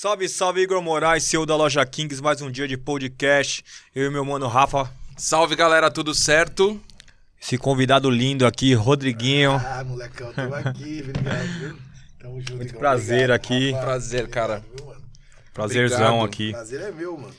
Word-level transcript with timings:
Salve, 0.00 0.30
salve, 0.30 0.62
Igor 0.62 0.80
Moraes, 0.80 1.24
CEO 1.24 1.44
da 1.44 1.54
Loja 1.54 1.84
Kings, 1.84 2.22
mais 2.22 2.40
um 2.40 2.50
dia 2.50 2.66
de 2.66 2.74
podcast. 2.78 3.62
Eu 3.94 4.06
e 4.06 4.10
meu 4.10 4.24
mano 4.24 4.48
Rafa. 4.48 4.90
Salve, 5.14 5.54
galera, 5.54 5.90
tudo 5.90 6.14
certo? 6.14 6.80
Esse 7.38 7.58
convidado 7.58 8.08
lindo 8.08 8.46
aqui, 8.46 8.72
Rodriguinho. 8.72 9.52
Ah, 9.52 9.84
molecão, 9.84 10.32
tamo 10.32 10.54
aqui, 10.54 11.04
obrigado, 11.06 11.58
viu? 11.58 11.76
Tamo 12.18 12.40
junto, 12.40 12.56
Muito 12.56 12.68
Igor, 12.70 12.80
prazer 12.80 13.30
obrigado. 13.30 13.36
aqui. 13.36 13.72
Prazer, 13.78 14.20
obrigado, 14.20 14.48
cara. 14.48 14.64
mano? 14.86 15.02
Prazerzão 15.52 16.20
Obrigado. 16.20 16.24
aqui. 16.24 16.50
Prazer 16.52 16.80
é 16.80 16.90
meu, 16.90 17.18
mano. 17.18 17.34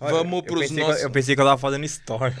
Vamos 0.00 0.38
eu 0.38 0.42
pros 0.42 0.60
pensei, 0.62 0.82
nossos. 0.82 0.98
que, 0.98 1.06
eu 1.06 1.10
pensei 1.12 1.34
que 1.36 1.40
eu 1.40 1.44
tava 1.46 1.58
fazendo 1.58 1.84
story. 1.84 2.34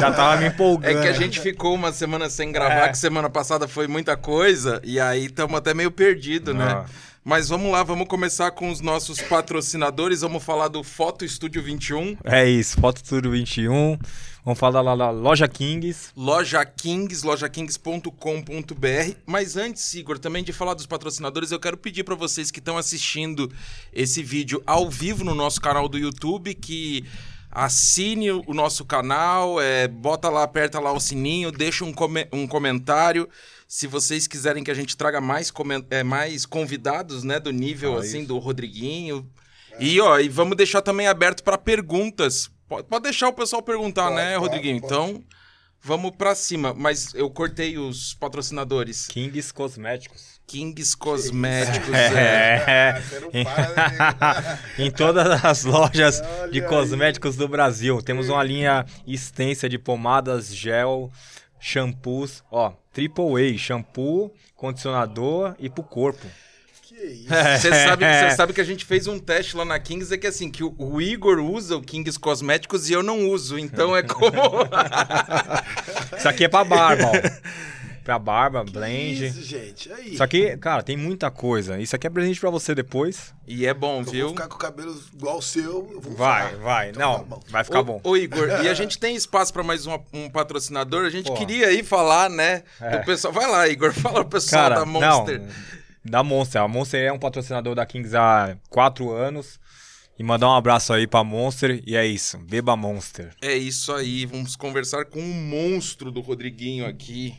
Já 0.00 0.10
tava 0.10 0.38
me 0.38 0.46
É 0.46 0.48
empolgando. 0.48 1.02
que 1.02 1.06
a 1.06 1.12
gente 1.12 1.38
ficou 1.40 1.72
uma 1.72 1.92
semana 1.92 2.28
sem 2.28 2.50
gravar, 2.50 2.86
É. 2.86 2.88
que 2.88 2.98
semana 2.98 3.30
passada 3.30 3.68
foi 3.68 3.86
muita 3.86 4.16
coisa, 4.16 4.80
e 4.82 4.98
aí 4.98 5.26
estamos 5.26 5.56
até 5.56 5.72
meio 5.72 5.92
perdido, 5.92 6.52
né? 6.52 6.84
Mas 7.28 7.48
vamos 7.48 7.72
lá, 7.72 7.82
vamos 7.82 8.06
começar 8.06 8.52
com 8.52 8.70
os 8.70 8.80
nossos 8.80 9.20
patrocinadores. 9.20 10.20
Vamos 10.20 10.44
falar 10.44 10.68
do 10.68 10.84
Foto 10.84 11.24
Estúdio 11.24 11.60
21, 11.60 12.16
É 12.22 12.48
isso, 12.48 12.80
Foto 12.80 13.02
Tudo 13.02 13.32
21. 13.32 13.98
Vamos 14.44 14.60
falar 14.60 14.80
lá 14.80 14.94
da 14.94 15.10
Loja 15.10 15.48
Kings. 15.48 16.10
Loja 16.16 16.64
Kings, 16.64 17.26
lojakings.com.br. 17.26 19.16
Mas 19.26 19.56
antes, 19.56 19.92
Igor, 19.94 20.20
também 20.20 20.44
de 20.44 20.52
falar 20.52 20.74
dos 20.74 20.86
patrocinadores, 20.86 21.50
eu 21.50 21.58
quero 21.58 21.76
pedir 21.76 22.04
para 22.04 22.14
vocês 22.14 22.52
que 22.52 22.60
estão 22.60 22.78
assistindo 22.78 23.50
esse 23.92 24.22
vídeo 24.22 24.62
ao 24.64 24.88
vivo 24.88 25.24
no 25.24 25.34
nosso 25.34 25.60
canal 25.60 25.88
do 25.88 25.98
YouTube 25.98 26.54
que 26.54 27.04
assine 27.50 28.30
o 28.30 28.54
nosso 28.54 28.84
canal, 28.84 29.60
é, 29.60 29.88
bota 29.88 30.28
lá, 30.28 30.44
aperta 30.44 30.78
lá 30.78 30.92
o 30.92 31.00
sininho, 31.00 31.50
deixa 31.50 31.84
um, 31.84 31.92
come- 31.92 32.28
um 32.32 32.46
comentário. 32.46 33.28
Se 33.68 33.86
vocês 33.86 34.26
quiserem 34.26 34.62
que 34.62 34.70
a 34.70 34.74
gente 34.74 34.96
traga 34.96 35.20
mais, 35.20 35.50
comen- 35.50 35.84
é, 35.90 36.02
mais 36.02 36.46
convidados, 36.46 37.24
né, 37.24 37.40
do 37.40 37.50
nível 37.52 37.96
Ah, 37.96 38.00
assim 38.00 38.18
isso. 38.20 38.28
do 38.28 38.38
Rodriguinho. 38.38 39.28
E 39.80 40.00
ó, 40.00 40.18
e 40.18 40.28
vamos 40.28 40.56
deixar 40.56 40.80
também 40.82 41.06
aberto 41.08 41.42
para 41.42 41.58
perguntas. 41.58 42.48
Pode, 42.68 42.88
pode 42.88 43.02
deixar 43.04 43.28
o 43.28 43.32
pessoal 43.32 43.62
perguntar, 43.62 44.04
Pode, 44.04 44.16
né, 44.16 44.34
pode, 44.34 44.46
Rodriguinho? 44.46 44.80
pode. 44.80 44.92
Então, 44.92 45.24
vamos 45.82 46.12
pra 46.16 46.34
cima. 46.34 46.72
Mas 46.74 47.12
eu 47.14 47.28
cortei 47.28 47.76
os 47.76 48.14
patrocinadores. 48.14 49.06
Kings 49.08 49.52
Cosméticos. 49.52 50.36
Kings 50.46 50.96
Cosméticos, 50.96 51.90
é. 51.94 52.64
É. 52.66 52.90
Ah, 52.90 53.20
não 53.20 53.44
para, 53.44 54.52
né? 54.52 54.58
em 54.78 54.90
todas 54.92 55.44
as 55.44 55.64
lojas 55.64 56.20
Olha 56.20 56.50
de 56.52 56.62
aí. 56.62 56.68
cosméticos 56.68 57.34
do 57.36 57.48
Brasil. 57.48 58.00
Temos 58.00 58.28
uma 58.28 58.42
linha 58.44 58.86
extensa 59.06 59.68
de 59.68 59.76
pomadas, 59.78 60.54
gel, 60.54 61.10
shampoos. 61.58 62.42
Ó, 62.50 62.72
Triple 62.92 63.54
A, 63.54 63.58
shampoo, 63.58 64.32
condicionador 64.54 65.54
e 65.58 65.68
pro 65.68 65.82
corpo. 65.82 66.26
Que 66.82 66.94
isso? 66.94 67.28
Você 67.28 67.70
sabe, 67.70 68.04
sabe 68.36 68.52
que 68.52 68.60
a 68.60 68.64
gente 68.64 68.84
fez 68.84 69.06
um 69.06 69.18
teste 69.18 69.56
lá 69.56 69.64
na 69.64 69.78
Kings, 69.78 70.14
é 70.14 70.16
que 70.16 70.26
assim, 70.26 70.50
que 70.50 70.62
o, 70.64 70.74
o 70.78 71.00
Igor 71.00 71.38
usa 71.38 71.76
o 71.76 71.82
Kings 71.82 72.18
Cosméticos 72.18 72.88
e 72.88 72.92
eu 72.92 73.02
não 73.02 73.28
uso. 73.28 73.58
Então 73.58 73.96
é 73.96 74.02
como. 74.02 74.32
Isso 76.16 76.28
aqui 76.28 76.44
é 76.44 76.48
pra 76.48 76.64
barba, 76.64 77.04
ó. 77.06 77.12
Pra 78.06 78.20
barba, 78.20 78.62
blend. 78.62 79.26
Isso, 79.26 79.42
gente. 79.42 79.92
Aí. 79.92 80.14
Isso 80.14 80.22
aqui, 80.22 80.56
cara, 80.58 80.80
tem 80.80 80.96
muita 80.96 81.28
coisa. 81.28 81.76
Isso 81.80 81.96
aqui 81.96 82.06
é 82.06 82.10
presente 82.10 82.38
pra 82.38 82.50
você 82.50 82.72
depois. 82.72 83.34
e 83.48 83.66
é 83.66 83.74
bom, 83.74 83.98
eu 83.98 84.04
viu? 84.04 84.26
vou 84.28 84.36
ficar 84.36 84.46
com 84.46 84.54
o 84.54 84.58
cabelo 84.58 85.02
igual 85.12 85.38
o 85.38 85.42
seu. 85.42 85.90
eu 85.92 86.00
vou 86.00 86.12
Vai, 86.14 86.54
usar. 86.54 86.62
vai. 86.62 86.90
Então 86.90 87.12
tá 87.14 87.18
Não, 87.18 87.24
bom. 87.24 87.42
vai 87.48 87.64
ficar 87.64 87.80
ô, 87.80 87.84
bom. 87.84 88.00
Ô, 88.04 88.16
Igor, 88.16 88.46
e 88.62 88.68
a 88.68 88.74
gente 88.74 88.96
tem 88.96 89.16
espaço 89.16 89.52
pra 89.52 89.64
mais 89.64 89.88
um, 89.88 89.98
um 90.12 90.30
patrocinador. 90.30 91.04
A 91.04 91.10
gente 91.10 91.26
Pô. 91.26 91.34
queria 91.34 91.66
aí 91.66 91.82
falar, 91.82 92.30
né? 92.30 92.62
É. 92.80 92.96
Do 92.96 93.04
pessoal. 93.04 93.34
Vai 93.34 93.50
lá, 93.50 93.68
Igor, 93.68 93.90
fala 94.00 94.20
pro 94.20 94.38
pessoal 94.38 94.62
Cara, 94.70 94.74
da 94.76 94.86
Monster. 94.86 95.40
não. 95.40 95.48
Da 96.04 96.22
Monster. 96.22 96.62
A 96.62 96.68
Monster 96.68 97.00
é 97.02 97.12
um 97.12 97.18
patrocinador 97.18 97.74
da 97.74 97.84
Kings 97.84 98.16
há 98.16 98.56
quatro 98.70 99.10
anos. 99.10 99.58
E 100.16 100.22
mandar 100.22 100.48
um 100.48 100.54
abraço 100.54 100.92
aí 100.92 101.08
pra 101.08 101.24
Monster. 101.24 101.82
E 101.84 101.96
é 101.96 102.06
isso. 102.06 102.38
Beba 102.38 102.76
Monster. 102.76 103.30
É 103.42 103.54
isso 103.56 103.92
aí, 103.92 104.24
vamos 104.24 104.54
conversar 104.54 105.06
com 105.06 105.18
um 105.20 105.32
monstro 105.34 106.12
do 106.12 106.20
Rodriguinho 106.20 106.86
aqui. 106.86 107.34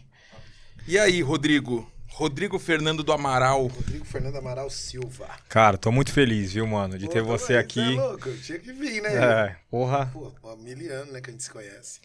E 0.87 0.97
aí, 0.97 1.21
Rodrigo? 1.21 1.85
Rodrigo 2.07 2.57
Fernando 2.57 3.03
do 3.03 3.11
Amaral. 3.11 3.67
Rodrigo 3.67 4.05
Fernando 4.05 4.37
Amaral 4.37 4.69
Silva. 4.69 5.27
Cara, 5.49 5.77
tô 5.77 5.91
muito 5.91 6.13
feliz, 6.13 6.53
viu, 6.53 6.65
mano, 6.65 6.97
de 6.97 7.09
ter 7.09 7.21
Pô, 7.21 7.27
você 7.27 7.47
também, 7.47 7.59
aqui. 7.59 7.81
É 7.81 8.01
louco, 8.01 8.29
eu 8.29 8.41
tinha 8.41 8.57
que 8.57 8.71
vir, 8.71 9.01
né? 9.01 9.15
É, 9.15 9.55
porra. 9.69 10.09
Pô, 10.13 10.31
há 10.49 10.55
mil 10.55 10.93
anos, 10.93 11.11
né, 11.11 11.19
que 11.19 11.29
a 11.29 11.33
gente 11.33 11.43
se 11.43 11.51
conhece. 11.51 11.99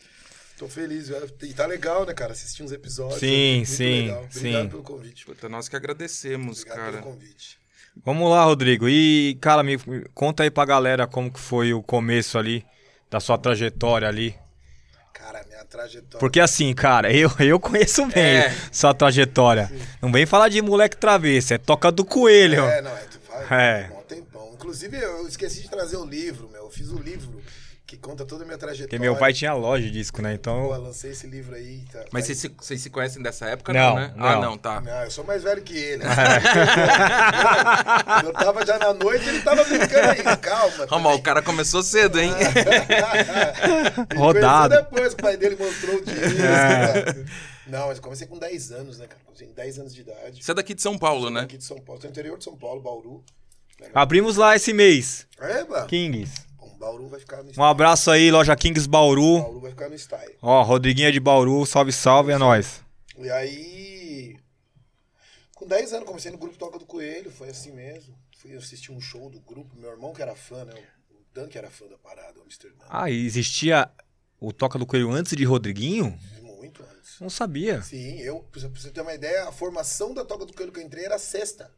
Tô 0.59 0.69
feliz, 0.69 1.09
velho. 1.09 1.31
E 1.43 1.54
tá 1.54 1.65
legal, 1.65 2.04
né, 2.04 2.12
cara? 2.12 2.32
Assistir 2.32 2.65
uns 2.65 2.72
episódios. 2.72 3.20
Sim, 3.20 3.59
muito 3.59 3.70
sim, 3.70 4.00
legal. 4.03 4.25
Obrigado 4.25 4.62
sim. 4.62 4.69
pelo 4.69 4.82
convite. 4.82 5.26
Puta, 5.26 5.49
nós 5.49 5.69
que 5.69 5.76
agradecemos, 5.76 6.62
Obrigado 6.62 6.76
cara. 6.76 6.93
pelo 6.99 7.04
convite. 7.04 7.59
Vamos 8.04 8.28
lá, 8.28 8.43
Rodrigo. 8.43 8.88
E, 8.88 9.38
cara, 9.41 9.62
me 9.62 9.76
me 9.87 10.04
conta 10.12 10.43
aí 10.43 10.50
pra 10.50 10.64
galera 10.64 11.06
como 11.06 11.32
que 11.32 11.38
foi 11.38 11.72
o 11.72 11.84
começo 11.84 12.37
ali 12.37 12.66
da 13.09 13.20
sua 13.20 13.38
trajetória 13.38 14.09
ali. 14.09 14.34
Cara, 15.25 15.44
minha 15.49 15.65
trajetória. 15.65 16.19
Porque 16.19 16.41
assim, 16.41 16.75
cara, 16.75 17.12
eu, 17.12 17.31
eu 17.41 17.60
conheço 17.60 18.05
bem 18.06 18.22
É. 18.38 18.56
sua 18.72 18.93
trajetória. 18.93 19.71
Não 20.00 20.10
vem 20.10 20.27
falar 20.27 20.49
de 20.49 20.60
moleque 20.60 20.97
travesso, 20.97 21.55
é 21.55 21.59
toca 21.59 21.93
do 21.93 22.05
coelho. 22.05 22.65
É, 22.65 22.83
não, 22.83 22.91
é, 22.91 23.00
tu 23.05 23.19
faz 23.21 23.53
É. 23.53 23.91
um 23.97 24.03
tempão. 24.03 24.50
Inclusive, 24.55 24.97
eu 24.99 25.27
esqueci 25.28 25.62
de 25.62 25.71
trazer 25.71 25.97
o 25.97 26.05
livro, 26.05 26.49
meu. 26.50 26.65
Eu 26.65 26.71
fiz 26.71 26.88
o 26.91 26.99
livro 26.99 27.41
que 27.93 27.99
conta 27.99 28.25
toda 28.25 28.43
a 28.43 28.47
minha 28.47 28.57
trajetória. 28.57 28.89
Porque 28.89 28.99
meu 28.99 29.15
pai 29.15 29.35
tinha 29.35 29.53
loja 29.53 29.85
de 29.85 29.91
disco, 29.91 30.23
né? 30.23 30.31
Pô, 30.31 30.35
Então. 30.37 30.73
eu 30.73 30.81
lancei 30.81 31.11
esse 31.11 31.27
livro 31.27 31.55
aí. 31.55 31.85
Tá, 31.93 32.03
Mas 32.11 32.27
tá 32.27 32.33
vocês 32.35 32.53
se, 32.63 32.79
se 32.79 32.89
conhecem 32.89 33.23
dessa 33.23 33.45
época, 33.51 33.71
Não, 33.71 33.91
não, 33.91 33.97
né? 33.97 34.15
Ah, 34.17 34.33
não. 34.33 34.41
não, 34.41 34.57
tá. 34.57 34.81
Não, 34.81 35.05
eu 35.05 35.11
sou 35.11 35.23
mais 35.25 35.43
velho 35.43 35.61
que 35.63 35.77
ele. 35.77 36.03
eu 38.25 38.33
tava 38.33 38.65
já 38.65 38.79
na 38.79 38.95
noite, 38.95 39.29
ele 39.29 39.43
tava 39.43 39.63
brincando 39.65 40.09
ainda. 40.11 40.37
Calma. 40.39 40.87
Calma, 40.87 41.15
o 41.15 41.21
cara 41.21 41.43
começou 41.43 41.83
cedo, 41.83 42.19
hein? 42.19 42.33
Rodado. 44.17 44.75
depois, 44.75 45.13
o 45.13 45.17
pai 45.17 45.37
dele 45.37 45.57
mostrou 45.57 45.97
o 45.97 46.03
dinheiro. 46.03 46.43
É. 46.43 47.25
Não, 47.67 47.89
mas 47.89 47.99
eu 47.99 48.03
comecei 48.03 48.27
com 48.27 48.39
10 48.39 48.73
anos, 48.73 48.99
né, 48.99 49.07
cara? 49.07 49.21
Comecei 49.27 49.47
com 49.49 49.53
10 49.55 49.79
anos 49.81 49.95
de 49.95 50.01
idade. 50.01 50.43
Você 50.43 50.51
é 50.51 50.55
daqui 50.55 50.73
de 50.73 50.81
São 50.81 50.97
Paulo, 50.99 51.29
né? 51.29 51.43
Aqui 51.43 51.59
de 51.59 51.65
São 51.65 51.79
Paulo. 51.79 52.01
No 52.03 52.09
interior 52.09 52.39
de 52.39 52.45
São 52.45 52.57
Paulo, 52.57 52.81
Bauru. 52.81 53.23
Abrimos 53.93 54.37
lá 54.39 54.57
esse 54.57 54.73
mês. 54.73 55.27
É, 55.39 55.63
mano. 55.65 55.87
Kings. 55.89 56.52
Bauru 56.82 57.06
vai 57.09 57.20
ficar 57.20 57.37
no 57.38 57.44
Um 57.44 57.50
style. 57.53 57.69
abraço 57.70 58.10
aí, 58.10 58.28
loja 58.31 58.56
Kings 58.56 58.88
Bauru. 58.88 59.38
Bauru 59.41 59.60
vai 59.60 59.70
ficar 59.70 59.88
no 59.88 59.94
style. 59.94 60.34
Ó, 60.43 60.62
Rodriguinha 60.62 61.12
de 61.12 61.20
Bauru, 61.20 61.65
salve, 61.65 61.93
salve, 61.93 62.32
é 62.32 62.38
nóis. 62.38 62.82
E 63.16 63.31
aí, 63.31 64.37
com 65.54 65.65
10 65.66 65.93
anos, 65.93 66.06
comecei 66.06 66.32
no 66.32 66.38
grupo 66.38 66.56
Toca 66.59 66.78
do 66.81 66.84
Coelho, 66.87 67.31
foi 67.31 67.50
assim 67.50 67.70
mesmo. 67.72 68.15
Fui 68.38 68.56
assistir 68.56 68.91
um 68.91 69.00
show 69.00 69.31
do 69.31 69.38
grupo, 69.41 69.76
meu 69.76 69.91
irmão 69.91 70.12
que 70.12 70.20
era 70.20 70.34
fã, 70.34 70.65
né? 70.65 70.75
O 71.10 71.15
Dan 71.32 71.47
que 71.47 71.56
era 71.56 71.70
fã 71.70 71.87
da 71.87 71.97
parada, 71.98 72.41
o 72.41 72.43
Amsterdã. 72.43 72.84
Ah, 72.88 73.09
e 73.09 73.25
existia 73.25 73.88
o 74.41 74.53
Toca 74.53 74.76
do 74.76 74.84
Coelho 74.87 75.12
antes 75.12 75.37
de 75.37 75.44
Rodriguinho? 75.44 76.19
Muito 76.43 76.82
antes. 76.82 77.20
Não 77.20 77.31
sabia. 77.31 77.81
Sim, 77.82 78.19
eu, 78.19 78.41
pra 78.50 78.60
você- 78.60 78.69
pra 78.69 78.81
você 78.81 78.91
ter 78.91 79.00
uma 79.03 79.14
ideia, 79.14 79.49
a 79.49 79.53
formação 79.53 80.12
da 80.12 80.25
Toca 80.25 80.44
do 80.47 80.53
Coelho 80.53 80.72
que 80.72 80.81
eu 80.81 80.84
entrei 80.84 81.04
era 81.04 81.19
sexta. 81.19 81.70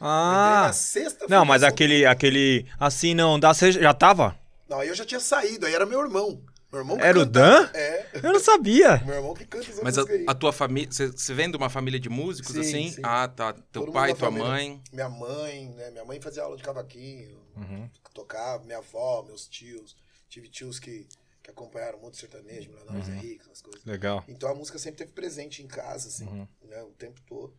Ah. 0.00 0.64
na 0.68 0.72
sexta 0.72 1.26
Não, 1.28 1.44
mas 1.44 1.62
aquele, 1.62 2.06
aquele. 2.06 2.66
Assim 2.78 3.14
não 3.14 3.38
dá. 3.38 3.52
Você 3.52 3.72
já 3.72 3.92
tava? 3.92 4.36
Não, 4.68 4.80
aí 4.80 4.88
eu 4.88 4.94
já 4.94 5.04
tinha 5.04 5.20
saído, 5.20 5.66
aí 5.66 5.74
era 5.74 5.84
meu 5.84 6.00
irmão. 6.00 6.42
Meu 6.72 6.82
irmão 6.82 6.96
que 6.96 7.02
Era 7.02 7.18
o 7.18 7.22
canta- 7.26 7.40
Dan? 7.40 7.70
É, 7.74 8.06
Eu 8.22 8.32
não 8.32 8.38
sabia. 8.38 8.98
meu 9.04 9.16
irmão 9.16 9.34
que 9.34 9.44
canta 9.44 9.68
essa 9.68 9.82
Mas 9.82 9.98
a, 9.98 10.04
a 10.28 10.34
tua 10.34 10.52
família. 10.52 10.88
Você 10.92 11.34
vem 11.34 11.50
de 11.50 11.56
uma 11.56 11.68
família 11.68 11.98
de 11.98 12.08
músicos, 12.08 12.52
Sim, 12.54 12.60
assim? 12.60 12.90
sim. 12.92 13.00
Ah, 13.02 13.26
tá. 13.26 13.52
Teu 13.52 13.62
Todo 13.72 13.86
mundo 13.86 13.92
pai, 13.94 14.12
da 14.12 14.16
tua 14.16 14.28
família. 14.28 14.48
mãe. 14.48 14.80
Minha 14.92 15.08
mãe, 15.08 15.68
né? 15.70 15.90
Minha 15.90 16.04
mãe 16.04 16.20
fazia 16.20 16.44
aula 16.44 16.56
de 16.56 16.62
cavaquinho, 16.62 17.40
Uhum. 17.56 17.90
tocava, 18.14 18.62
minha 18.64 18.78
avó, 18.78 19.24
meus 19.26 19.48
tios. 19.48 19.96
Tive 20.28 20.48
tios 20.48 20.78
que, 20.78 21.08
que 21.42 21.50
acompanharam 21.50 21.98
muito 21.98 22.16
sertanejo, 22.16 22.70
Leonardo 22.72 23.04
Uhum. 23.10 23.16
Henrique, 23.16 23.40
essas 23.44 23.60
coisas. 23.60 23.84
Legal. 23.84 24.22
Então 24.28 24.48
a 24.48 24.54
música 24.54 24.78
sempre 24.78 24.98
teve 24.98 25.10
presente 25.10 25.64
em 25.64 25.66
casa, 25.66 26.06
assim, 26.06 26.26
Uhum. 26.28 26.46
né? 26.68 26.80
O 26.84 26.92
tempo 26.92 27.20
todo. 27.26 27.52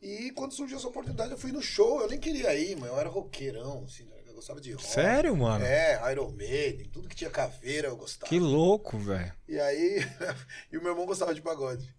E 0.00 0.30
quando 0.32 0.52
surgiu 0.52 0.76
essa 0.76 0.88
oportunidade, 0.88 1.32
eu 1.32 1.38
fui 1.38 1.52
no 1.52 1.62
show. 1.62 2.00
Eu 2.00 2.08
nem 2.08 2.18
queria 2.18 2.54
ir, 2.54 2.76
mas 2.76 2.90
eu 2.90 2.98
era 2.98 3.08
roqueirão, 3.08 3.84
assim, 3.84 4.04
né? 4.04 4.16
eu 4.26 4.34
gostava 4.34 4.60
de 4.60 4.72
rock. 4.72 4.86
Sério, 4.86 5.36
mano? 5.36 5.64
É, 5.64 6.12
Iron 6.12 6.30
Maiden, 6.30 6.88
tudo 6.90 7.08
que 7.08 7.16
tinha 7.16 7.30
caveira 7.30 7.88
eu 7.88 7.96
gostava. 7.96 8.28
Que 8.28 8.38
louco, 8.38 8.98
velho. 8.98 9.32
E 9.48 9.58
aí, 9.58 9.98
e 10.70 10.76
o 10.76 10.82
meu 10.82 10.92
irmão 10.92 11.06
gostava 11.06 11.34
de 11.34 11.40
pagode. 11.40 11.94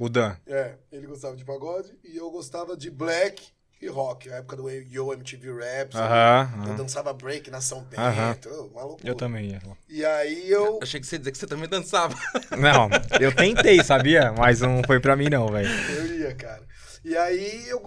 O 0.00 0.08
Dan. 0.08 0.36
É, 0.46 0.76
ele 0.90 1.06
gostava 1.06 1.36
de 1.36 1.44
pagode 1.44 1.96
e 2.02 2.16
eu 2.16 2.30
gostava 2.30 2.76
de 2.76 2.90
black 2.90 3.52
e 3.80 3.86
rock. 3.88 4.30
A 4.30 4.36
época 4.36 4.56
do 4.56 4.68
Yo 4.68 5.12
MTV 5.12 5.52
Raps. 5.52 5.96
Aham. 5.96 6.50
Eu 6.54 6.60
aham. 6.60 6.76
dançava 6.76 7.12
break 7.12 7.50
na 7.50 7.60
São 7.60 7.82
Bento, 7.84 8.00
Aham. 8.00 8.36
uma 8.72 8.82
loucura. 8.84 9.08
Eu 9.08 9.14
também 9.14 9.50
ia. 9.50 9.62
E 9.88 10.04
aí 10.04 10.50
eu. 10.50 10.78
Achei 10.82 10.98
que 10.98 11.06
você 11.06 11.16
ia 11.16 11.18
dizer 11.20 11.32
que 11.32 11.38
você 11.38 11.46
também 11.46 11.68
dançava. 11.68 12.16
Não, 12.50 12.88
eu 13.20 13.34
tentei, 13.34 13.82
sabia? 13.84 14.32
Mas 14.32 14.60
não 14.60 14.82
foi 14.82 14.98
pra 14.98 15.14
mim, 15.16 15.28
não, 15.28 15.46
velho. 15.48 15.68
Eu 15.68 16.18
ia, 16.18 16.34
cara. 16.34 16.66
E 17.04 17.16
aí 17.16 17.68
eu. 17.68 17.82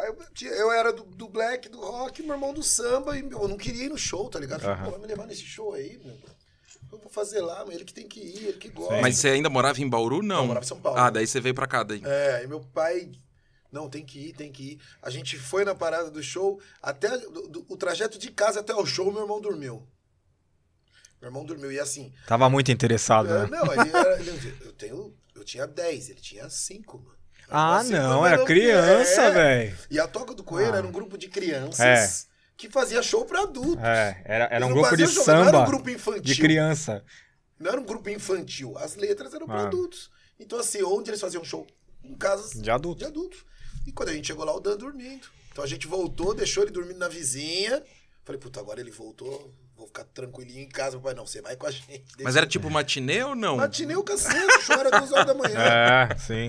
eu, 0.00 0.18
eu 0.42 0.72
era 0.72 0.92
do, 0.92 1.04
do 1.04 1.28
black, 1.28 1.68
do 1.68 1.80
rock, 1.80 2.22
meu 2.22 2.34
irmão 2.34 2.52
do 2.54 2.62
samba, 2.62 3.16
e 3.18 3.22
meu, 3.22 3.42
eu 3.42 3.48
não 3.48 3.56
queria 3.56 3.84
ir 3.84 3.88
no 3.90 3.98
show, 3.98 4.28
tá 4.28 4.38
ligado? 4.38 4.60
Falei, 4.60 4.76
Aham. 4.76 4.84
Pô, 4.84 4.90
vai 4.92 5.00
me 5.00 5.06
levar 5.06 5.26
nesse 5.26 5.44
show 5.44 5.72
aí, 5.74 5.98
meu. 6.04 6.16
Eu 6.92 6.98
vou 6.98 7.10
fazer 7.10 7.40
lá, 7.40 7.64
mas 7.66 7.74
ele 7.74 7.84
que 7.84 7.94
tem 7.94 8.06
que 8.06 8.20
ir, 8.20 8.44
ele 8.48 8.58
que 8.58 8.68
gosta. 8.68 9.00
Mas 9.00 9.16
você 9.16 9.28
ainda 9.28 9.50
morava 9.50 9.80
em 9.80 9.88
Bauru? 9.88 10.22
Não. 10.22 10.42
Eu 10.42 10.46
morava 10.46 10.64
em 10.64 10.68
São 10.68 10.80
Paulo. 10.80 10.98
Ah, 10.98 11.10
daí 11.10 11.26
você 11.26 11.40
veio 11.40 11.54
pra 11.54 11.66
cá 11.66 11.82
daí. 11.82 12.00
É, 12.04 12.44
e 12.44 12.46
meu 12.46 12.60
pai, 12.60 13.10
Não, 13.72 13.90
tem 13.90 14.06
que 14.06 14.28
ir, 14.28 14.32
tem 14.34 14.52
que 14.52 14.62
ir. 14.74 14.80
A 15.02 15.10
gente 15.10 15.36
foi 15.36 15.64
na 15.64 15.74
parada 15.74 16.08
do 16.08 16.22
show, 16.22 16.60
até 16.80 17.18
do- 17.18 17.48
do- 17.48 17.66
o 17.68 17.76
trajeto 17.76 18.16
de 18.16 18.30
casa 18.30 18.60
até 18.60 18.72
o 18.72 18.86
show, 18.86 19.10
meu 19.10 19.22
irmão 19.22 19.40
dormiu. 19.40 19.84
Meu 21.20 21.28
irmão 21.28 21.44
dormiu. 21.44 21.72
E 21.72 21.80
assim, 21.80 22.12
Tava 22.26 22.48
muito 22.48 22.70
interessado, 22.70 23.28
é, 23.28 23.42
né? 23.42 23.48
não, 23.50 23.72
ele 23.72 23.90
era, 23.90 24.20
ele- 24.20 24.56
eu, 24.60 24.72
tenho, 24.74 25.16
eu 25.34 25.44
tinha 25.44 25.66
10, 25.66 26.08
ele 26.10 26.20
tinha 26.20 26.48
5, 26.48 26.98
mano. 26.98 27.18
Ah, 27.56 27.78
Assim, 27.78 27.92
não, 27.92 28.20
mas 28.22 28.32
era 28.32 28.44
criança, 28.44 29.22
é. 29.22 29.30
velho. 29.30 29.78
E 29.90 30.00
a 30.00 30.08
Toca 30.08 30.34
do 30.34 30.42
Coelho 30.42 30.74
Ah. 30.74 30.78
era 30.78 30.86
um 30.86 30.90
grupo 30.92 31.16
de 31.16 31.28
crianças 31.28 32.26
que 32.56 32.68
fazia 32.68 33.02
show 33.02 33.24
pra 33.24 33.42
adultos. 33.42 33.84
É, 33.84 34.20
era, 34.24 34.44
era 34.50 34.66
um 34.66 34.72
grupo 34.72 34.96
de 34.96 35.06
show, 35.06 35.24
Não 35.26 35.34
era 35.34 35.42
um 35.42 35.44
samba 35.52 35.66
grupo 35.66 35.90
infantil. 35.90 36.22
de 36.22 36.36
criança. 36.36 37.04
Não 37.58 37.70
era 37.70 37.80
um 37.80 37.84
grupo 37.84 38.08
infantil. 38.10 38.76
As 38.78 38.96
letras 38.96 39.32
eram 39.34 39.46
para 39.46 39.60
Ah. 39.60 39.66
adultos. 39.66 40.10
Então, 40.38 40.58
assim, 40.58 40.82
onde 40.82 41.10
eles 41.10 41.20
faziam 41.20 41.44
show? 41.44 41.66
Em 42.02 42.14
casas 42.14 42.60
De 42.60 42.70
adulto. 42.70 42.98
de 43.00 43.04
adultos. 43.06 43.44
E 43.86 43.92
quando 43.92 44.08
a 44.08 44.12
gente 44.12 44.26
chegou 44.26 44.44
lá, 44.44 44.54
o 44.54 44.60
Dan 44.60 44.76
dormindo. 44.76 45.26
Então 45.52 45.62
a 45.62 45.66
gente 45.66 45.86
voltou, 45.86 46.34
deixou 46.34 46.64
ele 46.64 46.72
dormindo 46.72 46.98
na 46.98 47.08
vizinha. 47.08 47.82
Falei, 48.24 48.40
puta, 48.40 48.58
agora 48.58 48.80
ele 48.80 48.90
voltou, 48.90 49.54
vou 49.76 49.86
ficar 49.86 50.04
tranquilinho 50.04 50.60
em 50.62 50.68
casa. 50.68 50.96
Papai, 50.96 51.12
não, 51.14 51.26
você 51.26 51.42
vai 51.42 51.56
com 51.56 51.66
a 51.66 51.70
gente. 51.70 52.04
Mas 52.22 52.36
era 52.36 52.46
tipo 52.46 52.70
matinê 52.70 53.22
ou 53.22 53.34
não? 53.34 53.58
Matinei 53.58 53.96
o 53.96 54.02
cacete, 54.02 54.36
o 54.56 54.60
show 54.62 54.76
era 54.76 54.90
duas 54.90 55.12
horas 55.12 55.26
da 55.26 55.34
manhã. 55.34 55.58
É, 55.60 56.16
sim. 56.16 56.48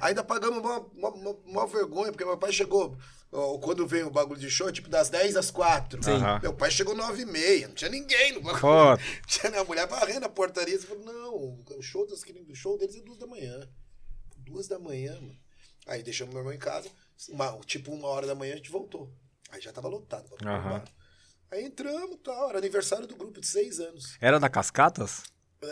Ainda 0.00 0.22
pagamos 0.22 0.58
uma, 0.60 0.78
uma, 0.78 1.08
uma- 1.10 1.36
uma 1.44 1.66
vergonha, 1.66 2.12
porque 2.12 2.24
meu 2.24 2.38
pai 2.38 2.52
chegou. 2.52 2.96
ó, 3.32 3.58
Quando 3.58 3.84
veio 3.88 4.06
o 4.06 4.10
bagulho 4.10 4.38
de 4.38 4.48
show, 4.48 4.70
tipo 4.70 4.88
das 4.88 5.08
10 5.08 5.36
às 5.36 5.50
4. 5.50 6.00
Sim. 6.04 6.12
Aham. 6.12 6.38
Meu 6.42 6.54
pai 6.54 6.70
chegou 6.70 6.94
9 6.94 7.22
e 7.22 7.26
meia, 7.26 7.66
não 7.66 7.74
tinha 7.74 7.90
ninguém 7.90 8.32
no 8.34 8.40
bagulho. 8.42 8.60
Pô, 8.60 8.96
Tinha 9.26 9.60
a 9.60 9.64
mulher 9.64 9.88
varrendo 9.88 10.26
a 10.26 10.28
portaria. 10.28 10.78
Você 10.78 10.86
falou, 10.86 11.04
não, 11.04 11.34
o 11.76 11.82
show, 11.82 12.06
das, 12.06 12.22
o 12.22 12.54
show 12.54 12.78
deles 12.78 12.94
é 12.94 13.00
duas 13.00 13.18
da 13.18 13.26
manhã. 13.26 13.68
Duas 14.36 14.68
da 14.68 14.78
manhã, 14.78 15.12
mano. 15.20 15.36
Aí 15.88 16.04
deixamos 16.04 16.32
meu 16.32 16.40
irmão 16.42 16.54
em 16.54 16.58
casa. 16.58 16.88
uma- 17.30 17.58
tipo, 17.66 17.90
uma 17.92 18.06
hora 18.06 18.28
da 18.28 18.34
manhã 18.36 18.54
a 18.54 18.56
gente 18.58 18.70
voltou. 18.70 19.12
Aí 19.50 19.60
já 19.60 19.72
tava 19.72 19.88
lotado. 19.88 20.28
bar. 20.70 20.84
Aí 21.50 21.64
entramos 21.64 22.16
e 22.16 22.18
tal. 22.18 22.48
Era 22.50 22.58
aniversário 22.58 23.06
do 23.06 23.16
grupo 23.16 23.40
de 23.40 23.46
seis 23.46 23.80
anos. 23.80 24.16
era 24.20 24.38
da 24.38 24.48
Cascatas? 24.48 25.22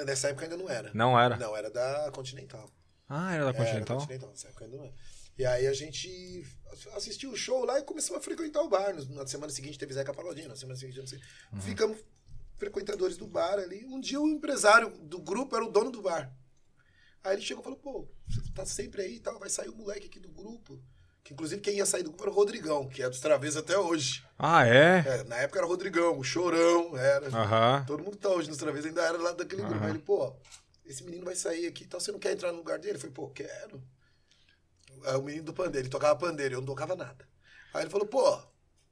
Nessa 0.06 0.28
época 0.28 0.46
ainda 0.46 0.56
não 0.56 0.68
era. 0.68 0.90
Não 0.94 1.18
era. 1.18 1.36
Não, 1.36 1.56
era 1.56 1.70
da 1.70 2.10
Continental. 2.12 2.68
Ah, 3.08 3.34
era 3.34 3.44
da 3.44 3.50
É, 3.50 3.54
Era 3.54 3.64
Continental? 3.64 3.98
Continental, 3.98 4.30
nessa 4.30 4.48
época 4.48 4.64
ainda 4.64 4.76
não 4.76 4.84
era. 4.84 4.94
E 5.36 5.44
aí 5.44 5.66
a 5.66 5.72
gente 5.72 6.44
assistiu 6.94 7.30
o 7.32 7.36
show 7.36 7.64
lá 7.64 7.78
e 7.78 7.82
começamos 7.82 8.20
a 8.20 8.24
frequentar 8.24 8.62
o 8.62 8.68
bar. 8.68 8.94
Na 9.10 9.26
semana 9.26 9.52
seguinte 9.52 9.78
teve 9.78 9.92
Zeca 9.92 10.14
Pagodinho, 10.14 10.48
na 10.48 10.56
semana 10.56 10.78
seguinte 10.78 10.98
não 10.98 11.06
sei. 11.06 11.20
Uhum. 11.52 11.60
Ficamos 11.60 11.98
frequentadores 12.56 13.16
do 13.16 13.26
bar 13.26 13.58
ali. 13.58 13.84
Um 13.86 14.00
dia 14.00 14.20
o 14.20 14.28
empresário 14.28 14.90
do 14.90 15.20
grupo 15.20 15.54
era 15.56 15.64
o 15.64 15.70
dono 15.70 15.90
do 15.90 16.02
bar. 16.02 16.32
Aí 17.22 17.34
ele 17.34 17.42
chegou 17.42 17.62
e 17.62 17.64
falou, 17.64 17.78
pô, 17.78 18.08
você 18.28 18.40
tá 18.54 18.64
sempre 18.64 19.02
aí 19.02 19.16
e 19.16 19.20
tal, 19.20 19.38
vai 19.38 19.48
sair 19.48 19.68
o 19.68 19.74
moleque 19.76 20.06
aqui 20.06 20.20
do 20.20 20.28
grupo. 20.28 20.80
Que 21.24 21.32
inclusive 21.32 21.62
quem 21.62 21.76
ia 21.76 21.86
sair 21.86 22.02
do 22.02 22.10
grupo 22.10 22.24
era 22.24 22.30
o 22.30 22.34
Rodrigão, 22.34 22.86
que 22.86 23.02
é 23.02 23.08
dos 23.08 23.18
Travês 23.18 23.56
até 23.56 23.78
hoje. 23.78 24.22
Ah, 24.38 24.66
é? 24.66 24.98
É, 24.98 25.24
na 25.24 25.36
época 25.36 25.58
era 25.58 25.66
o 25.66 25.70
Rodrigão, 25.70 26.18
o 26.18 26.22
Chorão, 26.22 26.94
era. 26.98 27.28
Aham. 27.28 27.84
Todo 27.86 28.04
mundo 28.04 28.16
tá 28.18 28.28
hoje 28.28 28.50
nos 28.50 28.58
Travês, 28.58 28.84
ainda 28.84 29.02
era 29.02 29.16
lá 29.16 29.32
daquele 29.32 29.62
grupo. 29.62 29.76
Aham. 29.76 29.86
Aí 29.86 29.92
ele, 29.92 30.00
pô, 30.00 30.36
esse 30.84 31.02
menino 31.02 31.24
vai 31.24 31.34
sair 31.34 31.66
aqui 31.66 31.84
e 31.84 31.86
tal, 31.86 31.98
você 31.98 32.12
não 32.12 32.18
quer 32.18 32.32
entrar 32.32 32.52
no 32.52 32.58
lugar 32.58 32.78
dele? 32.78 32.96
Eu 32.96 33.00
falei, 33.00 33.14
pô, 33.14 33.30
quero. 33.30 33.82
Aí 35.06 35.16
o 35.16 35.22
menino 35.22 35.44
do 35.44 35.54
pandeiro, 35.54 35.86
ele 35.86 35.90
tocava 35.90 36.14
pandeiro, 36.18 36.56
eu 36.56 36.60
não 36.60 36.66
tocava 36.66 36.94
nada. 36.94 37.26
Aí 37.72 37.82
ele 37.82 37.90
falou, 37.90 38.06
pô, 38.06 38.38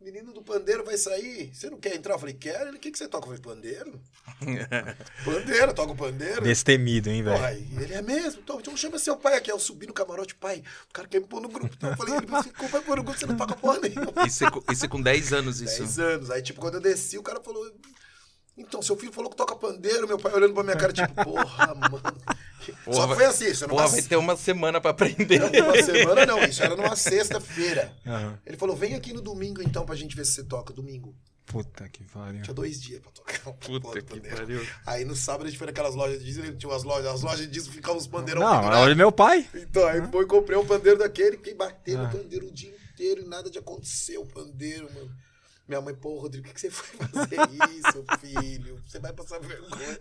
menino 0.02 0.32
do 0.32 0.42
pandeiro 0.42 0.84
vai 0.84 0.96
sair, 0.96 1.50
você 1.54 1.70
não 1.70 1.78
quer 1.78 1.94
entrar? 1.94 2.14
Eu 2.14 2.18
falei, 2.18 2.34
quero. 2.34 2.68
Ele, 2.68 2.76
o 2.76 2.80
que, 2.80 2.90
que 2.90 2.98
você 2.98 3.08
toca? 3.08 3.28
Eu 3.28 3.36
falei, 3.36 3.40
pandeiro? 3.40 4.00
pandeiro, 5.24 5.74
toca 5.74 5.92
o 5.92 5.96
pandeiro. 5.96 6.42
Destemido, 6.42 7.10
hein, 7.10 7.22
velho? 7.22 7.66
ele 7.80 7.94
é 7.94 8.02
mesmo? 8.02 8.40
Então, 8.42 8.58
então 8.58 8.76
chama 8.76 8.98
seu 8.98 9.16
pai 9.16 9.36
aqui. 9.36 9.50
Eu 9.50 9.58
subi 9.58 9.86
no 9.86 9.92
camarote, 9.92 10.34
pai, 10.34 10.62
o 10.88 10.92
cara 10.92 11.08
quer 11.08 11.20
me 11.20 11.26
pôr 11.26 11.40
no 11.40 11.48
grupo. 11.48 11.74
Então 11.74 11.90
eu 11.90 11.96
falei, 11.96 12.16
ele 12.16 12.26
como 12.26 12.68
vai 12.68 12.82
pôr 12.82 12.96
no 12.96 13.04
grupo, 13.04 13.18
você 13.18 13.26
não 13.26 13.36
toca 13.36 13.56
porra 13.56 13.80
nenhuma. 13.80 14.26
Isso 14.26 14.44
é, 14.44 14.48
isso 14.72 14.84
é 14.84 14.88
com 14.88 15.00
10 15.00 15.32
anos, 15.32 15.60
isso. 15.60 15.78
10 15.78 15.98
anos. 15.98 16.30
Aí, 16.30 16.42
tipo, 16.42 16.60
quando 16.60 16.74
eu 16.74 16.80
desci, 16.80 17.18
o 17.18 17.22
cara 17.22 17.40
falou. 17.40 17.72
Então, 18.56 18.82
seu 18.82 18.96
filho 18.96 19.12
falou 19.12 19.30
que 19.30 19.36
toca 19.36 19.56
pandeiro, 19.56 20.06
meu 20.06 20.18
pai 20.18 20.32
olhando 20.34 20.52
pra 20.54 20.62
minha 20.62 20.76
cara, 20.76 20.92
tipo, 20.92 21.12
porra, 21.24 21.74
mano. 21.74 22.02
Porra, 22.84 22.96
Só 23.08 23.14
foi 23.16 23.24
assim, 23.24 23.46
isso 23.46 23.64
era 23.64 23.70
Porra, 23.72 23.82
numa, 23.86 23.92
vai 23.92 24.02
ter 24.02 24.16
uma 24.16 24.36
semana 24.36 24.80
pra 24.80 24.92
aprender. 24.92 25.40
não, 25.40 25.64
uma 25.64 25.82
semana, 25.82 26.24
não, 26.26 26.44
isso 26.44 26.62
era 26.62 26.76
numa 26.76 26.94
sexta-feira. 26.94 27.92
Aham. 28.06 28.38
Ele 28.46 28.56
falou, 28.56 28.76
vem 28.76 28.94
aqui 28.94 29.12
no 29.12 29.20
domingo 29.20 29.60
então 29.60 29.84
pra 29.84 29.96
gente 29.96 30.14
ver 30.14 30.24
se 30.24 30.34
você 30.34 30.44
toca. 30.44 30.72
Domingo. 30.72 31.12
Puta 31.44 31.88
que 31.88 32.04
pariu. 32.04 32.40
Tinha 32.42 32.54
dois 32.54 32.80
dias 32.80 33.00
pra 33.00 33.10
tocar. 33.10 33.52
Puta 33.54 34.00
que 34.00 34.20
pariu. 34.20 34.64
Aí 34.86 35.04
no 35.04 35.16
sábado 35.16 35.46
a 35.46 35.48
gente 35.48 35.58
foi 35.58 35.66
naquelas 35.66 35.96
lojas 35.96 36.20
de 36.20 36.24
disco, 36.24 36.56
tinha 36.56 36.70
umas 36.70 36.84
lojas, 36.84 37.06
as 37.12 37.22
lojas 37.22 37.40
de 37.40 37.48
disco 37.48 37.72
ficavam 37.72 37.98
os 37.98 38.06
pandeirão 38.06 38.40
Não, 38.40 38.64
olha 38.64 38.94
meu 38.94 39.10
pai. 39.10 39.44
Então, 39.54 39.84
aí 39.88 40.00
foi, 40.08 40.24
comprei 40.26 40.56
um 40.56 40.64
pandeiro 40.64 40.98
daquele, 41.00 41.38
fiquei 41.38 41.54
batendo 41.54 42.04
Ah. 42.04 42.08
o 42.08 42.16
pandeiro 42.16 42.46
o 42.46 42.52
dia 42.52 42.72
inteiro 42.92 43.22
e 43.22 43.24
nada 43.28 43.50
de 43.50 43.58
acontecer 43.58 44.18
o 44.18 44.24
pandeiro, 44.26 44.88
mano. 44.94 45.10
Minha 45.66 45.80
mãe, 45.80 45.94
pô, 45.94 46.18
Rodrigo, 46.18 46.44
o 46.44 46.48
que, 46.48 46.54
que 46.54 46.60
você 46.60 46.70
foi 46.70 46.98
fazer 47.08 47.38
isso, 47.76 48.04
filho? 48.20 48.82
Você 48.86 48.98
vai 48.98 49.12
passar 49.12 49.38
vergonha. 49.38 50.00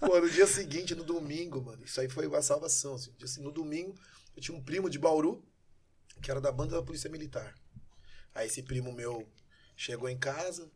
Pô, 0.00 0.18
no 0.18 0.30
dia 0.30 0.46
seguinte, 0.46 0.94
no 0.94 1.04
domingo, 1.04 1.60
mano, 1.60 1.84
isso 1.84 2.00
aí 2.00 2.08
foi 2.08 2.26
uma 2.26 2.40
salvação. 2.40 2.94
Assim. 2.94 3.42
No 3.42 3.52
domingo, 3.52 3.94
eu 4.34 4.42
tinha 4.42 4.56
um 4.56 4.62
primo 4.62 4.88
de 4.88 4.98
Bauru, 4.98 5.44
que 6.22 6.30
era 6.30 6.40
da 6.40 6.50
banda 6.50 6.76
da 6.76 6.82
Polícia 6.82 7.10
Militar. 7.10 7.54
Aí 8.34 8.46
esse 8.46 8.62
primo 8.62 8.92
meu 8.92 9.28
chegou 9.76 10.08
em 10.08 10.18
casa, 10.18 10.70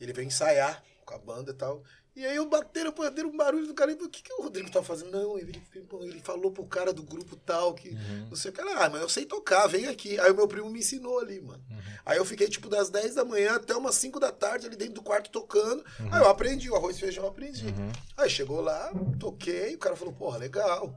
ele 0.00 0.12
veio 0.12 0.26
ensaiar 0.26 0.82
com 1.04 1.14
a 1.14 1.18
banda 1.18 1.50
e 1.50 1.54
tal. 1.54 1.84
E 2.14 2.26
aí 2.26 2.36
eu 2.36 2.46
bateram 2.46 2.92
pandeiro, 2.92 3.30
um 3.30 3.36
barulho 3.36 3.66
do 3.66 3.72
cara. 3.74 3.90
e 3.90 3.94
O 3.94 4.08
que, 4.08 4.22
que 4.22 4.32
o 4.34 4.42
Rodrigo 4.42 4.70
tá 4.70 4.82
fazendo? 4.82 5.10
Não, 5.10 5.38
ele, 5.38 5.62
ele 6.02 6.20
falou 6.20 6.50
pro 6.52 6.64
cara 6.66 6.92
do 6.92 7.02
grupo 7.02 7.36
tal 7.36 7.74
que 7.74 7.90
não 8.28 8.36
sei 8.36 8.50
o 8.50 8.54
que. 8.54 8.60
Ah, 8.60 8.90
mas 8.90 9.00
eu 9.00 9.08
sei 9.08 9.24
tocar, 9.24 9.66
vem 9.66 9.86
aqui. 9.86 10.20
Aí 10.20 10.30
o 10.30 10.34
meu 10.34 10.46
primo 10.46 10.68
me 10.70 10.80
ensinou 10.80 11.18
ali, 11.20 11.40
mano. 11.40 11.64
Aí 12.04 12.18
eu 12.18 12.24
fiquei 12.24 12.48
tipo 12.48 12.68
das 12.68 12.90
10 12.90 13.14
da 13.14 13.24
manhã 13.24 13.54
até 13.54 13.74
umas 13.74 13.94
5 13.94 14.20
da 14.20 14.30
tarde 14.30 14.66
ali 14.66 14.76
dentro 14.76 14.94
do 14.94 15.02
quarto 15.02 15.30
tocando. 15.30 15.82
Aí 16.10 16.20
eu 16.20 16.28
aprendi, 16.28 16.68
o 16.70 16.76
arroz 16.76 16.96
e 16.96 17.00
feijão 17.00 17.24
eu 17.24 17.30
aprendi. 17.30 17.66
Aí 18.16 18.28
chegou 18.28 18.60
lá, 18.60 18.92
toquei, 19.18 19.74
o 19.74 19.78
cara 19.78 19.96
falou, 19.96 20.12
porra, 20.12 20.36
legal. 20.36 20.94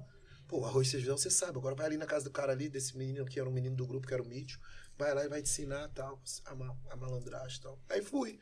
Pô, 0.49 0.65
arroz 0.65 0.87
e 0.89 0.91
feijão 0.91 1.17
você 1.17 1.29
sabe. 1.29 1.57
Agora 1.57 1.75
vai 1.75 1.85
ali 1.85 1.97
na 1.97 2.05
casa 2.05 2.25
do 2.25 2.31
cara 2.31 2.51
ali, 2.51 2.67
desse 2.67 2.97
menino 2.97 3.25
que 3.25 3.39
era 3.39 3.47
um 3.47 3.53
menino 3.53 3.75
do 3.75 3.87
grupo, 3.87 4.05
que 4.05 4.13
era 4.13 4.21
o 4.21 4.25
Mítico. 4.27 4.61
Vai 4.97 5.13
lá 5.13 5.23
e 5.25 5.29
vai 5.29 5.41
te 5.41 5.49
ensinar 5.49 5.87
tal, 5.89 6.21
a, 6.45 6.55
ma- 6.55 6.75
a 6.89 6.95
malandragem 6.97 7.57
e 7.57 7.61
tal. 7.61 7.79
Aí 7.89 8.01
fui. 8.01 8.37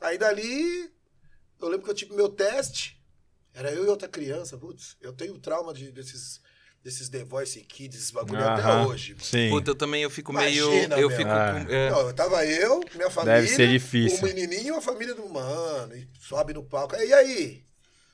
Aí 0.00 0.16
dali, 0.16 0.90
eu 1.60 1.68
lembro 1.68 1.84
que 1.84 1.90
eu 1.90 1.94
tive 1.94 2.14
meu 2.14 2.28
teste. 2.28 2.98
Era 3.52 3.70
eu 3.72 3.84
e 3.84 3.88
outra 3.88 4.08
criança, 4.08 4.56
putz. 4.56 4.96
Eu 5.00 5.12
tenho 5.12 5.36
trauma 5.38 5.74
de, 5.74 5.90
desses, 5.90 6.40
desses 6.84 7.08
The 7.08 7.24
Voice 7.24 7.60
Kids, 7.62 7.98
esses 7.98 8.10
bagulho 8.12 8.46
até 8.46 8.86
hoje. 8.86 9.12
mano. 9.14 9.24
Sim. 9.24 9.48
Puta, 9.50 9.70
eu 9.72 9.74
também 9.74 10.02
eu 10.02 10.10
fico 10.10 10.32
meio. 10.32 10.72
Imagina, 10.72 10.98
eu 10.98 11.08
meu. 11.08 11.16
fico 11.16 11.30
Ah. 11.30 11.64
com. 11.66 11.72
é. 11.72 11.90
Não, 11.90 12.00
eu 12.06 12.14
tava 12.14 12.46
eu, 12.46 12.80
minha 12.94 13.10
família. 13.10 13.40
Deve 13.40 13.48
ser 13.48 13.68
difícil. 13.68 14.18
O 14.18 14.22
menininho 14.22 14.74
e 14.74 14.78
a 14.78 14.80
família 14.80 15.14
do 15.14 15.28
mano. 15.28 15.96
E 15.96 16.08
sobe 16.20 16.54
no 16.54 16.62
palco. 16.62 16.94
E 16.94 17.12
aí? 17.12 17.64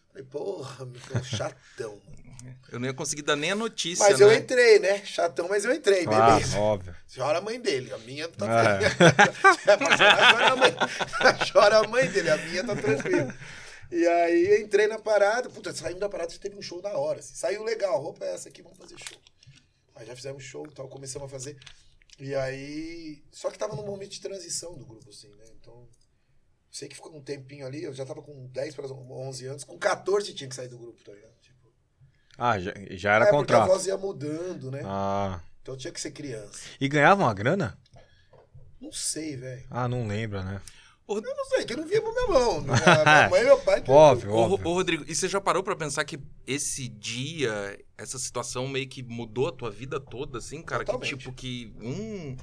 Falei, 0.08 0.24
porra, 0.24 0.86
meu 0.86 1.22
chatão. 1.24 2.00
mano. 2.06 2.25
Eu 2.70 2.78
não 2.80 2.86
ia 2.86 2.94
conseguir 2.94 3.22
dar 3.22 3.36
nem 3.36 3.50
a 3.52 3.54
notícia. 3.54 4.04
Mas 4.08 4.20
eu 4.20 4.28
né? 4.28 4.36
entrei, 4.36 4.78
né? 4.78 5.04
Chatão, 5.04 5.48
mas 5.48 5.64
eu 5.64 5.72
entrei, 5.72 6.04
Ah, 6.06 6.32
beleza. 6.36 6.58
óbvio. 6.58 6.94
Chora 7.14 7.38
a 7.38 7.40
mãe 7.40 7.60
dele, 7.60 7.92
a 7.92 7.98
minha 7.98 8.28
tá 8.28 8.46
É. 8.80 8.84
é, 8.84 9.96
chorar, 9.96 10.32
chora 10.32 10.52
a 10.52 10.56
mãe. 10.56 10.74
Chora 11.52 11.78
a 11.78 11.88
mãe 11.88 12.06
dele, 12.10 12.30
a 12.30 12.36
minha 12.36 12.64
tá 12.64 12.76
tranquila. 12.76 13.34
E 13.90 14.06
aí 14.06 14.62
entrei 14.62 14.86
na 14.88 14.98
parada, 14.98 15.48
puta, 15.48 15.72
saímos 15.72 16.00
da 16.00 16.08
parada, 16.08 16.32
já 16.32 16.38
teve 16.38 16.56
um 16.56 16.62
show 16.62 16.82
na 16.82 16.90
hora. 16.90 17.20
assim. 17.20 17.34
Saiu 17.34 17.62
legal, 17.62 18.00
roupa 18.02 18.24
é 18.24 18.34
essa 18.34 18.48
aqui, 18.48 18.62
vamos 18.62 18.78
fazer 18.78 18.96
show. 18.98 19.18
Aí 19.94 20.04
já 20.06 20.14
fizemos 20.16 20.42
show 20.42 20.66
e 20.66 20.74
tal, 20.74 20.88
começamos 20.88 21.26
a 21.26 21.30
fazer. 21.30 21.56
E 22.18 22.34
aí. 22.34 23.22
Só 23.30 23.50
que 23.50 23.58
tava 23.58 23.76
num 23.76 23.84
momento 23.86 24.10
de 24.10 24.20
transição 24.20 24.74
do 24.76 24.84
grupo, 24.84 25.08
assim, 25.10 25.28
né? 25.28 25.44
Então. 25.60 25.88
Sei 26.70 26.88
que 26.88 26.94
ficou 26.96 27.14
um 27.16 27.22
tempinho 27.22 27.64
ali, 27.66 27.84
eu 27.84 27.94
já 27.94 28.04
tava 28.04 28.20
com 28.20 28.48
10 28.48 28.74
para 28.74 28.86
11 28.86 29.46
anos, 29.46 29.64
com 29.64 29.78
14 29.78 30.34
tinha 30.34 30.46
que 30.48 30.54
sair 30.54 30.68
do 30.68 30.76
grupo, 30.76 31.02
tá 31.02 31.12
ligado? 31.12 31.32
Ah, 32.38 32.58
já, 32.58 32.72
já 32.90 33.14
era 33.14 33.24
é, 33.24 33.30
porque 33.30 33.52
a 33.52 33.58
contrato. 33.58 33.68
voz 33.68 33.86
ia 33.86 33.96
mudando, 33.96 34.70
né? 34.70 34.82
Ah. 34.84 35.40
Então 35.62 35.76
tinha 35.76 35.92
que 35.92 36.00
ser 36.00 36.10
criança. 36.10 36.60
E 36.80 36.88
ganhava 36.88 37.22
uma 37.22 37.34
grana? 37.34 37.76
Não 38.80 38.92
sei, 38.92 39.36
velho. 39.36 39.64
Ah, 39.70 39.88
não 39.88 40.06
lembra, 40.06 40.42
né? 40.42 40.60
Eu 41.08 41.20
não 41.22 41.44
sei, 41.44 41.64
que 41.64 41.72
eu 41.72 41.76
não 41.76 41.86
via 41.86 42.02
pra 42.02 42.10
minha 42.10 42.26
mão. 42.28 42.58
A 42.58 42.62
minha 43.04 43.30
mãe 43.30 43.40
e 43.42 43.44
meu 43.44 43.60
pai. 43.60 43.80
que- 43.80 43.90
Óbvio, 43.90 44.32
Ô, 44.32 44.36
óbvio. 44.38 44.66
ô, 44.68 44.74
Rodrigo, 44.74 45.04
e 45.06 45.14
você 45.14 45.28
já 45.28 45.40
parou 45.40 45.62
pra 45.62 45.76
pensar 45.76 46.04
que 46.04 46.18
esse 46.46 46.88
dia, 46.88 47.78
essa 47.96 48.18
situação 48.18 48.66
meio 48.66 48.88
que 48.88 49.04
mudou 49.04 49.46
a 49.46 49.52
tua 49.52 49.70
vida 49.70 50.00
toda, 50.00 50.38
assim, 50.38 50.60
cara? 50.62 50.84
Totalmente. 50.84 51.10
Que 51.12 51.16
tipo, 51.18 51.32
que 51.32 51.72
um, 51.80 52.36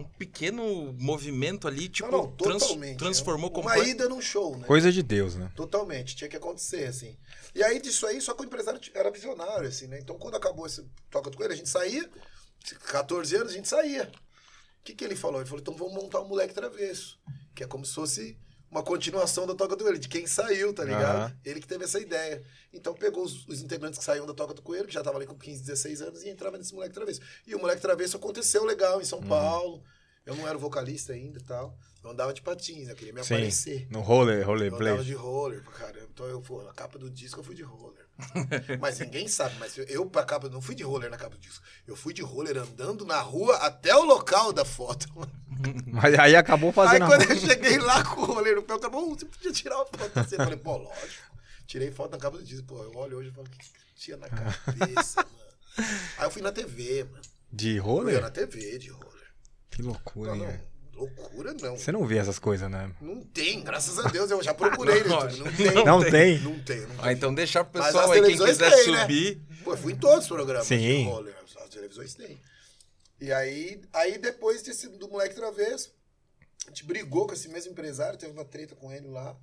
um 0.00 0.04
pequeno 0.18 0.92
movimento 0.98 1.68
ali, 1.68 1.88
tipo, 1.88 2.10
não, 2.10 2.24
não, 2.24 2.32
trans- 2.32 2.62
totalmente. 2.64 2.98
transformou 2.98 3.50
Uma 3.50 3.54
completamente. 3.54 3.90
ida 3.90 4.08
num 4.08 4.20
show, 4.20 4.56
né? 4.56 4.66
Coisa 4.66 4.90
de 4.90 5.02
Deus, 5.02 5.36
né? 5.36 5.52
Totalmente, 5.54 6.16
tinha 6.16 6.28
que 6.28 6.36
acontecer, 6.36 6.86
assim. 6.86 7.16
E 7.54 7.62
aí, 7.62 7.80
disso 7.80 8.04
aí, 8.04 8.20
só 8.20 8.34
que 8.34 8.42
o 8.42 8.44
empresário 8.46 8.80
era 8.94 9.12
visionário, 9.12 9.68
assim, 9.68 9.86
né? 9.86 9.98
Então, 10.00 10.18
quando 10.18 10.36
acabou 10.36 10.66
esse 10.66 10.84
Toca 11.08 11.30
do 11.30 11.36
Coelho, 11.36 11.52
a 11.52 11.56
gente 11.56 11.68
saía, 11.68 12.10
14 12.90 13.36
anos, 13.36 13.52
a 13.52 13.54
gente 13.54 13.68
saía. 13.68 14.10
O 14.80 14.84
que, 14.84 14.94
que 14.94 15.04
ele 15.04 15.14
falou? 15.16 15.40
Ele 15.40 15.48
falou, 15.48 15.60
então 15.60 15.74
vamos 15.76 15.94
montar 15.94 16.20
um 16.20 16.28
moleque 16.28 16.54
travesso. 16.54 17.18
Que 17.58 17.64
é 17.64 17.66
como 17.66 17.84
se 17.84 17.92
fosse 17.92 18.38
uma 18.70 18.84
continuação 18.84 19.44
da 19.48 19.52
Toca 19.52 19.74
do 19.74 19.82
Coelho, 19.82 19.98
de 19.98 20.08
quem 20.08 20.28
saiu, 20.28 20.72
tá 20.72 20.84
ligado? 20.84 21.16
Aham. 21.22 21.36
Ele 21.44 21.58
que 21.60 21.66
teve 21.66 21.82
essa 21.82 21.98
ideia. 21.98 22.40
Então 22.72 22.94
pegou 22.94 23.24
os, 23.24 23.44
os 23.48 23.60
integrantes 23.60 23.98
que 23.98 24.04
saíam 24.04 24.24
da 24.26 24.32
Toca 24.32 24.54
do 24.54 24.62
Coelho, 24.62 24.86
que 24.86 24.94
já 24.94 25.02
tava 25.02 25.16
ali 25.16 25.26
com 25.26 25.34
15, 25.36 25.60
16 25.64 26.02
anos, 26.02 26.22
e 26.22 26.28
entrava 26.28 26.56
nesse 26.56 26.72
moleque 26.72 26.94
travesso. 26.94 27.20
E 27.44 27.54
o 27.56 27.58
moleque 27.58 27.82
travesso 27.82 28.16
aconteceu 28.16 28.64
legal 28.64 29.00
em 29.00 29.04
São 29.04 29.18
Uhum. 29.18 29.26
Paulo. 29.26 29.82
Eu 30.24 30.36
não 30.36 30.46
era 30.46 30.56
vocalista 30.56 31.14
ainda 31.14 31.40
e 31.40 31.42
tal. 31.42 31.76
Eu 32.04 32.10
andava 32.10 32.32
de 32.32 32.42
patins, 32.42 32.88
eu 32.88 32.94
queria 32.94 33.12
me 33.12 33.24
Sim. 33.24 33.34
aparecer. 33.34 33.88
No 33.90 34.02
roller, 34.02 34.38
Eu 34.42 34.46
rollerblade. 34.46 34.84
andava 34.84 35.04
de 35.04 35.14
roller 35.14 35.64
pra 35.64 35.72
caramba. 35.72 36.08
Então 36.14 36.26
eu 36.26 36.40
fui, 36.40 36.64
na 36.64 36.72
capa 36.72 36.96
do 36.96 37.10
disco 37.10 37.40
eu 37.40 37.44
fui 37.44 37.56
de 37.56 37.62
roller. 37.64 38.06
mas 38.80 38.98
ninguém 38.98 39.28
sabe, 39.28 39.54
mas 39.58 39.76
eu, 39.78 39.84
eu 39.84 40.06
pra 40.06 40.24
capa, 40.24 40.48
não 40.48 40.60
fui 40.60 40.74
de 40.74 40.82
roller 40.82 41.10
na 41.10 41.16
capa 41.16 41.36
do 41.36 41.40
disco. 41.40 41.62
Eu 41.86 41.94
fui 41.96 42.12
de 42.12 42.22
roller 42.22 42.56
andando 42.58 43.04
na 43.06 43.20
rua 43.20 43.56
até 43.58 43.94
o 43.94 44.02
local 44.04 44.52
da 44.52 44.64
foto. 44.64 45.06
Mas 45.86 46.14
aí 46.18 46.36
acabou 46.36 46.68
Aí 46.68 46.74
fazendo. 46.74 47.02
a- 47.04 47.06
quando 47.08 47.22
eu 47.30 47.36
cheguei 47.36 47.78
lá 47.78 48.04
com 48.04 48.20
o 48.20 48.24
roller 48.26 48.54
no 48.56 48.62
pé, 48.62 48.78
falou, 48.78 49.10
"Ô, 49.12 49.14
você 49.18 49.24
podia 49.24 49.50
tirar 49.52 49.76
uma 49.76 49.86
foto 49.86 50.18
assim. 50.20 50.34
Eu 50.36 50.44
falei, 50.44 50.56
pô, 50.58 50.76
lógico. 50.76 51.32
Tirei 51.66 51.90
foto 51.90 52.12
na 52.12 52.18
capa 52.18 52.36
do 52.38 52.44
disco. 52.44 52.64
Pô, 52.66 52.82
eu 52.82 52.92
olho 52.94 53.18
hoje 53.18 53.30
e 53.30 53.32
falo, 53.32 53.46
o 53.46 53.50
que 53.50 53.58
tinha 53.96 54.16
na 54.16 54.28
cabeça, 54.28 55.16
mano? 55.26 55.88
Aí 56.18 56.26
eu 56.26 56.30
fui 56.30 56.42
na 56.42 56.52
TV, 56.52 57.04
mano. 57.04 57.22
De 57.52 57.76
Eu 57.76 57.82
roller? 57.84 58.20
na 58.20 58.30
TV 58.30 58.78
de 58.78 58.90
roller. 58.90 59.08
Que 59.70 59.82
loucura, 59.82 60.36
hein, 60.36 60.46
velho? 60.46 60.60
Loucura 60.98 61.54
não. 61.54 61.76
Você 61.76 61.92
não 61.92 62.04
vê 62.04 62.18
essas 62.18 62.38
coisas, 62.38 62.70
né? 62.70 62.90
Não 63.00 63.22
tem, 63.22 63.62
graças 63.62 63.98
a 63.98 64.08
Deus. 64.08 64.30
Eu 64.30 64.42
já 64.42 64.52
procurei 64.52 65.02
no 65.04 65.14
YouTube. 65.14 65.38
Não 65.38 65.52
tem. 65.52 65.84
Não 65.84 66.10
tem? 66.10 66.38
Não 66.40 66.58
tem, 66.60 66.80
não 66.80 66.88
tem. 66.88 66.96
Ah, 66.98 67.12
então 67.12 67.34
deixar 67.34 67.64
pro 67.64 67.82
pessoal 67.82 68.10
aí, 68.10 68.22
quem 68.22 68.36
quiser 68.36 68.70
têm, 68.70 68.92
né? 68.92 69.00
subir. 69.00 69.42
Pô, 69.64 69.72
eu 69.72 69.76
fui 69.76 69.92
em 69.92 69.96
todos 69.96 70.20
os 70.24 70.28
programas 70.28 70.66
Sim. 70.66 71.04
roller. 71.04 71.34
As 71.62 71.68
televisões 71.68 72.14
têm. 72.14 72.40
E 73.20 73.32
aí, 73.32 73.80
aí 73.92 74.18
depois 74.18 74.62
desse, 74.62 74.88
do 74.88 75.08
moleque 75.08 75.34
travesso, 75.34 75.92
a 76.66 76.70
gente 76.70 76.84
brigou 76.84 77.26
com 77.26 77.32
esse 77.32 77.48
mesmo 77.48 77.72
empresário, 77.72 78.18
teve 78.18 78.32
uma 78.32 78.44
treta 78.44 78.74
com 78.74 78.92
ele 78.92 79.08
lá. 79.08 79.36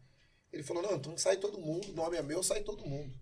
Ele 0.51 0.63
falou, 0.63 0.83
não, 0.83 0.93
então 0.93 1.17
sai 1.17 1.37
todo 1.37 1.59
mundo, 1.59 1.89
o 1.89 1.93
nome 1.93 2.15
é 2.15 2.21
meu, 2.21 2.41
sai 2.41 2.61
todo 2.61 2.85
mundo. 2.85 3.13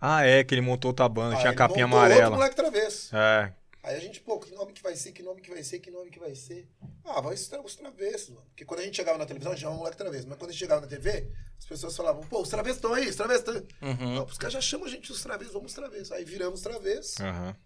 Ah, 0.00 0.24
é, 0.24 0.42
que 0.42 0.52
ele 0.54 0.60
montou 0.62 0.88
outra 0.90 1.08
banda, 1.08 1.36
Aí 1.36 1.40
tinha 1.40 1.52
a 1.52 1.54
capinha 1.54 1.86
montou 1.86 2.00
outro 2.00 2.14
amarela. 2.14 2.36
moleque 2.36 2.56
travesso. 2.56 3.14
É. 3.14 3.52
Aí 3.86 3.94
a 3.94 4.00
gente, 4.00 4.20
pô, 4.20 4.40
que 4.40 4.52
nome 4.52 4.72
que 4.72 4.82
vai 4.82 4.96
ser, 4.96 5.12
que 5.12 5.22
nome 5.22 5.40
que 5.40 5.48
vai 5.48 5.62
ser, 5.62 5.78
que 5.78 5.92
nome 5.92 6.10
que 6.10 6.18
vai 6.18 6.34
ser? 6.34 6.68
Ah, 7.04 7.20
vai 7.20 7.36
ser 7.36 7.60
os 7.60 7.76
travessos, 7.76 8.30
mano. 8.30 8.44
Porque 8.46 8.64
quando 8.64 8.80
a 8.80 8.82
gente 8.82 8.96
chegava 8.96 9.16
na 9.16 9.24
televisão, 9.24 9.52
a 9.52 9.54
gente 9.54 9.62
chamava 9.62 9.78
moleque 9.78 9.96
travesso. 9.96 10.26
Mas 10.26 10.36
quando 10.38 10.50
a 10.50 10.52
gente 10.52 10.58
chegava 10.58 10.80
na 10.80 10.88
TV, 10.88 11.30
as 11.56 11.66
pessoas 11.66 11.96
falavam, 11.96 12.26
pô, 12.26 12.42
os 12.42 12.48
travessos 12.48 12.78
estão 12.78 12.92
aí, 12.92 13.08
os 13.08 13.14
travessos 13.14 13.46
estão 13.46 13.54
aí. 13.54 13.92
Uhum. 13.92 14.14
Não, 14.16 14.24
os 14.24 14.36
caras 14.38 14.54
já 14.54 14.60
chamam 14.60 14.88
a 14.88 14.90
gente 14.90 15.12
os 15.12 15.22
travessos, 15.22 15.52
vamos 15.52 15.70
os 15.70 15.76
travessos. 15.76 16.10
Aí 16.10 16.24
viramos 16.24 16.62
travessos. 16.62 17.20
Aham. 17.20 17.56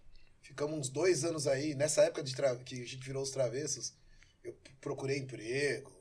Ficamos 0.43 0.77
uns 0.77 0.89
dois 0.89 1.25
anos 1.25 1.47
aí. 1.47 1.73
Nessa 1.73 2.03
época 2.03 2.21
de 2.21 2.35
tra... 2.35 2.55
que 2.55 2.75
a 2.83 2.85
gente 2.85 3.03
virou 3.03 3.23
os 3.23 3.31
travessos, 3.31 3.95
eu 4.43 4.55
procurei 4.79 5.17
emprego, 5.17 5.91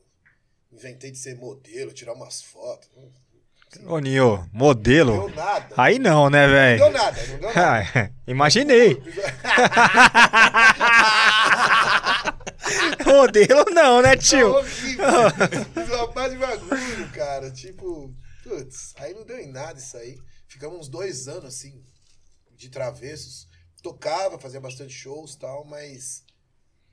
inventei 0.71 1.11
de 1.11 1.17
ser 1.17 1.35
modelo, 1.35 1.95
tirar 1.95 2.13
umas 2.13 2.43
fotos. 2.43 2.91
Não 2.95 3.11
Ô, 3.87 3.99
Nio, 4.01 4.37
deu 4.39 4.49
modelo? 4.53 5.29
nada. 5.31 5.75
Aí 5.77 5.99
não, 5.99 6.29
né, 6.29 6.47
Não 6.47 6.53
deu 6.53 6.61
velho? 6.61 6.91
nada, 6.93 7.27
não 7.27 7.39
deu 7.39 7.55
nada. 7.55 7.87
Ah, 7.95 8.11
Imaginei. 8.27 9.01
modelo 13.07 13.65
não, 13.73 14.03
né, 14.03 14.17
tio? 14.17 14.63
Fiz 14.65 14.97
uma 15.89 16.09
pá 16.13 16.29
de 16.29 16.37
bagulho, 16.37 17.11
cara. 17.13 17.51
Tipo, 17.51 18.15
putz, 18.43 18.95
aí 18.99 19.15
não 19.15 19.25
deu 19.25 19.39
em 19.39 19.51
nada 19.51 19.79
isso 19.79 19.97
aí. 19.97 20.17
Ficamos 20.49 20.81
uns 20.81 20.89
dois 20.89 21.29
anos, 21.29 21.55
assim, 21.55 21.83
de 22.57 22.69
travessos. 22.69 23.49
Tocava, 23.83 24.39
fazia 24.39 24.61
bastante 24.61 24.93
shows 24.93 25.35
e 25.35 25.39
tal, 25.39 25.65
mas 25.65 26.23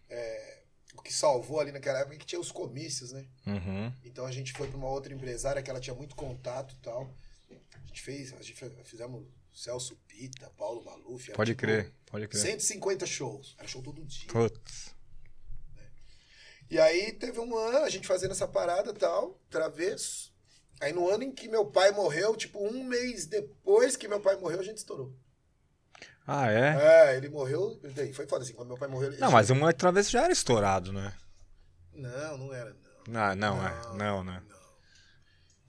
é, 0.09 0.56
que 1.03 1.13
salvou 1.13 1.59
ali 1.59 1.71
naquela 1.71 1.99
época 1.99 2.17
que 2.17 2.25
tinha 2.25 2.39
os 2.39 2.51
comícios, 2.51 3.11
né? 3.11 3.25
Uhum. 3.45 3.93
Então 4.03 4.25
a 4.25 4.31
gente 4.31 4.53
foi 4.53 4.67
pra 4.67 4.77
uma 4.77 4.89
outra 4.89 5.13
empresária 5.13 5.61
que 5.61 5.69
ela 5.69 5.79
tinha 5.79 5.95
muito 5.95 6.15
contato 6.15 6.75
e 6.75 6.81
tal. 6.81 7.09
A 7.51 7.87
gente 7.87 8.01
fez, 8.01 8.33
a 8.33 8.41
gente 8.41 8.53
fizemos 8.83 9.25
Celso 9.53 9.95
Pita, 10.07 10.51
Paulo 10.57 10.83
Maluf. 10.83 11.31
Pode 11.31 11.51
tipo 11.51 11.61
crer, 11.61 11.91
pode 12.05 12.27
crer. 12.27 12.41
150 12.41 13.05
shows. 13.05 13.55
Era 13.57 13.67
show 13.67 13.81
todo 13.81 14.03
dia. 14.05 14.27
Putz. 14.29 14.95
E 16.69 16.79
aí 16.79 17.13
teve 17.13 17.39
um 17.39 17.57
ano, 17.57 17.85
a 17.85 17.89
gente 17.89 18.05
fazendo 18.05 18.31
essa 18.31 18.47
parada 18.47 18.91
e 18.91 18.93
tal, 18.93 19.39
travesso. 19.49 20.33
Aí 20.79 20.93
no 20.93 21.09
ano 21.09 21.23
em 21.23 21.31
que 21.31 21.47
meu 21.47 21.65
pai 21.65 21.91
morreu, 21.91 22.35
tipo, 22.35 22.59
um 22.59 22.83
mês 22.83 23.25
depois 23.25 23.95
que 23.95 24.07
meu 24.07 24.19
pai 24.19 24.35
morreu, 24.35 24.59
a 24.59 24.63
gente 24.63 24.77
estourou. 24.77 25.13
Ah, 26.27 26.51
é? 26.51 27.13
É, 27.13 27.17
ele 27.17 27.29
morreu. 27.29 27.79
Daí 27.95 28.11
foi 28.13 28.27
foda 28.27 28.43
assim, 28.43 28.53
quando 28.53 28.67
meu 28.67 28.77
pai 28.77 28.89
morreu. 28.89 29.09
ele- 29.11 29.21
Não, 29.21 29.31
mas 29.31 29.49
o 29.49 29.55
moleque 29.55 29.79
travesso 29.79 30.11
já 30.11 30.23
era 30.23 30.33
estourado, 30.33 30.91
né? 30.91 31.13
Não, 31.93 32.37
não 32.37 32.53
era, 32.53 32.75
não. 33.07 33.35
Não, 33.35 33.35
não, 33.35 33.67
é. 33.67 33.73
Não, 33.95 34.23
né? 34.23 34.41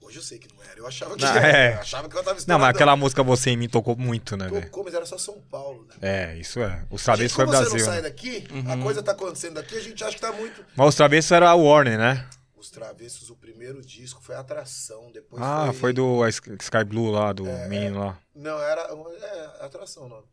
Hoje 0.01 0.17
eu 0.17 0.23
sei 0.23 0.39
que 0.39 0.47
não 0.53 0.63
era. 0.63 0.79
Eu 0.79 0.87
achava 0.87 1.15
que 1.15 1.21
Não, 1.23 1.29
era. 1.35 1.47
é. 1.57 1.75
Eu 1.75 1.79
achava 1.79 2.09
que 2.09 2.17
eu 2.17 2.23
tava 2.23 2.39
Não, 2.47 2.57
mas 2.59 2.69
aquela 2.69 2.95
música 2.95 3.21
Você 3.21 3.51
em 3.51 3.57
mim 3.57 3.69
tocou 3.69 3.95
muito, 3.95 4.35
né? 4.35 4.49
Tocou, 4.49 4.83
mas 4.83 4.93
era 4.93 5.05
só 5.05 5.17
São 5.17 5.39
Paulo, 5.41 5.85
né? 5.85 5.95
É, 6.01 6.37
isso 6.37 6.59
é. 6.61 6.83
Os 6.89 7.03
travessos 7.03 7.33
foi 7.35 7.45
como 7.45 7.55
você 7.57 7.63
Brasil. 7.69 7.79
não 7.79 7.93
sai 7.93 8.01
né? 8.01 8.09
daqui, 8.09 8.47
Uhum. 8.51 8.71
a 8.71 8.77
coisa 8.83 9.03
tá 9.03 9.11
acontecendo 9.11 9.53
daqui, 9.55 9.77
a 9.77 9.81
gente 9.81 10.03
acha 10.03 10.15
que 10.15 10.21
tá 10.21 10.31
muito. 10.31 10.65
Mas 10.75 10.87
os 10.89 10.95
travessos 10.95 11.31
era 11.31 11.49
a 11.49 11.53
Warner, 11.55 11.97
né? 11.97 12.27
Os 12.55 12.69
Travessos, 12.69 13.29
o 13.29 13.35
primeiro 13.37 13.81
disco 13.81 14.21
foi 14.21 14.35
Atração, 14.35 15.09
depois 15.13 15.41
Ah, 15.41 15.71
foi 15.73 15.93
do 15.93 16.27
Sky 16.27 16.57
Sky 16.59 16.83
Blue 16.83 17.09
lá, 17.09 17.31
do 17.31 17.47
É, 17.47 17.67
menino 17.69 17.99
lá. 17.99 18.19
Não, 18.35 18.59
era. 18.61 18.81
É, 18.81 19.65
Atração 19.65 20.03
o 20.05 20.09
nome. 20.09 20.27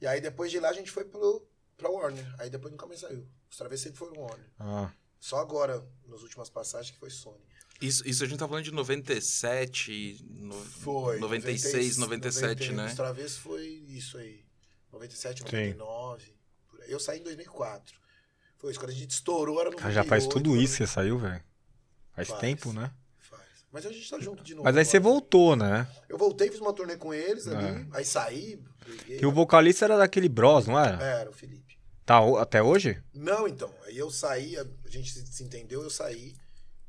E 0.00 0.06
aí 0.06 0.20
depois 0.20 0.50
de 0.50 0.60
lá 0.60 0.68
a 0.70 0.72
gente 0.72 0.90
foi 0.90 1.04
pro, 1.04 1.46
pra 1.76 1.88
Warner. 1.88 2.26
Aí 2.38 2.50
depois 2.50 2.72
nunca 2.72 2.86
mais 2.86 3.00
saiu. 3.00 3.26
Os 3.50 3.56
Travessos 3.56 3.84
sempre 3.84 3.98
foram 3.98 4.20
Warner. 4.20 4.46
Ah, 4.58 4.90
Só 5.18 5.38
agora, 5.38 5.86
nas 6.06 6.22
últimas 6.22 6.48
passagens, 6.50 6.90
que 6.90 6.98
foi 6.98 7.10
Sony. 7.10 7.44
Isso, 7.80 8.08
isso 8.08 8.24
a 8.24 8.26
gente 8.26 8.38
tá 8.38 8.48
falando 8.48 8.64
de 8.64 8.72
97, 8.72 10.24
no, 10.30 10.54
Foi. 10.54 11.18
96, 11.18 11.98
90, 11.98 12.28
97, 12.28 12.72
né? 12.72 12.86
Os 12.86 12.94
Travessos 12.94 13.36
foi 13.36 13.66
isso 13.66 14.16
aí. 14.16 14.44
97, 14.92 15.40
Sim. 15.40 15.44
99. 15.44 16.34
por 16.70 16.80
aí. 16.80 16.90
Eu 16.90 16.98
saí 16.98 17.20
em 17.20 17.22
2004. 17.22 18.00
Foi 18.56 18.70
isso. 18.70 18.80
Quando 18.80 18.90
a 18.90 18.94
gente 18.94 19.10
estourou, 19.10 19.60
era 19.60 19.70
no 19.70 19.76
cara, 19.76 19.92
já 19.92 20.04
faz 20.04 20.24
98, 20.24 20.42
tudo 20.42 20.62
isso, 20.62 20.76
você 20.76 20.86
saiu, 20.86 21.18
velho. 21.18 21.42
Faz 22.14 22.28
Faz. 22.28 22.40
tempo, 22.40 22.72
né? 22.72 22.90
Mas 23.76 23.84
a 23.84 23.92
gente 23.92 24.08
tá 24.08 24.18
junto 24.18 24.42
de 24.42 24.54
novo. 24.54 24.64
Mas 24.64 24.74
aí 24.74 24.86
você 24.86 24.96
agora. 24.96 25.12
voltou, 25.12 25.54
né? 25.54 25.86
Eu 26.08 26.16
voltei, 26.16 26.48
fiz 26.50 26.58
uma 26.60 26.72
turnê 26.72 26.96
com 26.96 27.12
eles 27.12 27.46
ali. 27.46 27.62
É. 27.66 27.86
Aí 27.92 28.06
saí. 28.06 28.58
Briguei, 28.82 29.18
Que 29.18 29.26
o 29.26 29.30
vocalista 29.30 29.84
era 29.84 29.98
daquele 29.98 30.30
Bros, 30.30 30.66
não 30.66 30.78
era? 30.80 30.96
É, 31.04 31.20
era 31.20 31.28
o 31.28 31.32
Felipe. 31.34 31.76
Tá 32.06 32.20
até 32.40 32.62
hoje? 32.62 33.02
Não, 33.12 33.46
então. 33.46 33.70
Aí 33.84 33.98
eu 33.98 34.10
saí, 34.10 34.56
a 34.56 34.64
gente 34.88 35.10
se 35.10 35.44
entendeu, 35.44 35.82
eu 35.82 35.90
saí 35.90 36.34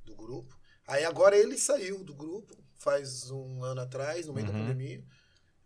do 0.05 0.15
grupo. 0.15 0.55
Aí 0.87 1.03
agora 1.03 1.35
ele 1.35 1.57
saiu 1.57 2.05
do 2.05 2.13
grupo, 2.13 2.55
faz 2.77 3.29
um 3.31 3.61
ano 3.65 3.81
atrás, 3.81 4.25
no 4.25 4.33
meio 4.33 4.47
da 4.47 4.53
Uhum. 4.53 4.59
pandemia. 4.67 5.03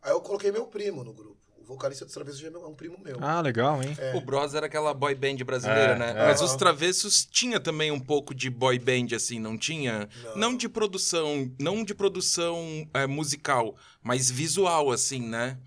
Aí 0.01 0.11
eu 0.11 0.21
coloquei 0.21 0.51
meu 0.51 0.65
primo 0.65 1.03
no 1.03 1.13
grupo. 1.13 1.39
O 1.61 1.73
vocalista 1.73 2.05
dos 2.05 2.13
Travessos 2.13 2.43
é 2.43 2.47
é 2.47 2.49
um 2.67 2.73
primo 2.73 2.97
meu. 3.03 3.17
Ah, 3.21 3.39
legal, 3.41 3.81
hein? 3.81 3.95
É. 3.97 4.15
O 4.15 4.21
Bros 4.21 4.53
era 4.53 4.65
aquela 4.65 4.93
boy 4.93 5.13
band 5.15 5.37
brasileira, 5.45 5.93
É, 5.93 5.97
né? 5.97 6.09
é. 6.11 6.27
Mas 6.27 6.41
os 6.41 6.55
Travessos 6.55 7.25
tinha 7.25 7.59
também 7.59 7.91
um 7.91 7.99
pouco 7.99 8.33
de 8.33 8.49
boy 8.49 8.77
band, 8.79 9.15
assim, 9.15 9.39
não 9.39 9.57
tinha? 9.57 10.09
Não. 10.23 10.37
Não 10.37 10.57
de 10.57 10.67
produção, 10.67 11.51
não 11.59 11.83
de 11.83 11.93
produção 11.93 12.87
é, 12.93 13.05
musical, 13.07 13.75
mas 14.03 14.29
visual, 14.29 14.91
assim, 14.91 15.21
né? 15.21 15.57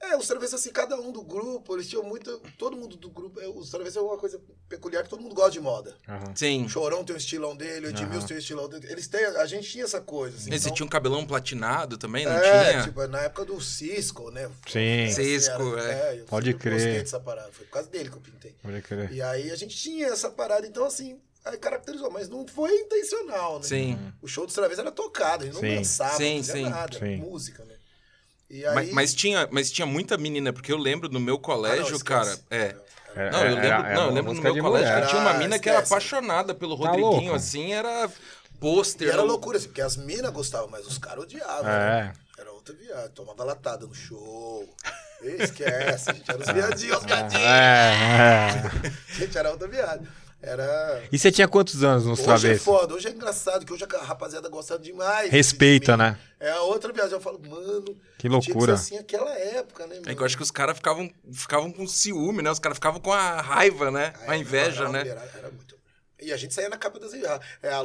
É, 0.00 0.16
os 0.16 0.28
Travessos, 0.28 0.54
assim, 0.60 0.70
cada 0.70 0.94
um 1.00 1.10
do 1.10 1.22
grupo, 1.22 1.74
eles 1.74 1.88
tinham 1.88 2.04
muito. 2.04 2.40
Todo 2.56 2.76
mundo 2.76 2.96
do 2.96 3.10
grupo. 3.10 3.40
é, 3.40 3.48
Os 3.48 3.68
Travessos 3.68 3.96
é 3.96 4.00
uma 4.00 4.16
coisa 4.16 4.40
peculiar 4.68 5.02
que 5.02 5.10
todo 5.10 5.20
mundo 5.20 5.34
gosta 5.34 5.50
de 5.50 5.60
moda. 5.60 5.96
Aham. 6.08 6.32
Sim. 6.36 6.64
O 6.64 6.68
Chorão 6.68 7.04
tem 7.04 7.16
o 7.16 7.18
estilão 7.18 7.56
dele, 7.56 7.86
o 7.86 7.90
Edmilson 7.90 8.18
Aham. 8.18 8.26
tem 8.26 8.36
o 8.36 8.38
estilão 8.38 8.68
dele. 8.68 8.86
Eles 8.90 9.08
têm. 9.08 9.24
A 9.24 9.44
gente 9.46 9.68
tinha 9.68 9.82
essa 9.84 10.00
coisa, 10.00 10.36
assim. 10.36 10.50
Esse 10.54 10.66
então- 10.66 10.74
tinha 10.76 10.86
um 10.86 10.88
cabelão 10.88 11.26
platinado 11.26 11.98
também, 11.98 12.24
não 12.24 12.32
é, 12.32 12.70
tinha? 12.70 12.82
tipo, 12.84 13.04
na 13.08 13.22
época 13.22 13.44
do 13.44 13.60
Cisco, 13.60 14.30
né? 14.30 14.48
Sim. 14.68 15.04
Assim, 15.06 15.14
Cisco, 15.14 15.76
era- 15.76 15.92
é. 16.14 16.20
eu 16.20 16.24
Pode 16.26 16.54
crer. 16.54 17.00
dessa 17.02 17.18
parada. 17.18 17.50
Foi 17.52 17.66
por 17.66 17.72
causa 17.72 17.88
dele 17.90 18.08
que 18.08 18.16
eu 18.16 18.20
pintei. 18.20 18.54
Pode 18.62 18.80
crer. 18.82 19.12
E 19.12 19.20
aí 19.20 19.50
a 19.50 19.56
gente 19.56 19.76
tinha 19.76 20.06
essa 20.06 20.30
parada, 20.30 20.64
então 20.64 20.84
assim, 20.84 21.18
aí 21.44 21.56
caracterizou, 21.58 22.08
mas 22.10 22.28
não 22.28 22.46
foi 22.46 22.72
intencional, 22.82 23.56
né? 23.58 23.64
Sim. 23.64 23.98
O 24.22 24.28
show 24.28 24.46
dos 24.46 24.54
Travessos 24.54 24.78
era 24.78 24.92
tocado, 24.92 25.42
a 25.42 25.46
gente 25.46 25.54
não 25.54 25.60
Sim. 25.60 25.74
dançava, 25.76 26.16
Sim, 26.16 26.36
não 26.36 26.44
fazia 26.44 26.54
sim. 26.64 26.70
nada, 26.70 26.98
Sim. 27.00 27.16
música, 27.16 27.64
né? 27.64 27.74
E 28.50 28.64
aí... 28.66 28.74
Mas, 28.74 28.90
mas 28.92 29.14
tinha, 29.14 29.48
mas 29.50 29.70
tinha 29.70 29.86
muita 29.86 30.16
menina, 30.16 30.52
porque 30.52 30.72
eu 30.72 30.78
lembro 30.78 31.08
no 31.08 31.20
meu 31.20 31.34
Ah, 31.34 31.38
não, 31.38 31.42
colégio, 31.42 32.04
cara. 32.04 32.38
É. 32.50 32.74
É, 33.16 33.30
Não, 33.30 33.40
eu 33.40 33.46
é, 33.46 33.50
lembro, 33.50 33.66
era- 33.66 33.78
não, 33.78 33.86
era 33.86 33.94
eu 33.96 34.02
uma 34.02 34.10
lembro 34.12 34.32
no 34.34 34.42
meu 34.42 34.52
colégio 34.62 34.88
mulher. 34.88 35.02
que 35.02 35.08
tinha 35.08 35.20
uma 35.20 35.30
Ah, 35.30 35.34
mina 35.34 35.58
que 35.58 35.68
era 35.68 35.78
apaixonada 35.80 36.54
pelo 36.54 36.76
Tá 36.78 36.88
Rodriguinho, 36.88 37.10
louco. 37.22 37.34
assim, 37.34 37.72
era 37.72 38.08
pôster. 38.60 39.08
E 39.08 39.10
era 39.10 39.22
loucura, 39.22 39.56
assim, 39.58 39.66
porque 39.68 39.80
as 39.80 39.96
minas 39.96 40.30
gostavam, 40.30 40.68
mas 40.68 40.86
os 40.86 40.98
caras 40.98 41.24
odiavam. 41.24 41.68
É. 41.70 42.04
né? 42.04 42.12
Era 42.38 42.52
outra 42.52 42.74
viagem, 42.74 43.10
tomava 43.10 43.42
latada 43.44 43.86
no 43.86 43.94
show. 43.94 44.68
Esquece, 45.20 46.10
a 46.10 46.12
gente 46.14 46.30
era 46.30 46.38
os 46.40 46.46
viadinhos, 46.52 46.98
os 46.98 47.04
viadinhos. 47.04 47.42
É, 47.42 47.92
é. 47.94 48.92
Gente, 49.14 49.36
era 49.36 49.50
outra 49.50 49.66
viagem. 49.66 50.06
Era. 50.40 51.02
E 51.10 51.18
você 51.18 51.32
tinha 51.32 51.48
quantos 51.48 51.82
anos 51.82 52.04
nos 52.06 52.20
Hoje 52.26 52.52
é 52.52 52.58
foda, 52.58 52.94
hoje 52.94 53.08
é 53.08 53.10
engraçado, 53.10 53.66
que 53.66 53.72
hoje 53.72 53.84
a 53.84 54.04
rapaziada 54.04 54.48
gosta 54.48 54.78
demais. 54.78 55.30
Respeita, 55.30 55.92
de 55.92 55.98
né? 55.98 56.18
É 56.38 56.50
a 56.50 56.60
outra 56.62 56.92
viagem. 56.92 57.12
Eu 57.14 57.20
falo, 57.20 57.40
mano. 57.40 57.84
Que 58.16 58.28
Tinha 58.28 58.40
que 58.40 58.52
loucura. 58.52 58.76
ser 58.76 58.94
assim 58.94 58.98
aquela 58.98 59.36
época, 59.36 59.86
né, 59.88 59.96
mano? 59.96 60.10
É 60.10 60.14
que 60.14 60.20
eu 60.20 60.26
acho 60.26 60.36
que 60.36 60.42
os 60.42 60.50
caras 60.52 60.76
ficavam, 60.76 61.10
ficavam 61.32 61.72
com 61.72 61.86
ciúme, 61.88 62.40
né? 62.40 62.50
Os 62.50 62.60
caras 62.60 62.76
ficavam 62.76 63.00
com 63.00 63.12
a 63.12 63.40
raiva, 63.40 63.90
né? 63.90 64.12
Ah, 64.14 64.24
Com 64.26 64.30
a 64.30 64.36
inveja, 64.36 64.82
era, 64.84 64.92
né? 64.92 65.08
Era, 65.08 65.30
era 65.38 65.50
muito. 65.50 65.76
E 66.20 66.32
a 66.32 66.36
gente 66.36 66.52
saía 66.52 66.68
na 66.68 66.76
capa 66.76 66.98
das 66.98 67.12
é, 67.14 67.20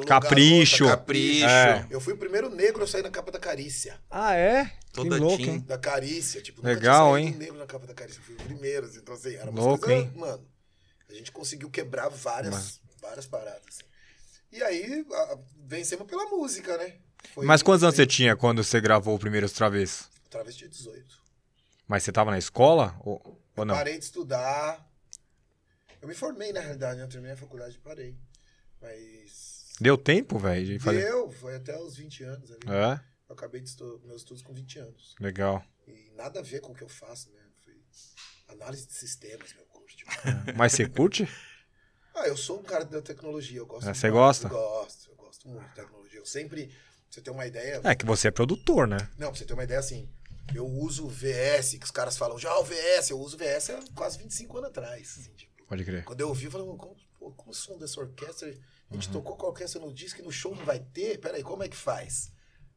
Capricho. 0.05 0.85
Garota, 0.85 0.97
Capricho. 1.01 1.45
É. 1.45 1.85
Eu 1.89 1.99
fui 2.01 2.13
o 2.13 2.17
primeiro 2.17 2.49
negro 2.49 2.83
a 2.83 2.87
sair 2.87 3.03
na 3.03 3.11
capa 3.11 3.31
da 3.31 3.39
Carícia. 3.39 3.99
Ah, 4.09 4.35
é? 4.35 4.71
Toda 4.91 5.17
louco, 5.17 5.43
hein? 5.43 5.63
Da 5.67 5.77
Carícia. 5.77 6.41
Tipo, 6.41 6.61
nunca 6.61 6.73
Legal, 6.73 7.13
tinha 7.15 7.23
saído 7.23 7.33
hein? 7.33 7.39
negro 7.39 7.57
na 7.59 7.65
capa 7.67 7.85
da 7.85 7.93
Carícia. 7.93 8.19
Eu 8.19 8.23
fui 8.23 8.35
o 8.35 8.37
primeiro. 8.39 8.87
assim, 8.87 8.99
Então, 8.99 9.13
assim, 9.13 9.35
era 9.35 9.49
uma 9.51 9.61
Louco, 9.61 9.85
coisa, 9.85 9.99
hein? 10.01 10.11
Mano, 10.15 10.43
a 11.15 11.17
gente 11.17 11.31
conseguiu 11.31 11.69
quebrar 11.69 12.09
várias, 12.09 12.79
várias 13.01 13.25
paradas. 13.25 13.61
assim. 13.67 13.83
E 14.51 14.61
aí, 14.63 15.05
a- 15.11 15.39
vencemos 15.65 16.05
pela 16.07 16.25
música, 16.27 16.77
né? 16.77 16.99
Foi 17.33 17.45
Mas 17.45 17.63
quantos 17.63 17.83
anos 17.83 17.95
você 17.95 18.05
tinha 18.05 18.35
quando 18.35 18.63
você 18.63 18.79
gravou 18.81 19.15
o 19.15 19.19
primeiro 19.19 19.49
Travessos? 19.49 20.09
Travesti 20.29 20.67
18. 20.67 21.21
Mas 21.87 22.03
você 22.03 22.11
tava 22.11 22.31
na 22.31 22.37
escola? 22.37 22.95
Ou, 23.01 23.41
ou 23.55 23.65
não? 23.65 23.75
Parei 23.75 23.97
de 23.97 24.03
estudar. 24.05 24.87
Eu 26.01 26.07
me 26.07 26.13
formei, 26.13 26.51
na 26.51 26.59
realidade, 26.59 26.97
né? 26.97 27.03
Eu 27.05 27.09
terminei 27.09 27.33
a 27.33 27.37
faculdade 27.37 27.75
e 27.75 27.79
parei. 27.79 28.17
Mas. 28.81 29.65
Deu 29.79 29.97
tempo, 29.97 30.37
velho, 30.37 30.65
de 30.65 30.79
fazer. 30.79 31.03
Deu, 31.05 31.31
foi 31.31 31.55
até 31.55 31.77
os 31.79 31.95
20 31.95 32.23
anos 32.23 32.51
ali. 32.51 32.59
É, 32.67 32.99
Eu 33.29 33.33
acabei 33.35 33.61
de 33.61 33.69
estu- 33.69 34.01
meus 34.05 34.21
estudos 34.21 34.43
com 34.43 34.53
20 34.53 34.79
anos. 34.79 35.15
legal. 35.19 35.63
E 35.87 36.11
nada 36.15 36.39
a 36.39 36.43
ver 36.43 36.61
com 36.61 36.71
o 36.71 36.75
que 36.75 36.83
eu 36.83 36.89
faço, 36.89 37.31
né? 37.31 37.41
Foi 37.63 37.73
análise 38.55 38.85
de 38.85 38.93
sistemas. 38.93 39.53
Mas 40.55 40.73
você 40.73 40.87
curte? 40.87 41.27
Ah, 42.15 42.27
eu 42.27 42.37
sou 42.37 42.59
um 42.59 42.63
cara 42.63 42.85
da 42.85 43.01
tecnologia, 43.01 43.57
eu 43.59 43.65
gosto. 43.65 43.87
É, 43.87 43.91
de- 43.91 43.97
você 43.97 44.09
gosta? 44.09 44.47
Eu 44.47 44.51
gosto, 44.51 45.09
eu 45.09 45.15
gosto 45.15 45.47
muito 45.49 45.67
de 45.67 45.73
tecnologia. 45.73 46.19
Eu 46.19 46.25
sempre, 46.25 46.67
pra 46.67 46.75
você 47.09 47.21
ter 47.21 47.31
uma 47.31 47.45
ideia... 47.45 47.81
É 47.83 47.95
que 47.95 48.05
você 48.05 48.27
é 48.27 48.31
produtor, 48.31 48.87
né? 48.87 48.97
Não, 49.17 49.29
pra 49.29 49.37
você 49.39 49.45
ter 49.45 49.53
uma 49.53 49.63
ideia, 49.63 49.79
assim, 49.79 50.07
eu 50.53 50.65
uso 50.67 51.07
VS, 51.07 51.77
que 51.79 51.85
os 51.85 51.91
caras 51.91 52.17
falam, 52.17 52.37
já 52.37 52.55
o 52.57 52.63
VS, 52.63 53.09
eu 53.11 53.19
uso 53.19 53.37
VS 53.37 53.71
há 53.71 53.79
quase 53.95 54.17
25 54.19 54.57
anos 54.57 54.69
atrás. 54.69 55.17
assim, 55.19 55.33
tipo. 55.33 55.53
Pode 55.67 55.83
crer. 55.85 56.03
Quando 56.03 56.21
eu 56.21 56.27
ouvi, 56.27 56.45
eu 56.45 56.51
falei, 56.51 56.67
"Mano, 56.67 56.77
como, 56.77 56.95
como 57.35 57.51
o 57.51 57.53
som 57.53 57.77
dessa 57.79 57.99
orquestra, 57.99 58.49
a 58.49 58.51
Uhum. 58.51 59.01
gente 59.01 59.09
tocou 59.09 59.35
com 59.37 59.45
a 59.45 59.49
orquestra 59.49 59.79
no 59.81 59.91
disco 59.93 60.19
e 60.19 60.23
no 60.23 60.31
show 60.31 60.53
não 60.55 60.65
vai 60.65 60.79
ter? 60.79 61.17
Peraí, 61.19 61.41
como 61.41 61.63
é 61.63 61.69
que 61.69 61.75
faz? 61.75 62.31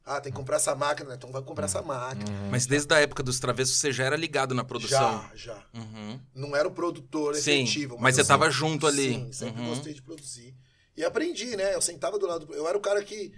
Ah, 0.09 0.21
tem 0.21 0.31
que 0.31 0.37
comprar 0.37 0.55
essa 0.55 0.73
máquina, 0.73 1.15
então 1.15 1.29
vai 1.33 1.41
comprar 1.41 1.65
essa 1.65 1.81
máquina. 1.81 2.31
Mas 2.49 2.65
desde 2.65 2.93
a 2.93 2.99
época 2.99 3.21
dos 3.21 3.39
travessos 3.41 3.75
você 3.75 3.91
já 3.91 4.05
era 4.05 4.15
ligado 4.15 4.55
na 4.55 4.63
produção. 4.63 5.29
Já, 5.33 5.53
já. 5.53 5.63
Uhum. 5.73 6.17
Não 6.33 6.55
era 6.55 6.65
o 6.65 6.71
produtor 6.71 7.35
Sim, 7.35 7.63
efetivo. 7.63 7.97
mas 7.99 8.15
você 8.15 8.21
eu 8.21 8.25
tava 8.25 8.45
sempre- 8.45 8.57
junto 8.57 8.87
ali. 8.87 9.13
Sim, 9.15 9.33
sempre 9.33 9.61
Uhum. 9.61 9.67
gostei 9.69 9.93
de 9.93 10.01
produzir. 10.01 10.55
E 10.95 11.03
aprendi, 11.03 11.57
né? 11.57 11.75
Eu 11.75 11.81
sentava 11.81 12.17
do 12.17 12.25
lado. 12.25 12.45
do- 12.45 12.53
Eu 12.53 12.65
era 12.67 12.77
o 12.77 12.81
cara 12.81 13.03
que. 13.03 13.33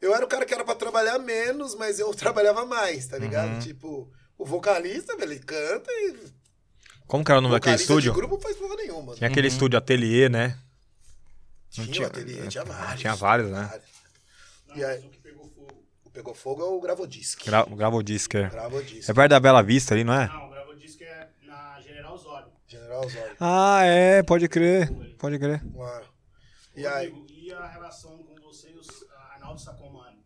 Eu 0.00 0.14
era 0.14 0.24
o 0.24 0.28
cara 0.28 0.46
que 0.46 0.54
era 0.54 0.64
pra 0.64 0.74
trabalhar 0.76 1.18
menos, 1.18 1.74
mas 1.74 1.98
eu 1.98 2.12
trabalhava 2.14 2.64
mais, 2.64 3.06
tá 3.08 3.18
ligado? 3.18 3.54
Uhum. 3.54 3.58
Tipo, 3.58 4.10
o 4.38 4.44
vocalista, 4.46 5.16
velho, 5.16 5.32
ele 5.32 5.40
canta 5.40 5.90
e. 5.90 6.16
Como 7.08 7.24
que 7.24 7.32
era 7.32 7.40
o 7.40 7.42
nome 7.42 7.54
daquele 7.56 7.74
estúdio? 7.74 8.12
de 8.12 8.16
grupo 8.16 8.34
não 8.36 8.40
faz 8.40 8.56
porra 8.56 8.76
nenhuma. 8.76 9.14
Tinha 9.16 9.28
aquele 9.28 9.48
estúdio 9.48 9.76
ateliê, 9.76 10.28
né? 10.28 10.56
Tinha, 11.68 11.86
tinha- 11.88 12.06
o 12.06 12.10
ateliê, 12.10 12.46
tinha 12.46 12.64
vários. 12.64 13.00
tinha 13.00 13.14
vários, 13.16 13.50
né? 13.50 13.64
vários. 13.68 13.90
E 14.76 14.84
aí- 14.84 15.19
o 16.10 16.12
pegou 16.12 16.34
fogo. 16.34 16.62
É 16.62 16.64
o 16.64 16.80
Gravodisc. 16.80 17.44
Gra 17.44 17.64
gravou 17.64 18.02
disco, 18.02 18.36
é. 18.36 18.48
Gravodisc. 18.50 19.08
É 19.08 19.14
perto 19.14 19.30
da 19.30 19.40
Bela 19.40 19.62
Vista 19.62 19.94
ali, 19.94 20.04
não 20.04 20.12
é? 20.12 20.26
Não, 20.26 20.48
o 20.48 20.76
que 20.96 21.04
é 21.04 21.30
na 21.44 21.80
General 21.80 22.14
Osório. 22.14 22.52
General 22.66 23.04
Osório. 23.04 23.36
Ah, 23.40 23.82
é, 23.84 24.22
pode 24.22 24.48
crer. 24.48 24.90
Pode 25.16 25.38
crer. 25.38 25.64
Uma- 25.64 26.02
E 26.76 26.86
aí, 26.86 27.08
Rodrigo, 27.08 27.40
e 27.40 27.52
a 27.52 27.66
relação 27.66 28.18
com 28.18 28.34
você 28.42 28.70
e 28.70 28.76
o 28.76 28.82
Arnaldo 29.32 29.60
Sacomani? 29.60 30.24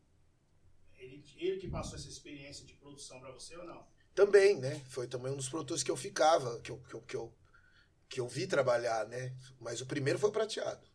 Ele, 0.98 1.24
ele 1.36 1.58
que 1.60 1.68
passou 1.68 1.96
essa 1.96 2.08
experiência 2.08 2.64
de 2.66 2.74
produção 2.74 3.20
pra 3.20 3.30
você 3.30 3.56
ou 3.56 3.64
não? 3.64 3.86
também, 4.14 4.56
né? 4.60 4.80
Foi 4.88 5.08
também 5.08 5.32
um 5.32 5.36
dos 5.36 5.48
produtores 5.48 5.82
que 5.82 5.90
eu 5.90 5.96
ficava, 5.96 6.60
que 6.60 6.70
eu, 6.70 6.78
que 6.88 6.94
eu, 6.94 7.00
que 7.02 7.16
eu, 7.16 7.34
que 8.08 8.20
eu 8.20 8.28
vi 8.28 8.46
trabalhar, 8.46 9.04
né? 9.08 9.32
Mas 9.60 9.80
o 9.80 9.86
primeiro 9.86 10.20
foi 10.20 10.28
o 10.30 10.32
Prateado. 10.32 10.86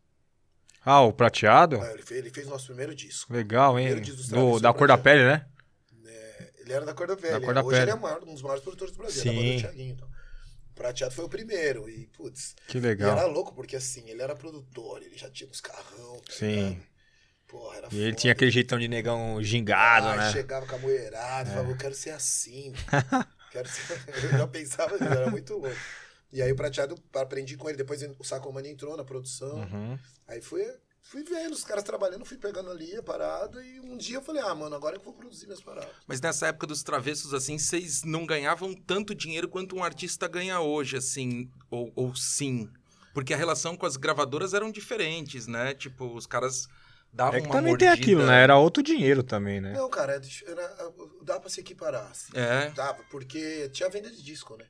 Ah, 0.91 1.01
o 1.01 1.13
prateado? 1.13 1.75
É, 1.83 1.93
Ele 1.93 2.01
fez, 2.03 2.19
ele 2.19 2.29
fez 2.31 2.47
o 2.47 2.49
nosso 2.49 2.65
primeiro 2.67 2.95
disco. 2.95 3.31
Legal, 3.31 3.77
hein? 3.77 3.85
Primeiro 3.87 4.05
disco 4.05 4.21
Do, 4.23 4.29
Travessos 4.35 4.61
da 4.61 4.71
do 4.71 4.77
cor 4.77 4.87
da 4.87 4.97
pele, 4.97 5.23
né? 5.23 5.45
Ele 6.59 6.73
era 6.73 6.85
da 6.85 6.93
Cor 6.93 7.07
da 7.07 7.15
Velha. 7.15 7.39
Da 7.39 7.45
Cor 7.45 7.53
da 7.55 7.63
Hoje 7.63 7.77
ele 7.77 7.85
Pele. 7.85 7.91
é 7.91 7.95
o 7.95 7.99
maior- 8.01 8.23
um 8.23 8.33
dos 8.33 8.41
maiores 8.43 8.63
produtores 8.63 8.93
do 8.93 8.97
Brasil, 8.99 9.21
Sim. 9.23 9.35
da 9.35 9.55
do 9.55 9.59
Thiaguinho. 9.61 9.93
Então. 9.95 10.07
O 10.07 10.73
Prateado 10.75 11.13
foi 11.15 11.25
o 11.25 11.29
primeiro. 11.29 11.89
E, 11.89 12.05
putz, 12.07 12.55
Que 12.67 12.77
e 12.77 12.81
legal. 12.81 13.17
era 13.17 13.25
louco, 13.27 13.53
porque 13.55 13.75
assim, 13.75 14.07
ele 14.09 14.21
era 14.21 14.35
produtor, 14.35 15.01
ele 15.01 15.17
já 15.17 15.29
tinha 15.31 15.49
uns 15.49 15.61
carrão. 15.61 16.21
tá 16.25 16.31
Sim. 16.33 16.47
ligado? 16.69 16.83
Porra, 17.47 17.77
era 17.77 17.87
E 17.91 17.97
ele 17.97 18.09
foda. 18.11 18.21
tinha 18.21 18.33
aquele 18.33 18.51
jeitão 18.51 18.77
de 18.77 18.87
negão 18.87 19.41
gingado, 19.41 20.07
Ai, 20.09 20.17
né? 20.17 20.31
chegava 20.31 20.67
com 20.67 20.75
a 20.75 20.79
moerada, 20.79 21.49
falava, 21.49 21.71
eu 21.71 21.77
quero 21.77 21.95
ser 21.95 22.11
assim. 22.11 22.71
quero 23.51 23.67
ser... 23.67 23.99
Eu 24.25 24.37
já 24.37 24.47
pensava 24.47 24.95
era 25.03 25.29
muito 25.31 25.53
louco. 25.57 25.75
E 26.31 26.41
aí 26.41 26.51
o 26.51 26.55
prateado, 26.55 26.95
aprendi 27.15 27.57
com 27.57 27.67
ele, 27.69 27.77
depois 27.77 28.01
o 28.19 28.23
Sacomani 28.23 28.69
entrou 28.69 28.95
na 28.95 29.03
produção. 29.03 29.55
Uhum. 29.61 29.97
Aí 30.27 30.41
fui, 30.41 30.61
fui 31.01 31.23
vendo 31.23 31.53
os 31.53 31.63
caras 31.63 31.83
trabalhando, 31.83 32.23
fui 32.23 32.37
pegando 32.37 32.69
ali 32.69 32.95
a 32.95 33.01
parada, 33.01 33.63
e 33.65 33.79
um 33.79 33.97
dia 33.97 34.17
eu 34.17 34.21
falei, 34.21 34.41
ah, 34.43 34.53
mano, 34.53 34.75
agora 34.75 34.95
eu 34.95 35.01
vou 35.01 35.13
produzir 35.13 35.45
minhas 35.47 35.61
paradas. 35.61 35.89
Mas 36.07 36.21
nessa 36.21 36.47
época 36.47 36.67
dos 36.67 36.83
travessos, 36.83 37.33
assim, 37.33 37.57
vocês 37.57 38.03
não 38.03 38.25
ganhavam 38.27 38.75
tanto 38.75 39.15
dinheiro 39.15 39.47
quanto 39.49 39.75
um 39.75 39.83
artista 39.83 40.27
ganha 40.27 40.59
hoje, 40.61 40.97
assim, 40.97 41.49
ou, 41.69 41.91
ou 41.95 42.15
sim. 42.15 42.69
Porque 43.11 43.33
a 43.33 43.37
relação 43.37 43.75
com 43.75 43.87
as 43.87 43.97
gravadoras 43.97 44.53
eram 44.53 44.71
diferentes, 44.71 45.47
né? 45.47 45.73
Tipo, 45.73 46.13
os 46.15 46.27
caras 46.27 46.67
davam 47.11 47.39
É 47.39 47.41
que 47.41 47.47
uma 47.47 47.55
também 47.55 47.71
mordida. 47.71 47.91
tem 47.95 48.01
aquilo, 48.03 48.23
né? 48.23 48.43
Era 48.43 48.55
outro 48.55 48.83
dinheiro 48.83 49.23
também, 49.23 49.59
né? 49.59 49.73
Não, 49.73 49.89
cara, 49.89 50.13
era, 50.13 50.61
era- 50.61 50.93
dá 51.23 51.39
pra 51.39 51.49
se 51.49 51.59
equiparar. 51.59 52.05
Assim. 52.11 52.31
É, 52.35 52.69
Dava, 52.69 53.03
porque 53.09 53.67
tinha 53.69 53.89
venda 53.89 54.11
de 54.11 54.21
disco, 54.21 54.55
né? 54.55 54.65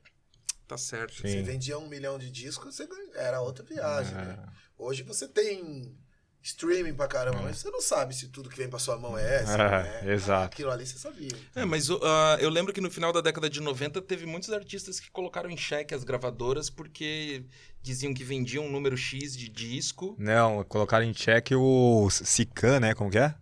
Tá 0.70 0.78
certo. 0.78 1.14
Sim. 1.14 1.22
Você 1.22 1.42
vendia 1.42 1.78
um 1.78 1.88
milhão 1.88 2.18
de 2.18 2.30
discos, 2.30 2.74
você 2.76 2.86
ganha- 2.86 3.10
era 3.16 3.40
outra 3.40 3.64
viagem, 3.64 4.12
É. 4.12 4.24
né? 4.24 4.38
Hoje 4.78 5.02
você 5.02 5.26
tem 5.28 5.94
streaming 6.42 6.94
pra 6.94 7.06
caramba, 7.06 7.42
mas 7.42 7.58
você 7.58 7.68
não 7.70 7.82
sabe 7.82 8.14
se 8.14 8.28
tudo 8.28 8.48
que 8.48 8.56
vem 8.56 8.68
pra 8.68 8.78
sua 8.78 8.96
mão 8.98 9.18
é 9.18 9.42
essa, 9.42 9.52
É, 9.60 10.02
né? 10.04 10.12
exato. 10.14 10.46
Aquilo 10.54 10.70
ali 10.70 10.86
você 10.86 10.96
sabia. 10.98 11.28
É, 11.54 11.64
mas 11.66 11.90
ah, 11.90 12.38
eu 12.40 12.48
lembro 12.48 12.72
que 12.72 12.80
no 12.80 12.90
final 12.90 13.12
da 13.12 13.20
década 13.20 13.50
de 13.50 13.60
90 13.60 14.00
teve 14.00 14.24
muitos 14.26 14.50
artistas 14.50 14.98
que 14.98 15.10
colocaram 15.10 15.50
em 15.50 15.56
xeque 15.56 15.94
as 15.94 16.02
gravadoras 16.04 16.70
porque 16.70 17.44
diziam 17.82 18.14
que 18.14 18.24
vendiam 18.24 18.64
um 18.64 18.70
número 18.70 18.96
X 18.96 19.36
de 19.36 19.48
disco. 19.50 20.14
Não, 20.18 20.64
colocaram 20.64 21.04
em 21.04 21.12
xeque 21.12 21.54
o 21.54 22.08
SICAN, 22.10 22.80
né? 22.80 22.94
Como 22.94 23.10
que 23.10 23.18
é? 23.18 23.34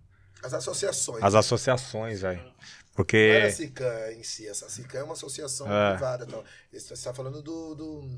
As 0.42 0.54
associações. 0.54 1.22
As 1.22 1.34
associações, 1.34 2.20
velho. 2.22 2.42
Não 2.98 3.18
era 3.18 3.40
Porque. 3.42 3.42
a 3.46 3.50
SICAM 3.52 4.12
em 4.18 4.22
si, 4.22 4.48
essa 4.48 4.68
SICAM 4.68 4.98
é 5.00 5.02
uma 5.04 5.12
associação 5.14 5.66
É. 5.72 5.90
privada. 5.92 6.26
Tal. 6.26 6.44
Você 6.72 6.94
está 6.94 7.14
falando 7.14 7.40
do. 7.42 7.74
do-. 7.74 8.10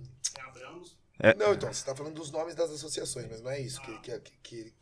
É. 1.22 1.34
Não, 1.34 1.52
então, 1.52 1.70
você 1.70 1.80
está 1.80 1.94
falando 1.94 2.14
dos 2.14 2.30
nomes 2.30 2.54
das 2.54 2.70
associações, 2.70 3.26
mas 3.30 3.42
não 3.42 3.50
é 3.50 3.60
isso. 3.60 3.80
Que, 3.82 3.98
que, 3.98 4.18
que, 4.20 4.32
que- 4.42 4.72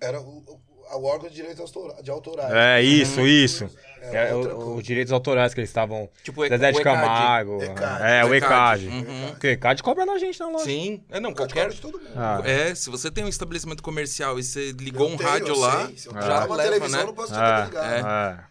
era 0.00 0.20
o, 0.20 0.38
o, 0.46 0.60
o 0.98 1.04
órgão 1.04 1.28
de 1.28 1.34
direitos 1.34 1.58
autora- 1.58 2.00
de 2.00 2.08
autorais. 2.08 2.52
É 2.54 2.80
isso, 2.80 3.20
isso. 3.26 3.68
É, 4.00 4.32
o- 4.32 4.76
os 4.76 4.84
direitos 4.84 5.12
autorais 5.12 5.52
que 5.52 5.58
eles 5.58 5.68
estavam. 5.70 6.08
Tipo, 6.22 6.44
o 6.44 6.48
Zezé 6.48 6.70
de. 6.70 6.80
Camargo. 6.80 7.60
ECAD. 7.60 8.02
É, 8.04 8.24
o 8.24 8.32
ECAD. 8.32 8.86
Uhum. 8.86 9.28
Porque 9.30 9.48
o 9.48 9.50
ECAD 9.50 9.82
cobra 9.82 10.06
na 10.06 10.16
gente 10.18 10.38
na 10.38 10.48
loja. 10.48 10.64
Sim, 10.66 11.02
é 11.10 11.18
não, 11.18 11.34
Qualquer 11.34 11.74
todo 11.74 11.98
mundo. 11.98 12.12
Ah. 12.14 12.40
É, 12.44 12.72
se 12.76 12.88
você 12.88 13.10
tem 13.10 13.24
um 13.24 13.28
estabelecimento 13.28 13.82
comercial 13.82 14.38
e 14.38 14.44
você 14.44 14.70
ligou 14.70 15.08
Eu 15.08 15.14
um 15.14 15.16
tenho, 15.16 15.28
rádio 15.28 15.48
eu 15.48 15.58
lá, 15.58 15.86
sei. 15.86 15.96
Se 15.98 16.06
eu 16.06 16.12
tirar 16.12 16.26
já 16.26 16.46
uma 16.46 16.54
leva, 16.54 16.70
televisão, 16.70 16.96
né? 16.98 17.02
eu 17.02 17.06
não 17.08 17.14
posso 17.14 17.32
te 17.32 17.38
É, 17.40 17.64
ligar. 17.64 18.44
é. 18.44 18.47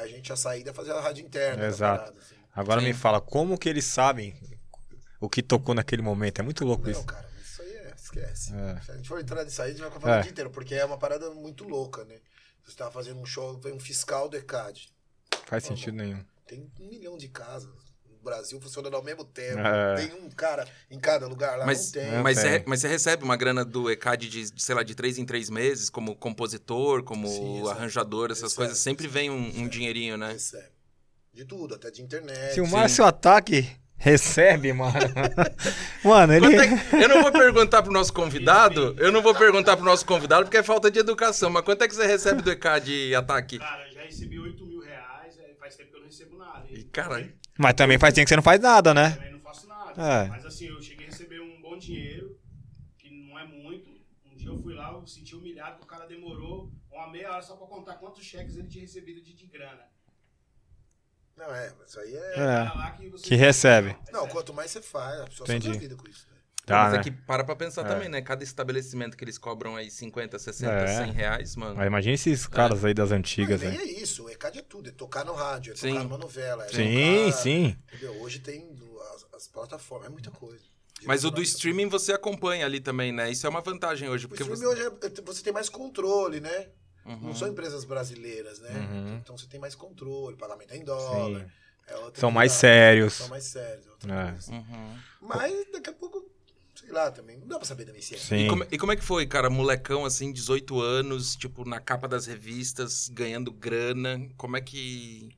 A 0.00 0.06
gente, 0.06 0.32
a 0.32 0.36
saída 0.36 0.70
é 0.70 0.72
fazer 0.74 0.92
a 0.92 1.00
rádio 1.00 1.24
interna. 1.24 1.66
Exato. 1.66 2.02
parada, 2.04 2.18
assim. 2.20 2.34
Agora 2.54 2.80
Sim. 2.80 2.86
me 2.88 2.94
fala, 2.94 3.20
como 3.20 3.56
que 3.58 3.68
eles 3.68 3.84
sabem 3.84 4.34
o 5.20 5.28
que 5.28 5.42
tocou 5.42 5.74
naquele 5.74 6.02
momento? 6.02 6.40
É 6.40 6.42
muito 6.42 6.64
louco 6.64 6.84
Não, 6.84 6.90
isso. 6.90 7.04
cara, 7.04 7.28
mas 7.36 7.46
isso 7.46 7.62
aí 7.62 7.72
é, 7.72 7.92
esquece. 7.96 8.52
É. 8.54 8.80
Se 8.80 8.90
a 8.90 8.96
gente 8.96 9.08
for 9.08 9.20
entrar 9.20 9.44
nisso 9.44 9.62
aí, 9.62 9.68
a 9.68 9.72
gente 9.72 9.82
vai 9.82 9.90
falar 10.00 10.16
É. 10.16 10.18
o 10.18 10.22
dia 10.22 10.30
inteiro, 10.32 10.50
porque 10.50 10.74
é 10.74 10.84
uma 10.84 10.98
parada 10.98 11.30
muito 11.30 11.64
louca, 11.64 12.04
né? 12.04 12.16
Você 12.64 12.70
estava 12.70 12.90
fazendo 12.90 13.20
um 13.20 13.26
show, 13.26 13.58
vem 13.58 13.72
um 13.74 13.80
fiscal 13.80 14.28
do 14.28 14.36
ECAD. 14.36 14.92
Faz 15.46 15.64
sentido 15.64 15.96
nenhum. 15.96 16.24
Tem 16.46 16.60
um 16.80 16.88
milhão 16.88 17.16
de 17.16 17.28
casas 17.28 17.70
Brasil 18.22 18.60
funcionando 18.60 18.94
ao 18.94 19.02
mesmo 19.02 19.24
tempo. 19.24 19.60
É. 19.60 19.94
Tem 19.96 20.14
um 20.14 20.28
cara 20.30 20.66
em 20.90 20.98
cada 20.98 21.26
lugar 21.26 21.58
lá, 21.58 21.66
Mas, 21.66 21.92
não 21.92 22.02
tem. 22.02 22.12
Mas, 22.22 22.42
tem. 22.42 22.50
é- 22.52 22.64
mas 22.66 22.80
você 22.80 22.88
recebe 22.88 23.24
uma 23.24 23.36
grana 23.36 23.64
do 23.64 23.90
ECAD 23.90 24.28
de, 24.28 24.50
de, 24.50 24.62
sei 24.62 24.74
lá, 24.74 24.82
de 24.82 24.94
três 24.94 25.18
em 25.18 25.24
três 25.24 25.48
meses, 25.50 25.88
como 25.90 26.14
compositor, 26.14 27.02
como 27.02 27.26
Sim, 27.28 27.68
arranjador, 27.68 28.30
essas 28.30 28.42
Recebe, 28.44 28.56
coisas. 28.56 28.78
Sempre 28.78 29.06
vem 29.08 29.30
um, 29.30 29.34
um 29.34 29.46
recebe. 29.46 29.68
dinheirinho, 29.70 30.16
né? 30.16 30.32
Recebe. 30.32 30.68
De 31.32 31.44
tudo, 31.44 31.74
até 31.74 31.90
de 31.90 32.02
internet. 32.02 32.54
Se 32.54 32.60
o 32.60 32.66
Márcio 32.66 33.04
Ataque 33.04 33.70
recebe, 33.96 34.72
mano. 34.72 34.92
mano, 36.02 36.32
ele. 36.32 36.56
É 36.56 37.04
eu 37.04 37.08
não 37.08 37.22
vou 37.22 37.30
perguntar 37.30 37.82
pro 37.82 37.92
nosso 37.92 38.12
convidado, 38.12 38.96
eu 38.98 39.12
não 39.12 39.22
vou 39.22 39.34
perguntar 39.34 39.76
pro 39.76 39.84
nosso 39.84 40.04
convidado 40.04 40.44
porque 40.44 40.56
é 40.56 40.62
falta 40.62 40.90
de 40.90 40.98
educação, 40.98 41.50
mas 41.50 41.62
quanto 41.64 41.84
é 41.84 41.88
que 41.88 41.94
você 41.94 42.06
recebe 42.06 42.42
do 42.42 42.50
ECAD 42.50 43.14
ataque? 43.14 43.58
Cara, 43.58 43.86
eu 43.88 43.92
já 43.94 44.02
recebi 44.02 44.38
8 44.40 44.66
mil 44.66 44.80
reais, 44.80 45.38
é, 45.38 45.54
faz 45.60 45.76
tempo 45.76 45.90
que 45.90 45.96
eu 45.96 46.00
não 46.00 46.06
recebo 46.06 46.36
nada. 46.36 46.66
E, 46.70 46.82
caralho. 46.84 47.32
Mas 47.60 47.74
também 47.74 47.98
faz 47.98 48.14
tempo 48.14 48.24
que 48.24 48.30
você 48.30 48.36
não 48.36 48.42
faz 48.42 48.58
nada, 48.58 48.94
né? 48.94 49.10
Também 49.10 49.32
não 49.32 49.40
faço 49.40 49.66
nada. 49.68 50.02
É. 50.02 50.28
Mas 50.28 50.46
assim, 50.46 50.64
eu 50.66 50.80
cheguei 50.80 51.06
a 51.06 51.10
receber 51.10 51.40
um 51.42 51.60
bom 51.60 51.76
dinheiro, 51.76 52.40
que 52.96 53.10
não 53.10 53.38
é 53.38 53.46
muito. 53.46 53.90
Um 54.24 54.34
dia 54.34 54.48
eu 54.48 54.56
fui 54.62 54.72
lá, 54.72 54.90
eu 54.92 55.06
senti 55.06 55.36
humilhado 55.36 55.76
que 55.76 55.84
o 55.84 55.86
cara 55.86 56.06
demorou 56.06 56.72
uma 56.90 57.10
meia 57.10 57.30
hora 57.32 57.42
só 57.42 57.56
pra 57.56 57.66
contar 57.66 57.96
quantos 57.96 58.24
cheques 58.24 58.56
ele 58.56 58.66
tinha 58.66 58.80
recebido 58.80 59.20
de, 59.20 59.34
de 59.34 59.46
grana. 59.46 59.82
Não, 61.36 61.54
é, 61.54 61.70
mas 61.78 61.90
isso 61.90 62.00
aí 62.00 62.14
é. 62.14 62.36
lá 62.74 62.90
que, 62.92 63.08
você- 63.10 63.28
que 63.28 63.34
recebe. 63.34 63.94
Não, 64.10 64.26
quanto 64.26 64.54
mais 64.54 64.70
você 64.70 64.80
faz, 64.80 65.20
a 65.20 65.24
pessoa 65.26 65.46
Entendi. 65.54 65.78
vida 65.78 65.96
com 65.96 66.08
isso. 66.08 66.26
Tá, 66.70 66.84
Mas 66.84 66.92
né? 66.92 66.98
é 66.98 67.02
que 67.02 67.10
para 67.10 67.44
pra 67.44 67.54
pensar 67.56 67.82
É. 67.82 67.84
também, 67.84 68.08
né? 68.08 68.22
Cada 68.22 68.42
estabelecimento 68.44 69.16
que 69.16 69.24
eles 69.24 69.36
cobram 69.38 69.76
aí 69.76 69.90
50, 69.90 70.38
60, 70.38 70.72
É. 70.72 71.04
100 71.04 71.12
reais, 71.12 71.56
mano. 71.56 71.74
Mas 71.76 71.86
imagina 71.86 72.14
esses 72.14 72.46
caras 72.46 72.84
aí 72.84 72.94
das 72.94 73.10
antigas, 73.10 73.62
Mas 73.62 73.74
né? 73.74 73.80
é 73.80 73.84
isso, 73.84 74.24
o 74.24 74.30
ECAD 74.30 74.58
é 74.58 74.62
tudo, 74.62 74.88
é 74.88 74.92
tocar 74.92 75.24
no 75.24 75.32
rádio, 75.34 75.72
é 75.72 75.76
Sim. 75.76 75.90
tocar 75.94 76.04
numa 76.04 76.18
novela. 76.18 76.64
É 76.64 76.68
Sim, 76.68 77.24
tocar, 77.26 77.32
sim. 77.38 77.76
Entendeu? 77.88 78.20
Hoje 78.22 78.38
tem 78.38 78.68
as, 79.14 79.26
as 79.34 79.48
plataformas, 79.48 80.06
é 80.08 80.10
muita 80.10 80.30
coisa. 80.30 80.62
Mas 81.04 81.24
o 81.24 81.30
do 81.30 81.40
streaming 81.42 81.88
você 81.88 82.12
acompanha 82.12 82.66
ali 82.66 82.78
também, 82.78 83.10
né? 83.10 83.30
Isso 83.30 83.46
é 83.46 83.50
uma 83.50 83.62
vantagem 83.62 84.08
hoje. 84.08 84.26
O 84.26 84.28
Porque 84.28 84.42
streaming 84.42 84.62
você... 84.76 84.86
hoje 84.86 84.96
é- 85.02 85.22
você 85.22 85.42
tem 85.42 85.52
mais 85.52 85.68
controle, 85.68 86.40
né? 86.40 86.68
Uhum. 87.06 87.18
Não 87.28 87.34
são 87.34 87.48
empresas 87.48 87.84
brasileiras, 87.84 88.60
né? 88.60 88.70
Uhum. 88.70 89.16
Então 89.16 89.36
você 89.36 89.46
tem 89.46 89.58
mais 89.58 89.74
controle, 89.74 90.36
pagamento 90.36 90.72
é 90.72 90.76
em 90.76 90.84
dólar. 90.84 91.50
É 91.86 91.96
outra 91.96 92.20
São 92.20 92.30
mais 92.30 92.52
sérios. 92.52 93.14
São 93.14 93.28
mais 93.28 93.44
sérios. 93.44 93.86
é 93.86 93.90
outra 93.90 94.14
É. 94.14 94.30
coisa. 94.32 94.52
Uhum. 94.52 94.96
Mas 95.22 95.66
daqui 95.72 95.90
a 95.90 95.92
pouco, 95.92 96.29
sei 96.90 96.92
lá, 96.92 97.10
também. 97.10 97.38
Não 97.38 97.46
dá 97.46 97.56
pra 97.56 97.66
saber 97.66 97.84
também 97.84 98.02
se 98.02 98.16
é. 98.16 98.18
Sim. 98.18 98.46
E 98.46 98.48
como, 98.48 98.64
e 98.70 98.78
como 98.78 98.92
é 98.92 98.96
que 98.96 99.04
foi, 99.04 99.26
cara? 99.26 99.48
Molecão, 99.48 100.04
assim, 100.04 100.32
18 100.32 100.80
anos, 100.80 101.36
tipo, 101.36 101.64
na 101.64 101.80
capa 101.80 102.08
das 102.08 102.26
revistas, 102.26 103.08
ganhando 103.08 103.52
grana. 103.52 104.28
Como 104.36 104.56
é 104.56 104.60
que. 104.60 105.30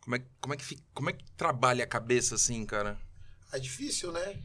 Como 0.00 0.16
é, 0.16 0.22
como 0.40 0.54
é 0.54 0.56
que 0.56 0.64
fica, 0.64 0.82
como 0.92 1.10
é 1.10 1.12
que 1.12 1.24
trabalha 1.32 1.84
a 1.84 1.86
cabeça, 1.86 2.34
assim, 2.34 2.66
cara? 2.66 2.98
É 3.52 3.58
difícil, 3.58 4.12
né? 4.12 4.36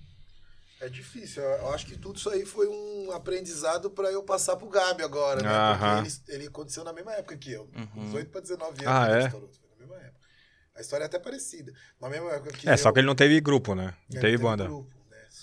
É 0.79 0.88
difícil. 0.88 1.41
Eu 1.41 1.73
acho 1.73 1.86
que 1.88 1.97
tudo 1.97 2.17
isso 2.17 2.29
aí 2.29 2.45
foi 2.45 2.67
um 2.67 3.12
aprendizado 3.12 3.89
pra 3.89 4.12
eu 4.12 4.23
passar 4.23 4.55
pro 4.55 4.69
Gabi 4.69 5.03
agora, 5.03 5.41
né? 5.41 5.49
Aham. 5.49 6.03
Porque 6.03 6.07
ele, 6.07 6.38
ele 6.38 6.47
aconteceu 6.47 6.83
na 6.83 6.93
mesma 6.93 7.13
época 7.13 7.36
que 7.36 7.51
eu. 7.51 7.69
Uhum. 7.75 8.05
18 8.05 8.29
pra 8.29 8.39
19 8.41 8.86
anos. 8.86 8.88
Ah, 8.88 9.05
que 9.05 9.12
ele 9.12 9.21
é? 9.23 9.25
estourou. 9.25 9.49
Foi 9.49 9.69
na 9.71 9.75
mesma 9.77 9.95
época. 9.95 10.27
A 10.75 10.81
história 10.81 11.03
é 11.03 11.07
até 11.07 11.17
parecida. 11.19 11.73
Na 11.99 12.07
mesma 12.10 12.31
época 12.31 12.53
que 12.53 12.69
É, 12.69 12.73
eu, 12.73 12.77
só 12.77 12.91
que 12.91 12.99
ele 12.99 13.07
não 13.07 13.15
teve 13.15 13.41
grupo, 13.41 13.73
né? 13.73 13.86
Não 14.07 14.17
É, 14.17 14.21
teve 14.21 14.21
teve 14.21 14.43
banda. 14.43 14.65
grupo? 14.65 14.96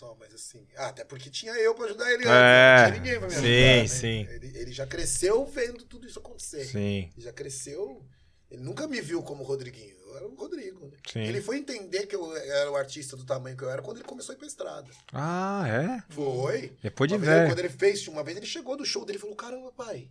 Só, 0.05 0.17
mas 0.21 0.35
assim. 0.35 0.67
Ah, 0.77 0.89
até 0.89 1.03
porque 1.05 1.31
tinha 1.31 1.53
eu 1.55 1.75
pra 1.75 1.87
ajudar 1.87 2.13
ele 2.13 2.25
É, 2.27 2.29
antes. 2.29 2.83
Não 2.83 2.91
tinha 2.91 3.01
ninguém 3.01 3.19
pra 3.19 3.29
me 3.29 3.35
sim, 3.35 3.39
ajudar. 3.41 3.83
né? 3.83 3.87
sim. 3.89 4.29
Ele, 4.31 4.59
ele 4.59 4.73
já 4.73 4.87
cresceu 4.87 5.47
vendo 5.47 5.85
tudo 5.85 6.07
isso 6.07 6.19
acontecer. 6.19 6.65
Sim, 6.67 7.11
Ele 7.17 7.25
já 7.25 7.33
cresceu. 7.33 8.05
Ele 8.51 8.63
nunca 8.63 8.87
me 8.87 9.01
viu 9.01 9.23
como 9.23 9.43
Rodriguinho. 9.43 9.97
Eu 10.05 10.17
era 10.17 10.29
o 10.29 10.35
Rodrigo, 10.35 10.87
né? 10.87 10.97
sim. 11.11 11.21
Ele 11.21 11.41
foi 11.41 11.57
entender 11.57 12.07
que 12.07 12.15
eu 12.15 12.37
era 12.37 12.71
o 12.71 12.77
artista 12.77 13.17
do 13.17 13.25
tamanho 13.25 13.57
que 13.57 13.65
eu 13.65 13.71
era 13.71 13.81
quando 13.83 13.97
ele 13.97 14.07
começou 14.07 14.33
a 14.33 14.37
ir 14.37 14.39
pra 14.39 14.47
estrada. 14.47 14.91
Ah, 15.13 15.65
é? 15.67 16.13
Foi. 16.15 16.77
Depois 16.83 17.11
de 17.11 17.17
velho. 17.17 17.49
quando 17.49 17.59
ele 17.61 17.69
fez, 17.71 18.07
uma 18.07 18.23
vez 18.23 18.37
ele 18.37 18.47
chegou 18.47 18.77
do 18.77 18.85
show 18.85 19.05
dele 19.07 19.19
e 19.19 19.21
falou: 19.21 19.35
Caramba, 19.35 19.73
pai. 19.73 20.11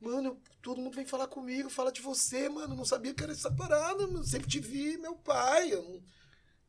Mano, 0.00 0.40
todo 0.62 0.80
mundo 0.80 0.94
vem 0.94 1.06
falar 1.06 1.26
comigo, 1.26 1.68
fala 1.70 1.90
de 1.90 2.00
você, 2.00 2.48
mano. 2.48 2.74
Não 2.76 2.84
sabia 2.84 3.12
que 3.12 3.22
era 3.22 3.32
essa 3.32 3.50
parada, 3.50 4.06
mano. 4.06 4.24
Sempre 4.24 4.48
te 4.48 4.60
vi, 4.60 4.96
meu 4.98 5.16
pai. 5.16 5.72
Eu 5.72 5.82
não- 5.82 6.02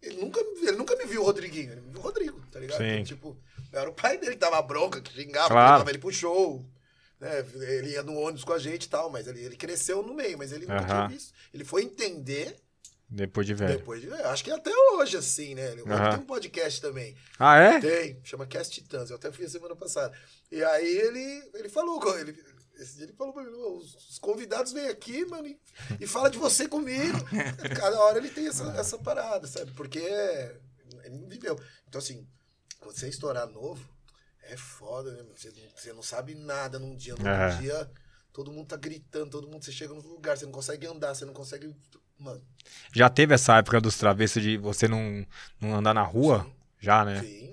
Ele, 0.02 0.18
nunca, 0.22 0.40
ele 0.40 0.72
nunca 0.78 0.96
me 0.96 1.06
viu 1.06 1.22
o 1.22 1.26
Rodriguinho, 1.26 1.72
ele 1.72 1.82
me 1.82 1.90
viu 1.92 2.00
o 2.00 2.04
Rodrigo, 2.04 2.40
tá 2.52 2.60
ligado? 2.60 2.78
Sim. 2.78 2.92
Então, 2.94 3.04
tipo, 3.04 3.38
eu 3.74 3.80
era 3.80 3.90
o 3.90 3.94
pai 3.94 4.18
dele 4.18 4.34
que 4.34 4.38
dava 4.40 4.62
bronca, 4.62 5.02
que 5.02 5.12
xingava, 5.12 5.48
Claro. 5.50 5.72
levava 5.74 5.90
ele 5.90 6.00
pro 6.00 6.12
show. 6.12 6.64
Né? 7.20 7.44
Ele 7.56 7.90
ia 7.92 8.04
no 8.04 8.16
ônibus 8.16 8.44
com 8.44 8.54
a 8.54 8.60
gente 8.60 8.84
e 8.84 8.90
tal, 8.90 9.10
mas 9.10 9.26
ele, 9.28 9.44
ele 9.44 9.56
cresceu 9.58 10.04
no 10.04 10.14
meio, 10.14 10.38
mas 10.38 10.52
ele 10.52 10.66
nunca 10.68 10.82
Aham. 10.82 10.88
tinha 10.88 11.08
visto. 11.08 11.34
Ele 11.52 11.66
foi 11.66 11.82
entender 11.84 12.56
Depois 13.10 13.48
de 13.48 13.56
velho. 13.56 13.78
depois 13.80 14.00
de. 14.02 14.12
Acho 14.14 14.44
que 14.44 14.52
até 14.52 14.72
hoje, 14.94 15.18
assim, 15.18 15.56
né? 15.56 15.72
Ele 15.72 15.82
Aham. 15.82 16.12
tem 16.12 16.20
um 16.20 16.26
podcast 16.26 16.80
também. 16.80 17.16
Ah, 17.40 17.58
é? 17.58 17.80
Tem, 17.80 18.20
chama 18.24 18.46
Cast 18.46 18.72
Titãs. 18.74 19.10
Eu 19.10 19.16
até 19.16 19.32
fui 19.32 19.46
a 19.46 19.50
semana 19.50 19.76
passada. 19.76 20.16
E 20.52 20.64
aí 20.64 20.96
ele, 20.98 21.50
ele 21.56 21.70
falou, 21.70 22.00
ele, 22.20 22.38
esse 22.80 22.96
dia 22.96 23.04
ele 23.06 23.14
falou 23.14 23.34
pra 23.34 23.44
mim, 23.44 23.50
"Ô, 23.52 23.78
os, 23.78 23.94
os 23.96 24.20
convidados 24.20 24.72
vêm 24.72 24.88
aqui, 24.88 25.26
mano, 25.26 25.48
e, 25.48 25.60
e 26.00 26.08
fala 26.08 26.30
de 26.30 26.38
você 26.38 26.68
comigo. 26.68 27.18
Cada 27.80 28.00
hora 28.00 28.18
ele 28.18 28.30
tem 28.30 28.48
essa, 28.48 28.64
essa 28.78 28.98
parada, 28.98 29.48
sabe? 29.48 29.72
Porque 29.74 30.00
é- 30.00 30.60
ele 31.04 31.18
não 31.18 31.28
viveu. 31.28 31.60
Então, 31.88 32.00
assim, 32.00 32.28
você 32.82 33.08
estourar 33.10 33.48
novo 33.48 33.88
é 34.44 34.56
foda, 34.58 35.12
né? 35.12 35.24
Você, 35.36 35.50
não- 35.52 35.70
você 35.76 35.94
não 35.94 36.04
sabe 36.04 36.36
nada 36.36 36.80
num 36.80 36.96
dia. 36.96 37.16
No 37.16 37.28
É. 37.28 37.58
dia, 37.58 37.92
todo 38.32 38.52
mundo 38.52 38.68
tá 38.68 38.78
gritando, 38.78 39.30
todo 39.32 39.48
mundo, 39.48 39.64
você 39.66 39.72
chega 39.72 39.94
no 39.94 40.02
lugar, 40.02 40.38
você 40.38 40.46
não 40.46 40.52
consegue 40.54 40.86
andar, 40.88 41.14
você 41.16 41.26
não 41.26 41.34
consegue. 41.34 41.76
Mano, 42.20 42.42
Já 42.94 43.10
teve 43.10 43.34
essa 43.36 43.58
época 43.58 43.80
dos 43.80 43.96
travessos 43.98 44.42
de 44.42 44.58
você 44.58 44.88
não, 44.88 45.26
não 45.62 45.76
andar 45.76 45.94
na 45.94 46.02
rua? 46.02 46.44
Sim. 46.46 46.56
Já, 46.80 47.06
né? 47.06 47.22
sim, 47.22 47.52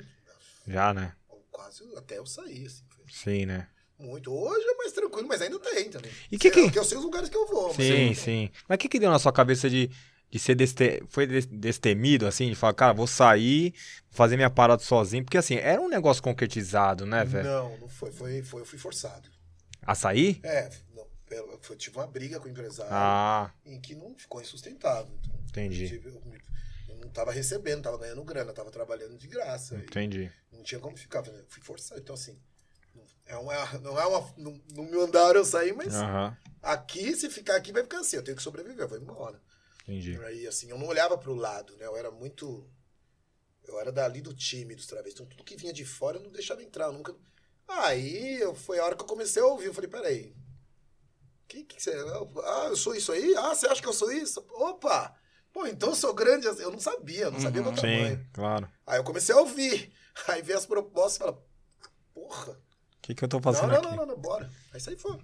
Já, 0.67 0.95
né? 0.95 1.15
quase 1.51 1.83
até 1.97 2.19
eu 2.19 2.27
sair, 2.27 2.67
assim. 2.67 2.85
Sim, 3.09 3.47
né? 3.47 3.69
Muito. 3.99 4.33
Hoje 4.33 4.67
é 4.69 4.75
mais 4.77 4.93
tranquilo, 4.93 5.29
mas 5.29 5.41
ainda 5.41 5.59
tem 5.59 5.89
também. 5.91 6.11
E 6.31 6.37
que 6.39 6.51
que- 6.51 6.63
Porque 6.63 6.79
eu 6.79 6.85
sei 6.85 6.99
os 6.99 7.05
lugares 7.05 7.29
que 7.29 7.37
eu 7.37 7.47
vou. 7.47 7.69
mas 7.69 7.77
Sim, 7.77 7.93
tem. 7.93 8.15
sim. 8.15 8.51
Mas 8.69 8.77
o 8.77 8.79
que 8.79 8.89
que 8.89 8.99
deu 8.99 9.11
na 9.11 9.19
sua 9.19 9.33
cabeça 9.33 9.71
de, 9.71 9.89
de 10.31 10.39
ser 10.39 10.55
deste... 10.57 11.03
foi 11.09 11.27
des- 11.27 11.47
destemido, 11.47 12.27
assim? 12.27 12.49
De 12.49 12.55
falar, 12.57 12.75
cara, 12.75 12.93
vou 12.93 13.07
sair, 13.07 13.73
fazer 14.11 14.37
minha 14.37 14.51
parada 14.51 14.83
sozinho. 14.83 15.25
Porque, 15.25 15.39
assim, 15.39 15.55
era 15.57 15.81
um 15.81 15.89
negócio 15.89 16.23
concretizado, 16.23 17.07
né, 17.07 17.25
velho? 17.25 17.49
Não, 17.49 17.79
não 17.79 17.89
foi, 17.89 18.11
foi, 18.11 18.43
foi. 18.43 18.61
Eu 18.63 18.67
fui 18.67 18.79
forçado. 18.79 19.29
A 19.87 19.95
sair? 19.95 20.41
É, 20.43 20.71
não, 20.95 21.07
eu, 21.31 21.61
eu 21.71 21.77
tive 21.77 21.97
uma 21.97 22.07
briga 22.07 22.41
com 22.41 22.47
o 22.49 22.51
empresário 22.51 22.91
Ah, 22.93 23.53
em 23.65 23.81
que 23.81 23.95
não 23.95 24.15
ficou 24.17 24.41
insustentável. 24.41 25.15
Então, 25.23 25.35
entendi. 25.49 25.85
eu, 25.85 25.89
tive- 25.89 26.09
eu 26.89 26.97
não 26.97 27.09
tava 27.11 27.31
recebendo, 27.33 27.83
tava 27.83 27.99
ganhando 27.99 28.25
grana, 28.25 28.53
tava 28.53 28.71
trabalhando 28.71 29.17
de 29.17 29.29
graça. 29.29 29.77
Entendi. 29.77 30.33
não 30.53 30.63
tinha 30.63 30.81
como 30.81 30.97
ficar. 30.97 31.25
Eu 31.27 31.45
fui 31.49 31.63
forçado. 31.63 32.01
Então, 32.01 32.15
assim, 32.15 32.37
é 33.27 33.37
uma. 33.37 33.79
Não 33.81 33.99
é 34.01 34.07
uma. 34.07 34.35
Não, 34.37 34.61
não 34.75 34.85
me 34.85 34.97
mandaram 34.97 35.41
eu 35.41 35.45
sair, 35.45 35.73
mas 35.75 35.95
Aham, 35.95 36.37
aqui, 36.63 37.15
se 37.17 37.29
ficar 37.31 37.57
aqui, 37.57 37.73
vai 37.73 37.83
ficar 37.83 38.01
assim. 38.01 38.17
Eu 38.17 38.25
tenho 38.25 38.37
que 38.37 38.43
sobreviver, 38.43 38.85
eu 38.85 38.89
vou 38.89 38.99
embora. 38.99 39.41
entendi. 39.83 40.19
Aí, 40.25 40.47
assim, 40.47 40.71
eu 40.71 40.79
não 40.79 40.87
olhava 40.87 41.17
pro 41.19 41.35
lado, 41.35 41.77
né? 41.77 41.87
Eu 41.87 41.97
era 41.97 42.11
muito. 42.11 42.69
Eu 43.67 43.81
era 43.81 43.91
dali 43.91 44.21
do 44.21 44.35
time 44.35 44.75
dos 44.75 44.87
travestis. 44.87 45.15
Então, 45.15 45.27
tudo 45.27 45.45
que 45.45 45.57
vinha 45.57 45.73
de 45.73 45.85
fora 45.85 46.19
eu 46.19 46.23
não 46.23 46.31
deixava 46.31 46.63
entrar. 46.63 46.87
Eu 46.87 46.93
nunca. 46.93 47.15
Aí 47.67 48.41
eu, 48.41 48.55
foi 48.55 48.79
a 48.79 48.85
hora 48.85 48.95
que 48.97 49.03
eu 49.03 49.07
comecei 49.07 49.41
a 49.43 49.47
ouvir. 49.47 49.67
Eu 49.67 49.75
falei, 49.75 49.89
peraí. 49.89 50.37
Que 51.49 51.65
que 51.65 51.83
você. 51.83 51.93
Ah, 52.45 52.67
eu 52.69 52.77
sou 52.77 52.95
isso 52.95 53.13
aí? 53.13 53.35
Ah, 53.37 53.55
você 53.55 53.67
acha 53.67 53.81
que 53.81 53.89
eu 53.89 53.93
sou 53.93 54.11
isso? 54.13 54.45
Opa! 54.51 55.17
Pô, 55.53 55.67
então 55.67 55.91
eu 55.91 55.95
sou 55.95 56.13
grande. 56.13 56.47
assim. 56.49 56.63
Eu 56.63 56.71
não 56.73 56.81
sabia, 56.81 57.25
eu 57.25 57.31
não 57.31 57.41
sabia 57.41 57.63
Uhum. 57.63 57.69
meu 57.73 57.77
tamanho. 57.77 58.19
Sim, 58.19 58.27
claro. 58.33 58.71
Aí 58.87 58.99
eu 58.99 59.05
comecei 59.05 59.35
a 59.35 59.39
ouvir. 59.39 59.93
Aí 60.29 60.43
veio 60.43 60.59
as 60.59 60.67
propostas 60.67 61.17
e 61.17 61.19
fala, 61.21 61.43
porra. 62.13 62.61
O 63.05 63.07
que 63.07 63.15
que 63.15 63.23
eu 63.25 63.29
tô 63.29 63.37
Não, 63.37 63.43
fazendo 63.43 63.69
não, 63.69 63.77
aqui? 63.77 63.87
não, 63.89 63.97
não, 63.97 64.07
não, 64.07 64.17
bora. 64.19 64.51
Aí 64.73 64.81
saí 64.81 64.97
fora. 64.97 65.21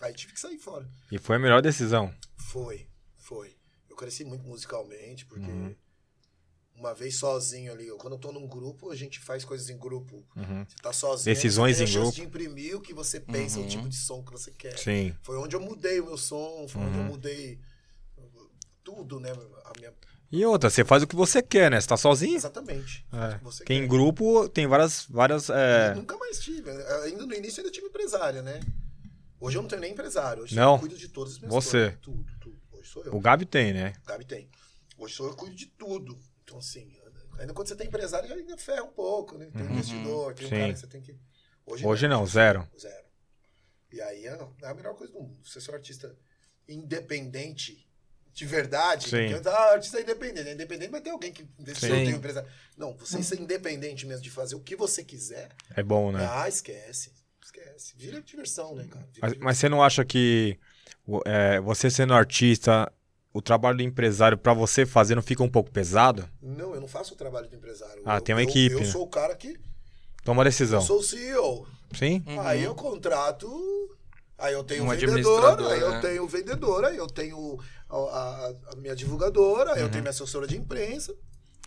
Aí 0.00 0.12
tive 0.12 0.32
que 0.32 0.40
sair 0.40 0.58
fora. 0.58 0.88
E 1.12 1.16
foi 1.18 1.36
a 1.36 1.38
melhor 1.38 1.62
decisão. 1.62 2.12
Foi, 2.36 2.88
foi. 3.16 3.56
Eu 3.88 3.94
cresci 3.94 4.24
muito 4.24 4.44
musicalmente, 4.44 5.24
porque 5.26 5.48
Uhum. 5.48 5.74
uma 6.74 6.92
vez 6.92 7.16
sozinho 7.18 7.72
ali, 7.72 7.86
eu- 7.86 7.96
quando 7.98 8.14
eu 8.14 8.18
tô 8.18 8.32
num 8.32 8.48
grupo, 8.48 8.90
a 8.90 8.96
gente 8.96 9.20
faz 9.20 9.44
coisas 9.44 9.68
em 9.70 9.78
grupo. 9.78 10.26
Uhum. 10.34 10.64
Você 10.68 10.76
tá 10.82 10.92
sozinho, 10.92 11.32
Decisões 11.34 11.76
você 11.76 11.84
tem 11.84 11.86
a 11.86 11.88
em 11.88 11.92
chance 12.04 12.16
grupo. 12.16 12.16
de 12.16 12.22
imprimir 12.46 12.76
o 12.76 12.80
que 12.80 12.92
você 12.92 13.20
pensa, 13.20 13.58
Uhum. 13.60 13.66
o 13.66 13.68
tipo 13.68 13.88
de 13.88 13.96
som 13.96 14.24
que 14.24 14.32
você 14.32 14.50
quer. 14.50 14.76
Sim. 14.76 15.14
Foi 15.22 15.36
onde 15.36 15.54
eu 15.54 15.60
mudei 15.60 16.00
o 16.00 16.06
meu 16.06 16.16
som, 16.18 16.66
foi 16.68 16.82
onde 16.82 16.96
eu 16.98 17.02
Uhum. 17.04 17.08
mudei 17.10 17.60
tudo, 18.82 19.20
né? 19.20 19.30
A 19.30 19.72
minha... 19.78 19.92
E 20.32 20.44
outra, 20.44 20.70
você 20.70 20.84
faz 20.84 21.02
o 21.02 21.06
que 21.08 21.16
você 21.16 21.42
quer, 21.42 21.70
né? 21.70 21.80
Você 21.80 21.88
tá 21.88 21.96
sozinho? 21.96 22.36
Exatamente. 22.36 23.04
É. 23.12 23.34
O 23.34 23.38
que 23.38 23.44
você 23.44 23.58
Porque 23.58 23.74
em 23.74 23.80
quer. 23.82 23.88
grupo 23.88 24.48
tem 24.48 24.66
várias. 24.66 25.04
várias 25.06 25.50
é... 25.50 25.90
Eu 25.90 25.96
Nunca 25.96 26.16
mais 26.16 26.38
tive. 26.38 26.70
Ainda 27.04 27.26
no 27.26 27.34
início 27.34 27.60
ainda 27.60 27.72
tive 27.72 27.86
empresária, 27.88 28.40
né? 28.40 28.60
Hoje 29.40 29.56
eu 29.58 29.62
não 29.62 29.68
tenho 29.68 29.80
nem 29.80 29.92
empresário. 29.92 30.42
Hoje 30.44 30.54
Não. 30.54 30.74
eu 30.74 30.78
cuido 30.78 30.96
de 30.96 31.08
todas 31.08 31.32
as 31.34 31.38
minhas 31.40 31.52
Você. 31.54 31.90
Tudo, 32.02 32.24
tudo. 32.40 32.60
Hoje 32.72 32.88
sou 32.90 33.02
eu. 33.04 33.14
O 33.14 33.20
Gabi 33.20 33.44
tem, 33.46 33.72
né? 33.72 33.94
Gabi 34.06 34.24
tem. 34.24 34.48
Hoje 34.98 35.14
sou 35.14 35.26
eu 35.26 35.32
que 35.32 35.38
cuido 35.38 35.56
de 35.56 35.66
tudo. 35.66 36.16
Então, 36.44 36.58
assim, 36.58 36.92
ainda 37.38 37.52
quando 37.54 37.66
você 37.68 37.74
tem 37.74 37.86
empresário, 37.88 38.32
ainda 38.32 38.56
ferra 38.58 38.84
um 38.84 38.92
pouco, 38.92 39.36
né? 39.38 39.46
Tem 39.52 39.62
um 39.62 39.64
Uhum. 39.66 39.72
investidor, 39.72 40.34
tem 40.34 40.46
um 40.46 40.50
Sim. 40.50 40.56
cara 40.56 40.72
que 40.74 40.78
você 40.78 40.86
tem 40.86 41.00
que. 41.00 41.18
Hoje 41.66 42.06
não, 42.06 42.24
zero. 42.26 42.68
Zero. 42.78 43.06
E 43.92 44.00
aí 44.00 44.26
é 44.26 44.38
é 44.62 44.68
a 44.68 44.74
melhor 44.74 44.94
coisa 44.94 45.12
do 45.12 45.18
mundo. 45.20 45.36
Você 45.44 45.60
ser 45.60 45.70
um 45.70 45.74
artista 45.74 46.16
independente 46.68 47.88
de 48.32 48.46
verdade. 48.46 49.08
Sim. 49.08 49.32
Porque, 49.32 49.48
ah, 49.48 49.72
artista 49.72 49.98
é 49.98 50.02
independente. 50.02 50.48
É 50.48 50.52
independente, 50.52 50.90
mas 50.90 51.00
tem 51.02 51.12
alguém 51.12 51.32
que 51.32 51.46
investiu, 51.58 51.88
tem 51.90 52.10
empresário. 52.10 52.48
Não, 52.76 52.96
você 52.96 53.22
ser 53.22 53.40
independente 53.40 54.06
mesmo 54.06 54.22
de 54.22 54.30
fazer 54.30 54.54
o 54.54 54.60
que 54.60 54.76
você 54.76 55.02
quiser. 55.04 55.50
É 55.76 55.82
bom, 55.82 56.10
né? 56.12 56.26
Ah, 56.30 56.48
esquece. 56.48 57.12
Esquece. 57.42 57.94
Vira 57.96 58.20
diversão, 58.22 58.74
né, 58.74 58.86
cara? 58.88 59.06
Mas, 59.20 59.34
mas 59.38 59.58
você 59.58 59.68
não 59.68 59.82
acha 59.82 60.04
que 60.04 60.58
é, 61.26 61.60
você 61.60 61.90
sendo 61.90 62.14
artista, 62.14 62.90
o 63.32 63.42
trabalho 63.42 63.76
do 63.78 63.82
empresário 63.82 64.38
pra 64.38 64.54
você 64.54 64.86
fazer 64.86 65.14
não 65.14 65.22
fica 65.22 65.42
um 65.42 65.48
pouco 65.50 65.70
pesado? 65.70 66.28
Não, 66.40 66.74
eu 66.74 66.80
não 66.80 66.88
faço 66.88 67.14
o 67.14 67.16
trabalho 67.16 67.48
do 67.48 67.56
empresário. 67.56 68.02
Ah, 68.06 68.16
Eu- 68.16 68.20
tem 68.20 68.34
uma 68.34 68.42
eu- 68.42 68.48
equipe, 68.48 68.74
Eu 68.76 68.80
né? 68.80 68.86
sou 68.86 69.02
o 69.02 69.08
cara 69.08 69.34
que. 69.34 69.58
Toma 70.24 70.42
a 70.42 70.44
decisão. 70.44 70.80
Eu 70.80 70.86
sou 70.86 70.98
o 71.00 71.02
CEO. 71.02 71.66
Sim? 71.94 72.22
Uhum. 72.26 72.40
Aí 72.40 72.62
eu 72.62 72.74
contrato. 72.74 73.48
Aí 74.40 74.54
eu 74.54 74.64
tenho 74.64 74.84
Um 74.84 74.88
vendedor, 74.88 75.60
aí 75.70 75.80
eu 75.80 75.90
né? 75.90 76.00
tenho 76.00 76.24
o 76.24 76.28
vendedor, 76.28 76.84
aí 76.84 76.96
eu 76.96 77.06
tenho 77.06 77.58
a, 77.88 77.96
a- 77.96 78.54
a 78.72 78.76
minha 78.76 78.96
divulgadora, 78.96 79.74
aí 79.74 79.80
eu 79.80 79.84
Uhum. 79.84 79.90
tenho 79.90 80.02
minha 80.02 80.10
assessora 80.10 80.46
de 80.46 80.56
imprensa, 80.56 81.14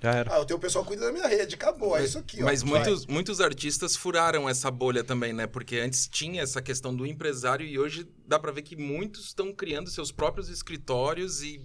Já 0.02 0.12
era. 0.12 0.34
aí 0.34 0.42
eu 0.42 0.46
tenho 0.46 0.58
o 0.58 0.62
pessoal 0.62 0.84
que 0.84 0.90
cuida 0.90 1.06
da 1.06 1.12
minha 1.12 1.28
rede. 1.28 1.56
Acabou, 1.56 1.96
é 1.96 2.04
isso 2.04 2.18
aqui. 2.18 2.42
ó. 2.42 2.46
Mas 2.46 2.62
Vai. 2.64 2.72
muitos, 2.72 3.06
muitos 3.06 3.40
artistas 3.40 3.96
furaram 3.96 4.50
essa 4.50 4.72
bolha 4.72 5.04
também, 5.04 5.32
né? 5.34 5.46
Porque 5.46 5.78
antes 5.78 6.08
tinha 6.08 6.42
essa 6.42 6.62
questão 6.62 6.96
do 6.96 7.06
empresário 7.06 7.66
e 7.66 7.78
hoje 7.78 8.08
dá 8.26 8.40
pra 8.40 8.52
ver 8.52 8.64
que 8.64 8.76
muitos 8.76 9.26
estão 9.28 9.54
criando 9.54 9.90
seus 9.92 10.12
próprios 10.12 10.50
escritórios 10.50 11.42
e, 11.44 11.62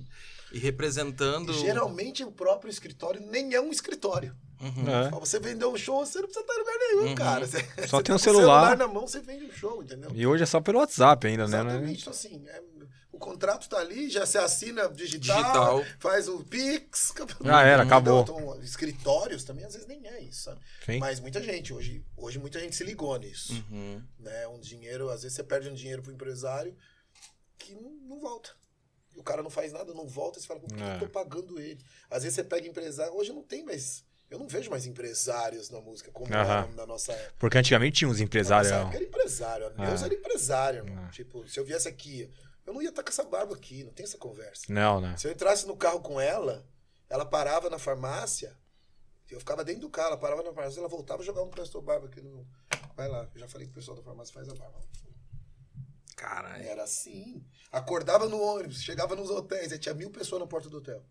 e 0.53 0.59
representando. 0.59 1.53
Geralmente 1.55 2.23
o 2.23 2.31
próprio 2.31 2.71
escritório 2.71 3.21
nem 3.21 3.55
é 3.55 3.61
um 3.61 3.71
escritório. 3.71 4.35
Uhum. 4.61 4.89
É. 4.89 5.09
Pra 5.09 5.19
você 5.19 5.39
vender 5.39 5.67
um 5.67 5.77
show, 5.77 6.05
você 6.05 6.19
não 6.21 6.27
precisa 6.29 6.41
estar 6.45 6.55
em 6.55 6.59
lugar 6.59 6.79
nenhum, 6.79 7.09
Uhum. 7.09 7.15
cara. 7.15 7.47
Você, 7.47 7.59
Só 7.87 7.99
você 7.99 8.03
tem 8.05 8.13
um 8.13 8.17
o 8.17 8.19
celular. 8.19 8.77
na 8.77 8.89
mão, 8.89 9.07
você 9.07 9.21
vende 9.21 9.45
um 9.45 9.53
show, 9.53 9.83
entendeu? 9.83 10.11
E 10.15 10.27
hoje 10.27 10.43
é 10.43 10.47
só 10.47 10.61
pelo 10.61 10.79
WhatsApp 10.79 11.27
ainda, 11.27 11.47
né? 11.47 11.59
Exatamente. 11.61 12.01
Então, 12.01 12.13
assim, 12.13 12.45
é- 12.49 12.63
o 13.13 13.19
contrato 13.19 13.69
tá 13.69 13.79
ali, 13.79 14.09
já 14.09 14.25
se 14.25 14.39
assina 14.39 14.89
digital, 14.89 15.37
Digital. 15.81 15.85
faz 15.99 16.29
o 16.29 16.45
Pix. 16.45 17.13
Já 17.45 17.63
era, 17.63 17.83
acabou. 17.83 18.23
Então, 18.23 18.63
escritórios 18.63 19.43
também 19.43 19.65
às 19.65 19.73
vezes 19.75 19.89
nem 19.89 20.07
é 20.07 20.21
isso, 20.23 20.43
sabe? 20.45 20.61
Sim. 20.87 20.99
Mas 20.99 21.19
muita 21.19 21.43
gente, 21.43 21.73
hoje, 21.73 22.05
hoje 22.17 22.39
muita 22.39 22.61
gente 22.61 22.77
se 22.77 22.85
ligou 22.85 23.17
nisso. 23.19 23.53
Uhum. 23.71 24.01
Né? 24.21 24.47
Um 24.49 24.61
dinheiro, 24.61 25.09
às 25.11 25.23
vezes 25.23 25.35
você 25.37 25.43
perde 25.43 25.69
um 25.69 25.75
dinheiro 25.75 26.01
pro 26.03 26.13
empresário 26.13 26.77
que 27.59 27.75
não, 27.75 27.91
não 28.09 28.21
volta. 28.21 28.51
O 29.17 29.23
cara 29.25 29.43
não 29.43 29.51
faz 29.51 29.73
nada, 29.73 29.93
não 29.93 30.07
volta, 30.07 30.39
você 30.39 30.47
fala, 30.47 30.61
por 30.61 30.69
que 30.73 30.81
É. 30.81 30.95
eu 30.95 31.01
tô 31.01 31.09
pagando 31.09 31.59
ele? 31.59 31.81
Às 32.09 32.23
vezes 32.23 32.37
você 32.37 32.45
pega 32.45 32.69
empresário, 32.69 33.13
hoje 33.15 33.33
não 33.33 33.43
tem 33.43 33.65
mais. 33.65 34.05
Eu 34.31 34.39
não 34.39 34.47
vejo 34.47 34.69
mais 34.71 34.85
empresários 34.87 35.71
na 35.71 35.81
música 35.81 36.11
como 36.11 36.33
era 36.33 36.67
na 36.69 36.85
nossa 36.87 37.13
época. 37.13 37.35
Porque 37.39 37.57
antigamente 37.59 37.99
tinha 37.99 38.09
uns 38.11 38.19
Na 38.19 38.25
empresários. 38.25 38.71
nossa 38.71 38.83
época 38.83 38.97
era 38.97 39.05
empresário. 39.07 39.67
A 39.67 39.69
Deus 39.71 40.03
Ah. 40.03 40.05
era 40.07 40.15
empresário, 40.15 40.79
irmão. 40.85 41.05
Ah. 41.05 41.11
Tipo, 41.11 41.49
se 41.49 41.59
eu 41.59 41.65
viesse 41.65 41.89
aqui, 41.89 42.31
eu 42.67 42.75
não 42.75 42.83
ia 42.83 42.91
estar 42.91 43.03
com 43.03 43.09
essa 43.09 43.25
barba 43.25 43.55
aqui, 43.55 43.85
não 43.85 43.93
tem 43.93 44.05
essa 44.05 44.19
conversa. 44.19 44.63
Não, 44.69 45.01
né? 45.01 45.17
Se 45.17 45.27
eu 45.27 45.33
entrasse 45.33 45.67
no 45.67 45.77
carro 45.77 46.01
com 46.01 46.21
ela, 46.21 46.67
ela 47.09 47.25
parava 47.25 47.71
na 47.71 47.79
farmácia, 47.79 48.55
eu 49.31 49.39
ficava 49.39 49.65
dentro 49.65 49.81
do 49.83 49.91
carro, 49.91 50.09
ela 50.09 50.19
parava 50.19 50.43
na 50.43 50.53
farmácia, 50.53 50.79
ela 50.79 50.89
voltava 50.89 51.23
e 51.23 51.27
jogava 51.27 51.47
um 51.47 51.51
pastor 51.51 51.81
barba 51.83 52.07
aqui 52.07 52.21
no. 52.21 52.47
Vai 52.95 53.09
lá, 53.09 53.27
eu 53.35 53.41
já 53.41 53.49
falei 53.49 53.67
pro 53.67 53.77
pessoal 53.77 53.97
da 53.97 54.03
farmácia, 54.03 54.35
faz 54.35 54.49
a 54.49 54.55
barba. 54.55 54.79
Caralho. 56.17 56.65
Era 56.65 56.83
assim. 56.83 57.43
Acordava 57.73 58.29
no 58.29 58.41
ônibus, 58.43 58.83
chegava 58.83 59.15
nos 59.17 59.31
hotéis, 59.31 59.73
aí 59.73 59.79
tinha 59.79 59.95
mil 59.95 60.11
pessoas 60.11 60.41
na 60.41 60.47
porta 60.47 60.69
do 60.69 60.79
hotel. 60.79 61.03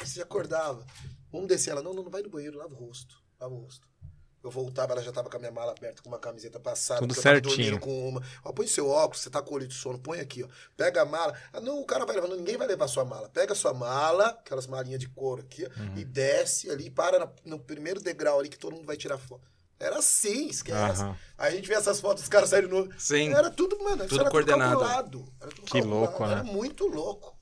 Você 0.00 0.22
acordava. 0.22 0.86
Vamos 1.32 1.48
descer. 1.48 1.70
Ela, 1.70 1.82
não, 1.82 1.92
não, 1.94 2.02
não 2.02 2.10
vai 2.10 2.22
no 2.22 2.30
banheiro, 2.30 2.58
lava 2.58 2.72
o 2.74 2.76
rosto. 2.76 3.22
Lava 3.40 3.54
o 3.54 3.58
rosto. 3.58 3.88
Eu 4.42 4.50
voltava, 4.50 4.92
ela 4.94 5.02
já 5.02 5.12
tava 5.12 5.28
com 5.28 5.36
a 5.36 5.38
minha 5.38 5.52
mala 5.52 5.72
aberta, 5.72 6.00
com 6.02 6.08
uma 6.08 6.18
camiseta 6.18 6.58
passada. 6.58 7.00
Tudo 7.00 7.12
certinho. 7.14 7.78
com 7.78 8.08
uma. 8.08 8.22
Ó, 8.42 8.52
põe 8.54 8.66
seu 8.66 8.88
óculos, 8.88 9.20
você 9.22 9.28
tá 9.28 9.42
com 9.42 9.54
olho 9.54 9.68
de 9.68 9.74
sono, 9.74 9.98
põe 9.98 10.18
aqui, 10.18 10.42
ó. 10.42 10.48
Pega 10.78 11.02
a 11.02 11.04
mala. 11.04 11.38
Ah, 11.52 11.60
não, 11.60 11.78
o 11.78 11.84
cara 11.84 12.06
vai 12.06 12.14
levar, 12.16 12.26
não, 12.28 12.36
ninguém 12.38 12.56
vai 12.56 12.66
levar 12.66 12.88
sua 12.88 13.04
mala. 13.04 13.28
Pega 13.28 13.54
sua 13.54 13.74
mala, 13.74 14.28
aquelas 14.28 14.66
malinhas 14.66 14.98
de 14.98 15.10
couro 15.10 15.42
aqui, 15.42 15.66
ó, 15.66 15.80
Uhum. 15.82 15.98
e 15.98 16.04
desce 16.06 16.70
ali, 16.70 16.88
para 16.88 17.18
na- 17.18 17.30
no 17.44 17.58
primeiro 17.60 18.00
degrau 18.00 18.40
ali 18.40 18.48
que 18.48 18.58
todo 18.58 18.74
mundo 18.74 18.86
vai 18.86 18.96
tirar 18.96 19.18
foto. 19.18 19.46
Era 19.78 19.98
assim, 19.98 20.48
esquece. 20.48 21.02
Aham. 21.02 21.16
Aí 21.36 21.52
a 21.52 21.56
gente 21.56 21.68
vê 21.68 21.74
essas 21.74 22.00
fotos 22.00 22.22
dos 22.22 22.28
caras 22.30 22.48
saindo 22.48 22.68
no. 22.68 22.98
Sim. 22.98 23.34
Era 23.34 23.50
tudo, 23.50 23.78
mano, 23.82 24.06
Tudo 24.08 24.22
era 24.22 24.30
coordenado. 24.30 24.72
tudo 24.78 24.80
calculado. 24.88 25.32
Era 25.38 25.50
tudo 25.50 25.66
Que 25.66 25.72
calculado, 25.82 25.88
louco, 26.00 26.26
né? 26.26 26.32
Era 26.32 26.44
muito 26.44 26.86
louco. 26.86 27.38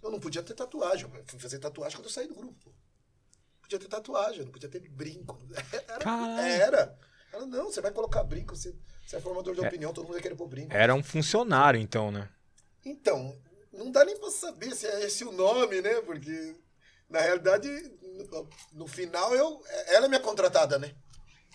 Eu 0.00 0.12
não 0.12 0.20
podia 0.20 0.44
ter 0.44 0.54
tatuagem. 0.54 1.10
Eu 1.12 1.24
fui 1.26 1.40
fazer 1.40 1.58
tatuagem 1.58 1.96
quando 1.98 2.06
eu 2.06 2.12
saí 2.12 2.28
do 2.28 2.34
grupo. 2.36 2.72
Podia 3.66 3.78
ter 3.80 3.88
tatuagem, 3.88 4.44
não 4.44 4.52
podia 4.52 4.68
ter 4.68 4.78
brinco. 4.88 5.36
Era. 5.88 5.98
Caralho. 5.98 6.40
era. 6.40 6.98
Ela, 7.32 7.46
não, 7.46 7.64
você 7.64 7.80
vai 7.80 7.90
colocar 7.90 8.22
brinco, 8.22 8.54
você, 8.54 8.72
você 9.04 9.16
é 9.16 9.20
formador 9.20 9.54
de 9.54 9.60
opinião, 9.60 9.92
todo 9.92 10.04
mundo 10.04 10.12
vai 10.14 10.22
querer 10.22 10.36
pôr 10.36 10.46
brinco. 10.46 10.72
Era 10.72 10.94
um 10.94 11.02
funcionário, 11.02 11.78
então, 11.80 12.10
né? 12.12 12.28
Então, 12.84 13.36
não 13.72 13.90
dá 13.90 14.04
nem 14.04 14.16
pra 14.16 14.30
saber 14.30 14.72
se 14.74 14.86
é 14.86 15.02
esse 15.04 15.24
o 15.24 15.32
nome, 15.32 15.82
né? 15.82 16.00
Porque, 16.02 16.54
na 17.10 17.20
realidade, 17.20 17.68
no, 18.30 18.48
no 18.72 18.86
final, 18.86 19.34
eu, 19.34 19.60
ela 19.88 20.06
é 20.06 20.08
minha 20.08 20.20
contratada, 20.20 20.78
né? 20.78 20.92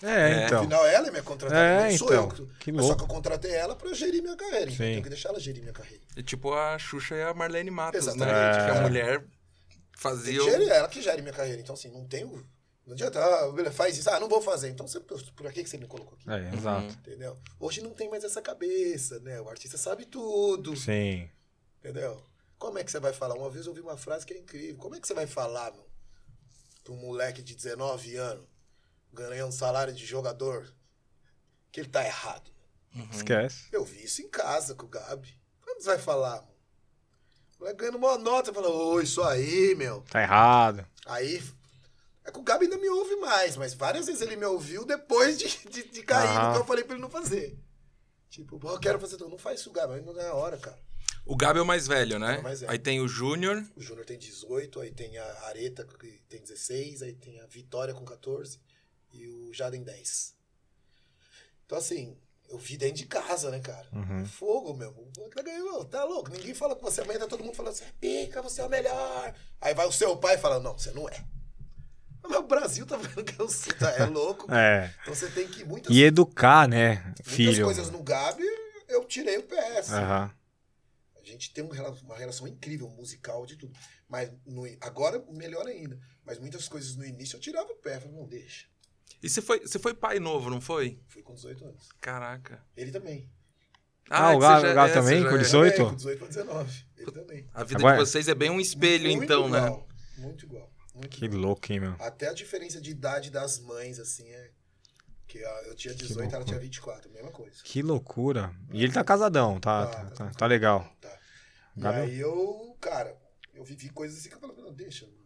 É, 0.03 0.07
É. 0.07 0.35
No 0.35 0.45
então. 0.47 0.63
final, 0.63 0.85
ela 0.85 1.07
é 1.07 1.11
minha 1.11 1.23
contratada, 1.23 1.61
É, 1.87 1.91
não 1.91 1.97
sou 1.97 2.07
então. 2.13 2.29
eu. 2.37 2.47
Que 2.59 2.71
Mas 2.73 2.81
só 2.81 2.87
louco. 2.89 3.05
que 3.05 3.09
eu 3.11 3.15
contratei 3.15 3.51
ela 3.53 3.75
pra 3.75 3.93
gerir 3.93 4.21
minha 4.21 4.35
carreira. 4.35 4.69
Então 4.69 4.85
eu 4.85 4.91
tenho 4.91 5.03
que 5.03 5.09
deixar 5.09 5.29
ela 5.29 5.39
gerir 5.39 5.61
minha 5.61 5.73
carreira. 5.73 6.03
É 6.17 6.21
tipo 6.21 6.53
a 6.53 6.77
Xuxa 6.77 7.15
e 7.15 7.23
a 7.23 7.33
Marlene 7.33 7.71
Matos, 7.71 8.05
né? 8.07 8.11
Exatamente. 8.13 8.65
Que 8.65 8.71
a 8.71 8.75
É. 8.75 8.81
mulher 8.81 9.25
Fazia. 10.01 10.41
gerir 10.41 10.67
ela 10.69 10.87
que 10.87 10.99
gere 10.99 11.21
minha 11.21 11.33
carreira. 11.33 11.61
Então, 11.61 11.75
assim, 11.75 11.91
não 11.91 12.07
tenho. 12.07 12.43
Não 12.87 12.93
adianta, 12.93 13.23
ah, 13.23 13.51
beleza, 13.51 13.75
faz 13.75 13.95
isso. 13.95 14.09
Ah, 14.09 14.19
não 14.19 14.27
vou 14.27 14.41
fazer. 14.41 14.69
Então, 14.69 14.87
você, 14.87 14.99
por 14.99 15.53
que 15.53 15.63
que 15.63 15.69
você 15.69 15.77
me 15.77 15.85
colocou 15.85 16.17
aqui? 16.17 16.27
É, 16.27 16.51
exato. 16.55 16.91
Entendeu? 16.93 17.37
Hoje 17.59 17.81
não 17.81 17.91
tem 17.91 18.09
mais 18.09 18.23
essa 18.23 18.41
cabeça, 18.41 19.19
né? 19.19 19.39
O 19.39 19.47
artista 19.47 19.77
sabe 19.77 20.07
tudo. 20.07 20.75
Sim. 20.75 21.29
Entendeu? 21.79 22.19
Como 22.57 22.79
é 22.79 22.83
que 22.83 22.89
você 22.89 22.99
vai 22.99 23.13
falar? 23.13 23.35
Uma 23.35 23.51
vez 23.51 23.67
eu 23.67 23.71
ouvi 23.71 23.81
uma 23.81 23.95
frase 23.95 24.25
que 24.25 24.33
é 24.33 24.39
incrível. 24.39 24.77
Como 24.77 24.95
é 24.95 24.99
que 24.99 25.07
você 25.07 25.13
vai 25.13 25.27
falar, 25.27 25.71
meu, 25.71 25.87
pra 26.83 26.93
um 26.93 26.97
moleque 26.97 27.43
de 27.43 27.53
19 27.53 28.15
anos 28.15 28.47
ganhando 29.13 29.49
um 29.49 29.51
salário 29.51 29.93
de 29.93 30.03
jogador 30.03 30.67
que 31.71 31.79
ele 31.79 31.89
tá 31.89 32.03
errado? 32.03 32.49
Esquece. 33.11 33.67
Eu 33.71 33.85
vi 33.85 34.03
isso 34.03 34.23
em 34.23 34.29
casa 34.29 34.73
com 34.73 34.87
o 34.87 34.89
Gabi. 34.89 35.39
Como 35.63 35.79
você 35.79 35.89
vai 35.89 35.99
falar, 35.99 36.43
moleque 37.61 37.79
ganhando 37.79 37.97
uma 37.97 38.17
nota, 38.17 38.53
fala, 38.53 38.69
ô, 38.69 38.99
isso 38.99 39.21
aí, 39.23 39.73
meu. 39.75 40.01
Tá 40.09 40.21
errado. 40.21 40.85
Aí. 41.05 41.41
É 42.23 42.31
que 42.31 42.37
o 42.37 42.43
Gabi 42.43 42.65
ainda 42.65 42.77
me 42.77 42.87
ouve 42.89 43.15
mais, 43.15 43.57
mas 43.57 43.73
várias 43.73 44.05
vezes 44.05 44.21
ele 44.21 44.35
me 44.35 44.45
ouviu 44.45 44.85
depois 44.85 45.39
de, 45.39 45.47
de, 45.69 45.83
de 45.89 46.03
cair 46.03 46.29
no 46.33 46.39
Aham. 46.39 46.53
que 46.53 46.59
eu 46.59 46.65
falei 46.65 46.83
pra 46.83 46.93
ele 46.93 47.01
não 47.01 47.09
fazer. 47.09 47.57
Tipo, 48.29 48.59
"Pô, 48.59 48.69
eu 48.71 48.79
quero 48.79 48.99
fazer 48.99 49.17
tudo. 49.17 49.29
Não 49.31 49.37
faz 49.39 49.59
isso, 49.59 49.71
Gabi, 49.71 49.95
ainda 49.95 50.13
não 50.13 50.21
é 50.21 50.27
a 50.27 50.33
hora, 50.35 50.55
cara. 50.57 50.79
O 51.25 51.35
Gabi 51.35 51.59
é 51.59 51.61
o 51.61 51.65
mais 51.65 51.87
velho, 51.87 52.17
né? 52.19 52.35
É 52.35 52.39
o 52.39 52.43
mais 52.43 52.59
velho. 52.61 52.71
Aí 52.71 52.77
tem 52.79 53.01
o 53.01 53.07
Júnior. 53.07 53.63
O 53.75 53.81
Júnior 53.81 54.05
tem 54.05 54.17
18, 54.17 54.79
aí 54.81 54.91
tem 54.91 55.17
a 55.17 55.43
Areta 55.47 55.83
que 55.83 56.21
tem 56.29 56.41
16, 56.41 57.01
aí 57.01 57.13
tem 57.13 57.39
a 57.41 57.45
Vitória 57.47 57.93
com 57.93 58.05
14 58.05 58.59
e 59.13 59.27
o 59.27 59.51
Jaden 59.53 59.83
10. 59.83 60.35
Então, 61.65 61.77
assim, 61.77 62.17
eu 62.51 62.57
vi 62.57 62.77
dentro 62.77 62.97
de 62.97 63.05
casa, 63.05 63.49
né, 63.49 63.59
cara? 63.59 63.87
Uhum. 63.93 64.25
Fogo, 64.25 64.73
meu. 64.73 64.91
Tá 65.33 65.41
ganhando, 65.41 65.85
tá 65.85 66.03
louco? 66.03 66.29
Ninguém 66.29 66.53
fala 66.53 66.75
com 66.75 66.81
você, 66.81 67.01
amanhã 67.01 67.19
tá 67.19 67.27
todo 67.27 67.43
mundo 67.43 67.55
falando 67.55 67.71
assim, 67.73 67.85
pica, 67.99 68.41
você 68.41 68.61
é 68.61 68.65
o 68.65 68.69
melhor. 68.69 69.33
Aí 69.59 69.73
vai 69.73 69.87
o 69.87 69.91
seu 69.91 70.17
pai 70.17 70.35
e 70.35 70.37
fala, 70.37 70.59
não, 70.59 70.77
você 70.77 70.91
não 70.91 71.07
é. 71.07 71.25
Mas 72.23 72.37
o 72.37 72.43
Brasil 72.43 72.85
tá 72.85 72.97
vendo 72.97 73.23
que 73.23 73.39
eu 73.41 73.49
sou, 73.49 73.73
tá? 73.75 73.89
É 73.91 74.05
louco. 74.05 74.51
É. 74.53 74.93
Então 75.01 75.15
você 75.15 75.29
tem 75.31 75.47
que 75.47 75.63
muitas, 75.63 75.95
E 75.95 76.03
educar, 76.03 76.67
né, 76.67 77.03
muitas 77.05 77.25
filho? 77.25 77.65
coisas 77.65 77.89
no 77.89 78.03
Gabi, 78.03 78.43
eu 78.87 79.03
tirei 79.05 79.37
o 79.37 79.47
assim. 79.79 79.93
Aham. 79.93 80.31
A 81.15 81.23
gente 81.23 81.53
tem 81.53 81.63
um 81.63 81.69
uma 81.69 82.17
relação 82.17 82.47
incrível, 82.47 82.89
musical, 82.89 83.45
de 83.45 83.55
tudo. 83.55 83.73
Mas 84.09 84.29
no- 84.45 84.65
agora, 84.81 85.23
melhor 85.29 85.65
ainda. 85.65 85.97
Mas 86.25 86.37
muitas 86.39 86.67
coisas 86.67 86.95
no 86.95 87.05
início 87.05 87.37
eu 87.37 87.39
tirava 87.39 87.71
o 87.71 87.75
pé. 87.75 87.99
Falei, 87.99 88.15
não, 88.17 88.27
deixa. 88.27 88.67
E 89.23 89.29
você 89.29 89.41
foi, 89.41 89.59
você 89.59 89.77
foi 89.79 89.93
pai 89.93 90.19
novo, 90.19 90.49
não 90.49 90.59
foi? 90.61 90.99
Fui 91.07 91.21
com 91.21 91.33
18 91.33 91.63
anos. 91.65 91.89
Caraca. 92.01 92.63
Ele 92.75 92.91
também. 92.91 93.29
Ah, 94.09 94.33
é 94.33 94.35
o 94.35 94.39
Gabi- 94.39 94.61
já- 94.73 94.83
o 94.83 94.87
é, 94.87 94.93
também, 94.93 95.23
com 95.23 95.35
é. 95.35 95.37
18? 95.37 95.75
Também, 95.75 95.89
com 95.91 95.95
18 95.95 96.17
para 96.19 96.27
19. 96.27 96.85
Ele 96.97 97.11
também. 97.11 97.49
A 97.53 97.63
vida 97.63 97.79
Agora- 97.79 97.97
de 97.97 97.99
vocês 98.09 98.27
é 98.27 98.35
bem 98.35 98.49
um 98.49 98.59
espelho, 98.59 99.09
Muito 99.09 99.23
então, 99.23 99.47
né? 99.49 99.59
igual, 99.59 99.87
Muito 100.17 100.45
igual. 100.45 100.71
Muito 100.93 101.09
Que 101.09 101.25
igual. 101.25 101.41
louco, 101.41 101.71
hein, 101.71 101.79
meu? 101.79 101.95
Até 101.99 102.27
a 102.27 102.33
diferença 102.33 102.81
de 102.81 102.91
idade 102.91 103.29
das 103.31 103.59
mães, 103.59 103.99
assim, 103.99 104.27
é. 104.29 104.51
Que 105.27 105.37
eu 105.37 105.75
tinha 105.75 105.93
18, 105.95 106.35
ela 106.35 106.43
tinha 106.43 106.59
24, 106.59 107.09
mesma 107.09 107.31
coisa. 107.31 107.63
Que 107.63 107.81
loucura. 107.81 108.53
E 108.73 108.83
ele 108.83 108.91
tá 108.91 109.01
casadão, 109.01 109.57
tá, 109.61 109.87
tá, 109.87 110.05
tá, 110.09 110.29
tá 110.31 110.45
legal. 110.45 110.85
Tá. 110.99 111.19
E 111.77 111.79
Gabi- 111.79 111.99
aí 112.01 112.19
eu, 112.19 112.75
cara, 112.81 113.15
eu 113.53 113.63
vivi 113.63 113.87
coisas 113.89 114.17
assim 114.19 114.27
que 114.27 114.35
eu 114.35 114.39
falava, 114.41 114.61
não, 114.61 114.73
deixa, 114.73 115.05
mano. 115.05 115.17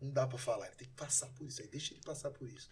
Não 0.00 0.10
dá 0.10 0.26
pra 0.26 0.38
falar, 0.38 0.66
ele 0.68 0.76
tem 0.76 0.88
que 0.88 0.94
passar 0.94 1.26
por 1.34 1.46
isso 1.46 1.60
aí, 1.60 1.68
deixa 1.68 1.92
ele 1.92 2.00
passar 2.02 2.30
por 2.30 2.48
isso. 2.48 2.70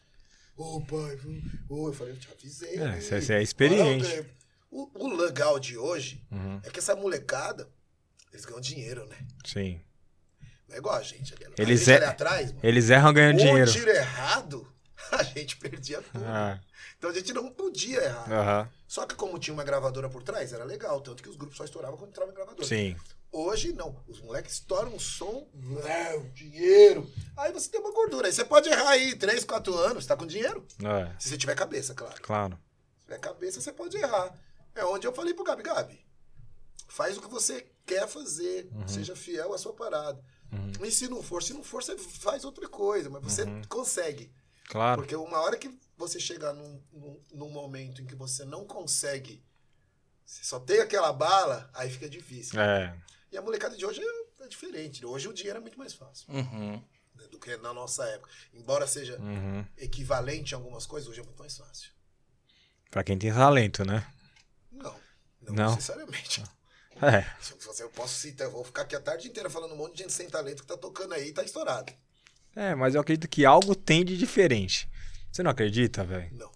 Ô, 0.59 0.81
pai, 0.83 1.15
viu? 1.17 1.41
ô, 1.69 1.89
eu 1.89 1.93
falei, 1.93 2.13
eu 2.15 2.19
te 2.19 2.29
avisei. 2.31 2.77
É, 2.79 3.01
você- 3.01 3.21
você 3.21 3.35
é 3.35 3.43
experiente. 3.43 4.05
Olha, 4.07 4.39
O, 4.71 5.07
o 5.07 5.17
legal 5.17 5.59
de 5.59 5.79
hoje 5.79 6.23
Uhum. 6.31 6.61
é 6.63 6.69
que 6.69 6.79
essa 6.79 6.95
molecada, 6.95 7.67
eles 8.31 8.45
ganham 8.45 8.61
dinheiro, 8.61 9.07
né? 9.07 9.17
Sim. 9.47 9.81
Não 10.69 10.75
é 10.75 10.79
igual 10.79 10.95
a 10.97 11.03
gente 11.03 11.33
ali. 11.33 11.55
Eles 11.57 11.81
gente 11.81 11.91
é- 11.93 11.97
ali 11.97 12.05
atrás, 12.05 12.49
mano. 12.53 12.61
Eles 12.63 12.91
erram 12.91 13.13
ganhando 13.15 13.37
um 13.37 13.39
dinheiro. 13.39 13.73
tiro 13.73 13.91
errado, 13.91 14.71
a 15.13 15.23
gente 15.23 15.57
perdia 15.57 16.03
tudo. 16.03 16.23
Ah, 16.27 16.61
Então 16.99 17.09
a 17.09 17.15
gente 17.15 17.33
não 17.33 17.51
podia 17.51 18.03
errar. 18.05 18.31
Aham. 18.31 18.69
Só 18.87 19.07
que 19.07 19.15
como 19.15 19.39
tinha 19.39 19.55
uma 19.55 19.65
gravadora 19.65 20.11
por 20.11 20.23
trás, 20.23 20.53
era 20.53 20.65
legal. 20.65 21.01
Tanto 21.01 21.23
que 21.23 21.29
os 21.31 21.37
grupos 21.37 21.57
só 21.57 21.65
estouravam 21.65 21.97
quando 21.97 22.11
entrava 22.11 22.31
em 22.31 22.35
gravadora. 22.35 22.67
Sim. 22.67 22.95
Hoje 23.39 23.73
não. 23.73 24.03
Os 24.09 24.21
moleques 24.21 24.55
estouram 24.55 24.93
um 24.95 24.99
som, 24.99 25.49
é, 25.85 26.19
dinheiro. 26.35 27.09
Aí 27.37 27.53
você 27.53 27.69
tem 27.71 27.81
uma 27.81 27.93
gordura. 27.93 28.27
Aí 28.27 28.33
você 28.33 28.45
pode 28.45 28.69
errar 28.69 28.91
aí 28.91 29.15
3, 29.15 29.45
4 29.45 29.75
anos, 29.77 30.07
tá 30.07 30.17
com 30.17 30.27
dinheiro. 30.27 30.67
É, 30.83 31.15
Se 31.21 31.29
você 31.29 31.39
tiver 31.39 31.55
cabeça, 31.55 31.95
claro. 31.95 32.21
claro. 32.21 32.59
Se 32.99 33.05
tiver 33.05 33.19
cabeça, 33.21 33.61
você 33.61 33.73
pode 33.73 33.97
errar. 33.97 34.35
É 34.75 34.85
onde 34.85 35.07
eu 35.07 35.13
falei 35.13 35.35
pro 35.35 35.45
Gabi, 35.45 35.63
Gabi, 35.63 36.05
faz 36.89 37.17
o 37.17 37.21
que 37.23 37.29
você 37.29 37.65
quer 37.87 38.09
fazer. 38.09 38.69
Seja 38.89 39.15
fiel 39.15 39.55
à 39.55 39.59
sua 39.59 39.73
parada. 39.73 40.21
Uhum. 40.53 40.85
E 40.85 40.91
se 40.91 41.09
não 41.09 41.23
for, 41.23 41.41
se 41.41 41.53
não 41.53 41.63
for, 41.63 41.81
você 41.81 41.97
faz 41.97 42.45
outra 42.45 42.69
coisa. 42.69 43.09
Mas 43.09 43.23
você 43.23 43.45
consegue. 43.69 44.33
Claro. 44.69 45.01
Porque 45.01 45.15
uma 45.15 45.39
hora 45.41 45.57
que 45.57 45.71
você 45.97 46.19
chegar 46.19 46.53
num, 46.53 46.83
num, 46.93 47.21
num 47.33 47.51
momento 47.51 48.03
em 48.03 48.07
que 48.07 48.17
você 48.17 48.45
não 48.45 48.65
consegue, 48.65 49.45
você 50.27 50.43
só 50.43 50.59
tem 50.59 50.81
aquela 50.81 51.13
bala, 51.13 51.71
aí 51.73 51.89
fica 51.89 52.09
difícil. 52.09 52.61
É. 52.61 52.97
E 53.31 53.37
a 53.37 53.43
molecada 53.43 53.77
de 53.77 53.85
hoje 53.85 54.01
é, 54.03 54.45
é 54.45 54.49
diferente. 54.49 55.05
Hoje 55.05 55.29
o 55.29 55.33
dinheiro 55.33 55.59
é 55.59 55.61
muito 55.61 55.79
mais 55.79 55.93
fácil 55.95 56.27
Uhum. 56.33 56.83
né, 57.15 57.27
do 57.31 57.39
que 57.39 57.57
na 57.59 57.73
nossa 57.75 58.05
época. 58.05 58.31
Embora 58.55 58.87
seja 58.87 59.19
Uhum. 59.19 59.65
equivalente 59.77 60.55
a 60.55 60.59
algumas 60.59 60.87
coisas, 60.87 61.09
hoje 61.09 61.21
é 61.21 61.23
muito 61.25 61.39
mais 61.39 61.57
fácil. 61.57 61.91
Pra 62.91 63.05
quem 63.05 63.19
tem 63.19 63.33
talento, 63.33 63.85
né? 63.85 64.07
Não, 64.73 64.97
não, 65.43 65.55
Não. 65.55 65.71
necessariamente. 65.75 66.43
É. 67.01 67.25
Eu 67.79 67.89
posso 67.91 68.15
citar, 68.19 68.49
eu 68.49 68.51
vou 68.51 68.65
ficar 68.65 68.83
aqui 68.83 68.97
a 68.97 69.01
tarde 69.01 69.29
inteira 69.29 69.49
falando 69.49 69.73
um 69.73 69.77
monte 69.77 69.93
de 69.93 70.03
gente 70.03 70.13
sem 70.13 70.29
talento 70.29 70.63
que 70.63 70.67
tá 70.67 70.77
tocando 70.77 71.15
aí 71.15 71.29
e 71.29 71.33
tá 71.33 71.45
estourado. 71.45 71.93
É, 72.57 72.75
mas 72.75 72.97
eu 72.97 73.01
acredito 73.01 73.29
que 73.29 73.45
algo 73.45 73.73
tem 73.77 74.05
de 74.05 74.19
diferente. 74.19 74.91
Você 75.31 75.45
não 75.45 75.53
acredita, 75.53 76.03
velho? 76.03 76.29
Não. 76.37 76.51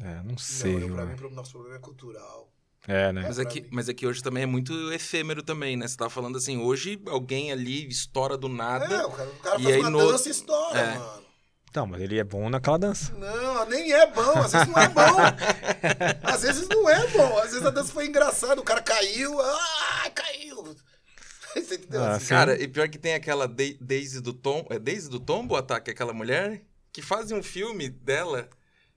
É, 0.00 0.22
não 0.22 0.38
sei. 0.38 0.74
não, 0.74 0.80
eu, 0.88 0.94
pra 0.94 1.04
mim, 1.06 1.16
pro- 1.16 1.28
nosso 1.30 1.50
problema 1.50 1.74
é 1.74 1.80
cultural. 1.80 2.48
É, 2.88 3.12
né? 3.12 3.22
Mas 3.26 3.38
é, 3.38 3.42
pra 3.42 3.50
que, 3.52 3.60
mim. 3.62 3.68
mas 3.72 3.88
é 3.88 3.94
que 3.94 4.06
hoje 4.06 4.22
também 4.22 4.42
é 4.44 4.46
muito 4.46 4.72
efêmero 4.92 5.42
também, 5.42 5.76
né? 5.76 5.88
Você 5.88 5.96
tava 5.96 6.10
falando 6.10 6.38
assim, 6.38 6.58
hoje 6.58 7.00
alguém 7.06 7.50
ali 7.50 7.88
estoura 7.88 8.36
do 8.36 8.48
nada. 8.48 8.84
É, 8.94 9.04
o 9.04 9.10
cara, 9.10 9.28
o 9.28 9.36
cara 9.40 9.60
E 9.60 9.62
faz 9.64 9.74
aí 9.74 9.80
uma 9.80 9.90
no- 9.90 9.98
dança 10.12 10.28
e 10.28 10.30
estoura, 10.32 10.78
É. 10.78 10.94
mano. 10.98 11.26
Não, 11.74 11.86
mas 11.86 12.00
ele 12.00 12.18
é 12.18 12.24
bom 12.24 12.48
naquela 12.48 12.78
dança. 12.78 13.12
Não, 13.18 13.66
nem 13.68 13.92
é 13.92 14.06
bom, 14.06 14.38
às 14.38 14.52
vezes 14.52 14.68
não 14.68 14.82
é 14.82 14.88
bom. 14.88 15.02
às 16.22 16.42
vezes 16.42 16.68
não 16.68 16.88
é 16.88 17.06
bom, 17.08 17.38
às 17.38 17.50
vezes 17.50 17.66
a 17.66 17.70
dança 17.70 17.92
foi 17.92 18.06
engraçada, 18.06 18.58
o 18.60 18.64
cara 18.64 18.80
caiu, 18.80 19.38
ah, 19.40 20.10
caiu. 20.14 20.74
Você 21.54 21.74
entendeu? 21.74 22.02
Ah, 22.04 22.12
Assim, 22.12 22.24
sim. 22.24 22.28
Cara, 22.30 22.62
e 22.62 22.68
pior 22.68 22.88
que 22.88 22.98
tem 22.98 23.14
aquela 23.14 23.46
Dai- 23.48 23.76
Daisy 23.80 24.20
do 24.20 24.32
Tom. 24.32 24.66
É 24.70 24.78
Daisy 24.78 25.08
do 25.08 25.18
Tombo 25.18 25.54
o 25.54 25.56
ataque, 25.56 25.90
aquela 25.90 26.12
mulher? 26.12 26.62
Que 26.92 27.00
fazem 27.02 27.36
um 27.36 27.42
filme 27.42 27.88
dela. 27.88 28.48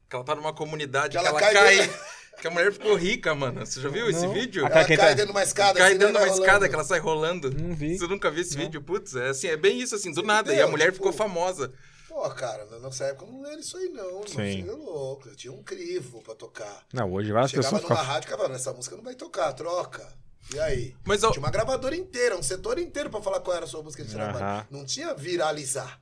Que 0.09 0.15
ela 0.15 0.25
tá 0.25 0.35
numa 0.35 0.53
comunidade 0.53 1.17
Que 1.17 1.23
que 1.23 1.27
ela 1.27 1.39
ela, 1.39 1.39
cai 1.39 1.53
cai. 1.53 1.89
Que 2.41 2.47
a 2.47 2.51
mulher 2.51 2.71
ficou 2.71 2.95
rica, 2.95 3.35
mano. 3.35 3.65
Você 3.65 3.81
já 3.81 3.89
viu 3.89 4.09
esse 4.09 4.25
Não. 4.25 4.33
vídeo? 4.33 4.65
A 4.65 4.69
ela 4.69 4.85
quem 4.85 4.95
cai 4.97 5.07
tá- 5.09 5.13
dentro 5.13 5.25
de 5.27 5.31
uma 5.31 5.43
escada. 5.43 5.77
Cai 5.79 5.89
assim, 5.89 5.97
dentro 5.97 6.13
de 6.13 6.19
uma 6.19 6.27
vai 6.27 6.39
escada 6.39 6.69
que 6.69 6.75
ela 6.75 6.83
sai 6.83 6.99
rolando. 6.99 7.49
Não 7.51 7.75
vi. 7.75 7.97
Você 7.97 8.07
nunca 8.07 8.31
viu 8.31 8.41
esse 8.41 8.55
Não. 8.57 8.63
vídeo? 8.63 8.81
Putz, 8.81 9.15
é 9.15 9.29
assim, 9.29 9.47
é 9.47 9.57
bem 9.57 9.79
isso 9.81 9.95
assim, 9.95 10.11
do 10.11 10.23
nada. 10.23 10.49
e 10.49 10.51
a 10.51 10.53
Entendeu? 10.55 10.71
mulher 10.71 10.85
Tipo- 10.91 10.95
ficou 10.97 11.11
famosa. 11.11 11.73
Pô, 12.07 12.27
cara, 12.31 12.65
na 12.65 12.79
nossa 12.79 13.03
época 13.05 13.31
não 13.31 13.45
era 13.45 13.59
isso 13.59 13.77
aí, 13.77 13.89
não. 13.89 14.25
Sim. 14.25 14.63
Você 14.63 14.69
é 14.69 14.71
louco. 14.71 15.29
Eu 15.29 15.35
tinha 15.35 15.53
um 15.53 15.61
crivo 15.61 16.21
pra 16.23 16.33
tocar. 16.33 16.83
Não, 16.93 17.11
hoje 17.13 17.31
várias 17.31 17.51
Chegava 17.51 17.67
pessoas 17.67 17.83
numa 17.83 17.95
ficam. 17.97 18.13
rádio 18.13 18.27
e 18.27 18.31
ficava, 18.31 18.53
essa 18.55 18.73
música 18.73 18.95
não 18.95 19.03
vai 19.03 19.15
tocar, 19.15 19.53
troca. 19.53 20.07
E 20.53 20.59
aí? 20.59 20.95
Mas 21.05 21.23
ó, 21.23 21.31
Tinha 21.31 21.43
uma 21.43 21.51
gravadora 21.51 21.95
inteira, 21.95 22.35
um 22.35 22.41
setor 22.41 22.79
inteiro 22.79 23.09
pra 23.09 23.21
falar 23.21 23.41
qual 23.41 23.55
era 23.55 23.65
a 23.65 23.67
sua 23.67 23.83
música 23.83 24.03
de 24.03 24.11
trabalho. 24.11 24.43
Aham. 24.43 24.67
Não 24.71 24.85
tinha 24.85 25.13
viralizar. 25.13 25.99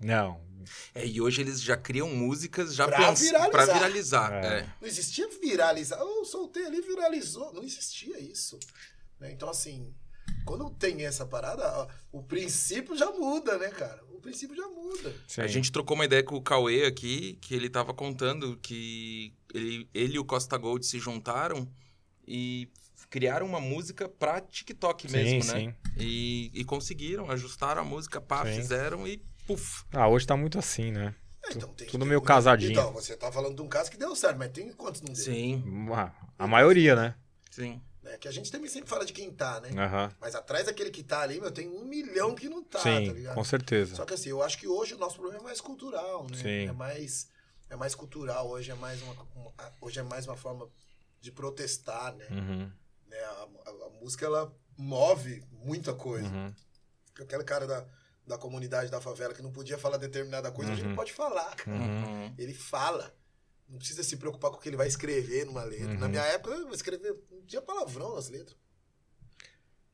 Não. 0.00 0.40
É, 0.94 1.06
e 1.06 1.20
hoje 1.20 1.40
eles 1.40 1.60
já 1.60 1.76
criam 1.76 2.08
músicas 2.08 2.74
já 2.74 2.86
Pra 2.86 2.98
pens- 2.98 3.20
viralizar. 3.20 3.50
pra 3.50 3.64
viralizar. 3.66 4.32
É. 4.44 4.46
é. 4.60 4.68
Não 4.80 4.88
existia 4.88 5.28
viralizar. 5.40 5.98
Eu 5.98 6.24
soltei 6.24 6.64
ali, 6.66 6.80
viralizou. 6.80 7.52
Não 7.52 7.62
existia 7.62 8.18
isso. 8.20 8.58
Né? 9.20 9.32
Então, 9.32 9.48
assim, 9.48 9.94
quando 10.44 10.68
tem 10.70 11.04
essa 11.06 11.24
parada, 11.26 11.64
ó, 11.78 11.88
o 12.12 12.22
princípio 12.22 12.96
já 12.96 13.10
muda, 13.10 13.58
né, 13.58 13.68
cara? 13.70 14.04
O 14.10 14.20
princípio 14.20 14.56
já 14.56 14.66
muda. 14.68 15.14
Sim. 15.28 15.40
A 15.40 15.46
gente 15.46 15.70
trocou 15.72 15.94
uma 15.94 16.04
ideia 16.04 16.22
com 16.22 16.34
o 16.36 16.42
Cauê 16.42 16.84
aqui, 16.84 17.38
que 17.40 17.54
ele 17.54 17.70
tava 17.70 17.94
contando 17.94 18.56
que 18.58 19.32
ele, 19.54 19.88
ele 19.94 20.14
e 20.14 20.18
o 20.18 20.24
Costa 20.24 20.56
Gold 20.56 20.84
se 20.84 20.98
juntaram 20.98 21.68
e 22.26 22.68
criaram 23.08 23.46
uma 23.46 23.60
música 23.60 24.08
pra 24.08 24.40
TikTok 24.40 25.08
Sim, 25.08 25.16
mesmo, 25.16 25.52
né? 25.52 25.60
sim. 25.60 25.74
E, 25.96 26.50
e 26.52 26.64
conseguiram, 26.64 27.30
ajustaram 27.30 27.80
a 27.82 27.84
música, 27.84 28.20
pá, 28.20 28.44
Sim. 28.44 28.56
fizeram 28.56 29.06
e 29.06 29.22
puf. 29.46 29.84
Ah, 29.92 30.08
hoje 30.08 30.26
tá 30.26 30.36
muito 30.36 30.58
assim, 30.58 30.90
né? 30.90 31.14
É, 31.44 31.50
então, 31.52 31.68
tem, 31.74 31.86
tudo 31.86 32.00
tem 32.00 32.08
meio 32.08 32.20
muita- 32.20 32.26
casadinho. 32.34 32.72
Então, 32.72 32.92
você 32.92 33.16
tá 33.16 33.30
falando 33.30 33.54
de 33.56 33.62
um 33.62 33.68
caso 33.68 33.90
que 33.90 33.96
deu 33.96 34.14
certo, 34.16 34.36
mas 34.36 34.50
tem 34.50 34.72
quantos 34.72 35.00
não 35.00 35.12
deu? 35.12 35.24
Sim, 35.24 35.62
Ah, 35.94 36.12
A 36.38 36.46
maioria, 36.46 36.94
né? 36.96 37.14
sim. 37.50 37.80
Né? 38.02 38.16
Que 38.18 38.28
a 38.28 38.30
gente 38.32 38.50
também 38.52 38.68
sempre 38.68 38.88
fala 38.88 39.04
de 39.04 39.12
quem 39.12 39.32
tá, 39.32 39.60
né? 39.60 39.70
Aham. 39.80 40.12
Mas 40.20 40.34
atrás 40.34 40.66
daquele 40.66 40.90
que 40.90 41.02
tá 41.02 41.20
ali, 41.20 41.40
meu, 41.40 41.50
tem 41.50 41.68
um 41.68 41.84
milhão 41.84 42.34
que 42.34 42.48
não 42.48 42.62
tá, 42.62 42.78
tá 42.78 42.84
Sim, 42.84 43.12
ligado? 43.12 43.34
com 43.34 43.42
certeza. 43.44 43.96
Só 43.96 44.04
que 44.04 44.14
assim, 44.14 44.28
eu 44.30 44.42
acho 44.42 44.58
que 44.58 44.66
hoje 44.68 44.94
o 44.94 44.98
nosso 44.98 45.16
problema 45.16 45.40
é 45.40 45.44
mais 45.44 45.60
cultural, 45.60 46.24
né? 46.30 46.36
Sim. 46.36 46.68
É 46.68 46.72
mais, 46.72 47.28
é 47.70 47.74
mais 47.76 47.94
cultural, 47.94 48.48
hoje 48.48 48.70
é 48.70 48.74
mais 48.74 49.00
uma, 49.02 49.12
uma- 49.34 49.52
hoje 49.80 49.98
é 49.98 50.02
mais 50.02 50.26
uma 50.26 50.36
forma 50.36 50.68
de 51.20 51.32
protestar, 51.32 52.14
né? 52.14 52.26
Uhum, 52.30 52.70
Né? 53.08 53.18
A, 53.18 53.48
a- 53.70 53.86
a 53.86 53.90
música, 54.00 54.26
ela 54.26 54.52
move 54.76 55.42
muita 55.50 55.94
coisa. 55.94 56.28
uhum. 56.28 56.52
Aquele 57.20 57.44
cara 57.44 57.66
da, 57.66 57.86
da 58.26 58.36
comunidade 58.36 58.90
da 58.90 59.00
favela 59.00 59.32
que 59.34 59.42
não 59.42 59.52
podia 59.52 59.78
falar 59.78 59.96
determinada 59.98 60.50
coisa, 60.50 60.72
hoje 60.72 60.80
ele 60.82 60.90
Uhum. 60.90 60.96
pode 60.96 61.12
falar, 61.12 61.54
cara. 61.56 61.76
Uhum. 61.76 62.04
Uhum. 62.24 62.34
Ele 62.38 62.52
fala. 62.54 63.14
Não 63.68 63.78
precisa 63.78 64.02
se 64.04 64.16
preocupar 64.16 64.50
com 64.52 64.58
o 64.58 64.60
que 64.60 64.68
ele 64.68 64.76
vai 64.76 64.86
escrever 64.86 65.44
numa 65.44 65.64
letra. 65.64 65.88
Uhum. 65.88 65.98
Na 65.98 66.08
minha 66.08 66.22
época, 66.22 66.54
eu 66.54 66.70
escrever, 66.72 67.16
não 67.30 67.42
tinha 67.46 67.60
palavrão 67.62 68.14
nas 68.14 68.28
letras. 68.28 68.56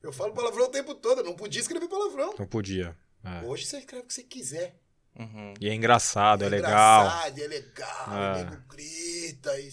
Eu 0.03 0.13
falo 0.13 0.35
palavrão 0.35 0.65
o 0.65 0.69
tempo 0.71 0.95
todo, 0.95 1.19
eu 1.21 1.25
não 1.25 1.35
podia 1.35 1.61
escrever 1.61 1.89
palavrão. 1.89 2.35
Não 2.39 2.47
podia. 2.47 2.97
É. 3.25 3.47
Hoje 3.47 3.65
você 3.67 3.79
escreve 3.79 4.05
o 4.05 4.07
que 4.09 4.13
você 4.15 4.23
quiser. 4.25 4.77
Uhum. 5.19 5.55
E 5.61 5.69
é 5.69 5.75
engraçado, 5.75 6.45
é, 6.45 6.49
legal. 6.49 6.71
engraçado, 7.07 7.39
é 7.39 7.47
legal, 7.47 8.13
É. 8.15 8.33
o 8.33 8.37
nego 8.51 8.63
grita. 8.69 9.61
E... 9.61 9.73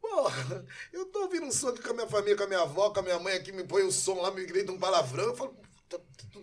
Porra, 0.00 0.64
eu 0.92 1.06
tô 1.06 1.22
ouvindo 1.22 1.46
um 1.46 1.50
som 1.52 1.68
aqui 1.68 1.80
com 1.82 1.90
a 1.90 1.94
minha 1.94 2.06
família, 2.08 2.36
com 2.36 2.42
a 2.44 2.46
minha 2.46 2.60
avó, 2.60 2.90
com 2.90 3.00
a 3.00 3.02
minha 3.02 3.18
mãe 3.18 3.34
aqui, 3.34 3.52
me 3.52 3.64
põe 3.64 3.82
o 3.84 3.90
som 3.90 4.20
lá, 4.20 4.30
me 4.30 4.44
grita 4.44 4.70
um 4.70 4.78
palavrão. 4.78 5.24
Eu 5.24 5.34
falo, 5.36 5.56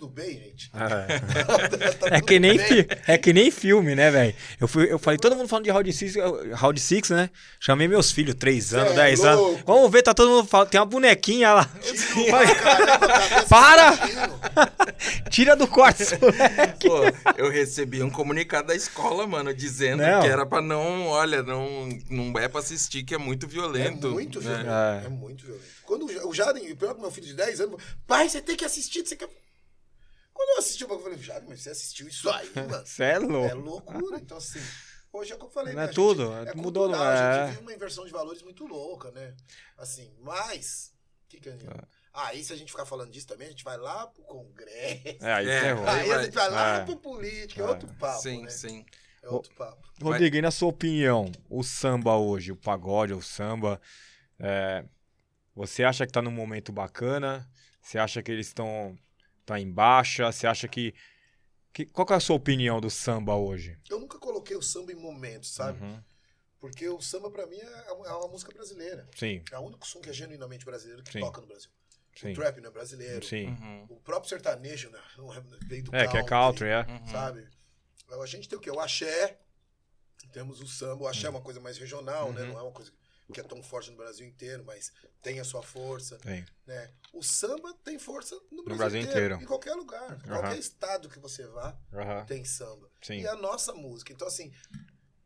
tudo 0.02 0.14
bem, 0.14 0.32
gente? 0.34 0.72
É. 0.74 1.20
Tá 2.02 2.08
É 2.08 2.20
tudo 2.20 2.26
que 2.26 2.40
nem, 2.40 2.58
fi- 2.58 2.88
é 3.08 3.18
que 3.20 3.32
nem 3.34 3.52
filme, 3.52 3.94
né, 3.94 4.10
velho? 4.10 4.34
Eu, 4.60 4.68
fui, 4.68 4.92
eu 4.92 4.98
falei, 4.98 5.20
todo 5.20 5.36
mundo 5.36 5.48
falando 5.48 5.66
de 5.66 5.72
Round 5.72 5.94
Six, 5.94 6.16
Round 6.56 6.80
Six, 6.80 7.10
né? 7.12 7.30
Chamei 7.60 7.88
meus 7.88 8.12
filhos, 8.12 8.34
3 8.36 8.74
anos, 8.74 8.92
é 8.94 8.96
10 8.96 9.26
anos. 9.26 9.40
louco. 9.40 9.64
Vamos 9.66 9.92
ver, 9.92 10.02
tá 10.02 10.14
todo 10.14 10.30
mundo 10.30 10.48
falando. 10.48 10.70
Tem 10.70 10.80
uma 10.80 10.86
bonequinha 10.88 11.54
lá. 11.54 11.66
Cabeça 11.66 13.46
Para! 13.48 13.94
Tira 15.30 15.56
do 15.56 15.68
moleque. 15.68 16.88
Pô, 16.88 17.02
eu 17.38 17.50
recebi 17.52 18.02
um 18.02 18.10
comunicado 18.10 18.68
da 18.70 18.76
escola, 18.76 19.26
mano, 19.28 19.54
dizendo 19.54 20.02
Não. 20.04 20.22
que 20.22 20.28
era 20.28 20.46
pra 20.46 20.62
não, 20.62 21.08
olha, 21.08 21.42
não, 21.44 21.88
não 22.10 22.40
é 22.40 22.48
pra 22.48 22.60
assistir, 22.60 23.04
que 23.04 23.14
é 23.16 23.18
muito 23.18 23.46
É 23.46 23.50
violento. 23.50 24.10
muito 24.10 24.42
né? 24.42 24.46
violento. 24.50 24.70
É. 24.70 25.06
É. 25.06 25.10
muito 25.10 25.46
violento. 25.46 25.66
Quando 25.86 26.06
o 26.06 26.12
Ja- 26.12 26.26
o 26.26 26.34
Jaden, 26.34 26.78
meu 27.00 27.12
filho 27.12 27.28
de 27.28 27.34
10 27.34 27.62
anos, 27.62 27.82
pai, 28.08 28.28
você 28.30 28.42
tem 28.42 28.56
que 28.56 28.66
assistir. 28.66 29.06
Você 29.06 29.16
quer... 29.16 29.28
Quando 30.42 30.50
eu 30.50 30.58
assisti 30.58 30.84
o 30.84 30.88
bagulho, 30.88 31.04
eu 31.06 31.12
falei, 31.12 31.24
Jaden, 31.24 31.50
mas 31.50 31.62
você 31.62 31.70
assistiu 31.70 32.08
isso 32.08 32.28
aí, 32.32 32.50
mano? 32.56 32.86
Você 32.86 33.04
é 33.04 33.12
É 33.14 33.20
louco. 33.20 33.56
loucura. 33.58 34.18
Então, 34.18 34.38
assim, 34.38 34.60
hoje 35.14 35.32
é 35.32 35.36
o 35.36 35.38
que 35.38 35.46
eu 35.46 35.50
falei. 35.50 35.74
Não 35.74 35.82
né? 35.82 35.88
é 35.88 35.92
A 35.92 35.94
tudo, 35.94 36.24
gente- 36.34 36.48
é- 36.48 36.52
é 36.52 36.56
mudou, 36.56 36.86
cultural, 36.88 37.06
não 37.06 37.12
A 37.12 37.14
é? 37.16 37.38
gente 37.46 37.50
vive 37.52 37.62
uma 37.62 37.74
inversão 37.74 38.06
de 38.06 38.12
valores 38.12 38.42
muito 38.42 38.66
louca, 38.66 39.12
né? 39.12 39.36
Assim, 39.78 40.12
mas... 40.20 40.94
Que 41.30 41.40
que 41.40 41.50
é... 41.50 41.58
Aí, 42.14 42.44
se 42.44 42.52
a 42.52 42.56
gente 42.58 42.72
ficar 42.72 42.86
falando 42.86 43.12
disso 43.12 43.28
também, 43.28 43.48
a 43.48 43.52
gente 43.52 43.64
vai 43.64 43.78
lá 43.78 44.08
pro 44.08 44.24
Congresso. 44.24 45.18
É, 45.22 45.32
aí 45.34 45.48
É. 45.48 45.72
Aí 45.72 46.12
a 46.12 46.16
vai. 46.16 46.24
gente 46.26 46.34
vai 46.34 46.50
lá 46.50 46.78
É. 46.80 46.86
pro 46.86 46.98
político. 46.98 47.62
É 47.62 47.64
É. 47.64 47.68
outro 47.68 47.88
papo, 48.00 48.22
Sim, 48.22 48.42
né? 48.42 48.50
sim. 48.50 48.86
É 49.22 49.30
outro 49.30 49.54
papo. 49.54 49.88
Rodrigo, 50.02 50.36
e 50.36 50.42
na 50.42 50.50
sua 50.50 50.70
opinião, 50.70 51.32
o 51.48 51.62
samba 51.64 52.18
hoje, 52.18 52.52
o 52.52 52.56
pagode, 52.56 53.14
o 53.14 53.22
samba, 53.22 53.80
é, 54.40 54.84
você 55.56 55.84
acha 55.84 56.06
que 56.08 56.12
tá 56.12 56.22
num 56.22 56.32
momento 56.32 56.72
bacana? 56.72 57.48
Você 57.82 57.98
acha 58.00 58.22
que 58.24 58.32
eles 58.32 58.48
estão 58.48 58.98
tá 59.46 59.60
em 59.60 59.72
baixa? 59.72 60.32
Você 60.32 60.48
acha 60.48 60.68
que, 60.68 60.94
que. 61.74 61.86
Qual 61.86 62.06
que 62.06 62.14
é 62.14 62.16
a 62.16 62.20
sua 62.20 62.36
opinião 62.36 62.80
do 62.82 62.90
samba 62.90 63.36
hoje? 63.36 63.78
Eu 63.90 64.00
nunca 64.00 64.18
coloquei 64.20 64.56
o 64.56 64.62
samba 64.62 64.92
em 64.92 64.96
momentos, 64.96 65.52
sabe? 65.54 65.82
Uhum. 65.84 66.02
Porque 66.60 66.88
o 66.88 67.02
samba, 67.02 67.32
pra 67.32 67.48
mim, 67.48 67.58
é 67.58 67.92
uma, 67.92 68.08
é 68.08 68.14
uma 68.14 68.28
música 68.28 68.52
brasileira. 68.54 69.08
Sim, 69.16 69.44
É 69.52 69.58
o 69.58 69.62
único 69.62 69.86
som 69.88 70.00
que 70.00 70.10
é 70.10 70.14
genuinamente 70.14 70.64
brasileiro 70.64 71.02
que 71.04 71.12
Sim. 71.12 71.20
toca 71.22 71.42
no 71.42 71.48
Brasil. 71.48 71.72
sim. 72.16 72.32
O 72.32 72.36
trap 72.36 72.62
não 72.62 72.70
é 72.70 72.72
brasileiro. 72.72 73.26
Sim. 73.26 73.48
Uhum. 73.48 73.86
O 73.90 74.00
próprio 74.00 74.30
sertanejo, 74.30 74.90
né? 74.92 75.00
não 75.18 75.34
é- 75.34 75.42
Veio 75.66 75.84
do 75.86 75.96
É, 75.96 76.08
que 76.08 76.18
é 76.18 76.24
country, 76.24 76.68
é. 76.68 76.82
Uhum. 76.88 77.08
Sabe? 77.08 77.48
A 78.12 78.26
gente 78.28 78.48
tem 78.48 78.58
o 78.58 78.62
quê? 78.62 78.70
O 78.70 78.80
axé. 78.80 79.40
Temos 80.32 80.62
o 80.62 80.68
samba. 80.68 81.04
O 81.04 81.08
axé 81.08 81.26
é 81.26 81.30
uma 81.32 81.42
coisa 81.42 81.60
mais 81.60 81.78
regional, 81.80 82.32
né? 82.32 82.42
Uhum. 82.42 82.48
Não 82.50 82.60
é 82.60 82.62
uma 82.62 82.72
coisa 82.72 82.92
que 83.32 83.40
é 83.40 83.44
tão 83.44 83.62
forte 83.64 83.90
no 83.92 83.98
Brasil 83.98 84.28
inteiro, 84.28 84.64
mas 84.66 84.92
tem 85.22 85.40
a 85.40 85.44
sua 85.44 85.62
força. 85.64 86.18
Tem. 86.18 86.46
Né? 86.68 86.92
O 87.14 87.24
samba 87.24 87.74
tem 87.84 87.98
força 87.98 88.36
no 88.52 88.64
Brasil, 88.64 88.78
Brasil 88.78 89.02
inteiro. 89.02 89.36
Em 89.42 89.46
qualquer 89.46 89.74
lugar. 89.74 90.22
Qualquer 90.24 90.58
estado 90.58 91.10
que 91.10 91.20
você 91.20 91.46
vá, 91.48 91.78
tem 92.28 92.44
samba. 92.46 92.90
Sim. 93.02 93.22
E 93.22 93.28
a 93.28 93.36
nossa 93.36 93.74
música. 93.74 94.12
Então, 94.14 94.28
assim, 94.28 94.52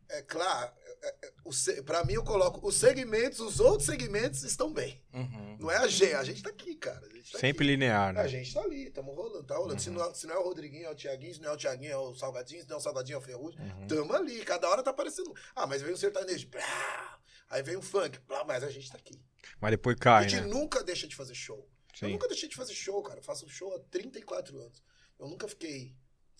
é 0.09 0.21
claro, 0.21 0.71
é, 1.01 1.15
é, 1.23 1.51
se- 1.51 1.81
pra 1.81 2.03
mim 2.03 2.13
eu 2.13 2.23
coloco 2.23 2.65
os 2.67 2.75
segmentos, 2.75 3.39
os 3.39 3.59
outros 3.59 3.85
segmentos 3.87 4.43
estão 4.43 4.71
bem. 4.71 5.03
Uhum. 5.13 5.57
Não 5.59 5.71
é 5.71 5.77
a 5.77 5.87
gente, 5.87 6.13
a 6.13 6.23
gente 6.23 6.43
tá 6.43 6.49
aqui, 6.49 6.75
cara. 6.75 6.97
A 7.05 7.09
tá 7.31 7.39
Sempre 7.39 7.65
aqui. 7.65 7.71
linear, 7.73 8.09
A 8.09 8.13
né? 8.13 8.27
gente 8.27 8.53
tá 8.53 8.61
ali, 8.61 8.87
estamos 8.87 9.15
rolando, 9.15 9.43
tá 9.43 9.55
rolando. 9.57 9.81
Se, 9.81 9.89
Uhum. 9.89 9.95
não, 9.95 10.13
se 10.13 10.27
não 10.27 10.35
é 10.35 10.37
o 10.37 10.43
Rodriguinho, 10.43 10.85
é 10.85 10.91
o 10.91 10.95
Tiaguinho, 10.95 11.33
se 11.33 11.41
não 11.41 11.49
é 11.49 11.53
o 11.53 11.57
Tiaguinho, 11.57 11.91
é 11.91 11.97
o 11.97 12.13
Salgadinho, 12.15 12.61
se 12.61 12.69
não 12.69 12.75
é 12.75 12.79
o 12.79 12.83
Salgadinho, 12.83 13.15
é 13.15 13.19
o 13.19 13.21
Ferrugem. 13.21 13.59
Uhum. 13.61 13.87
Tamo 13.87 14.13
ali, 14.13 14.45
cada 14.45 14.69
hora 14.69 14.83
tá 14.83 14.91
aparecendo. 14.91 15.33
Ah, 15.55 15.65
mas 15.65 15.81
vem 15.81 15.91
o 15.93 15.97
sertanejo, 15.97 16.47
blá, 16.49 17.19
aí 17.49 17.61
vem 17.63 17.75
o 17.75 17.81
funk, 17.81 18.19
blá, 18.27 18.43
mas 18.43 18.63
a 18.63 18.69
gente 18.69 18.91
tá 18.91 18.97
aqui. 18.97 19.19
Mas 19.61 19.71
depois 19.71 19.95
a 19.95 19.99
cai, 19.99 20.29
gente 20.29 20.41
né? 20.41 20.47
nunca 20.47 20.83
deixa 20.83 21.07
de 21.07 21.15
fazer 21.15 21.35
show. 21.35 21.69
Eu 22.01 22.07
Sim. 22.07 22.11
nunca 22.13 22.27
deixei 22.27 22.49
de 22.49 22.55
fazer 22.55 22.73
show, 22.73 23.01
cara. 23.01 23.19
Eu 23.19 23.23
faço 23.23 23.47
show 23.47 23.73
há 23.75 23.79
34 23.89 24.59
anos. 24.59 24.83
Eu 25.19 25.27
nunca 25.29 25.47
fiquei. 25.47 25.95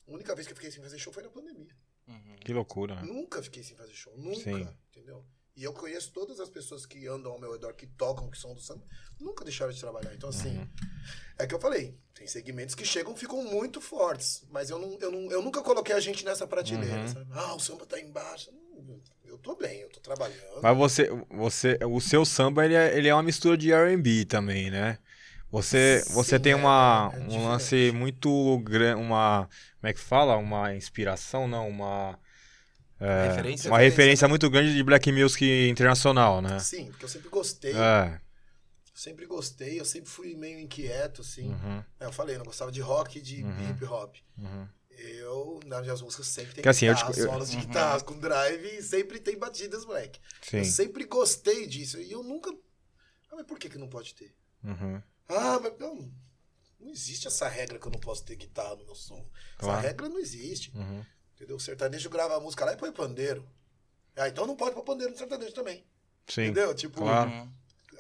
A 0.07 0.11
única 0.11 0.35
vez 0.35 0.45
que 0.45 0.51
eu 0.53 0.55
fiquei 0.57 0.69
sem 0.71 0.83
fazer 0.83 0.99
show 0.99 1.13
foi 1.13 1.23
na 1.23 1.29
pandemia. 1.29 1.73
Uhum. 2.07 2.35
Que 2.41 2.53
loucura, 2.53 2.95
né? 2.95 3.01
Nunca 3.03 3.41
fiquei 3.41 3.63
sem 3.63 3.75
fazer 3.77 3.93
show. 3.93 4.15
Nunca. 4.17 4.41
Sim. 4.41 4.67
Entendeu? 4.89 5.25
E 5.55 5.63
eu 5.63 5.71
conheço 5.71 6.11
todas 6.11 6.41
as 6.41 6.49
pessoas 6.49 6.85
que 6.85 7.07
andam 7.07 7.31
ao 7.31 7.39
meu 7.39 7.53
redor, 7.53 7.73
que 7.73 7.87
tocam, 7.87 8.29
que 8.29 8.37
são 8.37 8.53
do 8.53 8.59
samba, 8.59 8.85
nunca 9.17 9.45
deixaram 9.45 9.71
de 9.71 9.79
trabalhar. 9.79 10.13
Então, 10.13 10.27
assim, 10.27 10.57
Uhum. 10.57 10.69
é 11.39 11.47
que 11.47 11.55
eu 11.55 11.59
falei, 11.61 11.97
tem 12.13 12.27
segmentos 12.27 12.75
que 12.75 12.83
chegam 12.85 13.15
ficam 13.15 13.41
muito 13.41 13.79
fortes. 13.79 14.43
Mas 14.49 14.69
eu, 14.69 14.77
não, 14.77 14.97
eu, 14.99 15.09
não, 15.11 15.31
eu 15.31 15.41
nunca 15.41 15.61
coloquei 15.63 15.95
a 15.95 15.99
gente 16.01 16.25
nessa 16.25 16.45
prateleira, 16.45 16.99
Uhum. 17.03 17.07
sabe? 17.07 17.27
Ah, 17.31 17.55
o 17.55 17.59
samba 17.61 17.85
tá 17.85 17.97
embaixo. 17.97 18.51
Eu 19.23 19.37
tô 19.37 19.55
bem, 19.55 19.81
eu 19.81 19.89
tô 19.89 19.99
trabalhando. 19.99 20.61
Mas 20.61 20.77
você, 20.77 21.09
você, 21.29 21.77
o 21.85 21.99
seu 21.99 22.25
samba, 22.25 22.65
ele 22.65 22.73
é, 22.75 22.97
ele 22.97 23.07
é 23.07 23.13
uma 23.13 23.23
mistura 23.23 23.57
de 23.57 23.71
R&B 23.71 24.25
também, 24.25 24.69
né? 24.71 24.97
Você, 25.51 26.01
Sim, 26.05 26.13
você 26.13 26.39
tem 26.39 26.53
é, 26.53 26.55
uma, 26.55 27.11
é 27.13 27.17
um 27.17 27.27
diferente. 27.27 27.43
lance 27.47 27.91
muito 27.93 28.59
grande, 28.59 29.01
uma, 29.01 29.47
como 29.79 29.89
é 29.89 29.93
que 29.93 29.99
fala? 29.99 30.35
Uma 30.37 30.73
inspiração, 30.75 31.47
não, 31.47 31.69
uma. 31.69 32.19
é, 32.99 33.27
Referência? 33.27 33.69
Uma 33.71 33.79
referência 33.79 34.27
muito 34.27 34.49
grande 34.49 34.73
de 34.73 34.83
Black 34.83 35.11
Music 35.11 35.69
internacional, 35.69 36.41
né? 36.41 36.59
Sim, 36.59 36.87
porque 36.87 37.05
eu 37.05 37.09
sempre 37.09 37.29
gostei. 37.29 37.73
É. 37.75 38.19
Sempre 38.93 39.25
gostei, 39.25 39.79
eu 39.79 39.85
sempre 39.85 40.09
fui 40.09 40.35
meio 40.35 40.57
inquieto, 40.59 41.21
assim. 41.21 41.49
Uhum, 41.49 41.83
É, 41.99 42.05
Eu 42.05 42.13
falei, 42.13 42.35
eu 42.35 42.39
não 42.39 42.45
gostava 42.45 42.71
de 42.71 42.79
rock 42.81 43.19
e 43.19 43.21
de 43.21 43.43
Uhum. 43.43 43.69
hip 43.69 43.85
hop. 43.85 44.15
uhum. 44.37 44.67
Eu, 44.97 45.59
nas 45.65 45.81
minhas 45.81 46.01
músicas, 46.01 46.27
sempre 46.27 46.53
tem 46.55 46.61
Que 46.63 46.69
assim, 46.69 46.85
eu 46.85 46.93
guitarra, 46.93 47.13
te- 47.13 47.19
eu- 47.19 47.29
solos 47.29 47.49
de 47.49 47.55
Uhum. 47.57 47.61
guitarra 47.65 48.01
com 48.01 48.19
drive 48.19 48.65
e 48.77 48.81
sempre 48.81 49.19
tem 49.19 49.37
batidas 49.37 49.85
black. 49.85 50.19
Sim. 50.41 50.57
Eu 50.59 50.65
sempre 50.65 51.05
gostei 51.05 51.67
disso. 51.67 51.99
E 51.99 52.11
eu 52.11 52.23
nunca. 52.23 52.51
Ah, 53.31 53.35
mas 53.35 53.45
por 53.45 53.57
que, 53.59 53.69
que 53.69 53.77
não 53.77 53.87
pode 53.89 54.13
ter? 54.15 54.33
Uhum. 54.63 55.01
Ah, 55.27 55.59
mas 55.61 55.77
não. 55.79 56.11
Não 56.79 56.91
existe 56.91 57.27
essa 57.27 57.47
regra 57.47 57.79
que 57.79 57.87
eu 57.87 57.91
não 57.91 57.99
posso 57.99 58.23
ter 58.23 58.35
guitarra 58.35 58.75
no 58.75 58.85
meu 58.85 58.95
som. 58.95 59.25
Claro. 59.57 59.79
Essa 59.79 59.87
regra 59.87 60.07
não 60.09 60.19
existe. 60.19 60.71
Uhum. 60.75 61.03
Entendeu? 61.35 61.55
O 61.57 61.59
sertanejo 61.59 62.09
grava 62.09 62.37
a 62.37 62.39
música 62.39 62.63
lá 62.65 62.73
e 62.73 62.77
põe 62.77 62.91
pandeiro. 62.91 63.45
Ah, 64.15 64.29
então 64.29 64.45
não 64.47 64.55
pode 64.55 64.73
pôr 64.75 64.83
pandeiro 64.83 65.11
no 65.11 65.17
sertanejo 65.17 65.53
também. 65.53 65.85
Sim. 66.27 66.43
Entendeu? 66.45 66.73
Tipo, 66.73 67.01
Claro. 67.01 67.49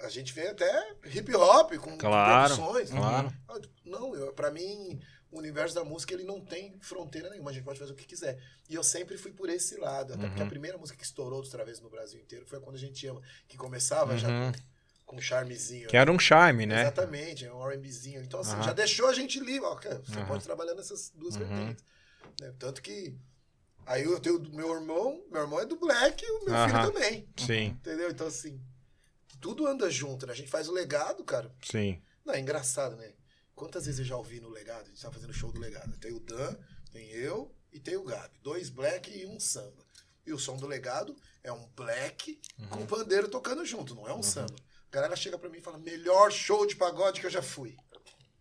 A 0.01 0.09
gente 0.09 0.33
vê 0.33 0.47
até 0.49 0.91
hip 1.05 1.33
hop 1.35 1.71
com, 1.77 1.91
com 1.91 1.97
Claro, 1.97 2.53
produções. 2.55 2.89
claro. 2.91 3.33
Ah, 3.47 3.59
Não, 3.85 4.13
eu, 4.15 4.33
pra 4.33 4.51
mim, 4.51 4.99
o 5.35 5.39
universo 5.39 5.75
da 5.75 5.83
música 5.83 6.13
ele 6.13 6.23
não 6.23 6.39
tem 6.41 6.77
fronteira 6.79 7.29
nenhuma, 7.29 7.49
a 7.51 7.53
gente 7.53 7.63
pode 7.63 7.79
fazer 7.79 7.91
o 7.91 7.95
que 7.95 8.05
quiser. 8.05 8.41
E 8.69 8.75
eu 8.75 8.83
sempre 8.83 9.17
fui 9.17 9.31
por 9.31 9.49
esse 9.49 9.75
lado, 9.77 10.13
até 10.13 10.27
porque 10.27 10.41
Uhum. 10.41 10.47
a 10.47 10.49
primeira 10.49 10.77
música 10.77 10.97
que 10.97 11.03
estourou 11.05 11.41
dos 11.41 11.49
Travessos 11.49 11.81
no 11.81 11.89
Brasil 11.89 12.19
inteiro 12.19 12.45
foi 12.45 12.59
quando 12.59 12.75
a 12.75 12.79
gente 12.79 13.05
ama, 13.07 13.21
que 13.47 13.57
começava 13.57 14.17
já 14.17 14.29
Uhum. 14.29 14.51
com 15.05 15.15
um 15.17 15.21
charmezinho. 15.21 15.87
Que 15.89 15.97
era 15.97 16.11
um 16.11 16.17
charme, 16.19 16.65
né? 16.65 16.81
Exatamente, 16.81 17.45
é 17.45 17.53
um 17.53 17.61
R&Bzinho. 17.69 18.21
Então, 18.21 18.39
assim, 18.39 18.53
Aham. 18.53 18.63
já 18.63 18.73
deixou 18.73 19.07
a 19.07 19.13
gente 19.13 19.39
livre. 19.39 19.65
Ó, 19.67 19.75
cara, 19.75 19.99
você 19.99 20.23
pode 20.25 20.43
trabalhar 20.43 20.73
nessas 20.73 21.11
duas 21.15 21.35
Uhum. 21.35 21.47
vertentes. 21.47 21.83
né? 22.41 22.53
Tanto 22.59 22.81
que 22.81 23.15
aí 23.85 24.03
eu 24.03 24.19
tenho 24.19 24.37
o 24.37 24.55
meu 24.55 24.73
irmão, 24.73 25.23
meu 25.31 25.41
irmão 25.43 25.59
é 25.59 25.65
do 25.65 25.75
Black 25.77 26.23
e 26.25 26.29
o 26.31 26.45
meu 26.45 26.55
filho 26.67 26.81
também. 26.81 27.29
Sim, 27.37 27.67
Entendeu? 27.67 28.09
Então, 28.09 28.27
assim, 28.27 28.59
tudo 29.39 29.67
anda 29.67 29.89
junto, 29.89 30.25
né? 30.25 30.33
A 30.33 30.35
gente 30.35 30.49
faz 30.49 30.67
o 30.67 30.73
legado, 30.73 31.23
cara. 31.23 31.53
sim. 31.63 32.01
Não, 32.25 32.33
é 32.33 32.39
engraçado, 32.39 32.95
né? 32.95 33.13
Quantas 33.55 33.85
vezes 33.85 33.99
eu 33.99 34.05
já 34.05 34.17
ouvi 34.17 34.39
no 34.41 34.49
legado? 34.49 34.83
A 34.83 34.89
gente 34.89 35.01
tá 35.01 35.11
fazendo 35.11 35.33
show 35.33 35.51
do 35.51 35.59
legado. 35.59 35.97
Tem 35.97 36.11
o 36.11 36.19
Dan, 36.19 36.55
tem 36.91 37.09
eu 37.09 37.55
e 37.71 37.79
tem 37.79 37.95
o 37.95 38.03
Gabi. 38.03 38.37
Dois 38.43 38.69
black 38.69 39.17
e 39.17 39.25
um 39.25 39.39
samba. 39.39 39.85
E 40.25 40.33
o 40.33 40.39
som 40.39 40.57
do 40.57 40.67
legado 40.67 41.15
é 41.43 41.51
um 41.51 41.65
black 41.69 42.39
com 42.69 42.81
um 42.81 42.85
pandeiro 42.85 43.29
tocando 43.29 43.63
junto, 43.63 43.95
não 43.95 44.07
é 44.07 44.13
um 44.13 44.23
samba. 44.23 44.55
A 44.91 44.95
galera 44.95 45.15
chega 45.15 45.37
pra 45.37 45.49
mim 45.49 45.59
e 45.59 45.61
fala: 45.61 45.77
melhor 45.77 46.31
show 46.31 46.65
de 46.65 46.75
pagode 46.75 47.21
que 47.21 47.27
eu 47.27 47.31
já 47.31 47.41
fui. 47.41 47.77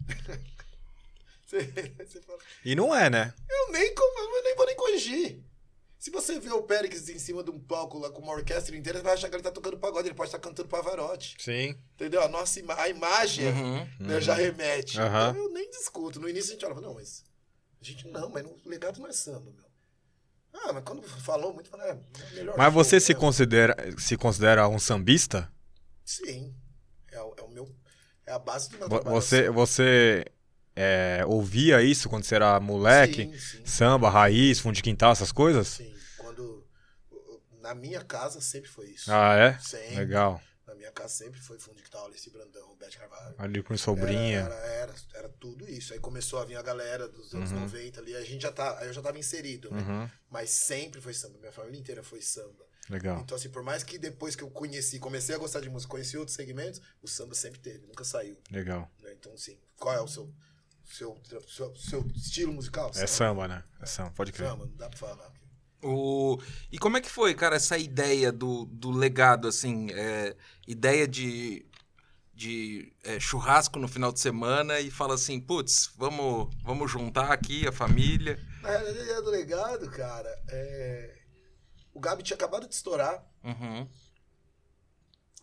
você, 1.46 1.62
você 1.98 2.20
fala, 2.22 2.38
E 2.64 2.74
não 2.74 2.94
é, 2.94 3.08
né? 3.08 3.34
eu 3.48 3.72
nem, 3.72 3.86
eu 3.86 4.42
nem 4.42 4.56
vou 4.56 4.66
nem 4.66 4.76
corrigir. 4.76 5.44
Se 6.04 6.10
você 6.10 6.38
vê 6.38 6.50
o 6.52 6.62
Périx 6.62 7.08
em 7.08 7.18
cima 7.18 7.42
de 7.42 7.50
um 7.50 7.58
palco 7.58 7.98
lá 7.98 8.10
com 8.10 8.20
uma 8.20 8.34
orquestra 8.34 8.76
inteira, 8.76 8.98
você 8.98 9.02
vai 9.04 9.14
achar 9.14 9.30
que 9.30 9.36
ele 9.36 9.42
tá 9.42 9.50
tocando 9.50 9.78
pagode, 9.78 10.06
ele 10.08 10.14
pode 10.14 10.28
estar 10.28 10.38
cantando 10.38 10.68
Pavarotti. 10.68 11.34
Sim. 11.38 11.78
Entendeu? 11.94 12.20
A 12.20 12.28
nossa 12.28 12.60
ima 12.60 12.78
a 12.78 12.90
imagem 12.90 13.46
Uhum. 13.48 13.88
né, 14.00 14.20
já 14.20 14.34
remete. 14.34 15.00
Aham. 15.00 15.30
Então 15.30 15.42
eu 15.44 15.50
nem 15.54 15.70
discuto. 15.70 16.20
No 16.20 16.28
início 16.28 16.50
a 16.50 16.52
gente 16.52 16.66
olha, 16.66 16.78
não, 16.78 16.92
mas. 16.92 17.24
A 17.80 17.84
gente, 17.86 18.06
não, 18.08 18.28
mas 18.28 18.44
no 18.44 18.54
legado 18.66 19.00
não 19.00 19.06
é 19.06 19.14
samba, 19.14 19.50
meu. 19.50 19.64
Ah, 20.52 20.74
mas 20.74 20.84
quando 20.84 21.02
falou 21.04 21.54
muito, 21.54 21.70
fala, 21.70 21.84
é, 21.86 21.92
é 21.92 21.94
o 21.94 22.34
melhor 22.34 22.54
Mas 22.58 22.74
você 22.74 23.00
se 23.00 23.14
mesmo. 23.14 23.20
considera, 23.22 23.74
se 23.98 24.14
considera 24.18 24.68
um 24.68 24.78
sambista? 24.78 25.50
Sim. 26.04 26.54
É, 27.12 27.22
o- 27.22 27.34
é 27.38 27.42
o 27.42 27.48
meu. 27.48 27.74
É 28.26 28.32
a 28.32 28.38
base 28.38 28.68
do 28.68 28.76
meu 28.76 28.90
trabalho. 28.90 29.10
Você, 29.16 29.48
você 29.48 30.22
é, 30.76 31.24
ouvia 31.26 31.80
isso 31.82 32.10
quando 32.10 32.24
você 32.24 32.34
era 32.34 32.60
moleque? 32.60 33.22
Sim, 33.24 33.38
sim. 33.38 33.64
Samba, 33.64 34.10
raiz, 34.10 34.60
fundo 34.60 34.74
de 34.74 34.82
quintal, 34.82 35.10
essas 35.12 35.32
coisas? 35.32 35.66
Sim. 35.68 35.93
Na 37.64 37.74
minha 37.74 38.04
casa 38.04 38.42
sempre 38.42 38.68
foi 38.68 38.90
isso. 38.90 39.10
Ah, 39.10 39.34
é? 39.36 39.58
Sempre. 39.58 39.96
Legal. 39.96 40.38
Na 40.66 40.74
minha 40.74 40.92
casa 40.92 41.14
sempre 41.14 41.40
foi 41.40 41.58
fundo 41.58 41.76
de 41.76 41.82
quintal, 41.82 42.04
Alice 42.06 42.28
Brandão, 42.30 42.76
Bete 42.76 42.98
Carvalho. 42.98 43.34
Ali 43.38 43.62
com 43.62 43.74
sobrinha. 43.76 44.40
Era, 44.40 44.54
era, 44.54 44.94
era 45.14 45.28
tudo 45.30 45.66
isso. 45.68 45.94
Aí 45.94 45.98
começou 45.98 46.38
a 46.40 46.44
vir 46.44 46.56
a 46.56 46.62
galera 46.62 47.08
dos 47.08 47.34
anos 47.34 47.50
Uhum. 47.52 47.60
90 47.60 48.00
ali. 48.00 48.14
A 48.16 48.22
gente 48.22 48.42
já 48.42 48.52
tá. 48.52 48.78
Aí 48.78 48.86
eu 48.88 48.92
já 48.92 49.00
tava 49.00 49.18
inserido, 49.18 49.70
né? 49.70 49.80
Uhum. 49.80 50.10
Mas 50.30 50.50
sempre 50.50 51.00
foi 51.00 51.14
samba. 51.14 51.38
Minha 51.38 51.52
família 51.52 51.78
inteira 51.80 52.02
foi 52.02 52.20
samba. 52.20 52.64
Legal. 52.90 53.18
Então, 53.20 53.34
assim, 53.34 53.48
por 53.48 53.62
mais 53.62 53.82
que 53.82 53.96
depois 53.98 54.36
que 54.36 54.42
eu 54.44 54.50
conheci, 54.50 54.98
comecei 54.98 55.34
a 55.34 55.38
gostar 55.38 55.60
de 55.60 55.70
música, 55.70 55.90
conheci 55.90 56.18
outros 56.18 56.36
segmentos, 56.36 56.82
o 57.00 57.08
samba 57.08 57.34
sempre 57.34 57.58
teve, 57.60 57.86
nunca 57.86 58.04
saiu. 58.04 58.38
Legal. 58.50 58.90
né? 59.02 59.12
Então, 59.18 59.32
assim, 59.32 59.58
qual 59.78 59.94
é 59.94 60.00
o 60.02 60.06
seu, 60.08 60.30
seu, 60.84 61.18
seu, 61.48 61.74
seu 61.76 62.06
estilo 62.14 62.52
musical? 62.52 62.90
É 62.94 63.06
samba, 63.06 63.48
né? 63.48 63.64
É 63.80 63.86
samba, 63.86 64.10
pode 64.10 64.32
crer. 64.32 64.50
Samba, 64.50 64.66
não 64.66 64.76
dá 64.76 64.88
pra 64.90 64.98
falar. 64.98 65.32
O... 65.84 66.40
E 66.72 66.78
como 66.78 66.96
é 66.96 67.00
que 67.00 67.10
foi, 67.10 67.34
cara, 67.34 67.56
essa 67.56 67.76
ideia 67.76 68.32
do, 68.32 68.64
do 68.64 68.90
legado, 68.90 69.46
assim, 69.46 69.90
é, 69.90 70.34
ideia 70.66 71.06
de, 71.06 71.66
de 72.32 72.90
é, 73.04 73.20
churrasco 73.20 73.78
no 73.78 73.86
final 73.86 74.10
de 74.10 74.18
semana 74.18 74.80
e 74.80 74.90
fala 74.90 75.14
assim, 75.14 75.38
putz, 75.38 75.90
vamos, 75.96 76.54
vamos 76.62 76.90
juntar 76.90 77.30
aqui 77.30 77.68
a 77.68 77.72
família. 77.72 78.40
Na 78.62 78.70
realidade, 78.70 78.98
a 78.98 79.02
ideia 79.02 79.22
do 79.22 79.30
legado, 79.30 79.90
cara, 79.90 80.42
é... 80.48 81.18
o 81.92 82.00
Gabi 82.00 82.22
tinha 82.22 82.36
acabado 82.36 82.66
de 82.66 82.74
estourar. 82.74 83.22
Uhum. 83.44 83.86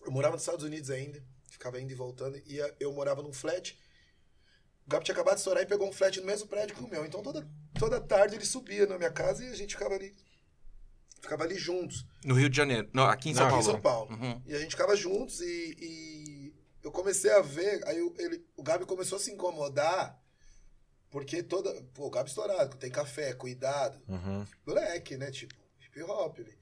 Eu 0.03 0.11
morava 0.11 0.33
nos 0.33 0.41
Estados 0.41 0.65
Unidos 0.65 0.89
ainda, 0.89 1.23
ficava 1.51 1.79
indo 1.79 1.91
e 1.91 1.95
voltando, 1.95 2.35
e 2.47 2.57
eu 2.79 2.91
morava 2.93 3.21
num 3.21 3.31
flat. 3.31 3.77
O 4.87 4.89
Gabi 4.89 5.05
tinha 5.05 5.13
acabado 5.13 5.35
de 5.35 5.41
estourar 5.41 5.61
e 5.61 5.67
pegou 5.67 5.87
um 5.87 5.93
flat 5.93 6.19
no 6.19 6.25
mesmo 6.25 6.47
prédio 6.47 6.75
que 6.75 6.83
o 6.83 6.89
meu. 6.89 7.05
Então 7.05 7.21
toda, 7.21 7.47
toda 7.77 8.01
tarde 8.01 8.35
ele 8.35 8.45
subia 8.45 8.87
na 8.87 8.97
minha 8.97 9.11
casa 9.11 9.45
e 9.45 9.49
a 9.49 9.55
gente 9.55 9.75
ficava 9.75 9.93
ali. 9.93 10.15
Ficava 11.22 11.43
ali 11.43 11.55
juntos. 11.57 12.05
No 12.26 12.34
Rio 12.36 12.49
de 12.49 12.57
Janeiro. 12.57 12.89
Não, 12.93 13.03
aqui 13.05 13.30
em 13.30 13.34
São 13.36 13.43
aqui 13.45 13.51
Paulo. 13.53 13.67
em 13.69 13.72
São 13.72 13.82
Paulo. 13.82 14.11
Uhum. 14.15 14.41
E 14.45 14.55
a 14.55 14.59
gente 14.59 14.72
ficava 14.72 14.95
juntos 14.95 15.39
e, 15.41 15.76
e 15.80 16.53
eu 16.84 16.91
comecei 16.91 17.32
a 17.32 17.41
ver, 17.41 17.88
aí 17.88 18.01
o- 18.01 18.13
ele, 18.17 18.43
o 18.57 18.63
Gabi 18.63 18.86
começou 18.86 19.17
a 19.17 19.19
se 19.22 19.32
incomodar, 19.32 20.19
porque 21.09 21.43
toda. 21.43 21.72
Pô, 21.93 22.07
o 22.07 22.09
Gabi 22.09 22.30
estourado, 22.30 22.78
tem 22.78 22.89
café, 22.89 23.34
cuidado. 23.34 24.01
Uhum. 24.07 24.45
Moleque, 24.65 25.17
né? 25.17 25.30
Tipo, 25.30 25.53
hip 25.82 26.01
hop. 26.03 26.39
Ele. 26.39 26.57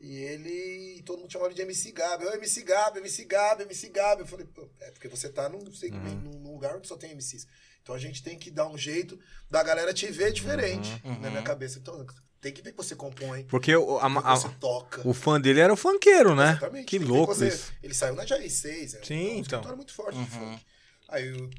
E 0.00 0.16
ele. 0.16 1.02
Todo 1.02 1.20
mundo 1.20 1.30
chamava 1.32 1.50
ele 1.50 1.56
de 1.56 1.62
MC 1.62 1.92
Gabi. 1.92 2.24
Eu, 2.24 2.32
MC 2.34 2.62
Gabi, 2.62 2.98
MC 3.00 3.24
Gabi, 3.24 3.62
MC 3.64 3.88
Gabi. 3.90 4.22
Eu 4.22 4.26
falei, 4.26 4.46
pô, 4.46 4.68
é 4.80 4.90
porque 4.92 5.08
você 5.08 5.28
tá 5.28 5.48
num, 5.48 5.70
segmento, 5.74 6.16
num- 6.24 6.38
num 6.40 6.52
lugar 6.52 6.76
onde 6.76 6.88
só 6.88 6.96
tem 6.96 7.10
MCs. 7.12 7.46
Então 7.82 7.94
a 7.94 7.98
gente 7.98 8.22
tem 8.22 8.38
que 8.38 8.50
dar 8.50 8.66
um 8.68 8.78
jeito 8.78 9.18
da 9.50 9.62
galera 9.62 9.92
te 9.92 10.06
ver 10.10 10.32
diferente 10.32 10.90
Uhum. 11.04 11.18
na 11.20 11.28
minha 11.30 11.42
cabeça. 11.42 11.78
Então 11.78 12.06
tem 12.40 12.52
que 12.52 12.62
ver 12.62 12.70
que 12.72 12.76
você 12.76 12.96
compõe, 12.96 13.44
Porque 13.44 13.74
o, 13.76 13.98
a- 13.98 14.10
que 14.10 14.18
a- 14.26 14.36
você 14.36 14.48
toca. 14.60 15.06
o 15.06 15.12
fã 15.12 15.40
dele 15.40 15.60
era 15.60 15.72
o 15.72 15.76
funkeiro, 15.76 16.34
né? 16.34 16.50
Exatamente. 16.52 16.86
Que 16.86 16.98
louco 16.98 17.34
você- 17.34 17.48
isso. 17.48 17.72
Ele 17.82 17.94
saiu 17.94 18.14
na 18.14 18.24
Jair 18.24 18.50
6, 18.50 18.94
é 18.94 19.04
Sim, 19.04 19.14
um 19.14 19.20
então. 19.28 19.40
escritório 19.40 19.76
muito 19.76 19.92
forte 19.92 20.14
de 20.14 20.20
Uhum. 20.22 20.26
funk. 20.52 20.66
Aí 21.08 21.28
eu, 21.28 21.50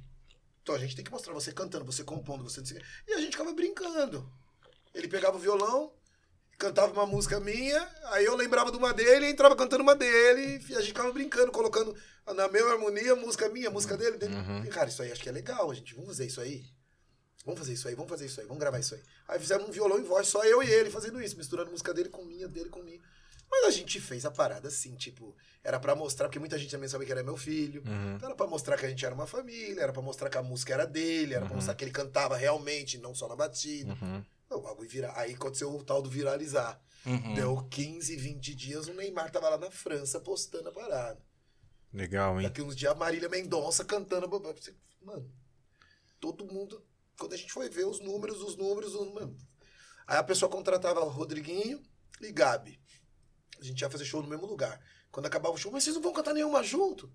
então 0.64 0.76
a 0.76 0.78
gente 0.80 0.96
tem 0.96 1.04
que 1.06 1.12
mostrar 1.12 1.34
você 1.34 1.52
cantando, 1.52 1.86
você 1.86 2.04
compondo, 2.04 2.44
você. 2.44 2.62
E 3.08 3.14
a 3.14 3.18
gente 3.20 3.32
ficava 3.32 3.54
brincando. 3.54 4.28
Ele 4.94 5.08
pegava 5.08 5.38
o 5.38 5.40
violão, 5.40 5.92
cantava 6.58 6.92
uma 6.94 7.06
música 7.06 7.40
minha, 7.40 7.88
aí 8.12 8.26
eu 8.26 8.36
lembrava 8.36 8.72
de 8.72 8.78
uma 8.78 8.94
dele, 8.94 9.28
entrava 9.30 9.56
cantando 9.56 9.82
uma 9.84 9.96
dele, 9.96 10.64
e 10.70 10.74
a 10.76 10.80
gente 10.80 10.88
ficava 10.90 11.12
brincando, 11.12 11.52
colocando 11.52 11.96
na 12.36 12.48
mesma 12.48 12.72
harmonia, 12.72 13.16
música 13.16 13.50
minha, 13.50 13.70
música 13.70 13.98
dele. 13.98 14.18
dele. 14.18 14.36
Uhum. 14.36 14.64
E, 14.64 14.68
cara, 14.68 14.90
isso 14.90 15.02
aí 15.02 15.12
acho 15.12 15.22
que 15.22 15.30
é 15.30 15.32
legal, 15.32 15.74
gente. 15.74 15.94
Vamos 15.96 16.10
fazer 16.10 16.26
isso 16.28 16.40
aí. 16.42 16.64
Vamos 17.46 17.60
fazer 17.60 17.74
isso 17.74 17.88
aí, 17.88 17.96
vamos 17.96 18.10
fazer 18.10 18.26
isso 18.26 18.40
aí, 18.40 18.46
vamos 18.46 18.60
gravar 18.60 18.80
isso 18.80 18.94
aí. 18.94 19.02
Aí 19.28 19.40
fizemos 19.40 19.68
um 19.68 19.72
violão 19.72 20.00
e 20.00 20.04
voz, 20.04 20.28
só 20.28 20.44
eu 20.44 20.62
e 20.62 20.70
ele 20.70 20.92
fazendo 20.92 21.22
isso, 21.22 21.36
misturando 21.38 21.72
música 21.72 21.94
dele 21.94 22.10
com 22.10 22.24
minha, 22.24 22.48
dele 22.48 22.70
com 22.70 22.82
minha. 22.84 23.00
Mas 23.50 23.66
a 23.66 23.72
gente 23.72 24.00
fez 24.00 24.26
a 24.26 24.32
parada 24.32 24.70
assim, 24.70 24.96
tipo, 24.96 25.36
era 25.62 25.78
pra 25.78 25.94
mostrar, 25.94 26.28
porque 26.28 26.40
muita 26.40 26.58
gente 26.58 26.72
também 26.72 26.88
sabia 26.88 27.06
que 27.06 27.12
era 27.12 27.22
meu 27.22 27.36
filho. 27.36 27.84
Uhum. 27.86 28.16
Então 28.16 28.30
era 28.30 28.36
pra 28.36 28.48
mostrar 28.48 28.78
que 28.78 28.86
a 28.86 28.90
gente 28.90 29.06
era 29.06 29.14
uma 29.14 29.28
família, 29.28 29.82
era 29.82 29.92
pra 29.92 30.02
mostrar 30.02 30.30
que 30.30 30.38
a 30.38 30.44
música 30.44 30.74
era 30.74 30.86
dele, 30.86 31.34
era 31.34 31.42
pra 31.42 31.50
Uhum. 31.50 31.56
mostrar 31.58 31.76
que 31.76 31.84
ele 31.84 31.92
cantava 31.92 32.38
realmente, 32.38 32.98
não 32.98 33.14
só 33.14 33.28
na 33.28 33.36
batida. 33.36 33.98
Uhum. 34.02 34.24
O 34.52 34.62
bagulho 34.62 34.90
vira... 34.90 35.12
Aí 35.18 35.34
aconteceu 35.34 35.74
o 35.74 35.84
tal 35.84 36.02
do 36.02 36.10
viralizar. 36.10 36.80
Uhum. 37.06 37.34
Deu 37.34 37.68
15, 37.70 38.16
20 38.16 38.56
dias, 38.56 38.88
o 38.88 38.94
Neymar 38.94 39.32
tava 39.32 39.50
lá 39.50 39.58
na 39.58 39.70
França 39.72 40.20
postando 40.20 40.70
a 40.70 40.72
parada. 40.72 41.20
Legal, 41.94 42.40
hein? 42.40 42.48
Daqui 42.48 42.62
uns 42.62 42.76
dias 42.76 42.92
a 42.92 42.96
Marília 42.96 43.28
Mendonça 43.28 43.84
cantando. 43.84 44.30
Mano, 45.02 45.30
todo 46.22 46.46
mundo. 46.46 46.82
Quando 47.18 47.34
a 47.34 47.38
gente 47.38 47.52
foi 47.52 47.70
ver 47.70 47.86
os 47.86 48.00
números, 48.00 48.42
os 48.42 48.56
números, 48.58 48.96
os 48.96 49.14
mano. 49.14 49.38
Aí 50.08 50.18
a 50.18 50.24
pessoa 50.24 50.50
contratava 50.52 51.02
Rodriguinho 51.04 51.82
e 52.20 52.32
Gabi. 52.32 52.80
A 53.60 53.64
gente 53.64 53.80
ia 53.82 53.90
fazer 53.90 54.06
show 54.06 54.22
no 54.22 54.28
mesmo 54.30 54.46
lugar. 54.46 54.80
Quando 55.12 55.26
acabava 55.28 55.54
o 55.54 55.58
show, 55.58 55.72
mas 55.72 55.84
vocês 55.84 55.96
não 55.96 56.02
vão 56.02 56.14
cantar 56.14 56.34
nenhuma 56.34 56.64
junto? 56.64 57.12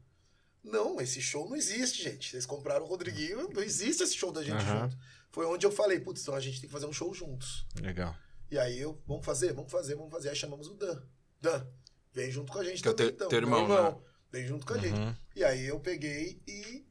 Não, 0.62 1.00
esse 1.00 1.20
show 1.20 1.48
não 1.48 1.56
existe, 1.56 2.02
gente. 2.02 2.30
Vocês 2.30 2.44
compraram 2.46 2.84
o 2.84 2.88
Rodriguinho, 2.88 3.48
não 3.52 3.62
existe 3.62 4.02
esse 4.02 4.14
show 4.14 4.32
da 4.32 4.42
gente 4.42 4.62
Aham. 4.62 4.82
junto. 4.88 4.98
Foi 5.30 5.46
onde 5.46 5.64
eu 5.66 5.70
falei, 5.70 6.00
putz, 6.00 6.22
então 6.22 6.34
a 6.34 6.40
gente 6.40 6.60
tem 6.60 6.68
que 6.68 6.72
fazer 6.72 6.86
um 6.86 6.92
show 6.92 7.12
juntos. 7.14 7.66
Legal. 7.80 8.14
E 8.50 8.58
aí 8.58 8.78
eu, 8.78 9.00
vamos 9.06 9.24
fazer, 9.24 9.52
vamos 9.52 9.70
fazer, 9.70 9.94
vamos 9.94 10.10
fazer. 10.10 10.30
Aí 10.30 10.36
chamamos 10.36 10.68
o 10.68 10.74
Dan. 10.74 11.02
Dan, 11.40 11.66
vem 12.12 12.30
junto 12.30 12.52
com 12.52 12.58
a 12.58 12.64
gente 12.64 12.82
Que 12.82 12.88
é 12.88 12.92
também, 12.92 13.06
teu- 13.12 13.14
então. 13.14 13.28
teu 13.28 13.40
Meu 13.48 13.58
irmão, 13.60 13.92
né? 13.92 13.98
Vem 14.32 14.46
junto 14.46 14.66
com 14.66 14.74
a 14.74 14.78
gente. 14.78 14.98
Uhum. 14.98 15.14
E 15.34 15.44
aí 15.44 15.66
eu 15.66 15.78
peguei 15.80 16.40
e 16.46 16.86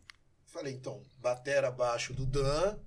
falei, 0.45 0.73
então, 0.73 1.01
batera 1.19 1.67
abaixo 1.67 2.13
do 2.13 2.25
Dan, 2.25 2.77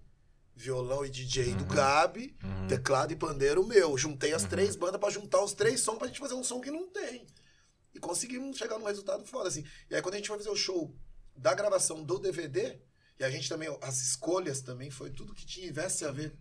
violão 0.63 1.05
e 1.07 1.09
DJ 1.11 1.55
do 1.55 1.65
Gabi, 1.65 2.37
teclado 2.69 3.13
e 3.13 3.17
pandeiro 3.17 3.65
meu. 3.67 3.97
Juntei 3.97 4.33
as 4.35 4.45
três 4.45 4.75
bandas 4.75 5.01
pra 5.01 5.09
juntar 5.09 5.43
os 5.43 5.53
três 5.53 5.81
sons 5.81 5.99
pra 5.99 6.09
gente 6.09 6.19
fazer 6.19 6.35
um 6.35 6.43
som 6.43 6.61
que 6.61 6.71
não 6.71 6.89
tem. 6.89 7.27
E 7.95 7.99
conseguimos 8.01 8.59
chegar 8.59 8.79
num 8.79 8.87
resultado 8.87 9.25
foda, 9.25 9.49
assim. 9.49 9.65
E 9.89 9.95
aí 9.95 10.03
quando 10.03 10.15
a 10.15 10.17
gente 10.19 10.29
foi 10.29 10.37
fazer 10.37 10.51
o 10.51 10.57
show 10.57 10.93
da 11.37 11.55
gravação 11.55 12.03
do 12.03 12.19
DVD, 12.19 12.79
e 13.19 13.25
a 13.25 13.31
gente 13.31 13.49
também, 13.49 13.69
as 13.81 14.01
escolhas 14.01 14.61
também, 14.61 14.91
foi 14.91 15.11
tudo 15.11 15.33
que 15.35 15.47
tivesse 15.47 16.05
a 16.05 16.11
ver 16.11 16.33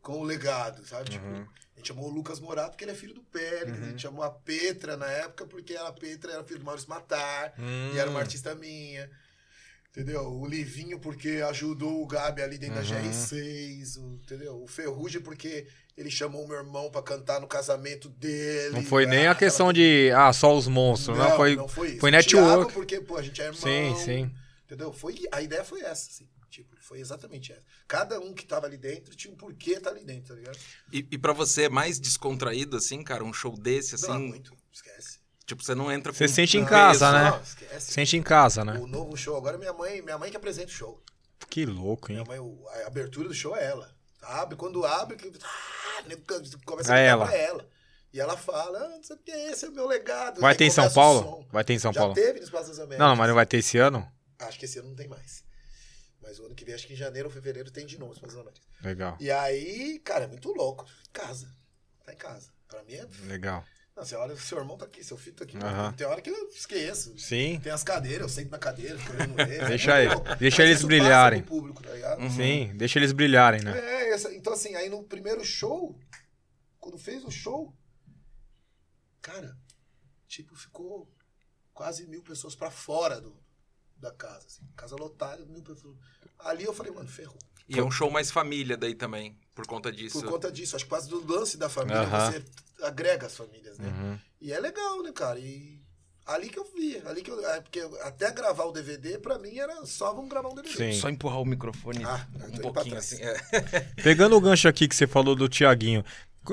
com 0.00 0.20
o 0.20 0.24
legado, 0.24 0.86
sabe? 0.86 1.10
Tipo, 1.10 1.26
Uhum. 1.26 1.46
a 1.74 1.76
gente 1.78 1.88
chamou 1.88 2.06
o 2.08 2.10
Lucas 2.12 2.40
Morato 2.40 2.70
porque 2.70 2.84
ele 2.84 2.92
é 2.92 2.94
filho 2.94 3.14
do 3.14 3.22
Pérez, 3.22 3.82
a 3.82 3.84
gente 3.86 4.00
chamou 4.02 4.22
a 4.22 4.30
Petra 4.30 4.96
na 4.96 5.06
época 5.06 5.46
porque 5.46 5.76
a 5.76 5.92
Petra 5.92 6.32
era 6.32 6.44
filho 6.44 6.60
do 6.60 6.64
Maurício 6.64 6.88
Matar, 6.88 7.52
Hum. 7.58 7.92
e 7.94 7.98
era 7.98 8.08
uma 8.10 8.20
artista 8.20 8.54
minha. 8.54 9.10
Entendeu? 9.98 10.22
O 10.32 10.46
Livinho 10.46 11.00
porque 11.00 11.42
ajudou 11.48 12.00
o 12.00 12.06
Gabi 12.06 12.40
ali 12.40 12.56
dentro 12.56 12.76
da 12.76 12.82
Uhum. 12.82 12.86
GR6, 13.10 13.96
o- 13.96 14.14
entendeu? 14.22 14.62
O 14.62 14.68
Ferrugem 14.68 15.20
porque 15.20 15.66
ele 15.96 16.08
chamou 16.08 16.44
o 16.44 16.48
meu 16.48 16.56
irmão 16.56 16.88
pra 16.88 17.02
cantar 17.02 17.40
no 17.40 17.48
casamento 17.48 18.08
dele. 18.08 18.76
Não 18.76 18.82
foi 18.84 19.06
nem 19.06 19.26
Ah, 19.26 19.32
a 19.32 19.34
questão 19.34 19.72
de, 19.72 20.12
ah, 20.14 20.32
só 20.32 20.56
os 20.56 20.68
monstros, 20.68 21.18
não, 21.18 21.34
foi, 21.36 21.54
isso. 21.54 21.68
foi 21.98 22.10
O 22.10 22.12
network. 22.12 22.46
Thiago 22.58 22.72
porque, 22.72 23.00
pô, 23.00 23.16
a 23.16 23.22
gente 23.22 23.40
é 23.42 23.46
irmão. 23.46 23.60
Sim, 23.60 23.96
sim. 23.96 24.30
Entendeu? 24.66 24.92
Foi, 24.92 25.16
a 25.32 25.42
ideia 25.42 25.64
foi 25.64 25.80
essa, 25.80 26.08
assim. 26.10 26.28
Tipo, 26.48 26.76
foi 26.80 26.98
exatamente 27.00 27.52
essa. 27.52 27.62
Cada 27.86 28.18
um 28.20 28.32
que 28.32 28.46
tava 28.46 28.66
ali 28.66 28.78
dentro 28.78 29.14
tinha 29.16 29.32
um 29.32 29.36
porquê 29.36 29.78
tá 29.80 29.90
ali 29.90 30.02
dentro, 30.04 30.28
tá 30.28 30.34
ligado? 30.34 30.58
E, 30.92 31.06
e 31.10 31.18
pra 31.18 31.32
você 31.32 31.64
é 31.64 31.68
mais 31.68 31.98
descontraído, 32.00 32.76
assim, 32.76 33.02
cara, 33.02 33.22
um 33.24 33.32
show 33.32 33.56
desse, 33.58 33.96
assim? 33.96 34.08
Não, 34.08 34.20
muito. 34.20 34.56
Tipo, 35.48 35.64
você 35.64 35.74
não 35.74 35.90
entra 35.90 36.12
com. 36.12 36.18
Você 36.18 36.28
sente 36.28 36.58
em 36.58 36.60
peso. 36.60 36.70
casa, 36.70 37.10
né? 37.10 37.30
Não, 37.30 37.40
esquece. 37.42 37.90
Sente 37.92 38.16
em 38.18 38.22
casa, 38.22 38.64
né? 38.66 38.78
O 38.78 38.86
novo 38.86 39.16
show 39.16 39.34
agora 39.34 39.56
é 39.56 39.58
minha 39.58 39.72
mãe, 39.72 40.02
minha 40.02 40.18
mãe 40.18 40.30
que 40.30 40.36
apresenta 40.36 40.68
o 40.68 40.70
show. 40.74 41.02
Que 41.48 41.64
louco, 41.64 42.12
hein? 42.12 42.22
Minha 42.22 42.38
mãe, 42.42 42.58
a 42.84 42.86
abertura 42.86 43.26
do 43.28 43.34
show 43.34 43.56
é 43.56 43.64
ela. 43.64 43.90
Abre, 44.20 44.56
quando 44.56 44.84
abre, 44.84 45.16
que- 45.16 45.32
ah, 45.42 46.02
começa 46.66 46.92
É 46.92 46.96
a 46.96 46.98
ela. 46.98 47.24
ela. 47.24 47.26
pra 47.26 47.36
ela. 47.36 47.68
E 48.12 48.20
ela 48.20 48.36
fala, 48.36 48.78
ah, 48.78 48.88
não 48.90 49.02
sei 49.02 49.16
o 49.16 49.18
que, 49.20 49.30
esse 49.30 49.64
é 49.64 49.68
o 49.68 49.72
meu 49.72 49.86
legado. 49.86 50.38
Vai 50.40 50.54
ter 50.54 50.64
em 50.66 50.70
São 50.70 50.90
Paulo? 50.92 51.46
Vai 51.50 51.64
ter 51.64 51.72
em 51.72 51.78
São 51.78 51.92
Já 51.94 52.00
Paulo? 52.00 52.14
teve 52.14 52.40
nos 52.40 52.50
Praças 52.50 52.70
das 52.70 52.78
Américas. 52.80 52.98
Não, 53.06 53.16
mas 53.16 53.28
não 53.28 53.34
vai 53.34 53.46
ter 53.46 53.56
esse 53.58 53.78
ano? 53.78 54.06
Acho 54.40 54.58
que 54.58 54.66
esse 54.66 54.78
ano 54.78 54.88
não 54.90 54.96
tem 54.96 55.08
mais. 55.08 55.42
Mas 56.22 56.38
o 56.38 56.44
ano 56.44 56.54
que 56.54 56.64
vem, 56.64 56.74
acho 56.74 56.86
que 56.86 56.92
em 56.92 56.96
janeiro 56.96 57.28
ou 57.28 57.32
fevereiro 57.32 57.70
tem 57.70 57.86
de 57.86 57.98
novo 57.98 58.10
nos 58.10 58.18
Praças 58.18 58.36
das 58.36 58.46
Américas. 58.46 58.68
Legal, 58.82 59.16
E 59.18 59.30
aí, 59.30 59.98
cara, 60.00 60.24
é 60.24 60.26
muito 60.26 60.52
louco. 60.52 60.84
Em 61.08 61.12
casa. 61.12 61.48
Tá 62.04 62.12
em 62.12 62.16
casa. 62.16 62.50
Pra 62.66 62.82
mim 62.82 62.94
é. 62.94 63.06
legal. 63.26 63.64
Não, 63.98 64.04
você 64.04 64.14
olha, 64.14 64.36
seu 64.36 64.58
irmão 64.58 64.78
tá 64.78 64.84
aqui, 64.84 65.02
seu 65.02 65.18
filho 65.18 65.34
tá 65.34 65.42
aqui. 65.42 65.56
Aham. 65.56 65.92
Tem 65.94 66.06
hora 66.06 66.20
que 66.22 66.30
eu 66.30 66.48
esqueço. 66.50 67.18
Sim, 67.18 67.58
Tem 67.60 67.72
as 67.72 67.82
cadeiras, 67.82 68.22
eu 68.22 68.28
sento 68.28 68.48
na 68.52 68.58
cadeira, 68.58 68.96
fico 68.96 69.12
olhando 69.12 69.40
eles. 69.42 69.66
Deixa 69.66 70.12
louco. 70.14 70.36
deixa 70.36 70.62
eles 70.62 70.84
brilharem. 70.84 71.42
Público, 71.42 71.82
tá 71.82 71.90
ligado? 71.92 72.20
Uhum. 72.22 72.30
sim. 72.30 72.70
Deixa 72.76 73.00
eles 73.00 73.10
brilharem, 73.10 73.60
né? 73.60 73.76
É, 73.76 74.12
essa- 74.14 74.32
então 74.32 74.52
assim, 74.52 74.76
aí 74.76 74.88
no 74.88 75.02
primeiro 75.02 75.44
show, 75.44 75.98
quando 76.78 76.96
fez 76.96 77.24
o 77.24 77.30
show, 77.32 77.74
cara, 79.20 79.56
tipo, 80.28 80.54
ficou 80.54 81.12
quase 81.74 82.06
mil 82.06 82.22
pessoas 82.22 82.54
pra 82.54 82.70
fora 82.70 83.20
do, 83.20 83.36
da 83.96 84.12
casa, 84.12 84.46
assim. 84.46 84.62
Casa 84.76 84.94
lotada, 84.94 85.44
mil 85.46 85.62
pessoas. 85.62 85.96
Ali 86.38 86.62
eu 86.62 86.72
falei, 86.72 86.92
mano, 86.92 87.08
ferrou. 87.08 87.36
E 87.68 87.78
é 87.78 87.82
um 87.82 87.90
show 87.90 88.10
mais 88.10 88.30
família 88.30 88.76
daí 88.76 88.94
também, 88.94 89.36
por 89.58 89.66
conta 89.66 89.90
disso. 89.90 90.20
Por 90.20 90.30
conta 90.30 90.52
disso, 90.52 90.76
acho 90.76 90.84
que 90.84 90.88
quase 90.88 91.08
do 91.08 91.20
lance 91.26 91.56
da 91.56 91.68
família, 91.68 92.04
você 92.06 92.44
agrega 92.80 93.26
as 93.26 93.36
famílias, 93.36 93.76
né? 93.76 93.88
Uhum. 93.88 94.18
E 94.40 94.52
é 94.52 94.60
legal, 94.60 95.02
né, 95.02 95.10
cara? 95.10 95.36
E 95.36 95.80
ali 96.24 96.48
que 96.48 96.60
eu 96.60 96.64
vi, 96.76 97.02
ali 97.04 97.22
que 97.22 97.30
eu. 97.32 97.44
é, 97.44 97.60
Porque 97.60 97.80
até 98.02 98.30
gravar 98.30 98.66
o 98.66 98.72
DVD, 98.72 99.18
pra 99.18 99.36
mim, 99.36 99.58
era 99.58 99.84
só 99.84 100.14
vamos 100.14 100.30
gravar 100.30 100.48
um 100.50 100.54
DVD. 100.54 100.92
Sim. 100.92 101.00
Só 101.00 101.08
empurrar 101.08 101.40
o 101.40 101.44
microfone 101.44 102.04
Ah, 102.04 102.24
um 102.36 102.38
pouquinho 102.60 102.72
pra 102.72 102.84
trás. 102.84 103.12
assim. 103.12 103.20
é. 103.20 103.34
Pegando 104.00 104.36
o 104.36 104.40
gancho 104.40 104.68
aqui 104.68 104.86
que 104.86 104.94
você 104.94 105.08
falou 105.08 105.34
do 105.34 105.48
Tiaguinho, 105.48 106.04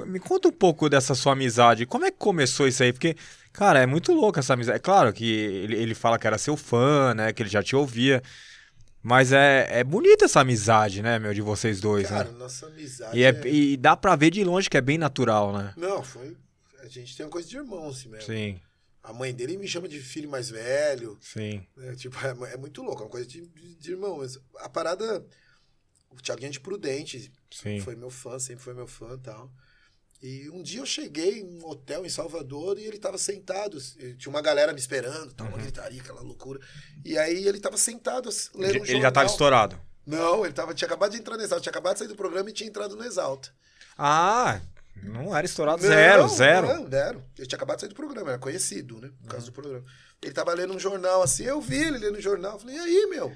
me 0.07 0.19
conta 0.19 0.47
um 0.47 0.51
pouco 0.51 0.89
dessa 0.89 1.13
sua 1.13 1.33
amizade. 1.33 1.85
Como 1.85 2.05
é 2.05 2.11
que 2.11 2.17
começou 2.17 2.67
isso 2.67 2.81
aí? 2.81 2.91
Porque, 2.91 3.15
cara, 3.53 3.79
é 3.79 3.85
muito 3.85 4.11
louco 4.13 4.39
essa 4.39 4.53
amizade. 4.55 4.77
É 4.77 4.79
claro 4.79 5.13
que 5.13 5.23
ele, 5.31 5.75
ele 5.75 5.93
fala 5.93 6.17
que 6.17 6.25
era 6.25 6.39
seu 6.39 6.57
fã, 6.57 7.13
né? 7.13 7.31
Que 7.31 7.43
ele 7.43 7.49
já 7.49 7.61
te 7.61 7.75
ouvia. 7.75 8.23
Mas 9.07 9.31
é, 9.31 9.67
é 9.81 9.83
bonita 9.83 10.25
essa 10.25 10.39
amizade, 10.39 11.03
né, 11.03 11.19
meu, 11.19 11.31
de 11.31 11.39
vocês 11.41 11.79
dois, 11.79 12.07
Cara, 12.09 12.31
né? 12.31 12.37
nossa 12.39 12.65
amizade. 12.65 13.15
E, 13.15 13.23
é, 13.23 13.29
é- 13.29 13.47
e 13.47 13.77
dá 13.77 13.95
pra 13.95 14.15
ver 14.15 14.31
de 14.31 14.43
longe 14.43 14.67
que 14.67 14.77
é 14.77 14.81
bem 14.81 14.97
natural, 14.97 15.53
né? 15.55 15.73
Não, 15.77 16.01
foi. 16.03 16.35
A 16.79 16.87
gente 16.87 17.15
tem 17.15 17.23
uma 17.23 17.31
coisa 17.31 17.47
de 17.47 17.55
irmão, 17.55 17.87
assim 17.89 18.09
mesmo. 18.09 18.25
Sim, 18.25 18.59
A 19.03 19.13
mãe 19.13 19.31
dele 19.31 19.57
me 19.57 19.67
chama 19.67 19.87
de 19.87 19.99
filho 19.99 20.27
mais 20.27 20.49
velho. 20.49 21.19
sim. 21.21 21.63
né? 21.77 21.93
Tipo, 21.95 22.17
é, 22.25 22.53
é 22.53 22.57
muito 22.57 22.81
louco, 22.81 23.03
é 23.03 23.05
uma 23.05 23.11
coisa 23.11 23.27
de, 23.27 23.45
de- 23.79 23.91
irmão. 23.91 24.19
A 24.57 24.67
parada. 24.69 25.23
O 26.09 26.15
Thiaguinho 26.19 26.47
é 26.47 26.51
de 26.51 26.59
Prudente. 26.59 27.31
Sim. 27.51 27.79
Foi 27.81 27.95
meu 27.95 28.09
fã, 28.09 28.39
sempre 28.39 28.63
foi 28.63 28.73
meu 28.73 28.87
fã 28.87 29.13
e 29.13 29.19
tal. 29.19 29.51
E 30.21 30.49
um 30.49 30.63
dia 30.63 30.79
eu 30.79 30.85
cheguei 30.85 31.41
em 31.41 31.59
um 31.59 31.67
hotel 31.67 32.05
em 32.05 32.09
Salvador 32.09 32.79
e 32.79 32.83
ele 32.85 32.97
tava 32.97 33.17
sentado. 33.17 33.77
e 33.99 34.15
Tinha 34.15 34.29
uma 34.31 34.41
galera 34.41 34.73
me 34.73 34.79
esperando, 34.79 35.33
tal, 35.33 35.45
Uhum. 35.47 35.53
uma 35.53 35.61
gritaria, 35.61 36.01
aquela 36.01 36.21
loucura. 36.21 36.59
E 37.03 37.17
aí 37.17 37.47
ele 37.47 37.59
tava 37.59 37.77
sentado, 37.77 38.29
lendo 38.55 38.71
Ele, 38.71 38.79
um 38.79 38.85
ele 38.85 39.01
já 39.01 39.11
tava 39.11 39.27
jornal. 39.27 39.33
estourado. 39.33 39.81
Não, 40.05 40.45
ele 40.45 40.53
tava, 40.53 40.73
tinha 40.73 40.87
acabado 40.87 41.11
de 41.11 41.17
entrar 41.17 41.35
no 41.37 41.43
Exalta, 41.43 41.61
tinha 41.63 41.71
acabado 41.71 41.93
de 41.93 41.99
sair 41.99 42.07
do 42.07 42.15
programa 42.15 42.49
e 42.49 42.53
tinha 42.53 42.67
entrado 42.69 42.95
no 42.95 43.03
Exalta. 43.03 43.49
Ah, 43.97 44.61
não 45.03 45.35
era 45.35 45.45
estourado. 45.45 45.81
Não, 45.81 45.89
zero, 45.89 46.27
zero. 46.29 46.67
Não, 46.67 46.89
zero. 46.89 47.23
Ele 47.37 47.47
tinha 47.47 47.57
acabado 47.57 47.77
de 47.77 47.81
sair 47.81 47.89
do 47.89 47.95
programa, 47.95 48.29
era 48.31 48.39
conhecido, 48.39 48.99
né? 49.01 49.09
Por 49.09 49.23
Uhum. 49.23 49.29
causa 49.29 49.45
do 49.47 49.51
programa. 49.51 49.83
Ele 50.21 50.31
tava 50.33 50.53
lendo 50.53 50.73
um 50.73 50.79
jornal 50.79 51.21
assim, 51.21 51.43
eu 51.43 51.59
vi 51.61 51.75
ele 51.83 51.97
lendo 51.97 52.17
um 52.17 52.21
jornal. 52.21 52.59
Falei, 52.59 52.75
e 52.75 52.79
aí, 52.79 53.07
meu? 53.09 53.31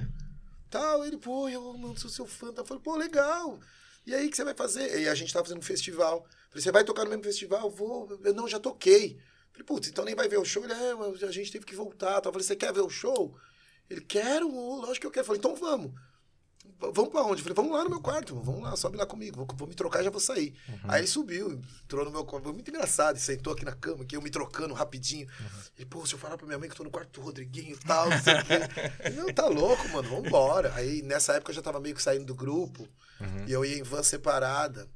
Tal, 0.70 1.04
ele, 1.06 1.18
pô, 1.18 1.50
eu 1.50 1.74
não 1.78 1.96
sou 1.96 2.10
seu 2.10 2.26
fã. 2.26 2.54
Eu 2.56 2.66
falei, 2.66 2.82
pô, 2.84 2.96
legal. 2.96 3.60
E 4.06 4.14
aí, 4.14 4.28
o 4.28 4.30
que 4.30 4.36
você 4.36 4.44
vai 4.44 4.54
fazer? 4.54 5.00
E 5.02 5.08
a 5.10 5.16
gente 5.16 5.34
tava 5.34 5.46
fazendo 5.46 5.60
um 5.60 5.64
festival. 5.64 6.26
Falei, 6.50 6.64
você 6.64 6.72
vai 6.72 6.84
tocar 6.84 7.04
no 7.04 7.10
mesmo 7.10 7.24
festival? 7.24 7.62
Eu 7.62 7.70
vou. 7.70 8.20
Eu, 8.24 8.34
não, 8.34 8.48
já 8.48 8.60
toquei. 8.60 9.20
Falei, 9.52 9.66
putz, 9.66 9.88
então 9.90 10.06
nem 10.06 10.16
vai 10.16 10.28
ver 10.28 10.38
o 10.38 10.46
show? 10.46 10.64
Ele, 10.64 10.74
é, 10.74 11.26
a 11.28 11.32
gente 11.32 11.52
teve 11.52 11.66
que 11.66 11.76
voltar. 11.76 12.22
Tal. 12.22 12.30
Eu 12.30 12.34
falei, 12.34 12.48
você 12.48 12.56
quer 12.56 12.74
ver 12.74 12.82
o 12.82 12.90
show? 12.90 13.36
Ele, 13.90 14.02
quero, 14.02 14.48
lógico 14.48 15.02
que 15.02 15.08
eu 15.08 15.12
quero. 15.12 15.24
Eu 15.24 15.28
falei, 15.28 15.40
então 15.40 15.56
vamos. 15.56 15.92
Vamos 16.80 17.10
pra 17.10 17.24
onde? 17.24 17.42
Eu 17.42 17.44
falei, 17.44 17.56
vamos 17.56 17.72
lá 17.74 17.84
no 17.84 17.90
meu 17.90 18.02
quarto, 18.02 18.36
vamos 18.40 18.62
lá, 18.62 18.74
sobe 18.76 18.96
lá 18.96 19.06
comigo, 19.06 19.36
vou, 19.36 19.48
vou 19.58 19.68
me 19.68 19.76
trocar 19.76 20.02
já 20.02 20.10
vou 20.10 20.20
sair. 20.20 20.56
Aí 20.88 21.02
ele 21.02 21.08
subiu, 21.08 21.62
entrou 21.84 22.06
no 22.06 22.12
meu 22.12 22.24
quarto, 22.24 22.46
foi 22.46 22.54
muito 22.54 22.70
engraçado, 22.70 23.18
sentou 23.18 23.52
aqui 23.52 23.66
na 23.66 23.74
cama, 23.74 24.06
que 24.06 24.16
eu 24.16 24.22
me 24.22 24.30
trocando 24.30 24.74
rapidinho. 24.74 25.28
Ele, 25.78 25.86
pô, 25.86 26.06
se 26.06 26.14
eu 26.14 26.20
falar 26.20 26.38
pra 26.38 26.48
minha 26.48 26.58
mãe 26.58 26.70
que 26.70 26.74
eu 26.74 26.78
tô 26.78 26.84
no 26.86 26.90
quarto 26.90 27.20
do 27.20 27.26
Rodriguinho 27.26 27.76
e 27.76 27.80
tal, 27.80 28.10
não 28.10 28.22
sei 28.22 28.34
o 28.34 28.46
quê. 28.46 29.12
Não, 29.16 29.34
tá 29.34 29.48
louco, 29.48 29.90
mano, 29.90 30.10
vambora. 30.10 30.74
Aí 30.76 31.02
nessa 31.02 31.34
época 31.34 31.52
eu 31.52 31.56
já 31.56 31.62
tava 31.62 31.82
meio 31.82 31.96
que 31.96 32.02
saindo 32.02 32.26
do 32.26 32.36
grupo, 32.36 32.88
e 33.46 33.52
eu 33.52 33.66
ia 33.66 33.78
em 33.78 33.84
van 33.84 34.04
separada, 34.04 34.88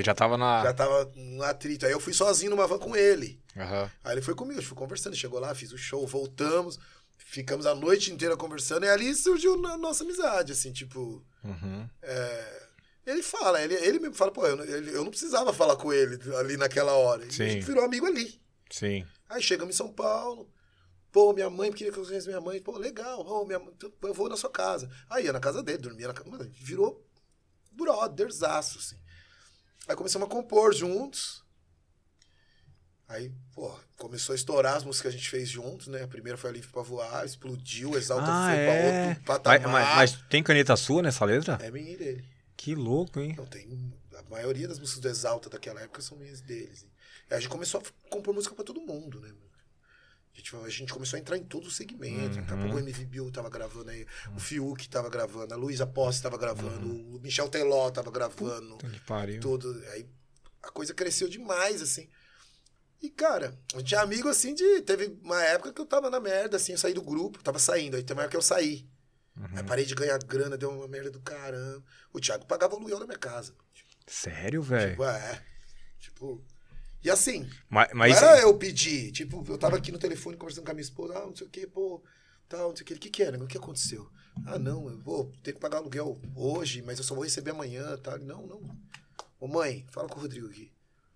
Que 0.00 0.06
já 0.06 0.14
tava 0.14 0.36
na. 0.36 0.62
já 0.62 0.72
tava 0.74 1.10
um 1.16 1.42
atrito. 1.42 1.86
Aí 1.86 1.92
eu 1.92 2.00
fui 2.00 2.12
sozinho 2.12 2.50
numa 2.50 2.66
van 2.66 2.78
com 2.78 2.94
ele. 2.96 3.40
Aham. 3.56 3.90
Aí 4.04 4.12
ele 4.14 4.22
foi 4.22 4.34
comigo, 4.34 4.58
a 4.58 4.60
gente 4.60 4.68
foi 4.68 4.76
conversando, 4.78 5.16
chegou 5.16 5.40
lá, 5.40 5.54
fiz 5.54 5.72
o 5.72 5.78
show, 5.78 6.06
voltamos, 6.06 6.78
ficamos 7.16 7.64
a 7.66 7.74
noite 7.74 8.12
inteira 8.12 8.36
conversando, 8.36 8.84
e 8.84 8.88
ali 8.88 9.14
surgiu 9.14 9.54
a 9.66 9.78
nossa 9.78 10.04
amizade, 10.04 10.52
assim, 10.52 10.72
tipo. 10.72 11.24
Uhum. 11.42 11.88
É, 12.02 12.62
ele 13.06 13.22
fala, 13.22 13.62
ele, 13.62 13.74
ele 13.74 13.98
mesmo 14.00 14.14
fala, 14.14 14.30
pô, 14.32 14.46
eu, 14.46 14.56
eu 14.64 15.02
não 15.04 15.10
precisava 15.10 15.52
falar 15.52 15.76
com 15.76 15.92
ele 15.92 16.18
ali 16.36 16.56
naquela 16.56 16.92
hora. 16.92 17.30
Sim. 17.30 17.44
A 17.44 17.48
gente 17.48 17.64
virou 17.66 17.84
amigo 17.84 18.04
ali. 18.04 18.40
Sim. 18.70 19.06
Aí 19.28 19.40
chegamos 19.40 19.74
em 19.74 19.78
São 19.78 19.92
Paulo. 19.92 20.50
Pô, 21.12 21.32
minha 21.32 21.48
mãe 21.48 21.72
queria 21.72 21.90
que 21.92 21.98
eu 21.98 22.02
conhecesse 22.04 22.26
minha 22.28 22.40
mãe. 22.40 22.60
Pô, 22.60 22.76
legal. 22.76 23.24
Pô, 23.24 23.44
minha, 23.46 23.58
mãe- 23.58 23.72
eu 24.02 24.12
vou 24.12 24.28
na 24.28 24.36
sua 24.36 24.50
casa. 24.50 24.90
Aí 25.08 25.24
ia 25.24 25.32
na 25.32 25.40
casa 25.40 25.62
dele, 25.62 25.78
dormia 25.78 26.08
na 26.08 26.12
casa. 26.12 26.50
Virou 26.52 27.02
brotherzaço, 27.72 28.78
assim. 28.78 28.96
Aí 29.88 29.94
começamos 29.96 30.26
a 30.26 30.30
compor 30.30 30.74
juntos. 30.74 31.44
Aí, 33.08 33.32
pô, 33.52 33.72
começou 33.96 34.32
a 34.32 34.36
estourar 34.36 34.76
as 34.76 34.82
músicas 34.84 35.12
que 35.12 35.16
a 35.16 35.20
gente 35.20 35.30
fez 35.30 35.48
juntos, 35.48 35.86
né? 35.86 36.02
A 36.02 36.08
primeira 36.08 36.36
foi 36.36 36.50
a 36.50 36.52
Livre 36.52 36.68
pra 36.72 36.82
Voar, 36.82 37.24
explodiu, 37.24 37.96
Exalta 37.96 38.24
Ah, 38.28 38.46
foi 38.50 38.56
é. 38.58 38.66
pra 38.66 38.84
outro 38.84 39.08
Mas, 39.08 39.18
patamar. 39.38 39.70
mas- 39.70 39.94
mas 40.12 40.22
tem 40.28 40.42
caneta 40.42 40.74
sua 40.76 41.02
nessa 41.02 41.24
letra? 41.24 41.56
É 41.62 41.70
minha 41.70 41.92
e 41.92 41.96
dele. 41.96 42.24
Que 42.56 42.74
louco, 42.74 43.20
hein? 43.20 43.34
Não, 43.36 43.46
tem. 43.46 43.92
A 44.16 44.22
maioria 44.28 44.66
das 44.66 44.78
músicas 44.80 45.00
do 45.02 45.08
Exalta 45.08 45.48
daquela 45.48 45.80
época 45.80 46.02
são 46.02 46.18
minhas 46.18 46.40
deles. 46.40 46.82
hein. 46.82 46.90
E 47.30 47.34
a 47.34 47.38
gente 47.38 47.48
começou 47.48 47.80
a 47.80 48.08
compor 48.10 48.34
música 48.34 48.54
pra 48.56 48.64
todo 48.64 48.80
mundo, 48.80 49.20
né? 49.20 49.32
A 50.36 50.38
gente, 50.38 50.56
a 50.56 50.68
gente 50.68 50.92
começou 50.92 51.16
a 51.16 51.20
entrar 51.20 51.38
em 51.38 51.42
todos 51.44 51.68
os 51.68 51.76
segmentos. 51.76 52.36
Daqui 52.36 52.52
a 52.52 52.56
Uhum. 52.56 52.62
pouco 52.64 52.76
o 52.76 52.78
MV 52.80 53.06
Bill 53.06 53.30
tava 53.32 53.48
gravando 53.48 53.90
aí, 53.90 54.06
o 54.34 54.38
Fiuk 54.38 54.86
tava 54.88 55.08
gravando, 55.08 55.54
a 55.54 55.56
Luísa 55.56 55.86
Posse 55.86 56.20
tava 56.22 56.36
gravando, 56.36 56.92
o 57.16 57.18
Michel 57.20 57.48
Teló 57.48 57.90
tava 57.90 58.10
gravando, 58.10 58.76
Puta 58.76 58.90
que 58.90 59.00
pariu. 59.00 59.40
tudo. 59.40 59.82
Aí 59.92 60.06
a 60.62 60.70
coisa 60.70 60.92
cresceu 60.92 61.26
demais, 61.28 61.80
assim. 61.80 62.08
E, 63.00 63.08
cara, 63.08 63.58
a 63.74 63.78
gente 63.78 63.94
é 63.94 63.98
amigo, 63.98 64.28
assim, 64.28 64.54
de... 64.54 64.80
Teve 64.82 65.18
uma 65.22 65.42
época 65.42 65.72
que 65.72 65.80
eu 65.80 65.86
tava 65.86 66.10
na 66.10 66.18
merda, 66.20 66.56
assim, 66.56 66.72
eu 66.72 66.78
saí 66.78 66.92
do 66.94 67.02
grupo, 67.02 67.42
tava 67.42 67.58
saindo. 67.58 67.96
Aí 67.96 68.02
tem 68.02 68.14
uma 68.14 68.22
época 68.22 68.32
que 68.32 68.36
eu 68.36 68.42
saí. 68.42 68.86
Aí 69.36 69.58
Uhum. 69.60 69.66
parei 69.66 69.84
de 69.84 69.94
ganhar 69.94 70.18
grana, 70.18 70.56
deu 70.56 70.70
uma 70.70 70.88
merda 70.88 71.10
do 71.10 71.20
caramba. 71.20 71.84
O 72.12 72.18
Thiago 72.20 72.46
pagava 72.46 72.74
o 72.74 72.78
aluguel 72.78 72.98
da 72.98 73.06
minha 73.06 73.18
casa. 73.18 73.54
Sério, 74.06 74.62
velho? 74.62 74.90
Tipo, 74.92 75.04
é. 75.04 75.42
Tipo. 75.98 76.44
E 77.02 77.10
assim, 77.10 77.48
Mas, 77.68 77.88
mas 77.92 78.20
não 78.20 78.28
era 78.28 78.40
eu 78.40 78.56
pedir. 78.58 79.12
Tipo, 79.12 79.44
eu 79.48 79.58
tava 79.58 79.76
aqui 79.76 79.92
no 79.92 79.98
telefone 79.98 80.36
conversando 80.36 80.64
com 80.64 80.70
a 80.70 80.74
minha 80.74 80.82
esposa, 80.82 81.16
ah, 81.16 81.26
não 81.26 81.36
sei 81.36 81.46
o 81.46 81.50
quê, 81.50 81.66
pô. 81.66 82.02
Tal, 82.48 82.70
não 82.70 82.76
sei 82.76 82.84
o 82.84 82.86
que. 82.86 82.94
O 82.94 82.98
que 82.98 83.10
que 83.10 83.22
era? 83.22 83.42
O 83.42 83.46
que 83.46 83.58
aconteceu? 83.58 84.08
Ah, 84.44 84.58
não, 84.58 84.88
eu 84.88 84.98
vou 84.98 85.32
ter 85.42 85.52
que 85.52 85.60
pagar 85.60 85.78
aluguel 85.78 86.20
hoje, 86.34 86.82
mas 86.82 86.98
eu 86.98 87.04
só 87.04 87.14
vou 87.14 87.24
receber 87.24 87.52
amanhã, 87.52 87.96
tá? 87.98 88.18
Não, 88.18 88.46
não. 88.46 88.60
Ô 89.40 89.46
mãe, 89.46 89.86
fala 89.90 90.08
com 90.08 90.18
o 90.18 90.22
Rodrigo 90.22 90.46
aqui. 90.48 90.70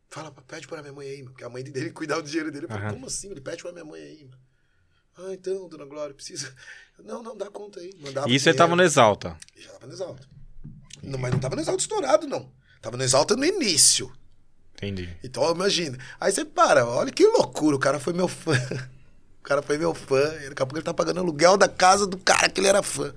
Fala, 0.08 0.32
pede 0.32 0.66
pra 0.66 0.80
minha 0.80 0.92
mãe 0.92 1.08
aí. 1.08 1.22
Porque 1.22 1.44
a 1.44 1.48
mãe 1.48 1.62
dele 1.62 1.90
cuidava 1.92 2.22
do 2.22 2.28
dinheiro 2.28 2.50
dele. 2.50 2.66
Eu 2.66 2.68
falei, 2.68 2.90
como 2.90 3.06
assim? 3.06 3.30
Ele 3.30 3.40
pede 3.40 3.62
pra 3.62 3.72
minha 3.72 3.84
mãe 3.84 4.00
aí, 4.02 4.24
mano. 4.24 4.42
Ah, 5.18 5.34
então, 5.34 5.68
dona 5.68 5.84
Glória, 5.84 6.14
precisa. 6.14 6.54
Não, 7.02 7.22
não, 7.22 7.34
dá 7.34 7.48
conta 7.50 7.80
aí. 7.80 7.94
Mandava 7.98 8.28
E 8.28 8.34
isso 8.34 8.46
ele 8.46 8.58
tava 8.58 8.76
no. 8.76 8.82
Exalta. 8.82 9.34
Já 9.56 9.72
tava 9.72 9.86
no 9.86 9.92
Exalta. 9.94 10.28
Não, 11.02 11.18
mas 11.18 11.32
não 11.32 11.40
tava 11.40 11.56
no 11.56 11.62
Exalta 11.62 11.80
estourado, 11.80 12.26
não. 12.26 12.52
Tava 12.82 12.98
no 12.98 13.02
Exalta 13.02 13.34
no 13.34 13.44
início. 13.44 14.12
Entendi. 14.82 15.08
Então, 15.22 15.50
imagina. 15.52 15.98
Aí 16.18 16.32
você 16.32 16.44
para, 16.44 16.86
olha 16.86 17.12
que 17.12 17.26
loucura. 17.26 17.76
O 17.76 17.78
cara 17.78 18.00
foi 18.00 18.12
meu 18.12 18.28
fã. 18.28 18.52
O 19.40 19.42
cara 19.42 19.62
foi 19.62 19.78
meu 19.78 19.94
fã. 19.94 20.20
E 20.44 20.50
daqui 20.50 20.62
a 20.62 20.66
pouco 20.66 20.76
ele 20.76 20.84
tá 20.84 20.92
pagando 20.92 21.18
aluguel 21.18 21.56
da 21.56 21.66
casa 21.66 22.06
do 22.06 22.18
cara 22.18 22.46
que 22.50 22.60
ele 22.60 22.68
era 22.68 22.82
fã. 22.82 23.10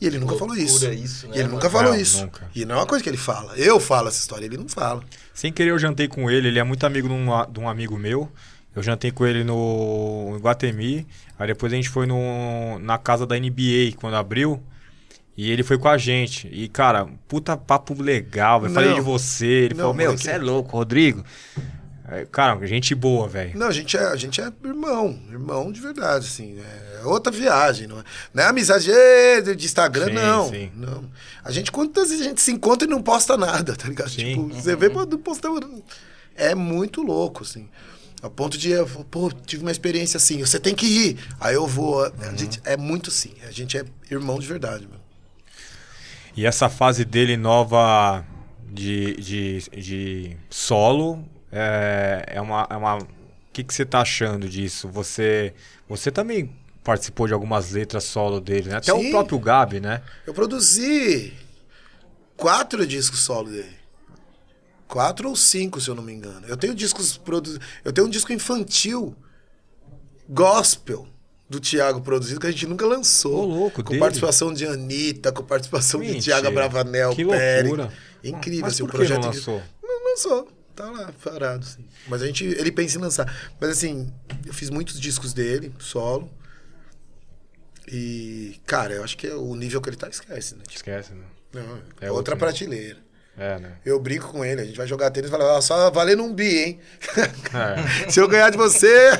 E 0.00 0.06
ele 0.06 0.18
nunca 0.18 0.36
falou 0.36 0.54
isso. 0.56 0.84
Isso, 0.92 1.28
né, 1.28 1.32
e 1.32 1.38
ele 1.38 1.44
mano? 1.44 1.54
nunca 1.54 1.70
falou 1.70 1.92
Não, 1.92 1.98
isso. 1.98 2.22
nunca. 2.22 2.50
E 2.52 2.64
não 2.64 2.74
é 2.74 2.78
uma 2.78 2.86
coisa 2.86 3.02
que 3.02 3.08
ele 3.08 3.16
fala. 3.16 3.56
Eu 3.56 3.78
falo 3.78 4.08
essa 4.08 4.18
história, 4.18 4.44
ele 4.44 4.56
não 4.56 4.68
fala. 4.68 5.02
Sem 5.32 5.52
querer, 5.52 5.70
eu 5.70 5.78
jantei 5.78 6.08
com 6.08 6.28
ele. 6.28 6.48
Ele 6.48 6.58
é 6.58 6.64
muito 6.64 6.84
amigo 6.84 7.06
de 7.06 7.14
um, 7.14 7.52
de 7.52 7.60
um 7.60 7.68
amigo 7.68 7.96
meu. 7.96 8.30
Eu 8.74 8.82
jantei 8.82 9.12
com 9.12 9.24
ele 9.24 9.44
no 9.44 10.34
em 10.36 10.40
Guatemi. 10.40 11.06
Aí 11.38 11.46
depois 11.46 11.72
a 11.72 11.76
gente 11.76 11.88
foi 11.88 12.04
no, 12.04 12.78
na 12.80 12.98
casa 12.98 13.24
da 13.24 13.38
NBA 13.38 13.92
quando 13.96 14.16
abriu. 14.16 14.60
E 15.36 15.50
ele 15.50 15.62
foi 15.62 15.78
com 15.78 15.88
a 15.88 15.98
gente. 15.98 16.48
E, 16.52 16.68
cara, 16.68 17.08
puta 17.26 17.56
papo 17.56 18.00
legal. 18.00 18.64
Eu 18.64 18.70
falei 18.70 18.94
de 18.94 19.00
você. 19.00 19.46
Ele 19.46 19.74
Não, 19.74 19.80
falou: 19.80 19.94
Meu, 19.94 20.16
você 20.16 20.30
é 20.30 20.38
louco, 20.38 20.76
Rodrigo. 20.76 21.24
Cara, 22.30 22.64
gente 22.66 22.94
boa, 22.94 23.26
velho. 23.26 23.58
Não, 23.58 23.66
a 23.68 23.72
gente 23.72 23.96
é, 23.96 24.04
a 24.04 24.16
gente 24.16 24.40
é 24.40 24.52
irmão. 24.62 25.18
Irmão 25.30 25.72
de 25.72 25.80
verdade, 25.80 26.26
assim. 26.26 26.60
É 27.00 27.04
outra 27.04 27.32
viagem. 27.32 27.86
Não 27.88 27.98
é, 27.98 28.04
não 28.32 28.42
é 28.44 28.46
amizade 28.46 28.90
ê, 28.90 29.40
de 29.40 29.64
Instagram, 29.64 30.06
Sim, 30.06 30.12
não. 30.12 30.50
sim. 30.50 30.70
não. 30.76 31.10
A 31.42 31.50
gente, 31.50 31.72
quantas 31.72 32.10
vezes 32.10 32.24
a 32.24 32.28
gente 32.28 32.42
se 32.42 32.52
encontra 32.52 32.86
e 32.86 32.90
não 32.90 33.02
posta 33.02 33.36
nada, 33.36 33.74
tá 33.74 33.88
ligado? 33.88 34.10
Sim. 34.10 34.34
Tipo, 34.34 34.48
você 34.48 34.76
vê, 34.76 34.90
pô, 34.90 35.04
não 35.06 35.18
postamos. 35.18 35.60
É 36.36 36.54
muito 36.54 37.02
louco, 37.02 37.42
assim. 37.42 37.68
A 38.22 38.28
ponto 38.30 38.56
de, 38.56 38.70
eu, 38.70 38.86
pô, 38.86 39.30
tive 39.44 39.62
uma 39.62 39.72
experiência 39.72 40.16
assim, 40.18 40.40
você 40.40 40.58
tem 40.60 40.74
que 40.74 40.86
ir. 40.86 41.18
Aí 41.40 41.54
eu 41.54 41.66
vou. 41.66 42.04
A 42.04 42.36
gente 42.36 42.60
é 42.64 42.76
muito 42.76 43.10
assim. 43.10 43.32
A 43.48 43.50
gente 43.50 43.78
é 43.78 43.84
irmão 44.10 44.38
de 44.38 44.46
verdade, 44.46 44.86
meu. 44.86 45.03
E 46.36 46.46
essa 46.46 46.68
fase 46.68 47.04
dele 47.04 47.36
nova 47.36 48.24
de, 48.68 49.14
de, 49.14 49.58
de 49.70 50.36
solo 50.50 51.24
é, 51.50 52.24
é 52.26 52.40
uma. 52.40 52.66
É 52.68 52.76
uma... 52.76 52.98
O 52.98 53.06
que, 53.52 53.62
que 53.62 53.72
você 53.72 53.86
tá 53.86 54.00
achando 54.00 54.48
disso? 54.48 54.88
Você, 54.88 55.54
você 55.88 56.10
também 56.10 56.52
participou 56.82 57.28
de 57.28 57.32
algumas 57.32 57.70
letras 57.70 58.02
solo 58.02 58.40
dele, 58.40 58.68
né? 58.68 58.78
Até 58.78 58.92
o 58.92 58.98
Sim. 58.98 59.10
próprio 59.12 59.38
Gabi, 59.38 59.78
né? 59.78 60.02
Eu 60.26 60.34
produzi 60.34 61.32
quatro 62.36 62.84
discos 62.84 63.20
solo 63.20 63.48
dele. 63.50 63.76
Quatro 64.88 65.28
ou 65.28 65.36
cinco, 65.36 65.80
se 65.80 65.88
eu 65.88 65.94
não 65.94 66.02
me 66.02 66.12
engano. 66.12 66.46
Eu 66.48 66.56
tenho 66.56 66.74
discos 66.74 67.16
produ... 67.16 67.58
Eu 67.84 67.92
tenho 67.92 68.08
um 68.08 68.10
disco 68.10 68.32
infantil 68.32 69.16
gospel 70.28 71.06
do 71.48 71.60
Thiago 71.60 72.00
produzido 72.00 72.40
que 72.40 72.46
a 72.46 72.50
gente 72.50 72.66
nunca 72.66 72.86
lançou. 72.86 73.36
Ô, 73.42 73.44
louco, 73.44 73.82
com 73.82 73.90
dele? 73.90 74.00
participação 74.00 74.52
de 74.52 74.66
Anitta, 74.66 75.30
com 75.32 75.44
participação 75.44 76.00
Mentira. 76.00 76.18
de 76.18 76.24
Thiago 76.24 76.50
Bravanel, 76.50 77.14
Que 77.14 77.24
Pérez. 77.24 77.66
loucura. 77.70 77.92
Incrível, 78.22 78.62
Mas 78.62 78.74
assim, 78.74 78.82
o 78.82 78.86
por 78.86 78.96
projeto. 78.96 79.20
não 79.20 79.28
lançou? 79.28 79.62
Não 79.82 80.04
lançou. 80.10 80.48
Tá 80.74 80.90
lá, 80.90 81.12
parado, 81.22 81.64
assim. 81.64 81.84
Mas 82.08 82.20
a 82.22 82.26
gente, 82.26 82.44
ele 82.44 82.72
pensa 82.72 82.98
em 82.98 83.00
lançar. 83.00 83.52
Mas 83.60 83.70
assim, 83.70 84.12
eu 84.44 84.52
fiz 84.52 84.70
muitos 84.70 84.98
discos 84.98 85.32
dele, 85.32 85.72
solo. 85.78 86.28
E, 87.86 88.58
cara, 88.66 88.94
eu 88.94 89.04
acho 89.04 89.16
que 89.16 89.28
o 89.28 89.54
nível 89.54 89.80
que 89.80 89.90
ele 89.90 89.96
tá, 89.96 90.08
esquece, 90.08 90.54
né? 90.56 90.62
Esquece, 90.74 91.12
né? 91.12 91.24
não, 91.52 91.60
É 92.00 92.06
é 92.06 92.10
outro 92.10 92.34
outra 92.34 92.34
nível. 92.34 92.96
É, 93.36 93.58
né? 93.58 93.72
Eu 93.84 93.98
brinco 93.98 94.28
com 94.28 94.44
ele, 94.44 94.60
a 94.60 94.64
gente 94.64 94.76
vai 94.76 94.86
jogar 94.86 95.10
tênis 95.10 95.28
e 95.28 95.32
fala, 95.32 95.56
ó, 95.56 95.60
só 95.60 95.90
valendo 95.90 96.22
um 96.22 96.32
bi, 96.32 96.56
hein? 96.56 96.80
É. 97.16 98.06
Se 98.08 98.20
eu 98.20 98.28
ganhar 98.28 98.50
de 98.50 98.56
você. 98.56 99.10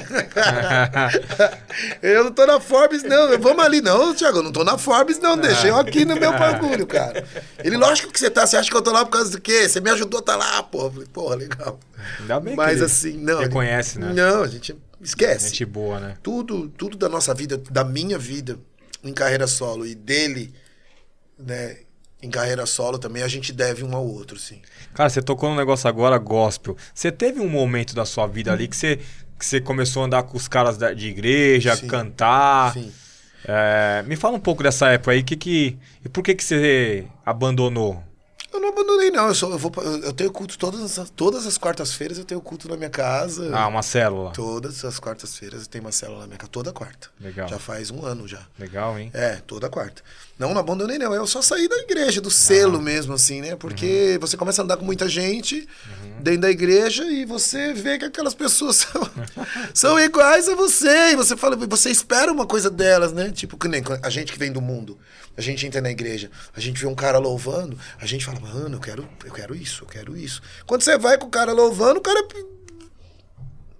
eu 2.00 2.24
não 2.24 2.32
tô 2.32 2.46
na 2.46 2.60
Forbes, 2.60 3.02
não. 3.02 3.36
Vamos 3.38 3.64
ali, 3.64 3.80
não, 3.80 4.14
Thiago. 4.14 4.38
Eu 4.38 4.42
não 4.44 4.52
tô 4.52 4.62
na 4.62 4.78
Forbes, 4.78 5.18
não. 5.18 5.36
Deixei 5.36 5.70
eu 5.70 5.76
aqui 5.76 6.04
no 6.04 6.14
meu 6.14 6.30
bagulho, 6.30 6.86
cara. 6.86 7.24
Ele, 7.58 7.76
lógico 7.76 8.12
que 8.12 8.20
você 8.20 8.30
tá. 8.30 8.46
Você 8.46 8.56
acha 8.56 8.70
que 8.70 8.76
eu 8.76 8.82
tô 8.82 8.92
lá 8.92 9.04
por 9.04 9.10
causa 9.10 9.32
do 9.32 9.40
quê? 9.40 9.68
Você 9.68 9.80
me 9.80 9.90
ajudou 9.90 10.20
a 10.20 10.22
tá 10.22 10.36
lá, 10.36 10.62
porra. 10.62 10.86
Eu 10.86 10.92
Falei, 10.92 11.08
porra, 11.12 11.34
legal. 11.34 11.80
Ainda 12.20 12.40
bem 12.40 12.54
Mas 12.54 12.78
que 12.78 12.84
assim, 12.84 13.16
não. 13.16 13.40
reconhece, 13.40 13.98
né? 13.98 14.12
Não, 14.12 14.42
a 14.42 14.48
gente 14.48 14.76
esquece. 15.00 15.48
Gente 15.48 15.64
boa, 15.64 15.98
né? 15.98 16.16
Tudo, 16.22 16.68
tudo 16.68 16.96
da 16.96 17.08
nossa 17.08 17.34
vida, 17.34 17.58
da 17.58 17.82
minha 17.82 18.18
vida 18.18 18.58
em 19.02 19.12
carreira 19.12 19.46
solo 19.46 19.86
e 19.86 19.94
dele, 19.94 20.52
né, 21.38 21.78
em 22.24 22.30
carreira 22.30 22.64
solo 22.66 22.98
também, 22.98 23.22
a 23.22 23.28
gente 23.28 23.52
deve 23.52 23.84
um 23.84 23.94
ao 23.94 24.06
outro, 24.06 24.38
sim. 24.38 24.60
Cara, 24.94 25.08
você 25.10 25.20
tocou 25.22 25.50
num 25.50 25.56
negócio 25.56 25.88
agora, 25.88 26.16
gospel. 26.18 26.76
Você 26.94 27.10
teve 27.12 27.40
um 27.40 27.48
momento 27.48 27.94
da 27.94 28.04
sua 28.04 28.26
vida 28.26 28.52
ali 28.52 28.66
que 28.68 28.76
você, 28.76 28.98
que 29.38 29.44
você 29.44 29.60
começou 29.60 30.02
a 30.02 30.06
andar 30.06 30.22
com 30.22 30.36
os 30.36 30.48
caras 30.48 30.76
da- 30.76 30.92
de 30.92 31.08
igreja, 31.08 31.74
Sim. 31.76 31.86
cantar. 31.88 32.72
Sim. 32.74 32.92
É, 33.46 34.02
me 34.06 34.16
fala 34.16 34.36
um 34.36 34.40
pouco 34.40 34.62
dessa 34.62 34.88
época 34.88 35.10
aí. 35.12 35.22
Que 35.22 35.36
que, 35.36 35.76
e 36.04 36.08
por 36.08 36.22
que, 36.22 36.34
que 36.34 36.42
você 36.42 37.04
abandonou? 37.26 38.02
Eu 38.52 38.60
não 38.60 38.68
abandonei, 38.68 39.10
não. 39.10 39.26
Eu, 39.26 39.34
sou, 39.34 39.50
eu, 39.50 39.58
vou, 39.58 39.72
eu 39.82 40.12
tenho 40.12 40.30
culto 40.30 40.56
todas, 40.56 40.96
as- 40.98 41.10
todas 41.10 41.44
as 41.44 41.58
quartas-feiras, 41.58 42.18
eu 42.18 42.24
tenho 42.24 42.40
culto 42.40 42.68
na 42.68 42.76
minha 42.76 42.88
casa. 42.88 43.50
Ah, 43.52 43.66
uma 43.66 43.82
célula. 43.82 44.30
Todas 44.32 44.84
as 44.84 45.00
quartas-feiras 45.00 45.62
eu 45.62 45.66
tenho 45.66 45.82
uma 45.84 45.90
célula 45.92 46.20
na 46.20 46.26
minha 46.28 46.38
casa, 46.38 46.50
toda 46.52 46.72
quarta. 46.72 47.08
Legal. 47.20 47.48
Já 47.48 47.58
faz 47.58 47.90
um 47.90 48.06
ano 48.06 48.28
já. 48.28 48.46
Legal, 48.58 48.96
hein? 48.98 49.10
É, 49.12 49.40
toda 49.46 49.68
quarta. 49.68 50.02
Não, 50.38 50.52
não 50.52 50.60
abandonei, 50.60 50.98
não. 50.98 51.14
Eu 51.14 51.26
só 51.28 51.40
saí 51.40 51.68
da 51.68 51.76
igreja, 51.78 52.20
do 52.20 52.30
selo 52.30 52.80
mesmo, 52.80 53.14
assim, 53.14 53.40
né? 53.40 53.54
Porque 53.54 54.18
você 54.20 54.36
começa 54.36 54.60
a 54.60 54.64
andar 54.64 54.76
com 54.76 54.84
muita 54.84 55.08
gente 55.08 55.66
dentro 56.18 56.40
da 56.40 56.50
igreja 56.50 57.04
e 57.04 57.24
você 57.24 57.72
vê 57.72 57.98
que 57.98 58.04
aquelas 58.04 58.34
pessoas 58.34 58.76
são, 58.90 59.10
são 59.72 60.00
iguais 60.00 60.48
a 60.48 60.56
você. 60.56 61.12
E 61.12 61.16
você 61.16 61.36
fala, 61.36 61.54
você 61.54 61.88
espera 61.88 62.32
uma 62.32 62.46
coisa 62.46 62.68
delas, 62.68 63.12
né? 63.12 63.30
Tipo, 63.30 63.56
que 63.56 63.68
nem 63.68 63.80
a 64.02 64.10
gente 64.10 64.32
que 64.32 64.38
vem 64.38 64.50
do 64.50 64.60
mundo. 64.60 64.98
A 65.36 65.40
gente 65.40 65.66
entra 65.66 65.80
na 65.80 65.90
igreja, 65.90 66.30
a 66.54 66.60
gente 66.60 66.80
vê 66.80 66.86
um 66.86 66.94
cara 66.94 67.18
louvando, 67.18 67.76
a 68.00 68.06
gente 68.06 68.24
fala, 68.24 68.38
mano, 68.40 68.76
eu 68.76 68.80
quero, 68.80 69.08
eu 69.24 69.32
quero 69.32 69.54
isso, 69.54 69.82
eu 69.82 69.88
quero 69.88 70.16
isso. 70.16 70.40
Quando 70.66 70.82
você 70.82 70.96
vai 70.98 71.18
com 71.18 71.26
o 71.26 71.30
cara 71.30 71.52
louvando, 71.52 71.98
o 71.98 72.02
cara 72.02 72.20
é 72.20 72.22
pi- 72.22 72.46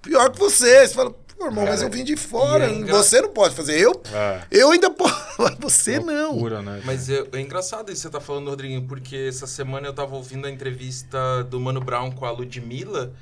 pior 0.02 0.30
que 0.30 0.38
você. 0.38 0.86
Você 0.86 0.94
fala, 0.94 1.14
pô, 1.38 1.46
irmão, 1.46 1.64
mas 1.66 1.82
eu 1.82 1.90
vim 1.90 2.04
de 2.04 2.16
fora. 2.16 2.66
e 2.66 2.72
é 2.72 2.74
engra- 2.76 2.94
Você 2.96 3.20
não 3.20 3.30
pode 3.30 3.54
fazer. 3.54 3.78
Eu, 3.78 4.00
É. 4.12 4.42
eu 4.50 4.70
ainda 4.70 4.90
posso, 4.90 5.14
mas 5.38 5.56
você 5.58 5.98
não. 6.00 6.32
Loucura, 6.32 6.62
né? 6.62 6.80
Mas 6.84 7.08
é, 7.10 7.24
é 7.32 7.40
engraçado 7.40 7.90
isso 7.92 8.02
que 8.02 8.08
você 8.08 8.10
tá 8.10 8.20
falando, 8.20 8.48
Rodriguinho, 8.50 8.82
porque 8.86 9.26
essa 9.28 9.46
semana 9.46 9.86
eu 9.86 9.92
tava 9.92 10.14
ouvindo 10.14 10.46
a 10.46 10.50
entrevista 10.50 11.44
do 11.44 11.60
Mano 11.60 11.80
Brown 11.80 12.10
com 12.12 12.24
a 12.24 12.30
Ludmilla 12.30 13.12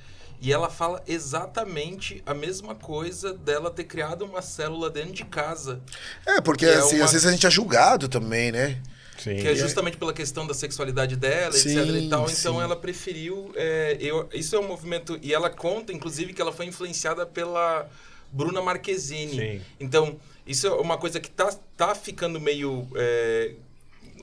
e 0.40 0.52
ela 0.52 0.68
fala 0.68 1.00
exatamente 1.06 2.22
a 2.26 2.34
mesma 2.34 2.74
coisa 2.74 3.32
dela 3.32 3.70
ter 3.70 3.84
criado 3.84 4.24
uma 4.24 4.42
célula 4.42 4.90
dentro 4.90 5.12
de 5.12 5.24
casa. 5.24 5.80
É, 6.26 6.40
porque 6.40 6.66
Que 6.66 6.72
é 6.72 6.76
assim, 6.78 6.96
uma- 6.96 7.04
às 7.04 7.12
vezes 7.12 7.26
a 7.26 7.30
gente 7.30 7.46
é 7.46 7.50
julgado 7.50 8.08
também, 8.08 8.50
né? 8.52 8.80
Sim. 9.22 9.36
Que 9.36 9.48
é 9.48 9.54
justamente 9.54 9.96
pela 9.96 10.12
questão 10.12 10.46
da 10.46 10.54
sexualidade 10.54 11.16
dela, 11.16 11.52
Sim, 11.52 11.78
etc 11.78 11.94
e 11.94 12.08
tal. 12.08 12.22
Então 12.30 12.54
sim. 12.54 12.60
ela 12.60 12.74
preferiu. 12.74 13.52
é, 13.54 13.96
eu, 14.00 14.28
isso 14.32 14.56
é 14.56 14.58
um 14.58 14.66
movimento. 14.66 15.18
E 15.22 15.32
ela 15.32 15.48
conta, 15.48 15.92
inclusive, 15.92 16.32
que 16.32 16.42
ela 16.42 16.52
foi 16.52 16.66
influenciada 16.66 17.24
pela 17.24 17.88
Bruna 18.32 18.60
Marquezine. 18.60 19.34
Sim. 19.34 19.60
Então, 19.78 20.18
isso 20.46 20.66
é 20.66 20.72
uma 20.72 20.98
coisa 20.98 21.20
que 21.20 21.30
tá, 21.30 21.54
tá 21.76 21.94
ficando 21.94 22.40
meio. 22.40 22.88
é, 22.96 23.52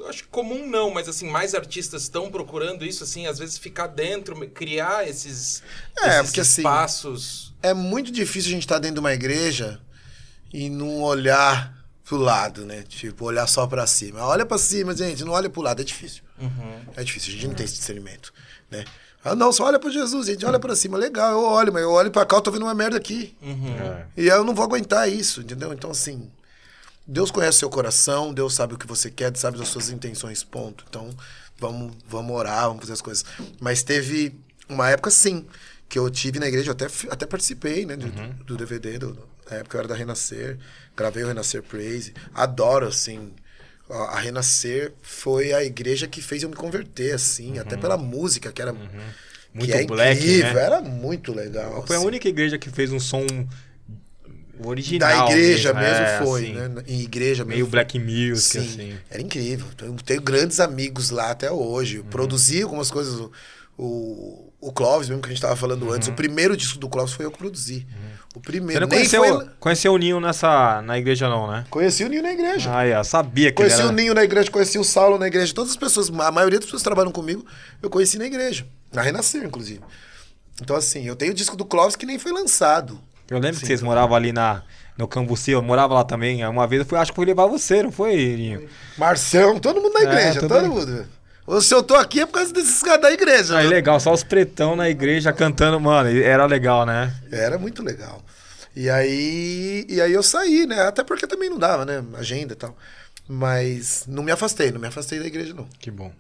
acho 0.08 0.24
que 0.24 0.30
comum 0.30 0.68
não, 0.68 0.92
mas 0.92 1.10
assim, 1.10 1.28
mais 1.30 1.54
artistas 1.54 2.04
estão 2.04 2.30
procurando 2.30 2.86
isso, 2.86 3.04
assim, 3.04 3.28
às 3.28 3.40
vezes 3.40 3.58
ficar 3.58 3.88
dentro, 3.88 4.36
criar 4.50 5.08
esses, 5.08 5.62
É, 6.02 6.08
esses 6.10 6.22
porque, 6.24 6.42
assim, 6.42 6.62
espaços. 6.62 7.54
É 7.62 7.74
muito 7.74 8.12
difícil 8.12 8.50
a 8.50 8.54
gente 8.54 8.64
estar 8.64 8.80
dentro 8.80 8.96
de 8.96 9.00
uma 9.02 9.14
igreja 9.14 9.80
e 10.54 10.70
não 10.70 11.02
olhar 11.02 11.79
pro 12.10 12.18
lado, 12.18 12.66
né? 12.66 12.84
Tipo, 12.90 13.26
olhar 13.26 13.46
só 13.46 13.68
pra 13.68 13.86
cima. 13.86 14.26
Olha 14.26 14.44
pra 14.44 14.58
cima, 14.58 14.96
gente, 14.96 15.24
não 15.24 15.32
olha 15.32 15.48
pro 15.48 15.62
lado, 15.62 15.80
é 15.80 15.86
difícil. 15.86 16.24
Uhum. 16.42 16.82
É 16.96 17.04
difícil, 17.04 17.30
a 17.30 17.34
gente 17.34 17.48
não 17.48 17.54
tem 17.54 17.66
esse 17.66 17.76
discernimento, 17.76 18.34
né? 18.72 18.84
Ah, 19.24 19.36
não, 19.36 19.52
só 19.52 19.66
olha 19.66 19.78
pra 19.78 19.92
Jesus, 19.92 20.26
gente, 20.26 20.44
olha 20.44 20.60
pra 20.60 20.76
cima. 20.76 20.98
Legal, 20.98 21.34
eu 21.34 21.44
olho, 21.44 21.72
mas 21.72 21.84
eu 21.84 21.92
olho 21.92 22.10
pra 22.10 22.26
cá, 22.26 22.38
eu 22.38 22.42
tô 22.42 22.50
vendo 22.50 22.64
uma 22.64 22.74
merda 22.74 22.98
aqui. 22.98 23.38
Uhum. 23.42 23.76
É. 23.76 24.08
E 24.18 24.28
eu 24.28 24.44
não 24.44 24.56
vou 24.56 24.66
aguentar 24.66 25.08
isso, 25.08 25.42
entendeu? 25.42 25.72
Então, 25.72 25.92
assim, 25.92 26.32
Deus 27.06 27.30
conhece 27.30 27.60
seu 27.60 27.70
coração, 27.70 28.34
Deus 28.34 28.56
sabe 28.56 28.74
o 28.74 28.78
que 28.78 28.88
você 28.88 29.12
quer, 29.12 29.30
Deus 29.30 29.42
sabe 29.42 29.62
as 29.62 29.68
suas 29.68 29.92
intenções, 29.92 30.44
ponto. 30.44 30.86
Então, 30.90 31.12
vamos, 31.60 31.96
vamos 32.08 32.36
orar, 32.36 32.70
vamos 32.70 32.82
fazer 32.82 32.94
as 32.94 33.02
coisas. 33.02 33.24
Mas 33.60 33.84
teve 33.84 34.34
uma 34.68 34.90
época, 34.90 35.12
sim, 35.12 35.46
que 35.88 36.00
eu 36.00 36.10
tive 36.10 36.40
na 36.40 36.48
igreja, 36.48 36.70
eu 36.70 36.74
até, 36.74 36.88
até 37.12 37.26
participei, 37.28 37.86
né, 37.86 37.96
do, 37.96 38.10
do 38.46 38.58
DVD, 38.58 38.98
do, 38.98 39.16
na 39.50 39.58
época 39.58 39.78
eu 39.78 39.80
era 39.80 39.88
da 39.88 39.96
Renascer, 39.96 40.58
gravei 40.96 41.24
o 41.24 41.28
Renascer 41.28 41.64
Praise, 41.64 42.14
adoro, 42.34 42.88
assim, 42.88 43.32
a 43.90 44.18
a 44.18 44.20
Renascer 44.20 44.94
foi 45.02 45.54
a 45.54 45.64
igreja 45.64 46.08
que 46.08 46.22
fez 46.22 46.44
eu 46.44 46.50
me 46.50 46.56
converter, 46.56 47.14
assim, 47.14 47.58
até 47.60 47.76
pela 47.78 47.98
música, 47.98 48.52
que 48.52 48.62
era... 48.62 48.74
Muito 49.52 49.66
que 49.66 49.74
é 49.74 49.84
black, 49.84 50.20
incrível, 50.22 50.54
né? 50.54 50.64
era 50.64 50.80
muito 50.82 51.34
legal. 51.34 51.84
Foi 51.88 51.96
a 51.96 52.00
assim. 52.00 52.08
única 52.08 52.30
igreja 52.30 52.56
que 52.60 52.70
fez 52.70 52.92
um 52.92 53.00
som 53.00 53.26
original. 54.64 55.28
Da 55.28 55.32
igreja 55.34 55.74
mesmo, 55.74 55.90
mesmo, 55.90 56.06
é, 56.06 56.24
foi, 56.24 56.44
assim, 56.44 56.54
né? 56.54 56.84
Em 56.88 57.02
igreja 57.02 57.44
mesmo. 57.44 57.56
Meio 57.56 57.68
black 57.68 57.98
music, 57.98 58.60
Sim, 58.60 58.68
assim. 58.68 58.98
era 59.10 59.22
incrível. 59.22 59.68
Tenho, 59.76 59.94
tenho 59.96 60.22
grandes 60.22 60.60
amigos 60.60 61.10
lá 61.10 61.32
até 61.32 61.52
hoje. 61.52 61.98
Uhum. 61.98 62.06
Eu 62.06 62.10
Produzi 62.10 62.62
algumas 62.62 62.92
coisas. 62.92 63.20
O, 63.78 64.52
o, 64.60 64.72
Clóvis, 64.74 65.08
mesmo 65.08 65.22
que 65.22 65.30
a 65.30 65.32
gente 65.32 65.42
tava 65.42 65.56
falando 65.56 65.84
Uhum. 65.84 65.94
antes, 65.94 66.10
o 66.10 66.14
primeiro 66.14 66.56
disco 66.58 66.78
do 66.78 66.90
Clóvis 66.90 67.14
foi 67.14 67.26
eu 67.26 67.32
que 67.32 67.38
produzi. 67.38 67.88
O 68.36 68.40
Você 68.40 68.42
primeiro. 68.42 68.82
não 68.82 68.88
Nem 68.88 69.00
conheceu, 69.00 69.24
foi... 69.24 69.50
conheceu 69.60 69.94
o 69.94 69.98
Ninho 69.98 70.20
nessa, 70.20 70.82
na 70.84 70.98
igreja, 71.00 71.28
não, 71.28 71.50
né? 71.50 71.66
Conheci 71.70 72.04
o 72.04 72.10
Ninho 72.10 72.22
na 72.22 72.32
igreja. 72.32 72.70
Ah, 72.72 72.86
é, 72.86 73.04
sabia 73.04 73.50
que 73.52 73.58
Conheci 73.58 73.78
ele 73.78 73.84
era... 73.84 73.92
o 73.92 73.96
Ninho 73.96 74.14
na 74.14 74.24
igreja, 74.24 74.52
conheci 74.52 74.78
o 74.78 74.84
Saulo 74.84 75.18
na 75.18 75.26
igreja. 75.28 75.54
Todas 75.54 75.72
as 75.72 75.78
pessoas, 75.78 76.10
a 76.10 76.32
maioria 76.32 76.60
das 76.60 76.66
pessoas 76.66 76.82
que 76.84 76.88
trabalham 76.88 77.12
comigo, 77.12 77.44
eu 77.82 77.90
conheci 77.90 78.18
na 78.20 78.26
igreja. 78.26 78.68
Na 78.94 79.02
Renascer, 79.02 79.44
inclusive. 79.44 79.82
Então, 80.62 80.76
assim, 80.76 81.06
eu 81.08 81.16
tenho 81.16 81.32
o 81.32 81.36
disco 81.36 81.58
do 81.58 81.66
Clóvis 81.66 81.96
que 81.96 82.06
nem 82.06 82.20
foi 82.20 82.32
lançado. 82.32 83.00
Eu 83.30 83.40
lembro 83.40 83.60
que 83.60 83.66
vocês 83.66 83.82
moravam 83.82 84.16
ali 84.16 84.32
na, 84.32 84.62
no 84.98 85.08
Cambuci, 85.08 85.52
eu 85.52 85.62
morava 85.62 85.94
lá 85.96 86.04
também. 86.04 86.46
Uma 86.46 86.68
vez 86.68 86.82
eu 86.82 86.86
fui, 86.86 86.98
acho 86.98 87.12
que 87.12 87.16
fui 87.16 87.26
levar 87.26 87.46
você, 87.48 87.82
não 87.82 87.92
foi, 87.92 88.16
Ninho? 88.16 88.68
Marção, 88.98 89.60
todo 89.60 89.82
mundo 89.82 89.94
na 89.94 90.00
É, 90.02 90.04
igreja, 90.04 90.40
todo 90.42 90.50
todo 90.50 90.68
mundo. 90.68 91.08
Se 91.62 91.74
eu 91.74 91.82
tô 91.82 91.96
aqui 91.96 92.20
é 92.22 92.26
por 92.26 92.34
causa 92.34 92.54
desses 92.54 92.82
caras 92.84 93.02
da 93.02 93.12
igreja. 93.12 93.58
Aí 93.58 93.64
né? 93.66 93.70
legal, 93.70 94.00
só 94.00 94.14
os 94.14 94.24
pretão 94.24 94.76
na 94.76 94.90
igreja 94.90 95.32
cantando, 95.34 95.80
mano, 95.80 96.10
era 96.10 96.46
legal, 96.46 96.86
né? 96.86 97.16
Era 97.32 97.58
muito 97.58 97.82
legal. 97.84 98.24
E 98.76 98.90
aí, 98.90 99.86
e 99.90 100.00
aí 100.00 100.14
eu 100.14 100.22
saí, 100.24 100.66
né? 100.68 100.82
Até 100.84 101.04
porque 101.04 101.26
também 101.28 101.50
não 101.50 101.58
dava, 101.58 101.86
né? 101.86 102.04
Agenda 102.18 102.54
e 102.54 102.56
tal. 102.56 102.78
Mas 103.28 104.06
não 104.08 104.24
me 104.24 104.32
afastei, 104.32 104.72
não 104.72 104.80
me 104.80 104.88
afastei 104.88 105.20
da 105.20 105.26
igreja, 105.26 105.54
não. 105.54 105.68
Que 105.80 105.90
bom. 105.92 106.12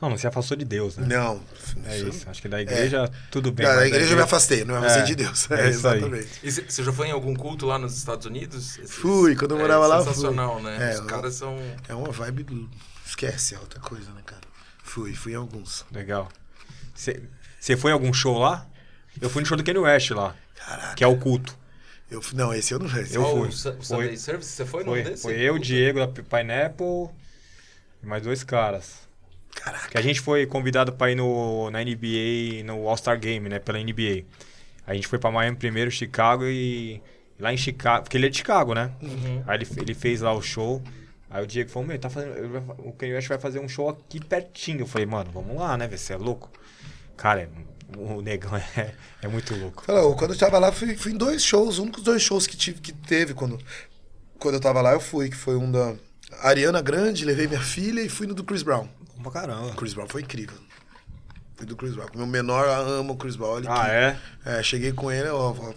Não, 0.00 0.10
não 0.10 0.18
se 0.18 0.26
afastou 0.26 0.56
de 0.58 0.64
Deus, 0.64 0.96
né? 0.98 1.06
Não. 1.08 1.40
É 1.86 1.98
isso, 1.98 2.28
acho 2.28 2.42
que 2.42 2.48
da 2.48 2.60
igreja 2.60 3.10
tudo 3.30 3.50
bem. 3.50 3.66
Da 3.66 3.76
mas 3.76 3.86
igreja 3.86 4.12
eu 4.12 4.16
me 4.16 4.22
afastei, 4.22 4.62
não 4.64 4.74
me 4.74 4.80
afastei 4.80 5.02
É, 5.02 5.06
de 5.06 5.14
Deus. 5.14 5.50
é 5.50 5.66
É, 5.66 5.70
isso 5.70 5.88
aí. 5.88 5.98
exatamente. 5.98 6.28
E 6.42 6.50
você 6.50 6.84
já 6.84 6.92
foi 6.92 7.06
em 7.08 7.12
algum 7.12 7.34
culto 7.34 7.64
lá 7.64 7.78
nos 7.78 7.96
Estados 7.96 8.26
Unidos? 8.26 8.78
Esses- 8.78 8.94
Fui, 8.94 9.34
quando 9.34 9.52
eu 9.52 9.58
é 9.58 9.60
morava 9.62 9.86
lá, 9.86 9.96
eu 9.98 10.04
fui. 10.04 10.12
Sensacional, 10.12 10.62
né? 10.62 10.92
É, 10.92 11.00
Os 11.00 11.06
caras 11.06 11.34
são. 11.34 11.56
É 11.88 11.94
uma 11.94 12.12
vibe 12.12 12.42
do... 12.42 12.68
Esquece, 13.06 13.54
é 13.54 13.58
outra 13.58 13.80
coisa, 13.80 14.10
né, 14.10 14.20
cara? 14.26 14.42
Fui, 14.86 15.12
fui 15.14 15.32
em 15.32 15.36
alguns. 15.36 15.84
Legal. 15.92 16.28
Você 16.94 17.76
foi 17.76 17.90
em 17.90 17.94
algum 17.94 18.12
show 18.12 18.38
lá? 18.38 18.66
Eu 19.20 19.28
fui 19.28 19.42
no 19.42 19.46
show 19.46 19.56
do 19.56 19.64
Kanye 19.64 19.78
West 19.80 20.10
lá, 20.10 20.34
Caraca. 20.54 20.94
que 20.94 21.04
é 21.04 21.06
o 21.06 21.16
culto. 21.16 21.56
Eu, 22.10 22.22
fui- 22.22 22.38
não, 22.38 22.54
esse 22.54 22.72
eu 22.72 22.78
não 22.78 22.86
esse 22.98 23.14
Eu 23.16 23.22
fui. 23.24 23.50
Foi. 23.50 23.82
Sunday 23.82 24.16
Service, 24.16 24.50
você 24.50 24.64
foi 24.64 24.84
num 24.84 24.92
Foi, 24.92 25.02
desse? 25.02 25.22
foi 25.22 25.34
eu. 25.40 25.58
Diego 25.58 25.98
da 25.98 26.06
Pineapple 26.08 27.08
e 28.02 28.06
mais 28.06 28.22
dois 28.22 28.44
caras. 28.44 29.06
Caraca. 29.54 29.88
Que 29.88 29.98
a 29.98 30.02
gente 30.02 30.20
foi 30.20 30.46
convidado 30.46 30.92
pra 30.92 31.10
ir 31.10 31.14
no, 31.16 31.70
na 31.70 31.82
NBA, 31.82 32.62
no 32.64 32.88
All-Star 32.88 33.18
Game, 33.18 33.48
né? 33.48 33.58
Pela 33.58 33.78
NBA. 33.78 34.24
A 34.86 34.94
gente 34.94 35.08
foi 35.08 35.18
pra 35.18 35.30
Miami 35.32 35.56
primeiro, 35.56 35.90
Chicago 35.90 36.44
e 36.44 37.02
lá 37.40 37.52
em 37.52 37.56
Chicago, 37.56 38.04
porque 38.04 38.16
ele 38.16 38.26
é 38.26 38.28
de 38.28 38.36
Chicago, 38.36 38.72
né? 38.74 38.92
Uhum. 39.02 39.42
Aí 39.46 39.56
ele, 39.58 39.66
ele 39.78 39.94
fez 39.94 40.20
lá 40.20 40.32
o 40.32 40.40
show. 40.42 40.80
Aí 41.36 41.44
o 41.44 41.46
Diego 41.46 41.68
falou, 41.68 41.86
meu, 41.88 41.98
tá 41.98 42.08
fazendo, 42.08 42.32
o 42.78 42.92
Kanye 42.92 43.12
West 43.12 43.28
vai 43.28 43.38
fazer 43.38 43.58
um 43.60 43.68
show 43.68 43.90
aqui 43.90 44.18
pertinho. 44.24 44.80
Eu 44.80 44.86
falei, 44.86 45.06
mano, 45.06 45.30
vamos 45.30 45.54
lá, 45.56 45.76
né? 45.76 45.86
Você 45.86 46.14
é 46.14 46.16
louco? 46.16 46.50
Cara, 47.14 47.50
o 47.94 48.22
negão 48.22 48.56
é, 48.76 48.94
é 49.20 49.28
muito 49.28 49.54
louco. 49.54 49.84
Quando 50.16 50.32
eu 50.32 50.38
tava 50.38 50.58
lá, 50.58 50.72
fui, 50.72 50.96
fui 50.96 51.12
em 51.12 51.16
dois 51.16 51.44
shows. 51.44 51.74
Os 51.74 51.78
únicos 51.78 52.02
dois 52.02 52.22
shows 52.22 52.46
que, 52.46 52.56
tive, 52.56 52.80
que 52.80 52.90
teve 52.90 53.34
quando, 53.34 53.58
quando 54.38 54.54
eu 54.54 54.60
tava 54.60 54.80
lá, 54.80 54.92
eu 54.92 55.00
fui. 55.00 55.28
Que 55.28 55.36
foi 55.36 55.56
um 55.56 55.70
da 55.70 55.94
Ariana 56.40 56.80
Grande, 56.80 57.24
levei 57.26 57.46
minha 57.46 57.60
filha 57.60 58.00
e 58.00 58.08
fui 58.08 58.26
no 58.26 58.32
do 58.34 58.42
Chris 58.42 58.62
Brown. 58.62 58.88
Pra 59.22 59.30
caramba. 59.30 59.66
O 59.66 59.74
Chris 59.76 59.92
Brown 59.92 60.06
foi 60.08 60.22
incrível. 60.22 60.56
Fui 61.54 61.66
do 61.66 61.76
Chris 61.76 61.94
Brown. 61.94 62.08
Meu 62.14 62.26
menor 62.26 62.66
ama 62.66 63.12
o 63.12 63.16
Chris 63.16 63.36
Brown. 63.36 63.58
Ah, 63.68 63.84
que- 63.84 63.90
é? 63.90 64.18
É, 64.58 64.62
cheguei 64.62 64.92
com 64.92 65.12
ele, 65.12 65.28
ó, 65.28 65.50
ó, 65.52 65.72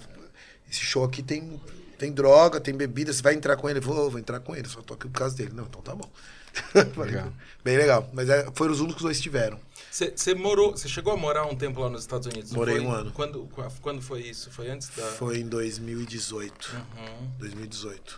esse 0.71 0.79
show 0.81 1.03
aqui 1.03 1.21
tem, 1.21 1.59
tem 1.99 2.11
droga, 2.11 2.59
tem 2.59 2.73
bebida, 2.73 3.13
você 3.13 3.21
vai 3.21 3.35
entrar 3.35 3.55
com 3.57 3.69
ele? 3.69 3.79
Vou, 3.79 4.09
vou 4.09 4.19
entrar 4.19 4.39
com 4.39 4.55
ele, 4.55 4.67
só 4.67 4.81
tô 4.81 4.93
aqui 4.95 5.07
por 5.07 5.19
causa 5.19 5.35
dele. 5.35 5.51
Não, 5.53 5.65
então 5.65 5.81
tá 5.81 5.93
bom. 5.93 6.09
Legal. 6.97 7.31
Bem 7.63 7.77
legal, 7.77 8.09
mas 8.11 8.27
é, 8.27 8.47
foram 8.55 8.73
os 8.73 8.79
únicos 8.79 9.03
dois 9.03 9.17
que 9.17 9.23
tiveram. 9.23 9.59
Você 9.91 10.33
morou, 10.33 10.71
você 10.71 10.87
chegou 10.87 11.13
a 11.13 11.17
morar 11.17 11.45
um 11.45 11.55
tempo 11.55 11.79
lá 11.79 11.89
nos 11.89 12.01
Estados 12.01 12.25
Unidos? 12.27 12.51
Morei 12.53 12.77
foi? 12.77 12.85
um 12.85 12.91
ano. 12.91 13.11
Quando, 13.11 13.45
qua- 13.47 13.71
quando 13.81 14.01
foi 14.01 14.21
isso? 14.21 14.49
Foi 14.51 14.69
antes 14.69 14.89
da. 14.95 15.03
Foi 15.03 15.39
em 15.39 15.47
2018. 15.47 16.75
Uhum. 16.97 17.27
2018. 17.37 18.15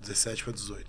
17 0.00 0.44
para 0.44 0.52
18. 0.52 0.84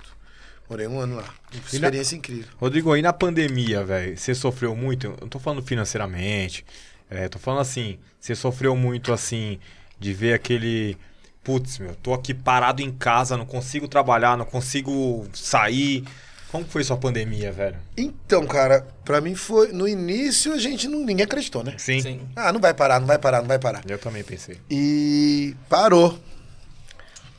Morei 0.69 0.87
um 0.87 0.99
ano 0.99 1.15
lá. 1.17 1.33
E 1.51 1.57
na- 1.57 1.61
Experiência 1.73 2.15
incrível. 2.15 2.49
Rodrigo, 2.57 2.95
e 2.95 3.01
na 3.01 3.11
pandemia, 3.11 3.83
velho, 3.83 4.17
você 4.17 4.33
sofreu 4.35 4.75
muito? 4.75 5.07
Eu 5.07 5.17
não 5.21 5.27
tô 5.27 5.39
falando 5.39 5.63
financeiramente, 5.63 6.65
é, 7.09 7.27
tô 7.27 7.39
falando 7.39 7.61
assim, 7.61 7.97
você 8.19 8.35
sofreu 8.35 8.75
muito, 8.75 9.11
assim, 9.11 9.59
de 9.99 10.13
ver 10.13 10.33
aquele... 10.33 10.95
Putz, 11.43 11.79
meu, 11.79 11.95
tô 11.95 12.13
aqui 12.13 12.33
parado 12.33 12.81
em 12.81 12.91
casa, 12.91 13.37
não 13.37 13.45
consigo 13.45 13.87
trabalhar, 13.87 14.37
não 14.37 14.45
consigo 14.45 15.27
sair. 15.33 16.03
Como 16.51 16.65
foi 16.65 16.83
sua 16.83 16.97
pandemia, 16.97 17.51
velho? 17.51 17.77
Então, 17.95 18.45
cara, 18.47 18.85
pra 19.05 19.21
mim 19.21 19.35
foi. 19.35 19.71
No 19.71 19.87
início 19.87 20.51
a 20.51 20.57
gente 20.57 20.87
não. 20.87 21.05
Ninguém 21.05 21.23
acreditou, 21.23 21.63
né? 21.63 21.75
Sim. 21.77 22.01
Sim. 22.01 22.21
Ah, 22.35 22.51
não 22.51 22.59
vai 22.59 22.73
parar, 22.73 22.99
não 22.99 23.07
vai 23.07 23.19
parar, 23.19 23.39
não 23.41 23.47
vai 23.47 23.59
parar. 23.59 23.83
Eu 23.87 23.99
também 23.99 24.23
pensei. 24.23 24.59
E 24.69 25.55
parou. 25.69 26.19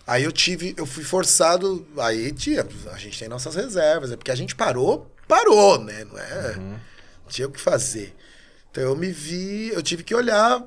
Aí 0.07 0.24
eu 0.24 0.32
tive, 0.32 0.74
eu 0.76 0.86
fui 0.86 1.05
forçado. 1.05 1.86
Aí 1.98 2.32
tia, 2.32 2.66
a 2.92 2.98
gente 2.98 3.18
tem 3.18 3.28
nossas 3.28 3.55
reservas, 3.55 4.12
é 4.12 4.16
porque 4.16 4.30
a 4.30 4.34
gente 4.36 4.55
parou, 4.55 5.11
parou, 5.28 5.82
né? 5.82 6.05
Não 6.05 6.18
é? 6.18 6.59
Tinha 7.28 7.48
o 7.48 7.51
que 7.51 7.61
fazer. 7.61 8.14
Então 8.70 8.82
eu 8.82 8.96
me 8.96 9.11
vi, 9.11 9.68
eu 9.68 9.82
tive 9.82 10.03
que 10.05 10.14
olhar 10.14 10.64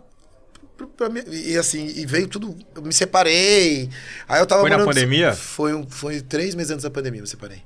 pra- 0.97 1.09
mim, 1.09 1.21
e 1.27 1.57
assim, 1.57 1.85
e 1.95 2.05
veio 2.05 2.27
tudo, 2.27 2.55
eu 2.75 2.81
me 2.81 2.93
separei. 2.93 3.89
Aí 4.27 4.41
eu 4.41 4.45
tava 4.45 4.61
Foi 4.61 4.69
na 4.69 4.77
morando- 4.77 4.93
pandemia? 4.93 5.33
Foi, 5.33 5.73
um, 5.73 5.87
foi 5.87 6.21
três 6.21 6.55
meses 6.55 6.71
antes 6.71 6.83
da 6.83 6.89
pandemia, 6.89 7.19
eu 7.19 7.23
me 7.23 7.27
separei. 7.29 7.61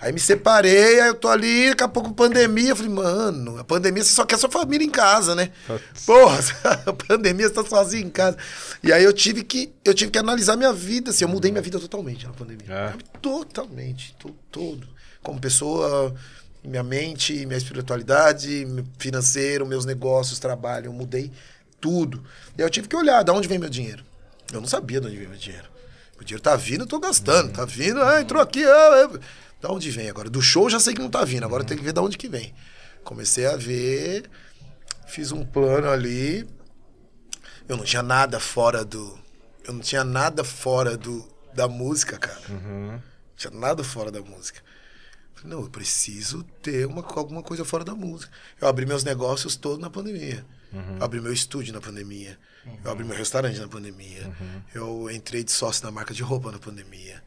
Aí 0.00 0.12
me 0.12 0.20
separei, 0.20 1.00
aí 1.00 1.08
eu 1.08 1.14
tô 1.14 1.28
ali, 1.28 1.68
daqui 1.68 1.84
a 1.84 1.88
pouco 1.88 2.12
pandemia, 2.14 2.70
eu 2.70 2.76
falei, 2.76 2.90
mano, 2.92 3.58
a 3.58 3.64
pandemia 3.64 4.02
você 4.02 4.10
só 4.14 4.24
quer 4.24 4.38
sua 4.38 4.50
família 4.50 4.84
em 4.84 4.90
casa, 4.90 5.34
né? 5.34 5.50
Putz. 5.66 6.04
Porra, 6.06 6.38
a 6.86 6.92
pandemia 6.92 7.48
você 7.48 7.54
tá 7.54 7.64
sozinho 7.64 8.06
em 8.06 8.10
casa. 8.10 8.36
E 8.82 8.92
aí 8.92 9.04
eu 9.04 9.12
tive 9.12 9.44
que, 9.44 9.72
eu 9.84 9.92
tive 9.92 10.10
que 10.10 10.18
analisar 10.18 10.56
minha 10.56 10.72
vida, 10.72 11.10
assim, 11.10 11.24
eu 11.24 11.28
mudei 11.28 11.50
minha 11.50 11.62
vida 11.62 11.78
totalmente 11.78 12.26
na 12.26 12.32
pandemia. 12.32 12.66
É. 12.68 12.94
Totalmente, 13.20 14.14
to- 14.18 14.34
todo. 14.50 14.88
Como 15.22 15.38
pessoa, 15.38 16.14
minha 16.64 16.82
mente, 16.82 17.34
minha 17.44 17.58
espiritualidade, 17.58 18.66
financeiro, 18.98 19.66
meus 19.66 19.84
negócios, 19.84 20.38
trabalho, 20.38 20.86
eu 20.86 20.92
mudei 20.94 21.30
tudo. 21.80 22.24
E 22.56 22.60
eu 22.60 22.70
tive 22.70 22.88
que 22.88 22.96
olhar 22.96 23.22
de 23.22 23.30
onde 23.30 23.48
vem 23.48 23.58
meu 23.58 23.68
dinheiro. 23.68 24.04
Eu 24.52 24.60
não 24.60 24.68
sabia 24.68 25.00
de 25.00 25.06
onde 25.06 25.16
vem 25.16 25.28
meu 25.28 25.38
dinheiro. 25.38 25.68
O 26.20 26.24
dinheiro 26.24 26.42
tá 26.42 26.54
vindo, 26.56 26.82
eu 26.82 26.86
tô 26.86 26.98
gastando. 26.98 27.52
Tá 27.52 27.64
vindo, 27.64 28.02
ah, 28.02 28.20
entrou 28.20 28.42
aqui. 28.42 28.64
Ah, 28.64 29.10
ah. 29.14 29.18
Da 29.60 29.70
onde 29.70 29.90
vem 29.90 30.08
agora? 30.08 30.30
Do 30.30 30.40
show 30.40 30.64
eu 30.64 30.70
já 30.70 30.80
sei 30.80 30.94
que 30.94 31.00
não 31.00 31.10
tá 31.10 31.24
vindo, 31.24 31.44
agora 31.44 31.64
tem 31.64 31.76
que 31.76 31.84
ver 31.84 31.92
de 31.92 32.00
onde 32.00 32.16
que 32.16 32.28
vem. 32.28 32.54
Comecei 33.04 33.46
a 33.46 33.56
ver, 33.56 34.28
fiz 35.06 35.32
um 35.32 35.44
plano 35.44 35.88
ali. 35.88 36.46
Eu 37.68 37.76
não 37.76 37.84
tinha 37.84 38.02
nada 38.02 38.40
fora 38.40 38.84
do. 38.84 39.18
Eu 39.64 39.74
não 39.74 39.80
tinha 39.80 40.02
nada 40.02 40.42
fora 40.42 40.96
do, 40.96 41.26
da 41.54 41.68
música, 41.68 42.18
cara. 42.18 42.40
Uhum. 42.48 42.92
Não 42.92 43.02
tinha 43.36 43.52
nada 43.52 43.84
fora 43.84 44.10
da 44.10 44.20
música. 44.20 44.60
Não, 45.44 45.62
eu 45.62 45.70
preciso 45.70 46.42
ter 46.62 46.86
uma, 46.86 47.02
alguma 47.14 47.42
coisa 47.42 47.64
fora 47.64 47.84
da 47.84 47.94
música. 47.94 48.30
Eu 48.60 48.68
abri 48.68 48.84
meus 48.84 49.04
negócios 49.04 49.56
todos 49.56 49.78
na 49.78 49.88
pandemia. 49.88 50.44
Eu 50.72 51.04
abri 51.04 51.20
meu 51.20 51.32
estúdio 51.32 51.72
na 51.72 51.80
pandemia. 51.80 52.38
Eu 52.84 52.90
abri 52.90 53.04
meu 53.04 53.16
restaurante 53.16 53.58
na 53.58 53.68
pandemia. 53.68 54.30
Eu 54.74 55.10
entrei 55.10 55.42
de 55.44 55.50
sócio 55.52 55.84
na 55.84 55.90
marca 55.90 56.12
de 56.14 56.22
roupa 56.22 56.52
na 56.52 56.58
pandemia. 56.58 57.22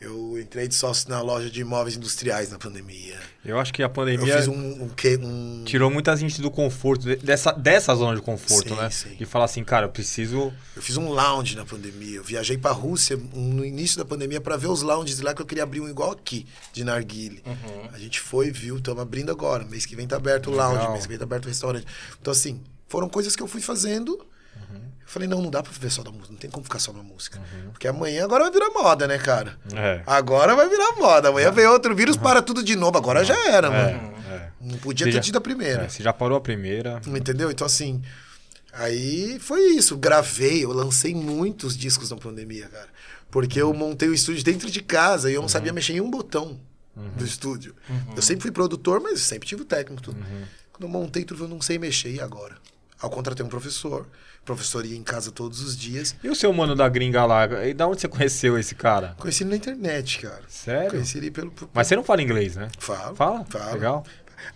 Eu 0.00 0.36
entrei 0.36 0.66
de 0.66 0.74
sócio 0.74 1.08
na 1.08 1.20
loja 1.20 1.48
de 1.48 1.60
imóveis 1.60 1.96
industriais 1.96 2.50
na 2.50 2.58
pandemia. 2.58 3.16
Eu 3.44 3.56
acho 3.60 3.72
que 3.72 3.84
a 3.84 3.86
Eu 3.86 3.90
pandemia 3.90 4.36
fiz 4.36 4.48
um, 4.48 4.82
um, 4.82 4.88
que- 4.88 5.16
um 5.16 5.62
tirou 5.64 5.88
muita 5.92 6.16
gente 6.16 6.42
do 6.42 6.50
conforto, 6.50 7.02
de- 7.04 7.14
dessa, 7.24 7.52
dessa 7.52 7.94
zona 7.94 8.16
de 8.16 8.20
conforto, 8.20 8.70
Sim, 8.70 8.74
né? 8.74 8.90
sim. 8.90 9.16
E 9.20 9.24
falar 9.24 9.44
assim, 9.44 9.62
cara, 9.62 9.86
eu 9.86 9.90
preciso... 9.90 10.52
Eu 10.74 10.82
fiz 10.82 10.96
um 10.96 11.08
lounge 11.08 11.54
na 11.54 11.64
pandemia. 11.64 12.16
Eu 12.16 12.24
viajei 12.24 12.58
pra 12.58 12.72
Rússia 12.72 13.16
um- 13.32 13.52
no 13.54 13.64
início 13.64 13.96
da 13.96 14.04
pandemia 14.04 14.40
pra 14.40 14.56
ver 14.56 14.66
os 14.66 14.82
lounges 14.82 15.20
lá 15.20 15.32
que 15.34 15.40
eu 15.40 15.46
queria 15.46 15.62
abrir 15.62 15.80
um 15.80 15.88
igual 15.88 16.10
aqui, 16.10 16.48
de 16.72 16.82
narguile. 16.82 17.40
A 17.92 17.98
gente 17.98 18.18
foi, 18.18 18.50
viu, 18.50 18.78
estamos 18.78 19.00
abrindo 19.00 19.30
agora. 19.30 19.64
Mês 19.64 19.86
que 19.86 19.94
vem 19.94 20.08
tá 20.08 20.16
aberto 20.16 20.48
o 20.50 20.52
lounge, 20.52 20.78
Legal. 20.78 20.92
mês 20.94 21.04
que 21.04 21.10
vem 21.10 21.18
tá 21.18 21.24
aberto 21.24 21.44
o 21.44 21.48
restaurante. 21.48 21.86
Então, 22.20 22.32
assim, 22.32 22.60
foram 22.92 23.08
coisas 23.08 23.34
que 23.34 23.42
eu 23.42 23.46
fui 23.48 23.60
fazendo. 23.60 24.12
Eu 25.04 25.08
falei, 25.14 25.26
não, 25.28 25.42
não 25.42 25.50
dá 25.50 25.62
pra 25.62 25.72
viver 25.72 25.90
só 25.90 26.02
da 26.02 26.10
música, 26.10 26.30
não 26.32 26.38
tem 26.38 26.48
como 26.50 26.64
ficar 26.64 26.78
só 26.78 26.92
na 26.92 27.02
música. 27.02 27.38
Porque 27.72 27.86
amanhã 27.88 28.24
agora 28.24 28.44
vai 28.44 28.52
virar 28.52 28.70
moda, 28.70 29.06
né, 29.06 29.18
cara? 29.18 29.58
É. 29.74 30.02
Agora 30.06 30.54
vai 30.54 30.68
virar 30.68 30.92
moda. 30.96 31.28
Amanhã 31.28 31.50
vem 31.50 31.66
outro 31.66 31.94
vírus, 31.94 32.16
para 32.16 32.40
tudo 32.40 32.62
de 32.62 32.76
novo. 32.76 32.96
Agora 32.96 33.22
já 33.24 33.36
era, 33.50 33.70
mano. 33.70 34.14
É, 34.30 34.34
é. 34.34 34.50
Não 34.60 34.78
podia 34.78 35.04
Você 35.06 35.10
ter 35.10 35.16
já- 35.16 35.20
tido 35.22 35.36
a 35.36 35.40
primeira. 35.40 35.84
É, 35.84 35.88
você 35.88 36.02
já 36.02 36.12
parou 36.14 36.38
a 36.38 36.40
primeira. 36.40 37.00
Entendeu? 37.06 37.50
Então, 37.50 37.66
assim, 37.66 38.00
aí 38.72 39.38
foi 39.40 39.60
isso. 39.72 39.96
Gravei, 39.98 40.64
eu 40.64 40.72
lancei 40.72 41.14
muitos 41.14 41.76
discos 41.76 42.10
na 42.10 42.16
pandemia, 42.16 42.68
cara. 42.68 42.88
Porque 43.30 43.60
eu 43.60 43.72
montei 43.74 44.08
o 44.08 44.14
estúdio 44.14 44.42
dentro 44.44 44.70
de 44.70 44.80
casa 44.82 45.30
e 45.30 45.34
eu 45.34 45.42
não 45.42 45.48
sabia 45.48 45.72
mexer 45.72 45.94
em 45.94 46.00
um 46.00 46.10
botão 46.10 46.58
do 47.16 47.24
estúdio. 47.24 47.74
Eu 48.16 48.22
sempre 48.22 48.42
fui 48.42 48.50
produtor, 48.50 49.00
mas 49.00 49.20
sempre 49.20 49.48
tive 49.48 49.62
o 49.62 49.64
técnico. 49.64 50.02
Tudo. 50.02 50.18
Quando 50.72 50.84
eu 50.84 50.88
montei 50.88 51.24
tudo, 51.24 51.44
eu 51.44 51.48
não 51.48 51.60
sei 51.60 51.78
mexer. 51.78 52.12
E 52.14 52.20
agora? 52.20 52.56
Aí 53.02 53.06
eu 53.06 53.10
contratei 53.10 53.44
um 53.44 53.48
professor. 53.48 54.06
O 54.42 54.44
professor 54.44 54.84
ia 54.86 54.96
em 54.96 55.02
casa 55.02 55.30
todos 55.30 55.60
os 55.60 55.76
dias. 55.76 56.14
E 56.22 56.28
o 56.28 56.34
seu 56.34 56.52
mano 56.52 56.74
da 56.74 56.88
gringa 56.88 57.24
lá? 57.24 57.46
E 57.66 57.74
da 57.74 57.86
onde 57.86 58.00
você 58.00 58.08
conheceu 58.08 58.56
esse 58.58 58.74
cara? 58.74 59.14
Conheci 59.18 59.42
ele 59.42 59.50
na 59.50 59.56
internet, 59.56 60.20
cara. 60.20 60.42
Sério? 60.48 60.90
Conheci 60.90 61.18
ele 61.18 61.30
pelo. 61.30 61.52
Mas 61.72 61.86
você 61.86 61.96
não 61.96 62.04
fala 62.04 62.22
inglês, 62.22 62.56
né? 62.56 62.68
Fala. 62.78 63.14
Fala? 63.14 63.44
Fala. 63.48 63.72
Legal. 63.72 64.04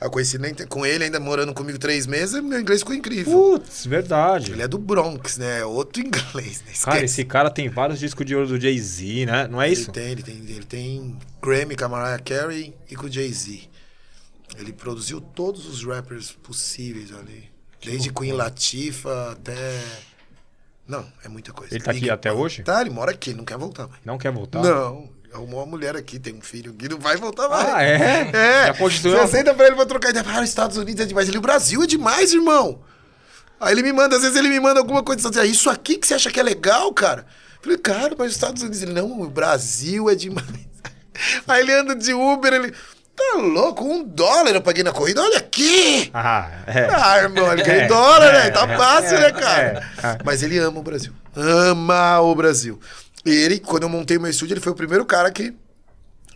Eu 0.00 0.10
conheci 0.10 0.36
com 0.68 0.84
ele, 0.84 1.04
ainda 1.04 1.20
morando 1.20 1.54
comigo 1.54 1.78
três 1.78 2.06
meses, 2.06 2.42
meu 2.42 2.58
inglês 2.60 2.80
ficou 2.80 2.94
incrível. 2.94 3.32
Putz, 3.32 3.86
verdade. 3.86 4.50
Ele 4.50 4.62
é 4.62 4.66
do 4.68 4.78
Bronx, 4.78 5.38
né? 5.38 5.64
Outro 5.64 6.02
inglês, 6.04 6.62
né? 6.66 6.72
Cara, 6.82 7.04
esse 7.04 7.24
cara 7.24 7.50
tem 7.50 7.68
vários 7.68 8.00
discos 8.00 8.26
de 8.26 8.34
ouro 8.34 8.48
do 8.48 8.60
Jay-Z, 8.60 9.26
né? 9.26 9.46
Não 9.46 9.62
é 9.62 9.66
Ele 9.70 9.74
isso? 9.80 9.92
tem, 9.92 10.10
ele 10.10 10.22
tem, 10.24 10.34
ele 10.34 10.64
tem 10.64 11.16
Grammy 11.40 11.76
com 11.76 11.84
a 11.84 11.88
Mariah 11.88 12.18
Carey 12.22 12.74
e 12.90 12.96
com 12.96 13.06
o 13.06 13.10
Jay-Z. 13.10 13.68
Ele 14.58 14.72
produziu 14.72 15.20
todos 15.20 15.66
os 15.66 15.84
rappers 15.84 16.32
possíveis 16.32 17.12
ali. 17.12 17.48
Desde 17.82 18.12
Queen 18.12 18.32
Latifah 18.32 19.32
até. 19.32 19.82
Não, 20.86 21.04
é 21.24 21.28
muita 21.28 21.52
coisa. 21.52 21.74
Ele 21.74 21.82
tá 21.82 21.90
aqui 21.90 22.08
até 22.10 22.32
hoje? 22.32 22.62
Tá, 22.62 22.80
ele 22.80 22.90
mora 22.90 23.10
aqui, 23.10 23.34
não 23.34 23.44
quer 23.44 23.58
voltar 23.58 23.88
mais. 23.88 24.00
Não 24.04 24.18
quer 24.18 24.30
voltar? 24.32 24.62
Não, 24.62 25.08
arrumou 25.32 25.60
uma 25.60 25.66
mulher 25.66 25.96
aqui, 25.96 26.18
tem 26.18 26.34
um 26.34 26.40
filho 26.40 26.72
aqui, 26.72 26.88
não 26.88 26.98
vai 26.98 27.16
voltar 27.16 27.48
mais. 27.48 27.68
Ah, 27.68 27.82
é? 27.82 28.30
É. 28.32 28.66
Já 28.66 28.98
Você 28.98 29.26
senta 29.28 29.54
pra 29.54 29.66
ele 29.66 29.76
pra 29.76 29.86
trocar 29.86 30.10
ideia. 30.10 30.24
Ah, 30.28 30.40
os 30.40 30.48
Estados 30.48 30.76
Unidos 30.76 31.02
é 31.02 31.06
demais. 31.06 31.28
Ele, 31.28 31.38
o 31.38 31.42
Brasil 31.42 31.82
é 31.82 31.86
demais, 31.86 32.32
irmão. 32.32 32.80
Aí 33.58 33.72
ele 33.72 33.82
me 33.82 33.92
manda, 33.92 34.16
às 34.16 34.22
vezes 34.22 34.36
ele 34.36 34.48
me 34.48 34.60
manda 34.60 34.80
alguma 34.80 35.02
coisa 35.02 35.28
assim, 35.28 35.40
ah, 35.40 35.46
isso 35.46 35.70
aqui 35.70 35.96
que 35.96 36.06
você 36.06 36.14
acha 36.14 36.30
que 36.30 36.38
é 36.38 36.42
legal, 36.42 36.92
cara? 36.92 37.26
Eu 37.56 37.62
falei, 37.62 37.78
cara, 37.78 38.14
mas 38.16 38.28
os 38.28 38.34
Estados 38.34 38.62
Unidos, 38.62 38.82
ele, 38.82 38.92
não, 38.92 39.22
o 39.22 39.30
Brasil 39.30 40.10
é 40.10 40.14
demais. 40.14 40.46
Aí 41.48 41.62
ele 41.62 41.72
anda 41.72 41.94
de 41.96 42.12
Uber, 42.12 42.52
ele, 42.52 42.74
tá 43.16 43.38
louco, 43.38 43.84
um 43.84 44.04
dólar 44.04 44.54
eu 44.54 44.60
paguei 44.60 44.84
na 44.84 44.92
corrida, 44.92 45.22
olha 45.22 45.38
aqui! 45.38 46.10
Ah, 46.12 46.50
é. 46.66 46.86
Ah, 46.90 47.18
irmão, 47.18 47.50
ele 47.52 47.62
ganha 47.62 47.82
É, 47.82 47.86
dólar, 47.88 48.28
é, 48.34 48.44
né? 48.44 48.50
Tá 48.50 48.68
fácil, 48.76 49.16
é, 49.16 49.20
né, 49.20 49.32
cara? 49.32 49.90
é. 50.02 50.18
Mas 50.24 50.42
ele 50.42 50.58
ama 50.58 50.78
o 50.78 50.82
Brasil. 50.82 51.12
Ama 51.34 52.20
o 52.20 52.34
Brasil. 52.34 52.78
E 53.24 53.30
ele, 53.30 53.58
quando 53.58 53.84
eu 53.84 53.88
montei 53.88 54.18
meu 54.18 54.30
estúdio, 54.30 54.54
ele 54.54 54.60
foi 54.60 54.72
o 54.72 54.76
primeiro 54.76 55.04
cara 55.04 55.30
que, 55.30 55.52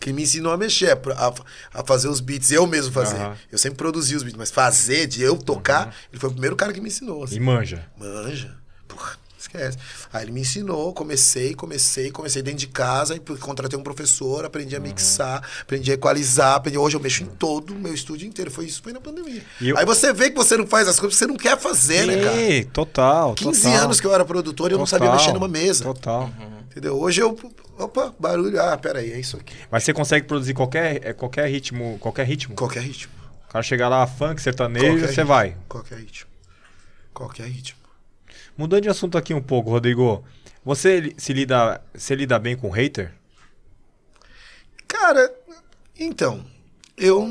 que 0.01 0.13
me 0.13 0.23
ensinou 0.23 0.53
a 0.53 0.57
mexer, 0.57 0.91
a, 0.93 1.33
a 1.75 1.85
fazer 1.85 2.09
os 2.09 2.21
beats, 2.21 2.51
eu 2.51 2.67
mesmo 2.67 2.93
fazer. 2.93 3.17
Aham. 3.17 3.37
Eu 3.53 3.59
sempre 3.59 3.77
produzi 3.79 4.17
os 4.17 4.23
beats, 4.23 4.37
mas 4.39 4.51
fazer, 4.51 5.07
de 5.07 5.23
eu 5.23 5.37
tocar, 5.37 5.95
ele 6.11 6.19
foi 6.19 6.31
o 6.31 6.33
primeiro 6.33 6.57
cara 6.57 6.73
que 6.73 6.81
me 6.81 6.89
ensinou. 6.89 7.23
assim. 7.25 7.37
E 7.37 7.41
manja. 7.41 7.85
Manja. 7.99 8.57
Porra, 8.89 9.13
esquece. 9.41 9.79
Aí 10.13 10.25
ele 10.25 10.33
me 10.33 10.41
ensinou, 10.41 10.93
comecei, 10.93 11.55
comecei, 11.55 12.11
comecei 12.11 12.43
dentro 12.43 12.61
de 12.61 12.67
casa, 12.69 13.15
e 13.17 13.21
contratei 13.39 13.79
um 13.79 13.83
professor, 13.83 14.45
aprendi 14.45 14.77
a 14.77 14.81
mixar, 14.81 15.43
aprendi 15.63 15.91
a 15.91 15.95
equalizar, 15.95 16.55
aprendi. 16.57 16.79
Hoje 16.79 16.97
eu 16.97 17.01
mexo 17.01 17.23
em 17.23 17.27
todo 17.27 17.75
o 17.75 17.79
meu 17.79 17.95
estúdio 17.95 18.27
inteiro. 18.29 18.51
Foi 18.51 18.67
isso 18.67 18.83
foi 18.83 18.93
na 18.93 19.01
pandemia. 19.01 19.43
E 19.61 19.69
eu- 19.71 19.79
Aí 19.79 19.85
você 19.85 20.13
vê 20.13 20.31
que 20.31 20.37
você 20.37 20.57
não 20.57 20.67
faz 20.67 20.87
as 20.89 20.99
coisas 21.01 21.19
que 21.19 21.25
você 21.25 21.27
não 21.31 21.37
quer 21.37 21.59
fazer, 21.59 22.07
né, 22.07 22.23
cara? 22.23 22.37
Sim, 22.37 22.65
total. 22.73 23.35
15 23.35 23.63
total. 23.63 23.85
anos 23.85 24.01
que 24.01 24.07
eu 24.07 24.15
era 24.15 24.25
produtor 24.25 24.71
e 24.71 24.75
eu 24.75 24.79
não 24.79 24.87
sabia 24.87 25.07
Total, 25.09 25.19
mexer 25.21 25.33
numa 25.35 25.49
mesa. 25.49 25.85
Total. 25.85 26.31
Entendeu? 26.71 26.99
Hoje 27.01 27.21
eu. 27.21 27.37
Opa, 27.79 28.15
barulho. 28.19 28.61
Ah, 28.61 28.77
peraí, 28.77 29.11
é 29.11 29.19
isso 29.19 29.37
aqui. 29.39 29.55
Mas 29.71 29.83
você 29.85 29.93
consegue 29.95 30.27
produzir 30.27 30.53
qualquer, 30.55 31.01
é, 31.05 31.13
qualquer 31.15 31.49
ritmo, 31.49 31.97
qualquer 31.99 32.27
ritmo? 32.27 32.55
Qualquer 32.55 32.83
ritmo. 32.83 33.13
O 33.49 33.53
cara 33.53 33.63
chegar 33.63 33.89
lá, 33.89 34.07
funk, 34.07 34.41
sertanejo, 34.41 34.85
Qualquer 34.87 35.01
você 35.01 35.07
ritmo. 35.09 35.27
vai. 35.27 35.57
Qualquer 35.69 35.99
ritmo. 35.99 36.31
Qualquer 37.13 37.47
ritmo. 37.47 37.80
Mudando 38.61 38.83
de 38.83 38.91
assunto 38.91 39.17
aqui 39.17 39.33
um 39.33 39.41
pouco, 39.41 39.71
Rodrigo. 39.71 40.23
Você 40.63 41.15
se 41.17 41.33
lida, 41.33 41.81
se 41.95 42.15
lida 42.15 42.39
bem 42.39 42.55
com 42.55 42.69
hater? 42.69 43.15
Cara, 44.87 45.33
então, 45.99 46.45
eu 46.95 47.27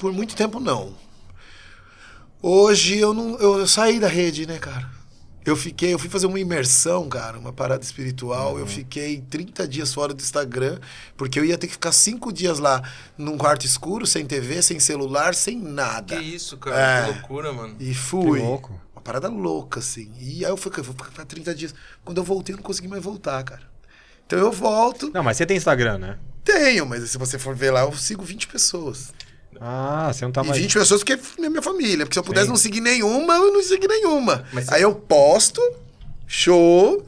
por 0.00 0.12
muito 0.12 0.34
tempo 0.34 0.58
não. 0.58 0.92
Hoje 2.42 2.98
eu 2.98 3.14
não, 3.14 3.38
eu 3.38 3.64
saí 3.64 4.00
da 4.00 4.08
rede, 4.08 4.44
né, 4.44 4.58
cara? 4.58 4.90
Eu 5.46 5.54
fiquei, 5.54 5.94
eu 5.94 6.00
fui 6.00 6.10
fazer 6.10 6.26
uma 6.26 6.40
imersão, 6.40 7.08
cara, 7.08 7.38
uma 7.38 7.52
parada 7.52 7.84
espiritual. 7.84 8.58
Eu 8.58 8.66
fiquei 8.66 9.20
30 9.20 9.68
dias 9.68 9.94
fora 9.94 10.12
do 10.12 10.20
Instagram, 10.20 10.80
porque 11.16 11.38
eu 11.38 11.44
ia 11.44 11.56
ter 11.56 11.68
que 11.68 11.74
ficar 11.74 11.92
cinco 11.92 12.32
dias 12.32 12.58
lá 12.58 12.82
num 13.16 13.38
quarto 13.38 13.64
escuro, 13.64 14.04
sem 14.04 14.26
TV, 14.26 14.62
sem 14.62 14.80
celular, 14.80 15.32
sem 15.32 15.56
nada. 15.56 16.16
Que 16.16 16.22
isso, 16.22 16.58
cara. 16.58 16.76
É. 16.76 17.04
Que 17.04 17.18
loucura, 17.20 17.52
mano. 17.52 17.76
E 17.78 17.94
fui. 17.94 18.40
Que 18.40 18.44
louco. 18.46 18.80
Uma 19.00 19.04
parada 19.04 19.28
louca, 19.28 19.80
assim. 19.80 20.12
E 20.18 20.44
aí 20.44 20.50
eu 20.50 20.58
fui, 20.58 20.70
eu 20.76 20.84
vou 20.84 20.94
ficar 20.94 21.24
30 21.24 21.54
dias. 21.54 21.74
Quando 22.04 22.18
eu 22.18 22.24
voltei, 22.24 22.52
eu 22.52 22.58
não 22.58 22.62
consegui 22.62 22.86
mais 22.86 23.02
voltar, 23.02 23.42
cara. 23.42 23.62
Então 24.26 24.38
eu 24.38 24.52
volto. 24.52 25.10
Não, 25.12 25.22
mas 25.22 25.38
você 25.38 25.46
tem 25.46 25.56
Instagram, 25.56 25.96
né? 25.98 26.18
Tenho, 26.44 26.84
mas 26.84 27.10
se 27.10 27.16
você 27.16 27.38
for 27.38 27.54
ver 27.56 27.70
lá, 27.70 27.80
eu 27.80 27.92
sigo 27.96 28.22
20 28.22 28.46
pessoas. 28.48 29.12
Ah, 29.58 30.10
você 30.12 30.24
não 30.24 30.32
tá 30.32 30.42
e 30.42 30.48
mais. 30.48 30.60
20 30.60 30.74
pessoas 30.74 31.02
porque 31.02 31.14
é 31.14 31.48
minha 31.48 31.62
família. 31.62 32.04
Porque 32.04 32.12
se 32.12 32.18
eu 32.18 32.24
pudesse 32.24 32.44
Sim. 32.44 32.50
não 32.50 32.56
seguir 32.56 32.80
nenhuma, 32.82 33.34
eu 33.36 33.52
não 33.54 33.62
segui 33.62 33.88
nenhuma. 33.88 34.44
Mas 34.52 34.68
Aí 34.68 34.82
eu 34.82 34.94
posto, 34.94 35.62
show, 36.26 37.06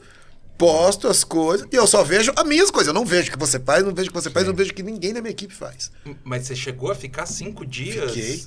posto 0.57 1.07
as 1.07 1.23
coisas, 1.23 1.67
e 1.71 1.75
eu 1.75 1.85
só 1.85 2.03
vejo 2.03 2.33
as 2.35 2.43
minhas 2.43 2.71
coisas. 2.71 2.87
Eu 2.87 2.93
não 2.93 3.05
vejo 3.05 3.29
o 3.29 3.31
que 3.31 3.39
você 3.39 3.59
faz, 3.59 3.83
não 3.83 3.93
vejo 3.93 4.09
o 4.09 4.13
que 4.13 4.19
você 4.19 4.31
faz, 4.31 4.47
não 4.47 4.55
vejo 4.55 4.71
o 4.71 4.73
que 4.73 4.81
ninguém 4.81 5.13
da 5.13 5.21
minha 5.21 5.31
equipe 5.31 5.53
faz. 5.53 5.91
Mas 6.23 6.47
você 6.47 6.55
chegou 6.55 6.91
a 6.91 6.95
ficar 6.95 7.27
cinco 7.27 7.63
dias? 7.63 8.11
Fiquei. 8.11 8.43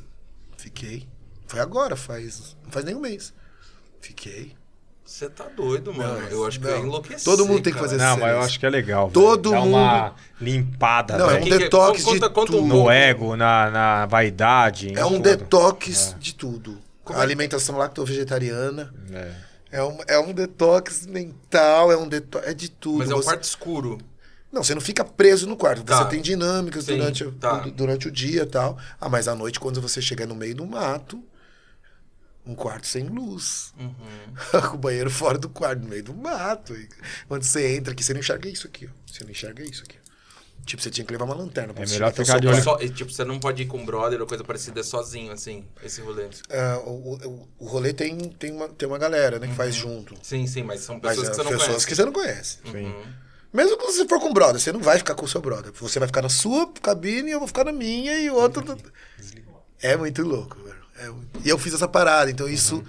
Fiquei. 0.57 1.16
Foi 1.47 1.61
agora, 1.61 1.97
faz. 1.97 2.57
Não 2.65 2.71
faz 2.71 2.85
nem 2.85 2.95
um 2.95 3.01
mês. 3.01 3.33
Fiquei. 4.01 4.55
Você 5.05 5.31
tá 5.31 5.45
doido, 5.45 5.95
mano. 5.95 6.21
Não, 6.21 6.29
eu 6.29 6.45
acho 6.47 6.59
que 6.59 6.67
eu 6.67 6.71
não. 6.79 6.87
enlouquecer. 6.87 7.25
Todo 7.25 7.47
mundo 7.47 7.63
tem 7.63 7.73
que 7.73 7.79
cara. 7.79 7.89
fazer 7.89 7.97
Não, 7.97 8.13
Esse 8.13 8.21
mas 8.21 8.33
eu 8.33 8.41
acho 8.41 8.59
que 8.61 8.67
é 8.67 8.71
legal. 8.71 9.09
Todo 9.13 9.51
velho. 9.51 9.63
Dá 9.63 9.67
mundo- 9.69 9.77
uma 9.77 10.15
limpada, 10.41 11.17
Não, 11.17 11.31
é 11.31 11.35
um 11.37 11.43
Que 11.45 11.51
que- 11.51 11.59
detox 11.59 12.03
conta- 12.03 12.29
de 12.29 12.35
conta 12.35 12.53
um 12.53 12.57
tudo. 12.57 12.67
No 12.67 12.91
ego, 12.91 13.37
na, 13.37 13.71
na 13.71 14.07
vaidade. 14.07 14.93
É 14.99 15.05
um 15.05 15.11
tudo. 15.13 15.23
detox 15.23 16.17
de 16.19 16.35
tudo. 16.35 16.79
Como 17.05 17.17
A 17.19 17.23
é- 17.23 17.25
alimentação 17.25 17.77
lacto-vegetariana. 17.77 18.93
É. 19.13 19.33
É 19.79 19.83
um, 19.85 19.99
é 20.09 20.19
um 20.19 20.33
detox 20.33 21.07
mental, 21.07 21.93
é 21.93 21.97
um 21.97 22.09
detox. 22.09 22.45
É 22.49 22.53
de 22.53 22.69
tudo. 22.69 22.99
Mas 22.99 23.11
é 23.11 23.15
um 23.15 23.19
Você- 23.19 23.25
quarto 23.25 23.45
escuro. 23.45 23.99
Não, 24.51 24.65
você 24.65 24.75
não 24.75 24.81
fica 24.81 25.05
preso 25.05 25.47
no 25.47 25.57
quarto. 25.57 25.85
Tá. 25.85 25.99
Você 26.03 26.09
tem 26.11 26.21
dinâmicas 26.21 26.85
Sim, 26.85 26.97
durante, 26.97 27.25
o- 27.25 27.33
tá. 27.33 27.59
du- 27.59 27.71
durante 27.71 28.09
o 28.09 28.11
dia 28.11 28.43
e 28.43 28.47
tal. 28.47 28.77
Ah, 29.01 29.09
mas 29.09 29.29
à 29.29 29.35
noite, 29.37 29.61
quando 29.61 29.81
você 29.81 30.01
chega 30.03 30.27
no 30.27 30.35
meio 30.35 30.55
do 30.57 30.67
mato, 30.67 31.23
um 32.47 32.55
quarto 32.55 32.87
sem 32.87 33.05
luz. 33.09 33.73
Uhum. 33.79 34.61
Com 34.71 34.77
o 34.77 34.79
banheiro 34.79 35.11
fora 35.11 35.37
do 35.39 35.49
quarto, 35.49 35.83
no 35.83 35.89
meio 35.89 36.05
do 36.05 36.15
mato. 36.15 36.75
E 36.75 36.89
quando 37.29 37.43
você 37.43 37.77
entra 37.77 37.93
aqui, 37.93 38.03
você 38.05 38.13
não 38.13 38.21
enxerga 38.21 38.49
isso 38.49 38.67
aqui, 38.67 38.87
ó. 38.87 38.91
Você 39.13 39.25
não 39.25 39.31
enxerga 39.31 39.63
isso 39.65 39.83
aqui. 39.83 39.97
Tipo, 40.65 40.83
você 40.83 40.91
tinha 40.91 41.05
que 41.05 41.13
levar 41.13 41.27
uma 41.27 41.35
lanterna. 41.35 41.73
pra 41.73 41.85
É 41.85 41.87
você 41.87 41.93
melhor 41.95 42.13
ficar 42.13 42.41
de 42.41 42.49
olho-. 42.49 42.63
Só- 42.63 42.81
e, 42.81 42.89
tipo, 42.91 43.13
você 43.13 43.25
não 43.25 43.39
pode 43.39 43.63
ir 43.63 43.67
com 43.67 43.79
um 43.79 43.87
brother 43.87 44.21
ou 44.21 44.27
coisa 44.27 44.43
parecida, 44.43 44.81
é 44.81 44.83
sozinho, 44.83 45.31
assim, 45.31 45.65
esse 45.83 46.01
rolê. 46.01 46.29
Ah, 46.51 46.81
o, 46.85 47.15
o, 47.15 47.49
o 47.61 47.67
rolê 47.67 47.93
tem, 47.93 48.19
tem, 48.31 48.51
uma, 48.53 48.69
tem 48.69 48.89
uma 48.89 48.99
galera, 48.99 49.39
né, 49.39 49.47
que 49.47 49.55
faz 49.55 49.77
junto. 49.77 50.17
Sim, 50.25 50.45
sim, 50.49 50.65
mas 50.65 50.81
são 50.81 50.99
Mas 51.01 51.17
pessoas 51.17 51.29
é, 51.29 51.31
que 51.31 51.37
você 51.37 51.43
não 51.45 51.51
pessoas 51.53 51.67
conhece. 51.69 51.87
que 51.87 51.95
você 51.95 52.05
não 52.05 52.13
conhece. 52.13 52.59
Sim. 52.65 52.85
Uhum. 52.87 53.05
Mesmo 53.53 53.77
quando 53.77 53.93
você 53.93 54.09
for 54.09 54.19
com 54.21 54.31
o 54.31 54.35
brother, 54.35 54.61
você 54.61 54.73
não 54.73 54.81
vai 54.81 54.99
ficar 54.99 55.15
com 55.15 55.25
o 55.25 55.29
seu 55.29 55.41
brother. 55.41 55.73
Você 55.73 56.01
vai 56.01 56.09
ficar 56.09 56.21
na 56.23 56.29
sua 56.29 56.71
cabine, 56.83 57.31
eu 57.31 57.39
vou 57.39 57.47
ficar 57.47 57.63
na 57.65 57.73
minha 57.73 58.19
e 58.19 58.29
o 58.29 58.35
outro. 58.35 58.77
É 59.81 59.97
muito 59.97 60.23
louco, 60.23 60.57
velho. 60.65 60.76
É 60.99 61.13
E 61.45 61.49
eu 61.49 61.59
fiz 61.59 61.75
essa 61.75 61.89
parada, 61.89 62.31
então 62.31 62.49
isso. 62.49 62.83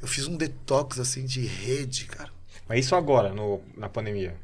Eu 0.00 0.06
fiz 0.06 0.26
um 0.26 0.36
detox 0.36 0.98
assim 0.98 1.24
de 1.24 1.44
rede, 1.44 2.04
cara. 2.06 2.30
Mas 2.68 2.84
isso 2.84 2.94
agora, 2.94 3.32
no, 3.32 3.60
na 3.76 3.88
pandemia. 3.88 4.36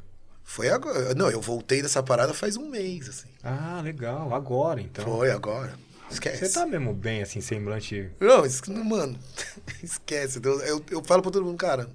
Foi 0.43 0.69
agora. 0.69 1.13
Não, 1.15 1.29
eu 1.29 1.41
voltei 1.41 1.81
dessa 1.81 2.03
parada 2.03 2.33
faz 2.33 2.57
um 2.57 2.69
mês, 2.69 3.09
assim. 3.09 3.29
Ah, 3.43 3.81
legal. 3.83 4.33
Agora, 4.33 4.81
então. 4.81 5.05
Foi 5.05 5.31
agora. 5.31 5.73
Esquece. 6.09 6.45
Você 6.45 6.53
tá 6.53 6.65
mesmo 6.65 6.93
bem, 6.93 7.21
assim, 7.21 7.41
semblante. 7.41 8.09
Não, 8.19 8.45
mano, 8.83 9.17
esquece. 9.81 10.39
Eu, 10.43 10.61
eu, 10.61 10.85
eu 10.91 11.03
falo 11.03 11.21
pra 11.21 11.31
todo 11.31 11.45
mundo, 11.45 11.57
cara, 11.57 11.89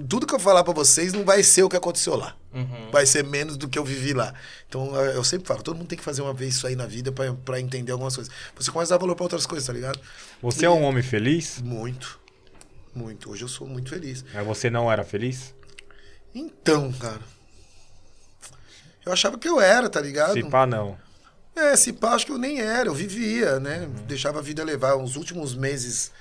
tudo 0.00 0.26
que 0.26 0.34
eu 0.34 0.38
falar 0.38 0.64
pra 0.64 0.72
vocês 0.72 1.12
não 1.12 1.24
vai 1.24 1.42
ser 1.42 1.62
o 1.62 1.68
que 1.68 1.76
aconteceu 1.76 2.16
lá. 2.16 2.36
Uhum. 2.54 2.90
Vai 2.90 3.06
ser 3.06 3.24
menos 3.24 3.56
do 3.56 3.68
que 3.68 3.78
eu 3.78 3.84
vivi 3.84 4.12
lá. 4.12 4.34
Então, 4.68 4.94
eu 4.96 5.24
sempre 5.24 5.46
falo, 5.46 5.62
todo 5.62 5.76
mundo 5.76 5.88
tem 5.88 5.98
que 5.98 6.04
fazer 6.04 6.22
uma 6.22 6.32
vez 6.32 6.54
isso 6.54 6.66
aí 6.66 6.76
na 6.76 6.86
vida 6.86 7.10
pra, 7.10 7.32
pra 7.32 7.60
entender 7.60 7.92
algumas 7.92 8.14
coisas. 8.14 8.32
Você 8.54 8.70
começa 8.70 8.94
a 8.94 8.96
dar 8.96 9.00
valor 9.00 9.14
pra 9.14 9.24
outras 9.24 9.46
coisas, 9.46 9.66
tá 9.66 9.72
ligado? 9.72 9.98
Você 10.40 10.66
é 10.66 10.70
um 10.70 10.82
homem 10.82 11.02
feliz? 11.02 11.60
Muito. 11.60 12.20
Muito. 12.94 13.30
Hoje 13.30 13.42
eu 13.42 13.48
sou 13.48 13.66
muito 13.66 13.90
feliz. 13.90 14.24
Mas 14.32 14.46
você 14.46 14.70
não 14.70 14.90
era 14.90 15.02
feliz? 15.02 15.54
Então, 16.34 16.92
cara. 16.92 17.20
Eu 19.04 19.12
achava 19.12 19.38
que 19.38 19.48
eu 19.48 19.60
era, 19.60 19.88
tá 19.88 20.00
ligado? 20.00 20.34
Se 20.34 20.44
pá, 20.44 20.66
não. 20.66 20.96
É, 21.56 21.76
se 21.76 21.92
pá, 21.92 22.14
acho 22.14 22.26
que 22.26 22.32
eu 22.32 22.38
nem 22.38 22.60
era, 22.60 22.88
eu 22.88 22.94
vivia, 22.94 23.58
né? 23.58 23.88
Deixava 24.06 24.38
a 24.38 24.42
vida 24.42 24.62
levar. 24.62 24.96
Os 24.96 25.16
últimos 25.16 25.54
meses 25.54 26.12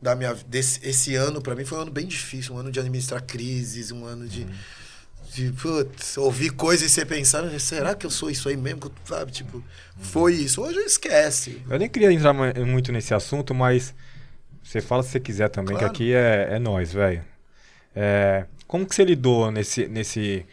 da 0.00 0.14
minha 0.14 0.34
desse 0.46 0.80
esse 0.86 1.14
ano 1.14 1.40
pra 1.42 1.54
mim 1.54 1.64
foi 1.64 1.78
um 1.78 1.82
ano 1.82 1.90
bem 1.90 2.06
difícil, 2.06 2.54
um 2.54 2.58
ano 2.58 2.70
de 2.72 2.78
administrar 2.80 3.22
crises, 3.22 3.90
um 3.90 4.04
ano 4.04 4.26
de 4.28 4.46
de 5.32 5.52
putz, 5.52 6.16
ouvir 6.16 6.50
coisas 6.50 6.90
e 6.90 6.92
você 6.92 7.06
pensar, 7.06 7.48
será 7.60 7.94
que 7.94 8.04
eu 8.04 8.10
sou 8.10 8.28
isso 8.30 8.48
aí 8.48 8.56
mesmo, 8.56 8.90
sabe, 9.04 9.30
tipo, 9.30 9.62
foi 10.00 10.34
isso. 10.34 10.60
Hoje 10.60 10.76
eu 10.78 10.84
esquece. 10.84 11.62
Eu 11.70 11.78
nem 11.78 11.88
queria 11.88 12.10
entrar 12.10 12.32
mu- 12.32 12.66
muito 12.66 12.90
nesse 12.90 13.14
assunto, 13.14 13.54
mas 13.54 13.94
você 14.60 14.80
fala 14.80 15.04
se 15.04 15.10
você 15.10 15.20
quiser 15.20 15.48
também, 15.48 15.76
Claro. 15.76 15.92
que 15.94 16.02
aqui 16.02 16.12
é, 16.14 16.54
é 16.56 16.58
nós, 16.58 16.92
velho. 16.92 17.24
É, 17.94 18.44
como 18.66 18.84
que 18.84 18.92
você 18.92 19.04
lidou 19.04 19.52
nesse, 19.52 19.86
nesse, 19.86 20.44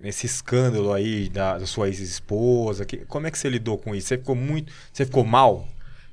nesse 0.00 0.26
escândalo 0.26 0.92
aí 0.92 1.28
da, 1.28 1.58
da 1.58 1.66
sua 1.66 1.88
ex-esposa? 1.88 2.86
Como 3.08 3.26
é 3.26 3.30
que 3.32 3.38
você 3.38 3.48
lidou 3.48 3.78
com 3.78 3.94
isso? 3.94 4.08
Você 4.08 4.18
ficou 4.18 4.34
muito. 4.36 4.72
Você 4.92 5.04
ficou 5.04 5.24
mal? 5.24 5.66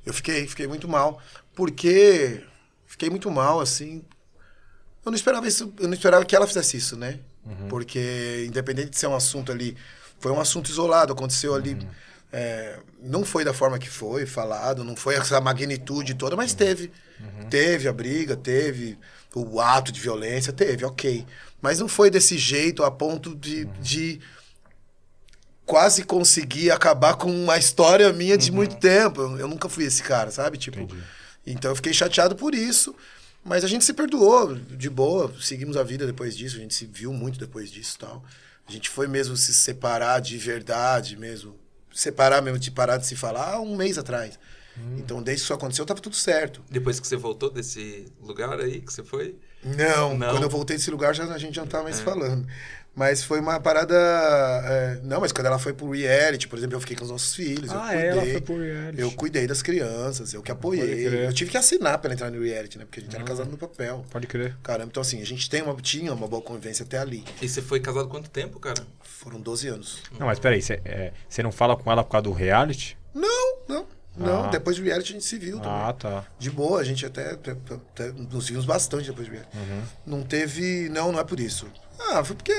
Eu 0.04 0.12
fiquei, 0.12 0.46
fiquei 0.48 0.66
muito 0.66 0.88
mal, 0.88 1.20
porque 1.54 2.42
Fiquei 2.92 3.08
muito 3.08 3.30
mal, 3.30 3.58
assim. 3.58 4.04
Eu 5.02 5.10
não 5.10 5.16
esperava 5.16 5.48
isso, 5.48 5.72
eu 5.80 5.88
não 5.88 5.94
esperava 5.94 6.26
que 6.26 6.36
ela 6.36 6.46
fizesse 6.46 6.76
isso, 6.76 6.94
né? 6.94 7.20
Porque, 7.70 8.44
independente 8.46 8.90
de 8.90 8.98
ser 8.98 9.06
um 9.06 9.16
assunto 9.16 9.50
ali, 9.50 9.74
foi 10.20 10.30
um 10.30 10.38
assunto 10.38 10.70
isolado, 10.70 11.10
aconteceu 11.10 11.54
ali. 11.54 11.76
é, 12.30 12.78
não 13.02 13.24
foi 13.24 13.44
da 13.44 13.54
forma 13.54 13.78
que 13.78 13.88
foi 13.88 14.26
falado, 14.26 14.84
não 14.84 14.94
foi 14.94 15.14
essa 15.14 15.40
magnitude 15.40 16.14
toda, 16.14 16.36
mas 16.36 16.52
teve. 16.52 16.92
Teve 17.48 17.88
a 17.88 17.92
briga, 17.94 18.36
teve 18.36 18.98
o 19.34 19.58
ato 19.58 19.90
de 19.90 19.98
violência, 19.98 20.52
teve, 20.52 20.84
ok. 20.84 21.26
Mas 21.62 21.78
não 21.78 21.88
foi 21.88 22.10
desse 22.10 22.36
jeito 22.36 22.84
a 22.84 22.90
ponto 22.90 23.34
de, 23.34 23.64
de 23.80 24.20
quase 25.64 26.04
conseguir 26.04 26.70
acabar 26.70 27.14
com 27.14 27.30
uma 27.30 27.56
história 27.56 28.12
minha 28.12 28.36
de 28.36 28.52
muito 28.52 28.76
tempo. 28.76 29.22
Eu, 29.22 29.38
eu 29.38 29.48
nunca 29.48 29.66
fui 29.70 29.84
esse 29.84 30.02
cara, 30.02 30.30
sabe? 30.30 30.58
Tipo, 30.58 30.80
Entendi. 30.80 31.02
Então 31.46 31.70
eu 31.70 31.76
fiquei 31.76 31.92
chateado 31.92 32.36
por 32.36 32.54
isso. 32.54 32.94
Mas 33.44 33.64
a 33.64 33.68
gente 33.68 33.84
se 33.84 33.92
perdoou 33.92 34.54
de 34.54 34.88
boa, 34.88 35.34
seguimos 35.40 35.76
a 35.76 35.82
vida 35.82 36.06
depois 36.06 36.36
disso, 36.36 36.56
a 36.56 36.60
gente 36.60 36.74
se 36.74 36.86
viu 36.86 37.12
muito 37.12 37.40
depois 37.40 37.72
disso 37.72 37.96
e 37.96 37.98
tal. 37.98 38.24
A 38.68 38.70
gente 38.70 38.88
foi 38.88 39.08
mesmo 39.08 39.36
se 39.36 39.52
separar 39.52 40.20
de 40.20 40.38
verdade 40.38 41.16
mesmo. 41.16 41.56
Separar 41.92 42.40
mesmo, 42.40 42.58
de 42.58 42.70
parar 42.70 42.98
de 42.98 43.06
se 43.06 43.16
falar 43.16 43.60
um 43.60 43.74
mês 43.76 43.98
atrás. 43.98 44.38
Então, 44.96 45.22
desde 45.22 45.42
que 45.42 45.44
isso 45.46 45.52
aconteceu, 45.52 45.84
tava 45.84 46.00
tudo 46.00 46.16
certo. 46.16 46.62
Depois 46.70 46.98
que 46.98 47.06
você 47.06 47.16
voltou 47.16 47.50
desse 47.50 48.06
lugar 48.22 48.58
aí 48.58 48.80
que 48.80 48.90
você 48.92 49.02
foi? 49.04 49.36
Não, 49.62 50.16
Não. 50.16 50.30
quando 50.30 50.44
eu 50.44 50.48
voltei 50.48 50.76
desse 50.76 50.90
lugar, 50.90 51.14
já, 51.14 51.24
a 51.24 51.36
gente 51.38 51.54
já 51.54 51.62
não 51.62 51.68
tava 51.68 51.84
mais 51.84 52.00
falando. 52.00 52.46
Mas 52.94 53.24
foi 53.24 53.40
uma 53.40 53.58
parada. 53.58 53.94
é, 54.64 55.00
não, 55.02 55.20
mas 55.20 55.32
quando 55.32 55.46
ela 55.46 55.58
foi 55.58 55.72
pro 55.72 55.90
reality, 55.90 56.46
por 56.46 56.58
exemplo, 56.58 56.76
eu 56.76 56.80
fiquei 56.80 56.94
com 56.96 57.04
os 57.04 57.10
nossos 57.10 57.34
filhos. 57.34 57.70
eu 57.72 57.78
Ah, 57.80 57.88
cuidei, 57.88 58.02
é, 58.02 58.08
ela 58.10 58.22
foi 58.26 58.40
pro 58.40 58.58
reality. 58.60 59.00
Eu 59.00 59.12
cuidei 59.12 59.46
das 59.46 59.62
crianças, 59.62 60.34
eu 60.34 60.42
que 60.42 60.52
apoiei. 60.52 61.26
Eu 61.26 61.32
tive 61.32 61.50
que 61.50 61.56
assinar 61.56 61.98
pra 61.98 62.08
ela 62.08 62.14
entrar 62.14 62.30
no 62.30 62.42
reality, 62.42 62.76
né? 62.78 62.84
Porque 62.84 63.00
a 63.00 63.02
gente 63.02 63.14
Ah. 63.14 63.18
era 63.18 63.24
casado 63.24 63.50
no 63.50 63.56
papel. 63.56 64.04
Pode 64.10 64.26
crer. 64.26 64.56
Caramba, 64.62 64.88
então 64.90 65.00
assim, 65.00 65.22
a 65.22 65.26
gente 65.26 65.48
tem 65.48 65.62
uma, 65.62 65.74
tinha 65.76 66.12
uma 66.12 66.28
boa 66.28 66.42
convivência 66.42 66.84
até 66.84 66.98
ali. 66.98 67.24
E 67.40 67.48
você 67.48 67.62
foi 67.62 67.80
casado 67.80 68.08
quanto 68.08 68.28
tempo, 68.28 68.60
cara? 68.60 68.82
Foram 69.02 69.40
12 69.40 69.68
anos. 69.68 70.02
Não, 70.18 70.26
mas 70.26 70.38
peraí, 70.38 70.60
você 70.60 70.80
é, 70.84 71.12
você 71.28 71.42
não 71.42 71.50
fala 71.52 71.74
com 71.76 71.90
ela 71.90 72.04
por 72.04 72.10
causa 72.10 72.24
do 72.24 72.32
reality? 72.32 72.98
Não, 73.14 73.56
não. 73.68 73.86
Não, 74.14 74.44
Ah. 74.44 74.48
depois 74.48 74.76
do 74.76 74.82
reality 74.84 75.12
a 75.12 75.14
gente 75.14 75.24
se 75.24 75.38
viu 75.38 75.56
também. 75.58 75.72
Ah, 75.72 75.92
tá. 75.94 76.26
De 76.38 76.50
boa, 76.50 76.78
a 76.80 76.84
gente 76.84 77.06
até, 77.06 77.30
até, 77.30 77.52
até 77.52 78.12
nos 78.12 78.46
vimos 78.50 78.66
bastante 78.66 79.06
depois 79.06 79.26
do 79.26 79.32
reality. 79.32 79.56
Uhum. 79.56 79.82
Não 80.04 80.22
teve. 80.22 80.90
Não, 80.90 81.10
não 81.10 81.18
é 81.18 81.24
por 81.24 81.40
isso. 81.40 81.66
Ah, 82.10 82.24
foi 82.24 82.36
porque. 82.36 82.52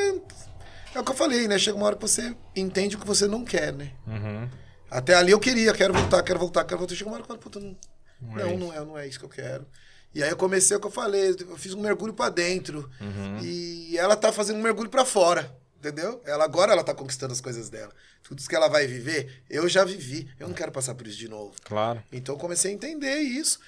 É 0.95 0.99
o 0.99 1.03
que 1.03 1.11
eu 1.11 1.15
falei, 1.15 1.47
né? 1.47 1.57
Chega 1.57 1.75
uma 1.75 1.87
hora 1.87 1.95
que 1.95 2.01
você 2.01 2.35
entende 2.55 2.95
o 2.95 2.99
que 2.99 3.07
você 3.07 3.27
não 3.27 3.43
quer, 3.43 3.73
né? 3.73 3.91
Uhum. 4.05 4.47
Até 4.91 5.15
ali 5.15 5.31
eu 5.31 5.39
queria, 5.39 5.73
quero 5.73 5.91
voltar, 5.93 6.21
quero 6.21 6.37
voltar, 6.37 6.63
quero 6.65 6.77
voltar. 6.77 6.93
Chega 6.93 7.09
uma 7.09 7.15
hora 7.15 7.23
que 7.25 7.31
eu 7.31 7.35
falo, 7.35 7.39
puta, 7.39 7.59
não, 7.59 7.75
Não 8.21 8.39
é 8.39 8.57
não, 8.57 8.73
é, 8.73 8.85
não 8.85 8.97
é 8.97 9.07
isso 9.07 9.17
que 9.17 9.25
eu 9.25 9.29
quero. 9.29 9.65
E 10.13 10.21
aí 10.21 10.29
eu 10.29 10.37
comecei 10.37 10.77
o 10.77 10.79
que 10.79 10.85
eu 10.85 10.91
falei, 10.91 11.35
eu 11.39 11.57
fiz 11.57 11.73
um 11.73 11.81
mergulho 11.81 12.13
pra 12.13 12.29
dentro. 12.29 12.87
Uhum. 13.01 13.39
E 13.41 13.97
ela 13.97 14.15
tá 14.15 14.31
fazendo 14.31 14.59
um 14.59 14.61
mergulho 14.61 14.89
pra 14.89 15.03
fora, 15.03 15.51
entendeu? 15.79 16.21
Ela 16.25 16.43
agora 16.43 16.73
ela 16.73 16.83
tá 16.83 16.93
conquistando 16.93 17.33
as 17.33 17.41
coisas 17.41 17.69
dela. 17.69 17.91
Tudo 18.21 18.37
isso 18.37 18.47
que 18.47 18.55
ela 18.55 18.67
vai 18.67 18.85
viver, 18.85 19.43
eu 19.49 19.67
já 19.67 19.83
vivi. 19.83 20.29
Eu 20.39 20.47
não 20.47 20.53
quero 20.53 20.71
passar 20.71 20.93
por 20.93 21.07
isso 21.07 21.17
de 21.17 21.27
novo. 21.27 21.55
Claro. 21.63 22.03
Então 22.11 22.35
eu 22.35 22.39
comecei 22.39 22.69
a 22.69 22.73
entender 22.75 23.15
isso 23.17 23.59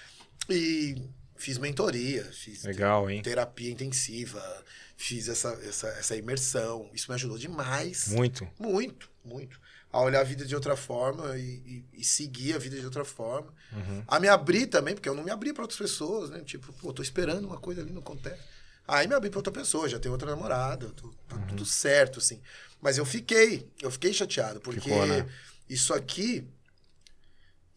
e 0.47 1.01
fiz 1.35 1.57
mentoria, 1.57 2.23
fiz 2.31 2.63
Legal, 2.63 3.09
hein? 3.09 3.23
terapia 3.23 3.71
intensiva, 3.71 4.63
fiz 4.97 5.27
essa, 5.27 5.49
essa, 5.63 5.87
essa 5.89 6.15
imersão. 6.15 6.89
Isso 6.93 7.09
me 7.09 7.15
ajudou 7.15 7.37
demais. 7.37 8.07
Muito. 8.09 8.47
Muito, 8.59 9.09
muito. 9.23 9.59
A 9.91 10.01
olhar 10.01 10.21
a 10.21 10.23
vida 10.23 10.45
de 10.45 10.53
outra 10.55 10.75
forma 10.75 11.37
e, 11.37 11.41
e- 11.41 11.85
e 12.01 12.03
seguir 12.03 12.53
a 12.53 12.57
vida 12.57 12.77
de 12.79 12.85
outra 12.85 13.05
forma. 13.05 13.53
Uhum. 13.71 14.03
A 14.07 14.19
me 14.19 14.27
abrir 14.27 14.67
também, 14.67 14.93
porque 14.93 15.07
eu 15.07 15.15
não 15.15 15.23
me 15.23 15.31
abria 15.31 15.53
para 15.53 15.63
outras 15.63 15.79
pessoas, 15.79 16.29
né? 16.29 16.41
Tipo, 16.43 16.71
pô, 16.73 16.91
tô 16.93 17.01
esperando 17.01 17.45
uma 17.45 17.57
coisa 17.57 17.81
ali, 17.81 17.91
não 17.91 18.01
acontece. 18.01 18.41
Aí 18.87 19.07
me 19.07 19.15
abri 19.15 19.29
para 19.29 19.39
outra 19.39 19.53
pessoa, 19.53 19.87
já 19.89 19.97
tenho 19.99 20.11
outra 20.13 20.29
namorada, 20.29 20.89
tô- 20.89 21.13
tá 21.27 21.35
Uhum. 21.37 21.47
tudo 21.47 21.65
certo, 21.65 22.19
assim. 22.19 22.41
Mas 22.81 22.97
eu 22.97 23.05
fiquei, 23.05 23.67
eu 23.81 23.89
fiquei 23.89 24.13
chateado, 24.13 24.59
porque 24.59 24.81
Ficou, 24.81 25.05
né? 25.07 25.25
isso 25.69 25.93
aqui. 25.93 26.45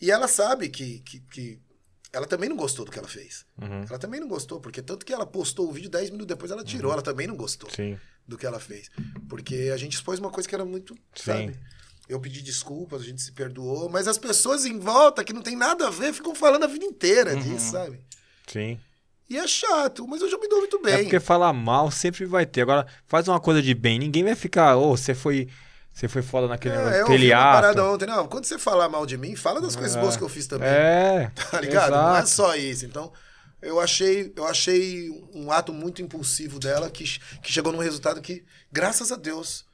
E 0.01 0.11
ela 0.11 0.29
sabe 0.29 0.69
que, 0.69 1.01
que, 1.01 1.21
que 1.21 1.61
ela 2.13 2.27
também 2.27 2.49
não 2.49 2.57
gostou 2.57 2.85
do 2.85 2.91
que 2.91 2.99
ela 2.99 3.09
fez. 3.09 3.45
Uhum. 3.61 3.85
Ela 3.89 3.99
também 3.99 4.21
não 4.21 4.29
gostou, 4.29 4.61
porque 4.61 4.81
tanto 4.83 5.05
que 5.05 5.13
ela 5.13 5.27
postou 5.27 5.69
o 5.69 5.73
vídeo 5.73 5.91
10 5.91 6.11
minutos 6.11 6.27
depois 6.27 6.51
ela 6.51 6.65
tirou, 6.65 6.93
ela 6.93 7.03
também 7.03 7.27
não 7.27 7.37
gostou 7.37 7.69
Sim. 7.71 7.99
do 8.27 8.37
que 8.39 8.47
ela 8.47 8.59
fez. 8.61 8.89
Porque 9.29 9.71
a 9.73 9.77
gente 9.77 9.95
expôs 9.95 10.19
uma 10.19 10.31
coisa 10.31 10.49
que 10.49 10.55
era 10.55 10.65
muito, 10.65 10.95
sabe? 11.15 11.53
Sim. 11.53 11.61
Eu 12.09 12.19
pedi 12.19 12.41
desculpas, 12.41 13.03
a 13.03 13.05
gente 13.05 13.21
se 13.21 13.33
perdoou, 13.33 13.91
mas 13.91 14.09
as 14.09 14.17
pessoas 14.17 14.65
em 14.65 14.79
volta, 14.79 15.23
que 15.23 15.33
não 15.35 15.43
tem 15.43 15.55
nada 15.55 15.89
a 15.89 15.91
ver, 15.91 16.15
ficam 16.15 16.35
falando 16.35 16.65
a 16.65 16.67
vida 16.67 16.85
inteira 16.87 17.35
Uhum. 17.35 17.41
disso, 17.41 17.73
sabe? 17.73 18.01
Sim. 18.47 18.81
E 19.29 19.37
é 19.37 19.47
chato, 19.47 20.09
mas 20.09 20.23
eu 20.23 20.31
já 20.31 20.39
me 20.39 20.49
dou 20.49 20.61
muito 20.61 20.81
bem. 20.81 20.95
É 20.95 21.03
porque 21.03 21.21
falar 21.21 21.53
mal 21.53 21.91
sempre 21.91 22.25
vai 22.25 22.47
ter. 22.47 22.63
Agora, 22.63 22.87
faz 23.07 23.29
uma 23.29 23.39
coisa 23.39 23.61
de 23.61 23.75
bem. 23.75 23.99
Ninguém 23.99 24.25
vai 24.25 24.35
ficar, 24.35 24.77
ô, 24.79 24.97
você 24.97 25.15
foi. 25.15 25.49
Você 25.99 26.07
foi 26.07 26.23
foda 26.23 26.47
naquele 26.47 26.77
É, 26.77 27.01
eu 27.01 27.07
aquele 27.07 27.33
uma 27.35 27.53
parada 27.53 27.85
ontem, 27.85 28.07
não, 28.07 28.29
quando 28.29 28.45
você 28.45 28.57
falar 28.57 28.89
mal 28.89 29.05
de 29.05 29.19
mim, 29.19 29.35
fala 29.35 29.61
das 29.61 29.75
coisas 29.75 29.97
É. 29.97 30.01
boas 30.01 30.17
que 30.17 30.23
eu 30.23 30.29
fiz 30.29 30.47
também. 30.47 30.69
É. 30.69 31.33
Tá 31.51 31.61
ligado? 31.61 31.91
Não 31.91 32.11
é 32.11 32.19
exato. 32.19 32.29
só 32.29 32.55
isso. 32.55 32.87
Então, 32.87 33.13
eu 33.61 33.81
achei, 33.81 34.33
eu 34.37 34.47
achei 34.47 35.11
um 35.35 35.51
ato 35.51 35.73
muito 35.73 36.01
impulsivo 36.01 36.61
dela 36.61 36.89
que, 36.89 37.03
que 37.43 37.51
chegou 37.51 37.73
num 37.73 37.81
resultado 37.81 38.21
que, 38.21 38.45
graças 38.71 39.11
a 39.11 39.17
Deus, 39.17 39.65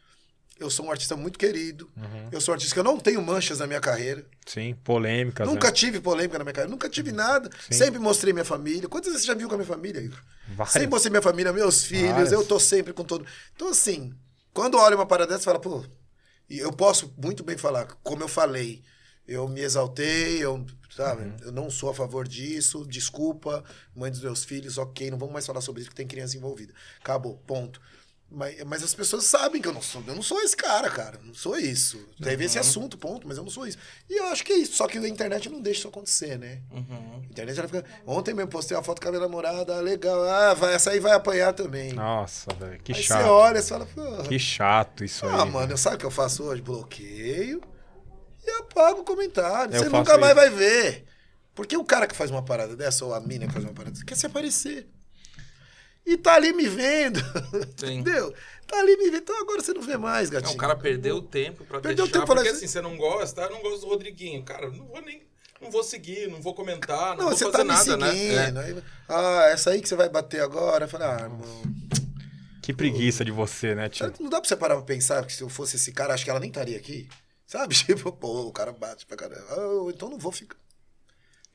eu 0.58 0.70
sou 0.70 0.86
um 0.86 0.90
artista 0.90 1.14
muito 1.14 1.38
querido. 1.38 1.90
Uhum. 1.94 2.28
Eu 2.32 2.40
sou 2.40 2.52
um 2.52 2.54
artista 2.54 2.72
que 2.72 2.80
eu 2.80 2.84
não 2.84 2.98
tenho 2.98 3.20
manchas 3.20 3.58
na 3.58 3.66
minha 3.66 3.80
carreira. 3.80 4.24
Sim, 4.46 4.74
polêmicas. 4.82 5.46
Nunca 5.46 5.66
né? 5.66 5.72
tive 5.74 6.00
polêmica 6.00 6.38
na 6.38 6.44
minha 6.44 6.54
carreira. 6.54 6.70
Nunca 6.70 6.88
tive 6.88 7.12
nada. 7.12 7.50
Sim. 7.68 7.74
Sempre 7.74 7.98
mostrei 7.98 8.32
minha 8.32 8.46
família. 8.46 8.88
Quantas 8.88 9.12
vezes 9.12 9.26
você 9.26 9.32
já 9.32 9.34
viu 9.36 9.46
com 9.46 9.56
a 9.56 9.58
minha 9.58 9.68
família, 9.68 10.00
Igor? 10.00 10.18
Várias. 10.56 10.72
Sempre 10.72 10.88
mostrei 10.88 11.10
minha 11.10 11.20
família, 11.22 11.52
meus 11.52 11.84
filhos. 11.84 12.12
Várias. 12.12 12.32
Eu 12.32 12.46
tô 12.46 12.58
sempre 12.58 12.94
com 12.94 13.04
todo. 13.04 13.26
Então, 13.54 13.68
assim, 13.68 14.14
quando 14.54 14.78
olha 14.78 14.96
uma 14.96 15.04
parada 15.04 15.34
dessa, 15.34 15.44
fala, 15.44 15.60
pô. 15.60 15.84
E 16.48 16.58
eu 16.58 16.72
posso 16.72 17.12
muito 17.16 17.42
bem 17.42 17.56
falar, 17.56 17.86
como 18.02 18.22
eu 18.22 18.28
falei, 18.28 18.82
eu 19.26 19.48
me 19.48 19.60
exaltei, 19.60 20.42
eu, 20.44 20.64
sabe, 20.90 21.22
Uhum. 21.24 21.36
eu 21.42 21.52
não 21.52 21.70
sou 21.70 21.88
a 21.90 21.94
favor 21.94 22.28
disso, 22.28 22.84
desculpa, 22.86 23.64
mãe 23.94 24.10
dos 24.10 24.20
meus 24.20 24.44
filhos, 24.44 24.76
ok, 24.76 25.10
não 25.10 25.18
vamos 25.18 25.32
mais 25.32 25.46
falar 25.46 25.60
sobre 25.62 25.80
isso 25.80 25.90
que 25.90 25.96
tem 25.96 26.06
criança 26.06 26.36
envolvida. 26.36 26.74
Acabou, 27.00 27.38
ponto. 27.46 27.80
Mas, 28.34 28.64
mas 28.64 28.82
as 28.82 28.92
pessoas 28.94 29.24
sabem 29.24 29.62
que 29.62 29.68
eu 29.68 29.72
não 29.72 29.80
sou, 29.80 30.02
eu 30.06 30.14
não 30.14 30.22
sou 30.22 30.40
esse 30.42 30.56
cara, 30.56 30.90
cara, 30.90 31.20
não 31.24 31.32
sou 31.34 31.56
isso. 31.56 31.98
Teve 32.22 32.42
Uhum. 32.42 32.46
esse 32.46 32.58
assunto, 32.58 32.98
ponto, 32.98 33.28
mas 33.28 33.36
eu 33.36 33.44
não 33.44 33.50
sou 33.50 33.66
isso. 33.66 33.78
E 34.10 34.18
eu 34.20 34.26
acho 34.26 34.42
que 34.44 34.52
é 34.52 34.56
isso, 34.56 34.76
só 34.76 34.86
que 34.88 34.98
a 34.98 35.08
internet 35.08 35.48
não 35.48 35.60
deixa 35.60 35.80
isso 35.80 35.88
acontecer, 35.88 36.38
né? 36.38 36.60
Uhum. 36.72 37.22
A 37.22 37.26
internet 37.30 37.58
ela 37.58 37.68
fica. 37.68 37.84
Ontem 38.06 38.34
mesmo 38.34 38.50
postei 38.50 38.76
uma 38.76 38.82
foto 38.82 39.00
com 39.00 39.08
a 39.08 39.10
minha 39.12 39.20
namorada, 39.22 39.76
ah, 39.76 39.80
legal. 39.80 40.22
Ah, 40.24 40.52
vai, 40.54 40.74
essa 40.74 40.90
aí 40.90 40.98
vai 41.00 41.12
apanhar 41.12 41.52
também. 41.52 41.92
Nossa, 41.92 42.52
velho. 42.54 42.80
Que 42.82 42.92
aí 42.92 43.02
chato. 43.02 43.22
você 43.22 43.28
olha 43.28 43.58
e 43.58 43.62
fala, 43.62 43.86
pô. 43.86 44.22
Que 44.24 44.38
chato 44.38 45.04
isso 45.04 45.24
Ah, 45.26 45.44
aí. 45.44 45.50
mano, 45.50 45.78
sabe 45.78 45.96
o 45.96 45.98
que 46.00 46.06
eu 46.06 46.10
faço 46.10 46.42
hoje? 46.42 46.60
Bloqueio 46.60 47.62
e 48.46 48.50
apago 48.50 49.00
o 49.00 49.04
comentário. 49.04 49.74
Eu 49.74 49.82
você 49.84 49.88
nunca 49.88 50.18
mais 50.18 50.32
isso. 50.32 50.40
vai 50.40 50.50
ver. 50.50 51.04
Porque 51.54 51.76
o 51.76 51.84
cara 51.84 52.06
que 52.08 52.16
faz 52.16 52.30
uma 52.32 52.42
parada 52.44 52.74
dessa, 52.74 53.04
ou 53.04 53.14
a 53.14 53.20
mina 53.20 53.46
que 53.46 53.52
faz 53.52 53.64
uma 53.64 53.72
parada 53.72 53.92
dessa, 53.92 54.04
quer 54.04 54.16
se 54.16 54.26
aparecer. 54.26 54.88
E 56.06 56.16
tá 56.16 56.34
ali 56.34 56.52
me 56.52 56.66
vendo. 56.68 57.18
Sim. 57.76 58.00
Entendeu? 58.00 58.34
Tá 58.66 58.78
ali 58.78 58.96
me 58.96 59.04
vendo. 59.10 59.22
Então 59.22 59.40
agora 59.40 59.62
você 59.62 59.72
não 59.72 59.82
vê 59.82 59.96
mais, 59.96 60.28
Não, 60.30 60.40
gatinho. 60.40 60.54
o 60.54 60.58
cara 60.58 60.76
perdeu 60.76 61.16
o 61.16 61.22
tempo 61.22 61.64
pra 61.64 61.80
Perdeu 61.80 62.04
o 62.04 62.08
deixar. 62.08 62.20
tempo 62.20 62.26
pra 62.26 62.42
porque 62.42 62.48
assim, 62.56 62.66
você 62.66 62.80
não 62.80 62.96
gosta, 62.96 63.42
eu 63.42 63.50
não 63.50 63.62
gosto 63.62 63.80
do 63.82 63.88
Rodriguinho. 63.88 64.42
Cara, 64.42 64.68
não 64.70 64.84
vou 64.86 65.00
nem. 65.02 65.22
Não 65.60 65.70
vou 65.70 65.82
seguir, 65.82 66.28
não 66.28 66.42
vou 66.42 66.52
comentar, 66.54 67.10
não, 67.16 67.24
Não, 67.24 67.28
vou 67.30 67.36
você 67.38 67.44
fazer 67.44 67.56
tá 67.56 67.64
me 67.64 67.70
nada, 67.70 67.96
né? 67.96 68.12
seguindo. 68.12 68.60
É. 68.60 68.64
aí- 68.64 68.82
ah, 69.08 69.44
essa 69.50 69.70
aí 69.70 69.80
que 69.80 69.88
você 69.88 69.96
vai 69.96 70.08
bater 70.10 70.42
agora. 70.42 70.84
Eu 70.84 70.88
falei, 70.88 71.06
ah, 71.08 71.20
irmão. 71.22 71.62
Que 72.60 72.72
preguiça 72.72 73.24
de 73.24 73.30
você, 73.30 73.74
né, 73.74 73.88
tio? 73.88 74.12
Não 74.20 74.28
dá 74.30 74.40
pra 74.40 74.48
você 74.48 74.56
parar 74.56 74.74
pra 74.76 74.84
pensar 74.84 75.24
que 75.24 75.32
se 75.32 75.42
eu 75.42 75.48
fosse 75.48 75.76
esse 75.76 75.92
cara, 75.92 76.12
acho 76.14 76.24
que 76.24 76.30
ela 76.30 76.40
nem 76.40 76.48
estaria 76.50 76.76
aqui. 76.76 77.08
Sabe? 77.46 77.74
Tipo, 77.76 78.10
pô, 78.12 78.42
o 78.46 78.52
cara 78.52 78.72
bate 78.72 79.06
pra 79.06 79.16
caramba. 79.16 79.44
Ah, 79.50 79.90
então 79.90 80.10
não 80.10 80.18
vou 80.18 80.32
ficar. 80.32 80.56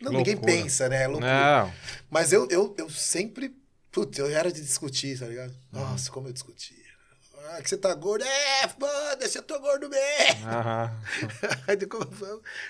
Não, 0.01 0.11
ninguém 0.13 0.37
pensa, 0.37 0.87
né? 0.87 1.03
É 1.03 1.07
loucura. 1.07 1.27
Não. 1.65 1.73
Mas 2.09 2.31
eu, 2.31 2.47
eu, 2.49 2.73
eu 2.77 2.89
sempre. 2.89 3.53
Putz, 3.91 4.17
eu 4.19 4.27
era 4.27 4.51
de 4.51 4.61
discutir, 4.61 5.17
tá 5.19 5.25
ligado? 5.25 5.53
Nossa, 5.71 6.11
como 6.11 6.27
eu 6.27 6.33
discutia. 6.33 6.77
Ah, 7.51 7.61
que 7.63 7.69
você 7.69 7.77
tá 7.77 7.91
gordo. 7.95 8.23
É, 8.23 8.67
foda-se, 8.67 9.37
eu 9.37 9.41
tô 9.41 9.59
gordo 9.59 9.89
mesmo. 9.89 10.47
Aham. 10.47 10.91
Aí 11.67 11.75
depois, 11.75 12.03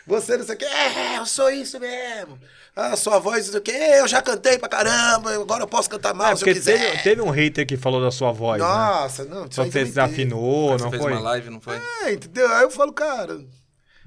você 0.08 0.38
não 0.38 0.46
sei 0.46 0.56
o 0.56 0.58
que. 0.58 0.64
É, 0.66 1.18
eu 1.18 1.26
sou 1.26 1.50
isso 1.50 1.78
mesmo. 1.80 2.40
Ah, 2.74 2.96
sua 2.96 3.20
voz 3.20 3.46
não 3.48 3.52
sei 3.52 3.60
o 3.60 3.64
que. 3.64 3.72
Eu 3.72 4.08
já 4.08 4.22
cantei 4.22 4.58
pra 4.58 4.70
caramba, 4.70 5.34
agora 5.34 5.64
eu 5.64 5.68
posso 5.68 5.90
cantar 5.90 6.14
mal 6.14 6.32
É, 6.32 6.36
se 6.38 6.48
eu 6.48 6.54
quiser. 6.54 6.80
teve, 6.92 7.04
teve 7.04 7.22
um 7.22 7.30
hater 7.30 7.68
que 7.68 7.76
falou 7.76 8.00
da 8.02 8.10
sua 8.12 8.32
voz, 8.32 8.62
né? 8.62 8.68
Nossa, 8.68 9.26
não. 9.26 9.46
isso 9.48 9.56
Só 9.56 9.66
você 9.66 9.84
desafinou, 9.84 10.78
Você 10.78 10.84
não 10.86 10.92
fez 10.92 11.02
foi? 11.04 11.12
uma 11.14 11.20
live, 11.22 11.50
não 11.50 11.60
foi? 11.60 11.76
É, 12.04 12.14
entendeu? 12.14 12.48
Aí 12.54 12.64
eu 12.64 12.72
falo, 12.72 12.94
cara, 12.94 13.44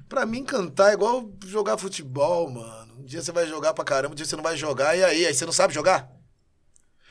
pra 0.09 0.25
mim 0.25 0.43
cantar 0.43 0.89
é 0.89 0.93
igual 0.93 1.29
jogar 1.45 1.77
futebol, 1.77 2.49
mano. 2.49 2.95
Um 2.99 3.03
dia 3.03 3.21
você 3.21 3.31
vai 3.31 3.45
jogar 3.45 3.73
pra 3.75 3.85
caramba, 3.85 4.13
um 4.13 4.15
dia 4.15 4.25
você 4.25 4.35
não 4.35 4.43
vai 4.43 4.57
jogar, 4.57 4.97
e 4.97 5.03
aí? 5.03 5.27
Aí 5.27 5.33
você 5.35 5.45
não 5.45 5.53
sabe 5.53 5.71
jogar? 5.73 6.09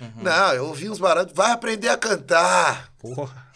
Uhum. 0.02 0.22
Não, 0.22 0.54
eu 0.54 0.66
ouvi 0.66 0.90
uns 0.90 0.98
baratos, 0.98 1.34
vai 1.34 1.52
aprender 1.52 1.88
a 1.88 1.96
cantar. 1.96 2.92
Porra. 2.98 3.50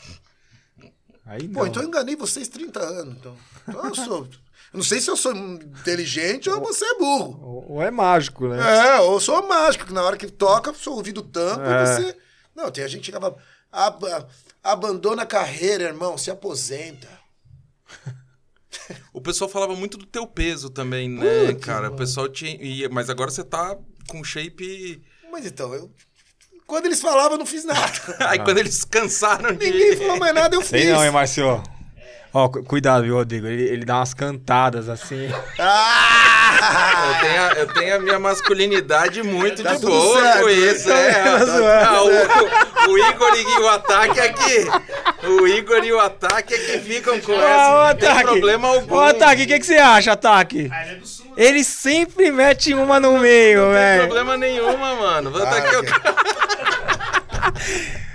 Aí 1.24 1.46
não. 1.48 1.54
Pô, 1.54 1.66
então 1.66 1.82
eu 1.82 1.88
enganei 1.88 2.14
vocês 2.14 2.48
30 2.48 2.80
anos, 2.80 3.16
então. 3.16 3.36
Então 3.68 3.84
eu 3.86 3.94
sou. 3.94 4.24
Eu 4.72 4.78
não 4.78 4.84
sei 4.84 5.00
se 5.00 5.10
eu 5.10 5.16
sou 5.16 5.32
inteligente 5.34 6.48
ou 6.50 6.60
você 6.60 6.84
é 6.84 6.98
burro. 6.98 7.40
Ou, 7.42 7.72
ou 7.72 7.82
é 7.82 7.90
mágico, 7.90 8.46
né? 8.48 8.58
É, 8.96 9.00
ou 9.00 9.14
eu 9.14 9.20
sou 9.20 9.46
mágico, 9.48 9.86
que 9.86 9.92
na 9.92 10.02
hora 10.02 10.16
que 10.16 10.26
toca, 10.30 10.72
seu 10.74 10.92
ouvido 10.92 11.22
tampa 11.22 11.62
É. 11.64 11.82
e 11.82 11.86
você. 11.86 12.16
Não, 12.54 12.70
tem 12.70 12.84
a 12.84 12.88
gente 12.88 13.00
que 13.00 13.06
chegava. 13.06 13.36
"Aba- 13.72 14.28
abandona 14.62 15.22
a 15.22 15.26
carreira, 15.26 15.84
irmão, 15.84 16.16
se 16.16 16.30
aposenta. 16.30 17.08
O 19.12 19.20
pessoal 19.20 19.48
falava 19.50 19.74
muito 19.74 19.96
do 19.96 20.06
teu 20.06 20.26
peso 20.26 20.68
também, 20.70 21.08
né, 21.08 21.46
Putz, 21.48 21.64
cara? 21.64 21.80
O 21.80 21.84
mano. 21.84 21.96
pessoal 21.96 22.28
tinha. 22.28 22.88
Mas 22.90 23.08
agora 23.10 23.30
você 23.30 23.42
tá 23.42 23.76
com 24.08 24.22
shape. 24.22 25.02
Mas 25.32 25.44
então, 25.46 25.74
eu. 25.74 25.90
Quando 26.66 26.86
eles 26.86 27.00
falavam, 27.00 27.32
eu 27.32 27.38
não 27.38 27.46
fiz 27.46 27.64
nada. 27.64 27.92
Aí 28.28 28.38
quando 28.40 28.58
eles 28.58 28.84
cansaram 28.84 29.54
de. 29.54 29.70
Ninguém 29.70 29.96
falou 29.96 30.18
mais 30.18 30.34
nada, 30.34 30.56
eu 30.56 30.60
fiz. 30.60 30.70
Sei 30.70 30.92
não, 30.92 31.04
hein, 31.04 31.10
Marcio? 31.12 31.62
Ó, 32.38 32.48
cu- 32.50 32.62
cuidado, 32.64 33.02
viu, 33.04 33.14
Rodrigo? 33.14 33.46
Ele, 33.46 33.62
ele 33.62 33.84
dá 33.86 33.96
umas 33.96 34.12
cantadas 34.12 34.90
assim. 34.90 35.30
Ah! 35.58 37.08
Eu 37.08 37.14
tenho, 37.28 37.42
a, 37.42 37.52
eu 37.52 37.66
tenho 37.74 37.96
a 37.96 37.98
minha 37.98 38.18
masculinidade 38.18 39.22
muito 39.22 39.62
Tá 39.62 39.74
de 39.74 39.80
boa 39.86 40.20
certo, 40.20 40.42
com 40.42 40.48
isso, 40.50 40.88
né? 40.88 41.08
é. 41.08 41.22
Tá 41.22 41.38
zoando. 41.44 41.62
Ah, 41.86 42.02
o, 42.88 42.90
o 42.90 42.98
Igor 42.98 43.32
e 43.38 43.60
o 43.62 43.68
ataque 43.70 44.20
aqui. 44.20 44.66
O 45.26 45.46
Igor 45.46 45.82
e 45.84 45.92
o 45.92 45.98
ataque 46.00 46.52
é 46.54 46.58
que 46.58 46.78
ficam 46.80 47.18
com 47.20 47.32
Ó, 47.32 47.36
essa. 47.40 47.74
ô, 47.74 47.88
Não 47.88 47.94
tem 47.96 48.08
Ataque! 48.10 48.24
problema 48.24 48.68
algum. 48.68 48.94
Ô, 48.96 49.00
Ataque, 49.00 49.42
o 49.44 49.46
que, 49.46 49.58
que 49.58 49.66
você 49.66 49.76
acha, 49.76 50.12
Ataque? 50.12 50.68
Ah, 50.70 50.82
ele 50.82 50.92
é 50.92 50.94
do 50.96 51.06
sul. 51.06 51.24
né? 51.26 51.32
Ele 51.38 51.64
sempre 51.64 52.30
mete 52.30 52.74
uma 52.74 53.00
no 53.00 53.18
meio, 53.18 53.60
Não 53.60 53.66
tem 53.66 53.74
velho. 53.74 54.02
problema 54.02 54.36
nenhuma, 54.36 54.94
mano. 54.94 55.30
Vou 55.30 55.40
tá 55.40 55.50
Ah, 55.50 55.56
aqui, 55.56 55.76
ok. 55.76 55.92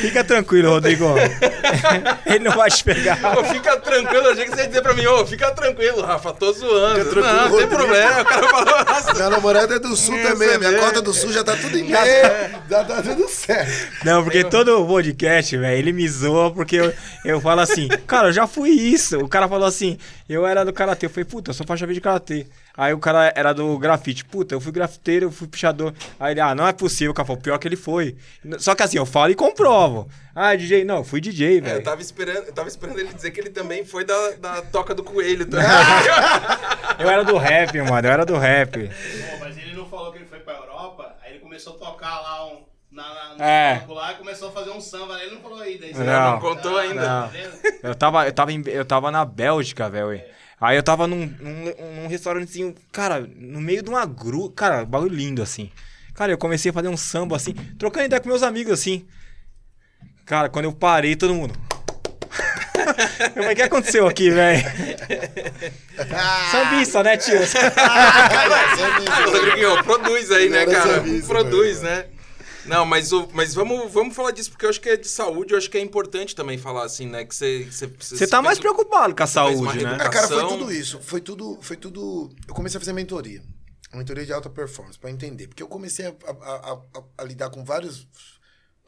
Fica 0.00 0.22
tranquilo, 0.24 0.70
Rodrigo. 0.70 1.06
ele 2.26 2.40
não 2.40 2.52
vai 2.52 2.70
te 2.70 2.82
pegar. 2.84 3.18
Ô, 3.38 3.44
fica 3.44 3.76
tranquilo, 3.78 4.26
eu 4.26 4.32
achei 4.32 4.44
que 4.44 4.50
você 4.50 4.62
ia 4.62 4.66
dizer 4.68 4.82
pra 4.82 4.94
mim, 4.94 5.06
ô, 5.06 5.26
fica 5.26 5.50
tranquilo, 5.50 6.02
Rafa, 6.02 6.32
tô 6.32 6.52
zoando. 6.52 6.98
Fica 7.00 7.10
tranquilo, 7.10 7.36
não, 7.36 7.48
não 7.48 7.58
tem 7.58 7.66
problema. 7.68 8.20
O 8.20 8.24
cara 8.24 8.48
falou, 8.48 8.84
nossa. 8.84 9.14
Minha 9.14 9.30
namorada 9.30 9.74
é 9.74 9.78
do 9.78 9.96
sul 9.96 10.16
É, 10.16 10.22
também. 10.22 10.48
você 10.48 10.58
Minha 10.58 10.78
cota 10.78 11.02
do 11.02 11.12
sul 11.12 11.32
já 11.32 11.42
tá 11.42 11.56
tudo 11.56 11.78
em 11.78 11.86
pé. 11.86 12.50
Já 12.68 12.84
tá 12.84 13.02
tudo 13.02 13.28
certo. 13.28 13.88
Não, 14.04 14.22
porque 14.22 14.44
todo 14.44 14.86
podcast, 14.86 15.56
velho, 15.56 15.78
ele 15.78 15.92
me 15.92 16.08
zoa 16.08 16.50
porque 16.52 16.76
eu, 16.76 16.92
eu 17.24 17.40
falo 17.40 17.60
assim, 17.60 17.88
cara, 18.06 18.28
eu 18.28 18.32
já 18.32 18.46
fui 18.46 18.70
isso. 18.70 19.18
O 19.18 19.28
cara 19.28 19.48
falou 19.48 19.66
assim, 19.66 19.98
eu 20.28 20.46
era 20.46 20.64
do 20.64 20.72
karatê. 20.72 21.06
Eu 21.06 21.10
falei, 21.10 21.24
puta, 21.24 21.50
eu 21.50 21.54
sou 21.54 21.66
faixa 21.66 21.86
verde 21.86 22.00
de 22.00 22.04
karatê. 22.04 22.46
Aí 22.78 22.94
o 22.94 22.98
cara 23.00 23.32
era 23.34 23.52
do 23.52 23.76
grafite. 23.76 24.24
Puta, 24.24 24.54
eu 24.54 24.60
fui 24.60 24.70
grafiteiro, 24.70 25.26
eu 25.26 25.32
fui 25.32 25.48
pichador. 25.48 25.92
Aí 26.20 26.32
ele, 26.32 26.40
ah, 26.40 26.54
não 26.54 26.64
é 26.64 26.72
possível, 26.72 27.10
o 27.10 27.14
cara 27.14 27.36
pior 27.36 27.58
que 27.58 27.66
ele 27.66 27.74
foi. 27.76 28.16
Só 28.58 28.72
que 28.76 28.84
assim, 28.84 28.96
eu 28.98 29.04
falo 29.04 29.32
e 29.32 29.34
comprovo. 29.34 30.08
Ah, 30.32 30.54
DJ, 30.54 30.84
não, 30.84 30.98
eu 30.98 31.04
fui 31.04 31.20
DJ, 31.20 31.56
É, 31.56 31.58
eu 31.58 31.62
velho. 31.64 31.82
tava 31.82 32.00
esperando, 32.00 32.46
eu 32.46 32.52
tava 32.52 32.68
esperando 32.68 33.00
ele 33.00 33.12
dizer 33.12 33.32
que 33.32 33.40
ele 33.40 33.50
também 33.50 33.84
foi 33.84 34.04
da, 34.04 34.30
da 34.40 34.62
toca 34.62 34.94
do 34.94 35.02
coelho 35.02 35.44
também. 35.44 35.66
Eu 36.98 37.08
era 37.08 37.24
do 37.24 37.36
rap, 37.36 37.80
mano, 37.82 38.08
eu 38.08 38.12
era 38.12 38.26
do 38.26 38.36
rap. 38.36 38.72
Pô, 38.88 39.36
mas 39.40 39.56
ele 39.56 39.72
não 39.74 39.86
falou 39.88 40.10
que 40.10 40.18
ele 40.18 40.24
foi 40.26 40.40
pra 40.40 40.54
Europa, 40.54 41.14
aí 41.22 41.30
ele 41.32 41.38
começou 41.38 41.74
a 41.74 41.78
tocar 41.78 42.20
lá 42.20 42.46
um, 42.46 42.64
na, 42.90 43.02
na, 43.02 43.34
no 43.36 43.42
É. 43.44 43.84
lá 43.88 44.12
e 44.12 44.16
começou 44.16 44.48
a 44.48 44.52
fazer 44.52 44.70
um 44.70 44.80
samba. 44.80 45.16
Ele 45.22 45.36
não 45.36 45.40
falou 45.40 45.60
aí, 45.60 45.78
daí 45.78 45.94
você 45.94 46.02
Não. 46.02 46.32
Não 46.32 46.40
contou 46.40 46.76
ainda. 46.76 47.00
Tá 47.02 47.30
Não. 47.32 47.90
Eu 47.90 47.94
tava, 47.94 48.26
eu 48.26 48.32
tava, 48.32 48.52
em- 48.52 48.64
eu 48.66 48.84
tava 48.84 49.10
na 49.12 49.24
Bélgica, 49.24 49.88
velho. 49.88 50.20
Aí 50.60 50.76
eu 50.76 50.82
tava 50.82 51.06
num, 51.06 51.26
num, 51.40 52.02
num 52.02 52.08
restaurantezinho, 52.08 52.74
cara, 52.90 53.20
no 53.36 53.60
meio 53.60 53.82
de 53.82 53.88
uma 53.88 54.04
grua. 54.04 54.52
Cara, 54.52 54.84
bagulho 54.84 55.14
lindo, 55.14 55.40
assim. 55.42 55.70
Cara, 56.14 56.32
eu 56.32 56.38
comecei 56.38 56.70
a 56.70 56.74
fazer 56.74 56.88
um 56.88 56.96
samba, 56.96 57.36
assim, 57.36 57.54
trocando 57.78 58.06
ideia 58.06 58.20
com 58.20 58.28
meus 58.28 58.42
amigos, 58.42 58.72
assim. 58.72 59.06
Cara, 60.26 60.48
quando 60.48 60.64
eu 60.64 60.72
parei, 60.72 61.14
todo 61.14 61.32
mundo. 61.32 61.54
Eu 62.74 63.34
falei, 63.34 63.52
o 63.52 63.56
que 63.56 63.62
aconteceu 63.62 64.06
aqui, 64.06 64.30
velho? 64.30 64.62
Sambista, 66.50 67.02
né, 67.02 67.16
tio? 67.16 67.38
Ah, 67.76 69.24
Rodriguinho, 69.24 69.84
produz 69.84 70.30
aí, 70.32 70.48
né, 70.48 70.62
era 70.62 70.70
cara? 70.70 71.04
produz, 71.26 71.82
né? 71.82 72.06
Não, 72.68 72.84
mas, 72.84 73.12
o, 73.12 73.28
mas 73.32 73.54
vamos, 73.54 73.90
vamos 73.92 74.14
falar 74.14 74.30
disso, 74.30 74.50
porque 74.50 74.66
eu 74.66 74.70
acho 74.70 74.80
que 74.80 74.88
é 74.90 74.96
de 74.96 75.08
saúde, 75.08 75.52
eu 75.54 75.58
acho 75.58 75.70
que 75.70 75.78
é 75.78 75.80
importante 75.80 76.34
também 76.36 76.58
falar 76.58 76.84
assim, 76.84 77.06
né? 77.06 77.24
Que 77.24 77.34
você. 77.34 77.64
Você 77.98 78.26
tá 78.26 78.40
mais 78.42 78.58
preocupado 78.58 79.14
com 79.14 79.22
a 79.22 79.26
saúde, 79.26 79.82
né? 79.84 79.94
É, 79.94 80.08
cara, 80.08 80.28
foi 80.28 80.48
tudo 80.48 80.72
isso. 80.72 81.00
Foi 81.02 81.20
tudo, 81.20 81.58
foi 81.60 81.76
tudo. 81.76 82.30
Eu 82.46 82.54
comecei 82.54 82.76
a 82.76 82.80
fazer 82.80 82.92
mentoria. 82.92 83.42
Mentoria 83.94 84.26
de 84.26 84.32
alta 84.34 84.50
performance, 84.50 84.98
pra 84.98 85.10
entender. 85.10 85.46
Porque 85.48 85.62
eu 85.62 85.68
comecei 85.68 86.06
a- 86.06 86.14
a- 86.42 86.72
a- 86.94 87.02
a 87.16 87.24
lidar 87.24 87.48
com 87.50 87.64
vários. 87.64 88.06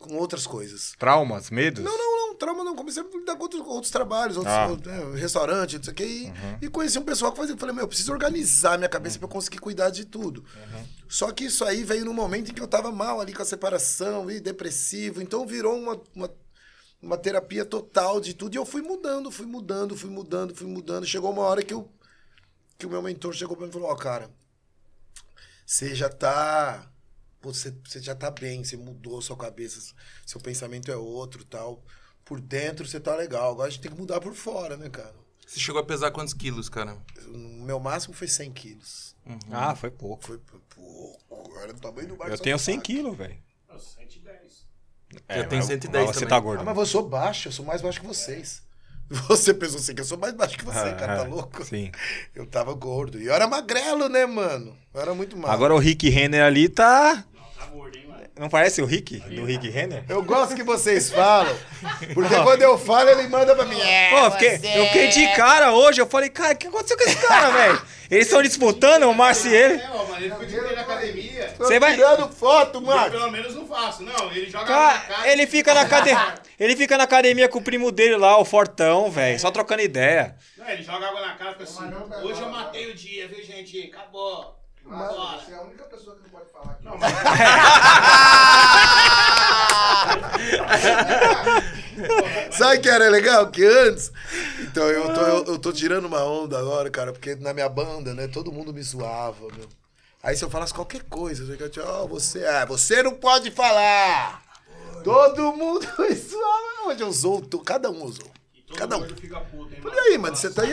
Com 0.00 0.16
outras 0.16 0.46
coisas. 0.46 0.94
Traumas, 0.98 1.50
medos? 1.50 1.84
Não, 1.84 1.96
não, 1.96 2.28
não, 2.28 2.34
trauma 2.34 2.64
não. 2.64 2.74
Comecei 2.74 3.02
a 3.02 3.06
lidar 3.06 3.36
com 3.36 3.42
outros, 3.42 3.60
outros 3.66 3.92
trabalhos, 3.92 4.36
outros, 4.38 4.52
Ah. 4.54 4.68
né, 4.68 5.14
restaurante, 5.20 5.76
não 5.76 5.84
sei 5.84 5.92
o. 5.92 6.00
E, 6.02 6.32
e 6.62 6.68
conheci 6.70 6.98
um 6.98 7.04
pessoal 7.04 7.30
que 7.30 7.36
fazia. 7.38 7.56
Falei, 7.56 7.74
meu, 7.74 7.84
eu 7.84 7.88
preciso 7.88 8.10
organizar 8.10 8.78
minha 8.78 8.88
cabeça 8.88 9.18
pra 9.18 9.26
eu 9.26 9.30
conseguir 9.30 9.58
cuidar 9.58 9.90
de 9.90 10.04
tudo. 10.06 10.42
Só 11.06 11.30
que 11.32 11.44
isso 11.44 11.64
aí 11.64 11.84
veio 11.84 12.04
num 12.06 12.14
momento 12.14 12.50
em 12.50 12.54
que 12.54 12.62
eu 12.62 12.66
tava 12.66 12.90
mal 12.90 13.20
ali 13.20 13.32
com 13.34 13.42
a 13.42 13.44
separação 13.44 14.30
e 14.30 14.40
depressivo. 14.40 15.20
Então 15.20 15.46
virou 15.46 15.76
uma, 15.78 16.00
uma, 16.14 16.30
uma 17.02 17.16
terapia 17.18 17.64
total 17.66 18.20
de 18.20 18.32
tudo. 18.32 18.54
E 18.54 18.58
eu 18.58 18.64
fui 18.64 18.80
mudando, 18.80 19.30
fui 19.30 19.44
mudando, 19.46 19.94
fui 19.96 20.08
mudando, 20.10 20.54
fui 20.54 20.66
mudando. 20.66 21.04
Chegou 21.06 21.30
uma 21.30 21.42
hora 21.42 21.62
que, 21.62 21.74
eu, 21.74 21.92
que 22.78 22.86
o 22.86 22.90
meu 22.90 23.02
mentor 23.02 23.34
chegou 23.34 23.54
pra 23.54 23.66
mim 23.66 23.70
e 23.70 23.72
falou: 23.74 23.90
Ó, 23.90 23.94
cara, 23.96 24.30
você 25.66 25.94
já 25.94 26.08
tá. 26.08 26.89
Pô, 27.40 27.52
Você, 27.52 27.74
você 27.84 28.00
já 28.00 28.14
tá 28.14 28.30
bem, 28.30 28.62
você 28.64 28.76
mudou 28.76 29.20
sua 29.22 29.36
cabeça, 29.36 29.94
seu 30.26 30.40
pensamento 30.40 30.90
é 30.90 30.96
outro 30.96 31.44
tal. 31.44 31.82
Por 32.24 32.40
dentro 32.40 32.86
você 32.86 33.00
tá 33.00 33.14
legal. 33.16 33.52
Agora 33.52 33.68
a 33.68 33.70
gente 33.70 33.80
tem 33.82 33.90
que 33.92 33.98
mudar 33.98 34.20
por 34.20 34.34
fora, 34.34 34.76
né, 34.76 34.88
cara? 34.88 35.14
Você 35.46 35.58
chegou 35.58 35.80
a 35.80 35.84
pesar 35.84 36.12
quantos 36.12 36.32
quilos, 36.32 36.68
cara? 36.68 36.96
O 37.26 37.36
meu 37.64 37.80
máximo 37.80 38.14
foi 38.14 38.28
100 38.28 38.52
quilos. 38.52 39.16
Ah, 39.50 39.74
foi 39.74 39.90
pouco. 39.90 40.24
Foi 40.24 40.38
pouco. 40.38 41.58
Era 41.60 41.72
do 41.72 41.80
tamanho 41.80 42.06
do 42.08 42.16
barco. 42.16 42.32
Eu 42.32 42.38
tenho 42.38 42.58
100 42.58 42.80
quilos, 42.80 43.16
velho. 43.16 43.36
Nossa, 43.68 43.96
110. 43.96 44.66
Já 45.28 45.44
tem 45.48 45.58
mas- 45.58 45.66
110 45.66 46.06
mas 46.06 46.14
Você 46.16 46.20
também. 46.20 46.28
tá 46.28 46.36
Ah, 46.36 46.40
gordo. 46.40 46.64
mas 46.64 46.78
eu 46.78 46.86
sou 46.86 47.08
baixo, 47.08 47.48
eu 47.48 47.52
sou 47.52 47.64
mais 47.64 47.82
baixo 47.82 48.00
que 48.00 48.06
vocês. 48.06 48.62
Você 49.28 49.52
pensou 49.52 49.80
assim 49.80 49.92
que 49.92 50.02
eu 50.02 50.04
sou 50.04 50.16
mais 50.16 50.32
baixo 50.34 50.56
que 50.56 50.64
você, 50.64 50.78
Ah, 50.78 50.94
cara, 50.94 51.16
tá 51.16 51.22
ah, 51.22 51.26
louco? 51.28 51.64
Sim. 51.64 51.90
Eu 52.32 52.46
tava 52.46 52.72
gordo. 52.74 53.20
E 53.20 53.26
eu 53.26 53.34
era 53.34 53.48
magrelo, 53.48 54.08
né, 54.08 54.24
mano? 54.24 54.78
Eu 54.94 55.00
era 55.00 55.12
muito 55.14 55.36
magro. 55.36 55.50
Agora 55.52 55.74
o 55.74 55.78
Rick 55.78 56.08
Renner 56.08 56.44
ali 56.44 56.68
tá. 56.68 57.24
Tá 57.58 57.66
gordo, 57.66 57.98
hein, 57.98 58.06
mano? 58.06 58.22
Não 58.40 58.48
parece 58.48 58.80
o 58.80 58.86
Rick? 58.86 59.18
Do 59.20 59.44
Rick 59.44 59.68
Renner? 59.68 60.02
Eu 60.08 60.22
gosto 60.22 60.54
que 60.54 60.62
vocês 60.62 61.10
falam, 61.12 61.54
porque 62.14 62.34
quando 62.36 62.62
eu 62.62 62.78
falo, 62.78 63.10
ele 63.10 63.28
manda 63.28 63.54
pra 63.54 63.66
mim. 63.66 63.78
É, 63.78 64.08
Pô, 64.08 64.16
eu 64.16 64.30
fiquei, 64.30 64.54
eu 64.76 64.86
fiquei 64.86 65.08
de 65.08 65.28
cara 65.34 65.72
hoje. 65.72 66.00
Eu 66.00 66.06
falei, 66.06 66.30
cara, 66.30 66.54
o 66.54 66.56
que 66.56 66.66
aconteceu 66.66 66.96
com 66.96 67.02
esse 67.04 67.16
cara, 67.16 67.50
velho? 67.50 67.82
Eles 68.10 68.26
estão 68.26 68.40
disputando, 68.42 69.02
o 69.04 69.14
Márcio 69.14 69.50
e 69.50 69.54
ele. 69.54 69.74
É, 69.74 69.90
ó, 69.92 70.04
mas 70.06 70.22
ele 70.24 70.34
inteiro 70.34 70.74
na 70.74 70.80
academia. 70.80 71.54
Você 71.58 71.78
vai- 71.78 71.94
tirando 71.94 72.32
foto, 72.32 72.78
Eu, 72.78 72.80
mano. 72.80 73.10
pelo 73.10 73.30
menos 73.30 73.54
não 73.54 73.66
faço. 73.66 74.02
Não, 74.02 74.32
ele 74.32 74.48
joga 74.48 74.64
na 74.64 74.66
Cara, 74.70 74.98
cara. 75.00 75.32
ele 75.32 75.46
fica 75.46 75.74
na 75.74 75.82
academia. 75.82 76.34
Ele 76.60 76.76
fica 76.76 76.98
na 76.98 77.04
academia 77.04 77.48
com 77.48 77.58
o 77.58 77.62
primo 77.62 77.90
dele 77.90 78.18
lá, 78.18 78.36
o 78.38 78.44
Fortão, 78.44 79.10
velho. 79.10 79.40
Só 79.40 79.50
trocando 79.50 79.80
ideia. 79.80 80.36
Não, 80.58 80.68
ele 80.68 80.82
joga 80.82 81.08
água 81.08 81.22
na 81.22 81.32
cara 81.34 81.52
e 81.52 81.52
fica 81.54 81.64
assim. 81.64 82.26
Hoje 82.26 82.42
eu 82.42 82.50
matei 82.50 82.90
o 82.90 82.94
dia, 82.94 83.26
viu, 83.28 83.42
gente? 83.42 83.90
Acabou. 83.90 84.59
Bora. 84.90 85.40
é 85.50 85.54
a 85.54 85.62
única 85.62 85.84
pessoa 85.84 86.16
que 86.16 86.22
não 86.22 86.30
pode 86.30 86.50
falar 86.50 86.72
aqui. 86.72 86.84
Não, 86.84 86.98
mas 86.98 87.12
Sabe 92.56 92.78
o 92.78 92.80
que 92.80 92.88
era 92.88 93.08
legal? 93.08 93.50
Que 93.50 93.64
antes. 93.64 94.12
Então, 94.60 94.84
eu 94.88 95.12
tô, 95.14 95.20
eu, 95.20 95.44
eu 95.46 95.58
tô 95.58 95.72
tirando 95.72 96.04
uma 96.06 96.24
onda 96.24 96.58
agora, 96.58 96.90
cara, 96.90 97.12
porque 97.12 97.34
na 97.36 97.52
minha 97.52 97.68
banda, 97.68 98.14
né, 98.14 98.26
todo 98.28 98.52
mundo 98.52 98.72
me 98.72 98.82
zoava, 98.82 99.46
meu. 99.56 99.68
Aí 100.22 100.36
se 100.36 100.44
eu 100.44 100.50
falasse 100.50 100.74
qualquer 100.74 101.02
coisa, 101.04 101.42
eu 101.44 101.48
ia 101.54 101.56
ó, 101.86 102.06
você. 102.06 102.44
Ah, 102.46 102.64
você 102.66 103.02
não 103.02 103.14
pode 103.14 103.50
falar! 103.50 104.42
Todo 105.02 105.52
mundo 105.52 105.86
me 105.98 106.14
zoava. 106.14 106.60
Hoje 106.86 107.00
eu 107.02 107.08
usou, 107.08 107.40
to- 107.40 107.60
cada 107.60 107.90
um 107.90 108.02
usou. 108.04 108.30
E 108.54 108.62
todo 108.62 108.78
Cada 108.78 108.96
um. 108.96 109.00
gordo 109.00 109.16
fica 109.20 109.40
puto, 109.40 109.72
hein, 109.74 109.80
E 109.84 109.98
aí, 109.98 110.18
mano, 110.18 110.36
você 110.36 110.50
tá 110.50 110.62
aí. 110.62 110.72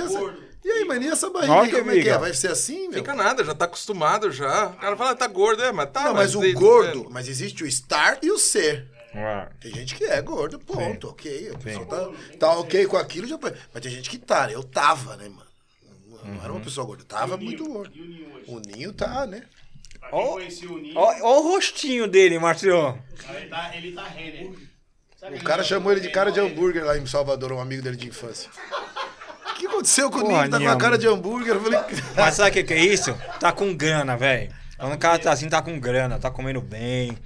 Tá. 0.62 0.68
E 0.68 0.72
aí, 0.72 0.86
mano, 0.86 1.04
e 1.04 1.08
essa 1.08 1.30
barriga? 1.30 1.54
Olha 1.54 1.80
como 1.80 1.92
é 1.92 2.02
que 2.02 2.10
é? 2.10 2.18
Vai 2.18 2.34
ser 2.34 2.52
assim, 2.52 2.88
meu? 2.90 3.00
Fica 3.00 3.14
nada, 3.16 3.44
já 3.44 3.54
tá 3.56 3.66
acostumado 3.66 4.32
já. 4.32 4.68
O 4.68 4.74
cara 4.74 4.98
fala, 4.98 5.16
tá 5.16 5.28
gordo, 5.28 5.64
é, 5.64 5.72
mas 5.72 5.90
tá. 5.92 6.06
Não, 6.06 6.14
mas 6.14 6.36
o 6.36 6.42
de- 6.42 6.54
gordo, 6.54 7.08
mas 7.10 7.28
existe 7.28 7.64
o 7.64 7.68
estar 7.68 8.18
e 8.22 8.32
o 8.32 8.38
ser. 8.38 8.88
Ah, 9.16 9.50
Tem 9.60 9.74
gente 9.74 9.96
que 9.96 10.04
é 10.04 10.22
gordo, 10.22 10.60
ponto, 10.60 11.10
ok. 11.10 11.52
A 11.54 11.58
pessoa 11.58 11.86
tá, 11.86 12.10
tá 12.38 12.52
ok 12.60 12.86
com 12.86 12.98
aquilo, 12.98 13.26
já. 13.26 13.38
Mas 13.42 13.82
tem 13.82 13.92
gente 13.92 14.10
que 14.10 14.18
tá, 14.20 14.46
né? 14.48 14.54
Eu 14.54 14.64
tava, 14.64 15.16
né, 15.16 15.28
mano? 15.30 15.48
Não, 16.24 16.34
não 16.36 16.44
era 16.44 16.52
uma 16.52 16.62
pessoa 16.62 16.86
gorda, 16.86 17.02
eu 17.04 17.08
tava 17.08 17.34
E 17.36 17.38
o 17.38 17.42
muito 17.44 17.66
gordo. 17.66 17.96
E 17.96 18.02
o 18.02 18.06
Ninho? 18.06 18.28
O 18.48 18.60
Ninho 18.60 18.94
tá, 18.94 19.26
né? 19.26 19.44
Conhecia 20.12 20.70
o 20.72 20.78
Ninho, 20.78 20.98
Ó, 20.98 21.14
ó 21.22 21.40
o 21.40 21.54
rostinho 21.54 22.08
dele, 22.08 22.38
Márcio. 22.38 22.70
ele 23.36 23.48
tá, 23.48 23.76
ele 23.76 23.92
tá 23.94 24.04
Renner. 24.04 24.52
Sabe 25.20 25.36
O 25.38 25.44
cara 25.44 25.64
jogador 25.64 25.64
chamou 25.64 25.92
ele 25.92 26.02
de 26.02 26.10
cara 26.12 26.32
de 26.32 26.40
hambúrguer 26.40 26.86
lá 26.86 26.96
em 26.98 27.06
Salvador, 27.08 27.52
um 27.52 27.60
amigo 27.60 27.82
dele 27.82 27.98
de 27.98 28.08
infância. 28.08 28.52
O 29.78 29.84
que 29.84 30.02
aconteceu 30.02 30.10
com 30.10 30.20
o? 30.20 30.50
Tá 30.50 30.60
com 30.60 30.70
a 30.70 30.76
cara 30.78 30.98
de 30.98 31.08
hambúrguer. 31.08 31.56
Eu 31.56 31.62
falei. 31.62 31.80
Mas 32.16 32.36
sabe 32.36 32.50
o 32.50 32.54
que, 32.54 32.64
que 32.64 32.74
é 32.74 32.84
isso? 32.84 33.14
Tá 33.40 33.52
com 33.52 33.76
grana, 33.76 34.18
velho. 34.18 34.52
Quando 34.78 34.94
o 34.94 34.98
cara 34.98 35.20
tá 35.20 35.32
assim, 35.32 35.50
tá 35.50 35.62
com 35.62 35.80
grana, 35.80 36.20
tá 36.20 36.30
comendo 36.32 36.62
bem. 36.62 37.18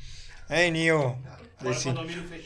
É, 0.50 0.70
Ninho. 0.70 1.18
Agora, 1.60 1.76
Esse, 1.76 1.90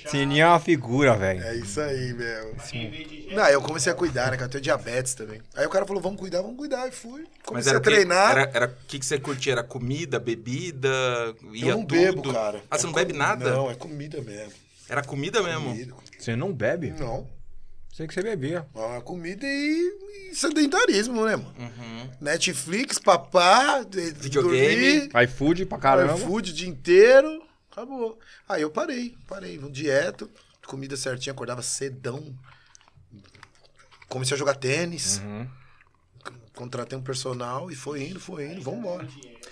esse 0.06 0.26
Ninho 0.26 0.44
é 0.44 0.48
uma 0.48 0.60
figura, 0.60 1.16
velho. 1.16 1.42
É 1.44 1.56
isso 1.56 1.80
aí, 1.80 2.14
meu. 2.14 2.56
Jet, 2.72 3.30
Não, 3.34 3.48
eu 3.48 3.62
comecei 3.62 3.92
a 3.92 3.96
cuidar, 3.96 4.26
né? 4.30 4.38
cara? 4.38 4.46
Eu 4.46 4.50
tenho 4.50 4.62
diabetes 4.64 5.14
também. 5.16 5.42
Aí 5.56 5.66
o 5.66 5.70
cara 5.70 5.86
falou, 5.86 6.02
vamos 6.02 6.20
cuidar, 6.20 6.42
vamos 6.42 6.58
cuidar. 6.58 6.88
E 6.88 6.92
fui. 6.92 7.22
Mas 7.22 7.46
Comecei 7.46 7.70
era 7.72 7.78
a 7.78 7.82
o 7.82 7.84
treinar. 7.84 8.32
Era, 8.32 8.52
era 8.54 8.66
o 8.68 8.86
que, 8.88 9.00
que 9.00 9.06
você 9.06 9.18
curtia? 9.20 9.54
Era 9.54 9.64
comida, 9.64 10.20
bebida? 10.20 10.90
Ia 11.54 11.68
eu 11.72 11.78
não 11.78 11.86
tudo? 11.86 11.98
bebo, 12.00 12.34
cara. 12.34 12.62
Ah, 12.70 12.78
você 12.78 12.86
não 12.86 12.94
bebe 12.94 13.14
nada? 13.14 13.52
Não, 13.52 13.72
é 13.72 13.76
comida 13.76 14.22
mesmo. 14.22 14.52
Era 14.90 15.02
comida 15.02 15.42
mesmo? 15.42 15.70
Comida. 15.70 15.94
Você 16.20 16.36
não 16.36 16.52
bebe? 16.54 16.92
Não. 17.00 17.28
Sei 17.96 18.06
que 18.08 18.14
você 18.14 18.22
bebia. 18.22 18.68
É 18.98 19.00
comida 19.00 19.46
e, 19.48 20.30
e 20.30 20.36
sedentarismo, 20.36 21.24
né, 21.26 21.38
mano? 21.38 21.56
Uhum. 21.58 22.10
Netflix, 22.20 23.00
papá, 23.00 23.84
de- 23.84 24.12
Videogame. 24.12 25.08
dormir, 25.08 25.24
iFood 25.24 25.66
pra 25.66 25.78
caramba. 25.78 26.16
iFood 26.16 26.52
o 26.52 26.54
dia 26.54 26.68
inteiro. 26.68 27.42
Acabou. 27.72 28.20
Aí 28.50 28.64
eu 28.64 28.70
parei, 28.70 29.16
parei. 29.26 29.58
Dieta, 29.72 30.28
comida 30.68 30.98
certinha, 30.98 31.32
acordava 31.32 31.62
cedão. 31.62 32.38
Comecei 34.10 34.36
a 34.36 34.38
jogar 34.38 34.56
tênis. 34.56 35.20
Uhum. 35.20 35.48
Contratei 36.56 36.98
um 36.98 37.02
personal 37.02 37.70
e 37.70 37.76
foi 37.76 38.04
indo, 38.04 38.20
foi 38.20 38.46
indo, 38.46 38.62
vambora. 38.62 39.06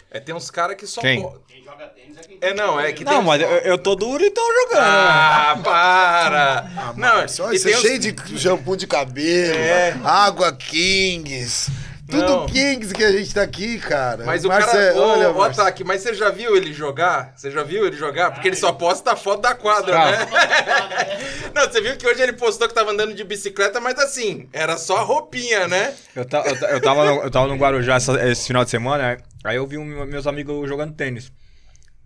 É, 0.10 0.20
tem 0.20 0.34
uns 0.34 0.50
caras 0.50 0.78
que 0.78 0.88
só... 0.88 1.02
Quem? 1.02 1.22
po- 1.22 1.40
Quem 1.48 1.64
joga 1.64 1.88
tênis 1.88 2.18
é 2.18 2.22
quem 2.22 2.38
É, 2.40 2.54
não, 2.54 2.80
é 2.80 2.92
que 2.94 3.04
Não, 3.04 3.22
mas 3.22 3.42
eu, 3.42 3.48
eu 3.50 3.78
tô 3.78 3.96
duro 3.96 4.24
e 4.24 4.30
tô 4.32 4.42
jogando. 4.42 4.80
Ah, 4.86 5.60
para! 5.64 6.60
Ah, 6.78 6.94
não, 6.96 7.16
Márcio, 7.16 7.46
olha, 7.46 7.56
e 7.56 7.60
você 7.60 7.66
tem 7.66 7.74
é 7.74 7.78
uns- 7.78 7.82
cheio 7.84 8.00
de 8.00 8.40
shampoo 8.40 8.76
de 8.78 8.88
cabelo, 8.88 9.58
É. 9.58 10.00
água 10.04 10.52
Kings. 10.56 11.70
Tudo 12.10 12.22
Não. 12.22 12.46
Kings 12.48 12.94
que 12.94 13.04
a 13.04 13.12
gente 13.14 13.34
tá 13.34 13.42
aqui, 13.42 13.80
cara. 13.80 14.26
Mas 14.26 14.44
o 14.44 14.50
Márcio 14.50 14.72
cara. 14.72 14.84
é- 14.84 14.94
Ô, 14.94 15.02
olha, 15.02 15.32
ô. 15.32 15.42
Ataque, 15.44 15.84
mas 15.86 16.02
você 16.02 16.14
já 16.14 16.30
viu 16.30 16.56
ele 16.56 16.74
jogar? 16.74 17.34
Você 17.36 17.50
já 17.50 17.64
viu 17.64 17.88
ele 17.88 17.96
jogar? 17.96 18.32
Porque 18.32 18.48
ele 18.50 18.58
só 18.58 18.74
posta 18.74 19.14
a 19.14 19.16
foto 19.16 19.42
da 19.42 19.56
quadra, 19.56 19.98
né? 20.12 20.18
Não, 21.56 21.64
você 21.70 21.80
viu 21.82 21.96
que 21.96 22.06
hoje 22.06 22.22
ele 22.22 22.34
postou 22.34 22.68
que 22.68 22.74
tava 22.74 22.92
andando 22.92 23.14
de 23.14 23.24
bicicleta, 23.24 23.80
mas 23.80 23.98
assim, 24.00 24.50
era 24.52 24.78
só 24.78 24.98
a 24.98 25.02
roupinha, 25.02 25.68
né? 25.68 25.94
Eu, 26.16 26.26
ta- 26.26 26.44
eu, 26.46 26.60
ta- 26.60 26.70
eu 26.72 26.82
tava 26.82 27.06
no, 27.06 27.22
eu 27.22 27.32
tava 27.32 27.48
no 27.48 27.56
Guarujá 27.56 27.96
essa- 27.96 28.28
esse 28.30 28.48
final 28.48 28.64
de 28.66 28.70
semana, 28.72 29.18
aí 29.44 29.56
eu 29.56 29.66
vi 29.66 29.78
um- 29.78 30.06
meus 30.06 30.28
amigos 30.28 30.68
jogando 30.68 30.94
tênis. 30.94 31.32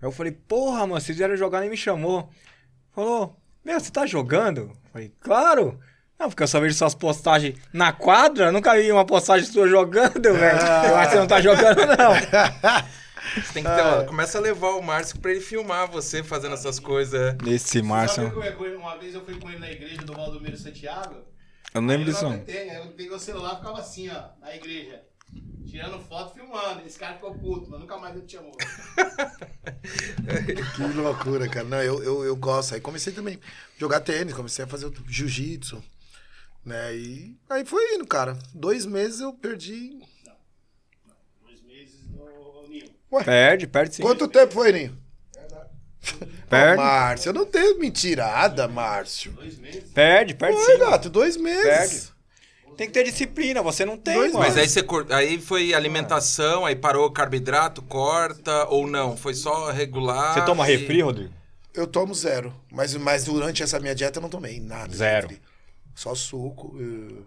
Aí 0.02 0.08
eu 0.08 0.12
falei, 0.12 0.32
porra, 0.32 0.86
mano, 0.86 1.02
vocês 1.02 1.18
vieram 1.18 1.36
jogar 1.36 1.62
nem 1.62 1.70
me 1.72 1.78
chamou. 1.78 2.30
Falou, 2.94 3.36
meu, 3.66 3.80
você 3.80 3.90
tá 3.92 4.06
jogando? 4.06 4.62
Eu 4.62 4.72
falei, 4.94 5.12
claro. 5.22 5.80
Não, 6.20 6.30
porque 6.30 6.44
eu 6.44 6.48
só 6.48 6.60
vejo 6.60 6.76
suas 6.76 6.96
postagens 6.96 7.56
na 7.72 7.92
quadra, 7.92 8.52
nunca 8.52 8.76
vi 8.76 8.92
uma 8.92 9.06
postagem 9.06 9.46
sua 9.48 9.68
jogando, 9.68 10.34
velho. 10.34 10.60
Eu 10.88 10.98
acho 10.98 11.10
que 11.10 11.16
você 11.16 11.20
não 11.20 11.28
tá 11.28 11.40
jogando, 11.40 11.86
não. 11.86 12.14
Você 13.36 13.54
tem 13.54 13.64
que 13.64 13.70
ter, 13.70 13.82
ó, 13.82 14.04
começa 14.06 14.38
a 14.38 14.42
levar 14.42 14.70
o 14.70 14.82
Márcio 14.82 15.20
pra 15.20 15.32
ele 15.32 15.42
filmar 15.42 15.90
você 15.92 16.24
fazendo 16.24 16.54
essas 16.54 16.80
coisas. 16.80 17.36
Esse 17.46 17.80
Sabe 17.80 17.88
Márcio, 17.88 18.24
uma 18.78 18.98
vez 18.98 19.14
eu 19.14 19.24
fui 19.24 19.40
com 19.40 19.50
ele 19.50 19.60
na 19.60 19.70
igreja 19.70 19.98
do 19.98 20.14
Valdomiro 20.14 20.58
Santiago? 20.58 21.16
eu 21.74 21.82
não 21.82 21.90
lembro 21.90 22.06
disso, 22.06 22.26
eu 22.26 22.32
Eu 22.32 22.88
peguei 22.92 23.12
o 23.12 23.20
celular 23.20 23.54
e 23.54 23.58
ficava 23.58 23.80
assim, 23.80 24.10
ó, 24.10 24.24
na 24.42 24.56
igreja. 24.56 25.02
Tirando 25.68 26.00
foto, 26.00 26.34
filmando. 26.34 26.82
Esse 26.86 26.98
cara 26.98 27.16
ficou 27.16 27.36
puto, 27.36 27.70
mas 27.70 27.82
nunca 27.82 27.98
mais 27.98 28.16
ele 28.16 28.26
te 28.26 28.38
chamou. 28.38 28.54
Que 30.76 30.82
loucura, 30.82 31.48
cara. 31.50 31.66
Não, 31.66 31.82
eu, 31.82 32.02
eu, 32.04 32.24
eu 32.24 32.36
gosto. 32.36 32.74
Aí 32.74 32.82
comecei 32.82 33.14
também 33.14 33.36
a 33.36 33.80
jogar 33.80 34.00
tênis, 34.00 34.34
comecei 34.34 34.64
a 34.64 34.68
fazer 34.68 34.86
o 34.86 34.94
jiu-jitsu. 35.08 35.84
Né? 36.68 36.96
E 36.98 37.38
aí 37.50 37.66
foi 37.66 37.96
indo, 37.96 38.06
cara. 38.06 38.38
Dois 38.54 38.86
meses 38.86 39.22
eu 39.22 39.32
perdi. 39.34 39.98
Dois 41.42 41.62
meses 41.64 41.96
no 42.12 42.68
Ninho. 42.68 42.90
Perde, 43.24 43.66
perde 43.68 43.96
sim. 43.96 44.02
Quanto 44.04 44.28
tempo 44.28 44.54
foi, 44.54 44.72
Ninho? 44.74 44.98
Perde, 46.50 46.74
Ô, 46.80 46.84
Márcio, 46.86 47.30
eu 47.30 47.34
não 47.34 47.46
tenho 47.46 47.78
mentirada, 47.80 48.68
Márcio. 48.68 49.32
Dois 49.34 49.58
meses? 49.58 49.84
perde, 49.94 50.34
perde 50.34 50.58
sim. 50.64 50.78
gato, 50.78 51.10
dois 51.10 51.36
meses. 51.36 52.14
Tem 52.78 52.88
que 52.88 52.94
ter 52.94 53.04
disciplina, 53.04 53.62
você 53.62 53.84
não 53.84 53.98
tem, 53.98 54.14
Dois 54.14 54.32
mano. 54.34 54.46
Mas 54.46 54.56
aí 54.56 54.70
você 54.70 54.84
cor- 54.84 55.12
aí 55.12 55.40
foi 55.42 55.74
alimentação, 55.74 56.66
aí 56.66 56.76
parou 56.76 57.08
o 57.08 57.12
carboidrato, 57.12 57.82
corta 57.82 58.66
ou 58.70 58.86
não? 58.88 59.18
Foi 59.18 59.34
só 59.34 59.72
regular. 59.72 60.36
Você 60.36 60.46
toma 60.46 60.70
e- 60.70 60.78
refri, 60.78 61.02
Rodrigo? 61.02 61.34
Eu 61.74 61.88
tomo 61.88 62.14
zero. 62.14 62.54
Mas, 62.72 62.94
mas 62.96 63.24
durante 63.26 63.64
essa 63.64 63.80
minha 63.80 63.96
dieta 63.96 64.20
eu 64.20 64.22
não 64.22 64.30
tomei 64.30 64.60
nada. 64.60 64.88
de 64.90 64.96
Zero. 64.98 65.28
refri. 65.28 65.42
Só 65.98 66.14
suco. 66.14 66.76
eh, 66.80 67.24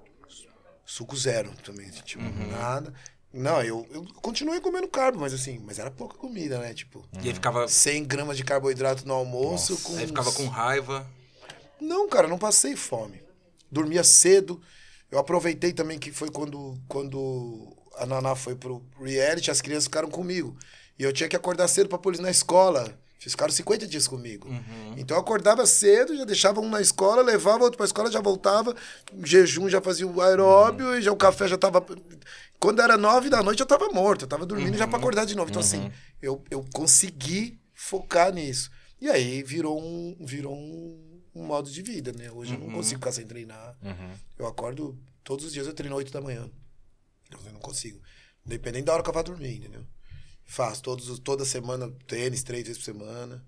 suco 0.86 1.16
zero 1.16 1.52
também. 1.64 1.90
Tipo, 1.90 2.22
Uhum. 2.22 2.46
nada. 2.52 2.94
Não, 3.32 3.60
eu, 3.62 3.84
eu 3.90 4.04
continuei 4.22 4.60
comendo 4.60 4.86
carbo, 4.88 5.18
mas 5.20 5.32
assim, 5.34 5.58
mas 5.58 5.78
era 5.80 5.90
pouca 5.90 6.16
comida, 6.16 6.58
né? 6.58 6.72
Tipo, 6.72 7.04
E 7.22 7.28
aí 7.28 7.34
ficava, 7.34 7.66
100 7.66 8.04
gramas 8.04 8.36
de 8.36 8.44
carboidrato 8.44 9.06
no 9.06 9.14
almoço. 9.14 9.72
Nossa. 9.72 9.84
Com 9.88 9.96
aí 9.96 10.06
ficava 10.06 10.32
com 10.32 10.46
raiva. 10.46 11.04
Não, 11.80 12.08
cara, 12.08 12.28
não 12.28 12.38
passei 12.38 12.76
fome. 12.76 13.20
Dormia 13.70 14.04
cedo. 14.04 14.60
Eu 15.10 15.18
aproveitei 15.18 15.72
também 15.72 15.98
que 15.98 16.12
foi 16.12 16.30
quando, 16.30 16.78
quando 16.88 17.76
a 17.96 18.06
Naná 18.06 18.36
foi 18.36 18.54
pro 18.54 18.80
reality, 19.00 19.50
as 19.50 19.60
crianças 19.60 19.84
ficaram 19.84 20.08
comigo. 20.08 20.56
E 20.98 21.02
eu 21.02 21.12
tinha 21.12 21.28
que 21.28 21.34
acordar 21.36 21.66
cedo 21.68 21.88
pra 21.88 21.98
pôr 21.98 22.10
eles 22.10 22.20
na 22.20 22.30
escola. 22.30 22.96
Eles 23.20 23.32
ficaram 23.32 23.52
50 23.52 23.86
dias 23.86 24.08
comigo. 24.08 24.48
Então 24.96 25.16
eu 25.16 25.20
acordava 25.20 25.66
cedo, 25.66 26.16
já 26.16 26.24
deixava 26.24 26.60
um 26.60 26.68
na 26.68 26.80
escola, 26.80 27.22
levava 27.22 27.64
outro 27.64 27.76
pra 27.76 27.84
escola, 27.84 28.10
já 28.10 28.20
voltava. 28.20 28.74
Jejum 29.22 29.68
já 29.68 29.80
fazia 29.80 30.06
o 30.06 30.20
aeróbio 30.22 30.96
e 30.96 31.02
já 31.02 31.12
o 31.12 31.16
café 31.16 31.46
já 31.46 31.58
tava. 31.58 31.84
Quando 32.58 32.80
era 32.80 32.96
nove 32.96 33.28
da 33.28 33.42
noite 33.42 33.60
eu 33.60 33.66
tava 33.66 33.88
morto, 33.88 34.24
eu 34.24 34.28
tava 34.28 34.46
dormindo 34.46 34.76
já 34.78 34.86
pra 34.88 34.98
acordar 34.98 35.26
de 35.26 35.34
novo. 35.34 35.50
Então, 35.50 35.60
assim, 35.60 35.90
eu, 36.22 36.42
eu 36.50 36.64
consegui 36.72 37.60
focar 37.74 38.32
nisso. 38.32 38.70
E 39.00 39.08
aí 39.08 39.42
virou 39.42 39.78
um, 39.82 40.16
virou 40.20 40.54
um, 40.54 41.20
um 41.34 41.44
modo 41.44 41.70
de 41.70 41.82
vida, 41.82 42.12
né? 42.12 42.30
Hoje 42.30 42.54
eu 42.54 42.60
não 42.60 42.70
consigo 42.70 43.00
ficar 43.00 43.12
sem 43.12 43.26
treinar. 43.26 43.76
Eu 44.38 44.46
acordo 44.46 44.98
todos 45.22 45.44
os 45.44 45.52
dias, 45.52 45.66
eu 45.66 45.74
treino 45.74 45.94
8 45.96 46.10
da 46.12 46.20
manhã. 46.22 46.50
Eu 47.30 47.52
não 47.52 47.60
consigo. 47.60 48.00
Independente 48.46 48.84
da 48.84 48.94
hora 48.94 49.02
que 49.02 49.08
eu 49.08 49.14
vá 49.14 49.22
dormir, 49.22 49.56
entendeu? 49.58 49.82
Faço 50.52 50.82
todos, 50.82 51.08
os- 51.08 51.20
toda 51.20 51.44
semana 51.44 51.88
tênis, 52.08 52.42
três 52.42 52.64
vezes 52.64 52.78
por 52.78 52.84
semana. 52.84 53.44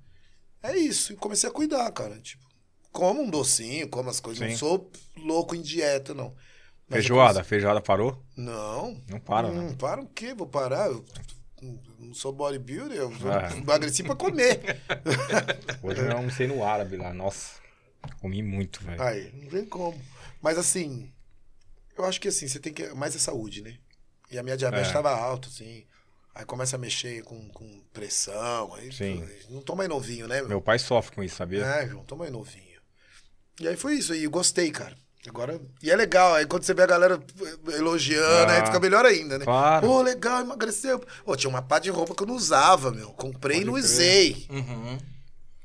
É 0.63 0.77
isso. 0.77 1.13
E 1.13 1.17
comecei 1.17 1.51
a 1.51 1.53
cuidar, 1.53 1.91
cara. 1.91 2.21
Tipo, 2.21 2.45
como 2.93 3.23
um 3.23 3.29
docinho, 3.29 3.89
como 3.89 4.09
as 4.09 4.21
coisas. 4.21 4.41
Não 4.41 4.51
Sim. 4.51 4.57
sou 4.57 4.89
louco 5.17 5.57
em 5.57 5.61
dieta, 5.63 6.15
não. 6.15 6.33
Mas 6.89 6.99
Feijoada, 7.01 7.43
feijoada 7.43 7.81
parou? 7.81 8.13
comecei- 8.13 8.45
Não. 8.45 9.03
Não 9.09 9.19
para, 9.19 9.51
né? 9.51 9.61
Não 9.69 9.75
para 9.75 10.01
o 10.01 10.07
quê? 10.07 10.33
Vou 10.33 10.47
parar? 10.47 10.87
Eu 10.91 11.05
não 11.99 12.15
sou 12.15 12.33
bodybuilder, 12.33 12.97
eu 12.97 13.11
É. 13.11 13.57
emagreci 13.59 14.05
pra 14.05 14.15
comer. 14.15 14.61
Hoje 15.83 16.01
eu 16.03 16.13
almocei 16.17 16.47
no 16.47 16.63
árabe 16.65 16.97
lá, 16.97 17.13
nossa. 17.13 17.61
Comi 18.21 18.43
muito, 18.43 18.81
velho. 18.85 19.03
Aí, 19.03 19.33
não 19.33 19.49
tem 19.49 19.65
como. 19.65 20.01
Mas 20.41 20.57
assim, 20.57 21.13
eu 21.99 22.05
acho 22.05 22.21
que 22.21 22.29
assim, 22.29 22.47
você 22.47 22.61
tem 22.61 22.73
que. 22.73 22.89
Mais 22.95 23.17
é 23.17 23.19
saúde, 23.19 23.61
né? 23.63 23.77
E 24.31 24.39
a 24.39 24.43
minha 24.45 24.57
diabetes 24.57 24.87
É. 24.87 24.91
estava 24.91 25.11
alta, 25.11 25.49
assim. 25.49 25.85
Aí 26.35 26.45
começa 26.47 26.77
a 26.77 26.79
mexer 26.79 27.23
com, 27.25 27.49
com 27.51 27.83
pressão. 27.93 28.75
Aí, 28.75 28.91
Sim. 28.93 29.23
Não 29.51 29.61
tô 29.61 29.75
mais 29.77 29.89
novinho, 29.89 30.27
né? 30.27 30.41
Meu 30.43 30.61
pai 30.63 30.79
sofre 30.79 31.15
com 31.15 31.23
isso, 31.23 31.37
sabia? 31.37 31.65
É, 31.65 31.87
João, 31.87 32.05
tô 32.05 32.17
mais 32.17 32.31
novinho. 32.33 32.81
E 33.61 33.69
aí 33.69 33.77
foi 33.77 33.95
isso, 33.97 34.13
aí 34.13 34.25
eu 34.25 34.31
gostei, 34.31 34.71
cara. 34.71 34.97
Agora. 35.29 35.61
E 35.83 35.89
é 35.91 35.95
legal, 35.95 36.35
aí 36.35 36.47
quando 36.47 36.65
você 36.65 36.75
vê 36.75 36.83
a 36.83 36.87
galera 36.87 37.21
elogiando, 37.75 38.51
Ah. 38.51 38.57
aí 38.57 38.67
fica 38.67 38.81
melhor 38.81 39.05
ainda, 39.05 39.39
né? 39.39 39.45
Claro. 39.45 39.87
Pô, 39.87 40.03
legal, 40.03 40.41
emagreceu. 40.41 41.01
Pô, 41.25 41.37
tinha 41.37 41.49
uma 41.51 41.63
pá 41.63 41.79
de 41.79 41.91
roupa 41.91 42.15
que 42.15 42.23
eu 42.23 42.27
não 42.27 42.35
usava, 42.35 42.91
meu. 42.91 43.11
Comprei 43.11 43.61
e 43.61 43.65
não 43.65 43.75
crer. 43.75 43.85
usei. 43.85 44.47
Uhum. 44.51 44.99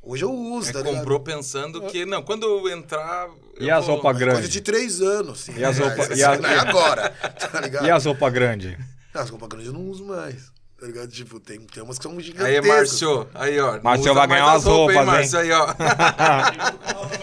Hoje 0.03 0.23
eu 0.23 0.31
uso, 0.31 0.68
Aí 0.68 0.73
tá 0.73 0.80
ligado? 0.81 0.99
comprou 0.99 1.19
pensando 1.22 1.81
que, 1.88 2.06
não, 2.06 2.22
quando 2.22 2.45
eu 2.45 2.69
entrar. 2.69 3.30
E 3.60 3.68
eu 3.68 3.76
as 3.76 3.85
roupas 3.88 4.11
Coisa 4.15 4.19
grandes? 4.19 4.49
de 4.49 4.61
três 4.61 5.02
anos, 5.02 5.41
assim. 5.41 5.57
E 5.57 5.64
as 5.64 5.77
roupas- 5.80 6.10
Mas, 6.10 6.19
e 6.19 6.22
é 6.22 6.26
agora, 6.26 7.10
tá 7.52 7.60
ligado? 7.61 7.85
E 7.85 7.89
as 7.91 8.06
roupas 8.06 8.31
grandes? 8.34 8.77
As 9.14 9.30
roupas 9.30 9.49
grandes 9.49 9.68
eu 9.68 9.73
não 9.73 9.85
uso 9.89 10.06
mais. 10.06 10.52
Tá 10.80 10.86
ligado? 10.86 11.08
Tipo, 11.10 11.40
tem, 11.40 11.60
tem 11.62 11.82
umas 11.82 11.98
que 11.98 12.04
são 12.04 12.12
Aí, 12.12 12.22
gigantescas. 12.22 12.68
Márcio, 12.68 13.28
aí, 13.34 13.60
ó. 13.60 13.82
Márcio 13.82 14.14
vai 14.14 14.28
ganhar 14.28 14.52
as 14.54 14.64
umas 14.64 14.66
roupas, 14.66 14.95
hein, 14.95 15.02
hein? 15.02 15.08
Márcio, 15.08 15.40
aí, 15.40 15.52
ó. 15.52 15.68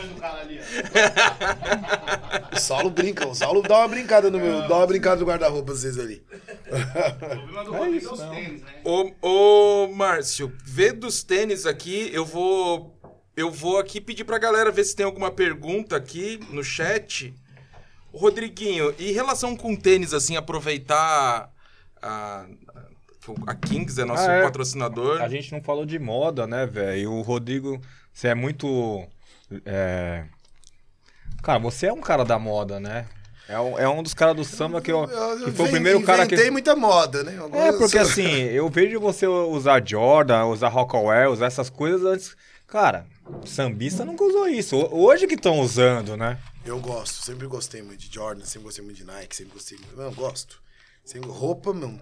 O 2.52 2.58
Saulo 2.58 2.90
brinca, 2.90 3.26
o 3.28 3.34
Saulo 3.34 3.62
dá 3.62 3.78
uma 3.78 3.88
brincada 3.88 4.30
no 4.30 4.38
meu, 4.38 4.66
dá 4.66 4.76
uma 4.76 4.86
brincada 4.86 5.20
no 5.20 5.26
guarda-roupa 5.26 5.72
às 5.72 5.82
vezes 5.82 5.98
ali. 5.98 6.24
O 6.66 7.26
problema 7.28 7.64
do 7.64 7.72
Rodrigo 7.72 8.06
é 8.06 8.12
os 8.12 8.20
tênis, 8.20 8.62
né? 8.62 8.74
Ô, 8.84 9.12
ô, 9.22 9.88
Márcio, 9.88 10.52
vê 10.64 10.92
dos 10.92 11.22
tênis 11.22 11.66
aqui, 11.66 12.10
eu 12.12 12.24
vou. 12.24 12.98
Eu 13.36 13.50
vou 13.50 13.78
aqui 13.78 14.00
pedir 14.00 14.24
pra 14.24 14.38
galera 14.38 14.70
ver 14.70 14.84
se 14.84 14.94
tem 14.94 15.04
alguma 15.04 15.30
pergunta 15.30 15.96
aqui 15.96 16.38
no 16.50 16.62
chat. 16.62 17.34
Rodriguinho, 18.12 18.94
em 18.98 19.12
relação 19.12 19.56
com 19.56 19.74
tênis, 19.74 20.14
assim, 20.14 20.36
aproveitar 20.36 21.50
a, 22.00 22.46
a 23.46 23.54
Kings 23.54 24.00
é 24.00 24.04
nosso 24.04 24.28
Ah, 24.28 24.32
é. 24.34 24.42
patrocinador. 24.42 25.20
A 25.22 25.28
gente 25.28 25.52
não 25.52 25.62
falou 25.62 25.86
de 25.86 25.98
moda, 25.98 26.46
né, 26.46 26.66
velho? 26.66 26.98
E 27.00 27.06
o 27.06 27.20
Rodrigo, 27.22 27.80
você 28.12 28.28
é 28.28 28.34
muito. 28.34 29.06
é, 29.64 30.24
Cara, 31.42 31.58
você 31.58 31.86
é 31.86 31.92
um 31.92 32.00
cara 32.00 32.24
da 32.24 32.38
moda, 32.38 32.80
né? 32.80 33.06
É 33.46 33.60
um, 33.60 33.78
é 33.78 33.86
um 33.88 34.02
dos 34.02 34.14
caras 34.14 34.34
do 34.34 34.42
samba 34.44 34.80
que, 34.80 34.90
eu, 34.90 35.06
que 35.44 35.50
foi 35.52 35.66
o 35.66 35.70
primeiro 35.70 36.02
cara 36.02 36.26
que. 36.26 36.34
Inventei 36.34 36.50
muita 36.50 36.74
moda, 36.74 37.22
né? 37.22 37.34
É, 37.52 37.72
porque 37.72 37.88
sou- 37.98 38.00
assim, 38.00 38.30
eu 38.44 38.68
vejo 38.70 38.98
você 38.98 39.26
usar 39.26 39.86
Jordan, 39.86 40.46
usar 40.46 40.68
Rockaware, 40.68 41.28
usar 41.30 41.46
essas 41.46 41.68
coisas 41.68 42.02
antes 42.04 42.36
Cara, 42.66 43.06
sambista 43.44 44.04
nunca 44.06 44.24
usou 44.24 44.48
isso. 44.48 44.76
Ho- 44.76 45.04
Hoje 45.04 45.26
que 45.26 45.34
estão 45.34 45.60
usando, 45.60 46.16
né? 46.16 46.38
Eu 46.64 46.80
gosto, 46.80 47.22
sempre 47.22 47.46
gostei 47.46 47.82
muito 47.82 48.00
de 48.00 48.12
Jordan, 48.12 48.44
sempre 48.46 48.64
gostei 48.64 48.82
muito 48.84 48.96
de 48.96 49.04
Nike, 49.04 49.36
sempre 49.36 49.52
gostei 49.52 49.76
muito. 49.78 49.94
Não, 49.96 50.10
gosto. 50.12 50.60
Sempre, 51.04 51.28
roupa, 51.28 51.74
meu. 51.74 52.00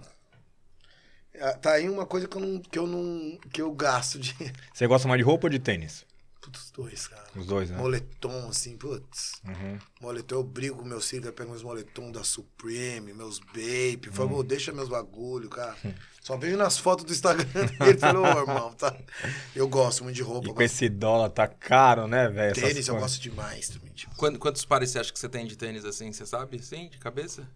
Ah, 1.39 1.53
Tá 1.53 1.73
aí 1.73 1.89
uma 1.89 2.05
coisa 2.05 2.27
que 2.27 2.37
eu 2.37 2.41
não. 2.41 2.59
que 2.59 2.77
eu, 2.79 2.87
não, 2.87 3.37
que 3.51 3.61
eu 3.61 3.71
gasto 3.73 4.19
de. 4.19 4.33
Você 4.73 4.85
gosta 4.87 5.07
mais 5.07 5.19
de 5.19 5.23
roupa 5.23 5.47
ou 5.47 5.49
de 5.51 5.59
tênis? 5.59 6.05
Putz, 6.41 6.65
os 6.65 6.71
dois, 6.71 7.07
cara. 7.07 7.23
Os 7.37 7.45
dois, 7.45 7.69
né? 7.69 7.77
Moletom, 7.77 8.49
assim, 8.49 8.75
putz. 8.77 9.41
Uhum. 9.47 9.79
Moletom, 10.01 10.35
eu 10.35 10.43
brigo 10.43 10.75
com 10.79 10.83
meus 10.83 11.09
filhos, 11.09 11.25
eu 11.25 11.31
pego 11.31 11.51
meus 11.51 11.63
moletom 11.63 12.11
da 12.11 12.21
Supreme, 12.21 13.13
meus 13.13 13.39
Bape. 13.39 13.97
Por 13.97 14.09
Hum. 14.09 14.13
favor, 14.13 14.43
deixa 14.43 14.73
meus 14.73 14.89
bagulho, 14.89 15.49
cara. 15.49 15.77
Só 16.21 16.35
vejo 16.35 16.57
nas 16.57 16.77
fotos 16.77 17.05
do 17.05 17.13
Instagram 17.13 17.45
dele. 17.79 17.97
Falou, 17.97 18.25
ô, 18.25 18.39
irmão, 18.41 18.73
tá. 18.73 18.93
Eu 19.55 19.69
gosto 19.69 20.03
muito 20.03 20.17
de 20.17 20.21
roupa. 20.21 20.47
E 20.47 20.49
com 20.49 20.53
gosto 20.55 20.65
esse 20.65 20.89
dólar 20.89 21.29
tá 21.29 21.47
caro, 21.47 22.07
né, 22.07 22.27
velho? 22.27 22.53
tênis, 22.53 22.87
eu 22.89 22.95
coisas. 22.95 23.11
gosto 23.11 23.21
demais 23.21 23.69
também. 23.69 23.93
Tipo, 23.93 24.13
Quant- 24.17 24.37
Quantos 24.37 24.65
pares 24.65 24.89
você 24.89 24.99
acha 24.99 25.13
que 25.13 25.19
você 25.19 25.29
tem 25.29 25.47
de 25.47 25.55
tênis 25.57 25.85
assim? 25.85 26.11
Você 26.11 26.25
sabe? 26.25 26.61
Sim, 26.61 26.89
de 26.89 26.97
cabeça? 26.97 27.47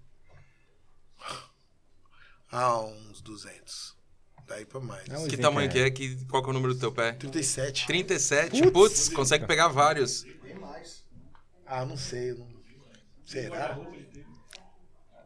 Ah, 2.51 2.81
uns 2.81 3.21
200. 3.21 3.95
Daí 4.47 4.65
pra 4.65 4.79
mais. 4.79 5.07
Não, 5.07 5.25
Que 5.27 5.35
Sim, 5.35 5.41
tamanho 5.41 5.69
é. 5.69 5.71
que 5.71 5.79
é? 5.79 5.89
Que, 5.91 6.25
qual 6.25 6.41
que 6.41 6.47
é 6.49 6.51
o 6.51 6.53
número 6.53 6.73
do 6.73 6.79
teu 6.79 6.91
pé? 6.91 7.11
37. 7.13 7.85
37. 7.87 8.71
Putz, 8.71 9.09
consegue 9.09 9.45
pegar 9.45 9.67
vários. 9.67 10.25
Ah, 11.65 11.85
não 11.85 11.97
sei. 11.97 12.33
Não... 12.33 12.47
Será? 13.25 13.77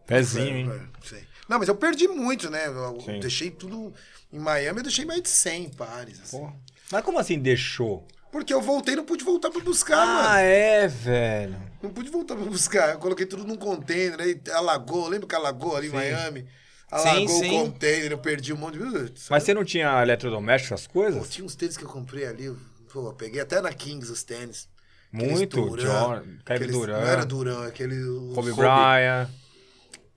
Pezinho, 0.08 0.58
hein? 0.58 0.72
É, 0.72 1.08
sei. 1.08 1.24
Não, 1.48 1.60
mas 1.60 1.68
eu 1.68 1.76
perdi 1.76 2.08
muito, 2.08 2.50
né? 2.50 2.68
Eu 2.68 3.00
Sim. 3.02 3.20
deixei 3.20 3.52
tudo. 3.52 3.94
Em 4.32 4.40
Miami 4.40 4.80
eu 4.80 4.84
deixei 4.84 5.06
mais 5.06 5.22
de 5.22 5.30
100 5.30 5.70
pares. 5.72 6.20
assim. 6.22 6.38
Porra. 6.40 6.56
Mas 6.92 7.04
como 7.04 7.20
assim 7.20 7.38
deixou? 7.40 8.08
Porque 8.32 8.54
eu 8.54 8.62
voltei 8.62 8.96
não 8.96 9.06
pude 9.06 9.24
voltar 9.26 9.50
pra 9.52 9.62
buscar, 9.62 10.02
Ah, 10.02 10.06
mano. 10.24 10.40
é, 10.40 10.88
velho. 10.88 11.62
Não 11.84 11.90
pude 11.92 12.10
voltar 12.10 12.36
pra 12.36 12.46
buscar. 12.46 12.94
Eu 12.94 13.00
coloquei 13.00 13.26
tudo 13.26 13.44
num 13.46 13.58
container, 13.58 14.20
aí 14.20 14.42
alagou. 14.54 15.08
Lembra 15.08 15.28
que 15.28 15.36
alagou 15.36 15.76
ali 15.76 15.88
em 15.88 15.92
Miami? 15.92 16.48
Alagou 16.92 17.28
sim. 17.30 17.48
o 17.60 17.64
container, 17.66 18.12
eu 18.12 18.18
perdi 18.18 18.52
um 18.54 18.58
monte 18.58 18.78
de. 18.78 18.84
Putz, 18.84 19.28
Mas 19.30 19.44
você 19.44 19.54
não 19.54 19.64
tinha 19.64 20.02
eletrodoméstico, 20.02 20.74
essas 20.74 20.88
Pô, 20.88 20.94
coisas? 20.94 21.30
tinha 21.30 21.46
uns 21.46 21.56
tênis 21.56 21.78
que 21.78 21.84
eu 21.86 21.90
comprei 21.90 22.26
ali. 22.26 22.54
Pô, 22.92 23.08
eu 23.08 23.14
peguei 23.14 23.40
até 23.42 23.62
na 23.62 23.72
Kings 23.72 24.12
os 24.12 24.24
tênis. 24.24 24.68
Muito. 25.12 25.62
Duran, 25.70 25.84
John, 25.84 26.22
Kevin 26.22 26.40
aqueles- 26.46 26.72
Durant, 26.76 27.02
Não 27.02 27.08
era 27.08 27.26
Duran, 27.26 27.68
aquele. 27.68 28.02
o 28.04 28.32
Kobe 28.36 28.54
Bryant. 28.54 29.30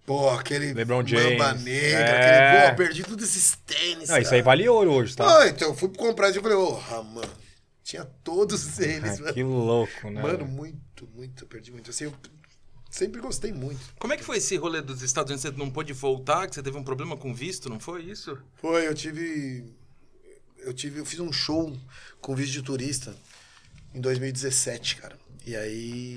Pô, 0.06 0.28
aquele. 0.30 0.72
LeBron 0.74 1.06
James. 1.06 1.38
Mamba 1.38 1.54
negra, 1.54 1.98
É. 1.98 2.48
aquele. 2.58 2.70
Pô, 2.70 2.76
perdi 2.76 3.02
todos 3.04 3.24
esses 3.24 3.56
tênis. 3.64 4.08
Não, 4.08 4.18
isso 4.18 4.34
aí 4.34 4.40
cara. 4.40 4.42
vale 4.42 4.68
ouro 4.68 4.92
hoje, 4.92 5.16
tá? 5.16 5.40
Ah, 5.40 5.48
então 5.48 5.68
eu 5.68 5.74
fui 5.74 5.88
comprar 5.88 6.30
e 6.30 6.34
falei, 6.34 6.56
ô, 6.56 6.78
mano. 7.04 7.28
Tinha 7.82 8.04
todos 8.22 8.78
eles, 8.80 9.18
Ah, 9.18 9.22
mano. 9.22 9.34
que 9.34 9.42
louco, 9.42 10.10
né? 10.10 10.22
Mano, 10.22 10.46
muito, 10.46 11.06
muito, 11.14 11.44
perdi 11.46 11.70
muito. 11.70 11.90
Assim, 11.90 12.04
eu 12.04 12.14
sempre 12.94 13.20
gostei 13.20 13.52
muito. 13.52 13.80
Como 13.98 14.12
é 14.12 14.16
que 14.16 14.22
foi 14.22 14.36
esse 14.36 14.56
rolê 14.56 14.80
dos 14.80 15.02
Estados 15.02 15.30
Unidos? 15.30 15.42
Você 15.42 15.58
não 15.58 15.70
pôde 15.70 15.92
voltar, 15.92 16.46
que 16.46 16.54
você 16.54 16.62
teve 16.62 16.76
um 16.78 16.84
problema 16.84 17.16
com 17.16 17.34
visto, 17.34 17.68
não 17.68 17.80
foi 17.80 18.04
isso? 18.04 18.38
Foi, 18.54 18.86
eu 18.86 18.94
tive. 18.94 19.64
Eu 20.58 20.72
tive. 20.72 21.00
Eu 21.00 21.04
fiz 21.04 21.18
um 21.18 21.32
show 21.32 21.76
com 22.20 22.36
visto 22.36 22.52
de 22.52 22.62
turista 22.62 23.14
em 23.92 24.00
2017, 24.00 24.96
cara. 24.96 25.18
E 25.44 25.56
aí 25.56 26.14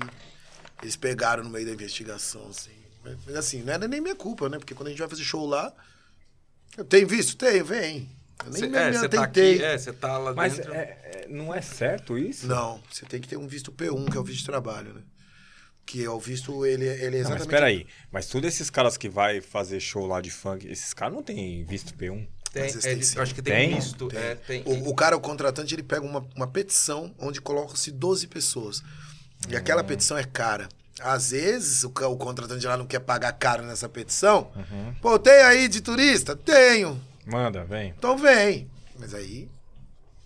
eles 0.80 0.96
pegaram 0.96 1.42
no 1.42 1.50
meio 1.50 1.66
da 1.66 1.72
investigação, 1.72 2.48
assim. 2.48 2.70
Mas, 3.04 3.16
mas, 3.26 3.36
assim, 3.36 3.62
não 3.62 3.72
era 3.72 3.88
nem 3.88 4.00
minha 4.00 4.16
culpa, 4.16 4.48
né? 4.48 4.58
Porque 4.58 4.74
quando 4.74 4.86
a 4.86 4.90
gente 4.90 5.00
vai 5.00 5.08
fazer 5.08 5.24
show 5.24 5.46
lá. 5.46 5.72
Eu 6.76 6.84
tenho 6.84 7.08
visto? 7.08 7.36
Tenho, 7.36 7.64
vem. 7.64 8.08
Eu 8.44 8.52
nem 8.52 8.60
Cê, 8.60 8.68
me, 8.68 8.76
é, 8.76 8.90
me 8.92 9.08
tá 9.08 9.22
aqui, 9.24 9.62
é, 9.62 9.76
você 9.76 9.92
tá 9.92 10.16
lá 10.16 10.32
Mas 10.32 10.56
dentro. 10.56 10.72
é- 10.72 10.98
é- 11.02 11.26
não 11.28 11.52
é 11.52 11.60
certo 11.60 12.16
isso? 12.16 12.46
Não, 12.46 12.80
você 12.88 13.04
tem 13.04 13.20
que 13.20 13.26
ter 13.26 13.36
um 13.36 13.48
visto 13.48 13.72
P1, 13.72 14.08
que 14.08 14.16
é 14.16 14.20
o 14.20 14.22
visto 14.22 14.40
de 14.40 14.46
trabalho, 14.46 14.94
né? 14.94 15.02
Que 15.88 16.06
o 16.06 16.20
visto, 16.20 16.66
ele, 16.66 16.84
ele 16.84 16.92
é 16.92 17.00
Não, 17.00 17.10
mas 17.10 17.14
exatamente. 17.14 17.40
espera 17.40 17.66
aí. 17.66 17.86
Mas 18.12 18.26
todos 18.26 18.46
esses 18.46 18.68
caras 18.68 18.98
que 18.98 19.08
vai 19.08 19.40
fazer 19.40 19.80
show 19.80 20.06
lá 20.06 20.20
de 20.20 20.30
funk, 20.30 20.68
esses 20.70 20.92
caras 20.92 21.14
não 21.14 21.22
têm 21.22 21.64
visto 21.64 21.94
P1. 21.94 22.28
Tem, 22.52 22.62
Mas 22.62 22.84
é, 22.84 22.94
tem 22.94 23.00
eu 23.16 23.22
acho 23.22 23.34
que 23.34 23.40
tem, 23.40 23.54
Tem? 23.54 23.74
misto. 23.74 24.08
Tem. 24.08 24.18
É, 24.18 24.34
tem. 24.34 24.62
O, 24.66 24.90
o 24.90 24.94
cara, 24.94 25.16
o 25.16 25.20
contratante, 25.20 25.74
ele 25.74 25.82
pega 25.82 26.02
uma, 26.04 26.26
uma 26.36 26.46
petição 26.46 27.14
onde 27.18 27.40
colocam-se 27.40 27.90
12 27.90 28.26
pessoas. 28.26 28.82
E 29.48 29.56
aquela 29.56 29.82
petição 29.82 30.18
é 30.18 30.24
cara. 30.24 30.68
Às 31.00 31.30
vezes, 31.30 31.84
o, 31.84 31.88
o 31.88 32.16
contratante 32.18 32.66
lá 32.66 32.76
não 32.76 32.86
quer 32.86 33.00
pagar 33.00 33.32
caro 33.32 33.62
nessa 33.64 33.88
petição. 33.88 34.50
Pô, 35.00 35.18
tem 35.18 35.40
aí 35.42 35.68
de 35.68 35.80
turista? 35.80 36.36
Tenho. 36.36 37.00
Manda, 37.24 37.64
vem. 37.64 37.94
Então 37.96 38.18
vem. 38.18 38.68
Mas 38.98 39.14
aí, 39.14 39.48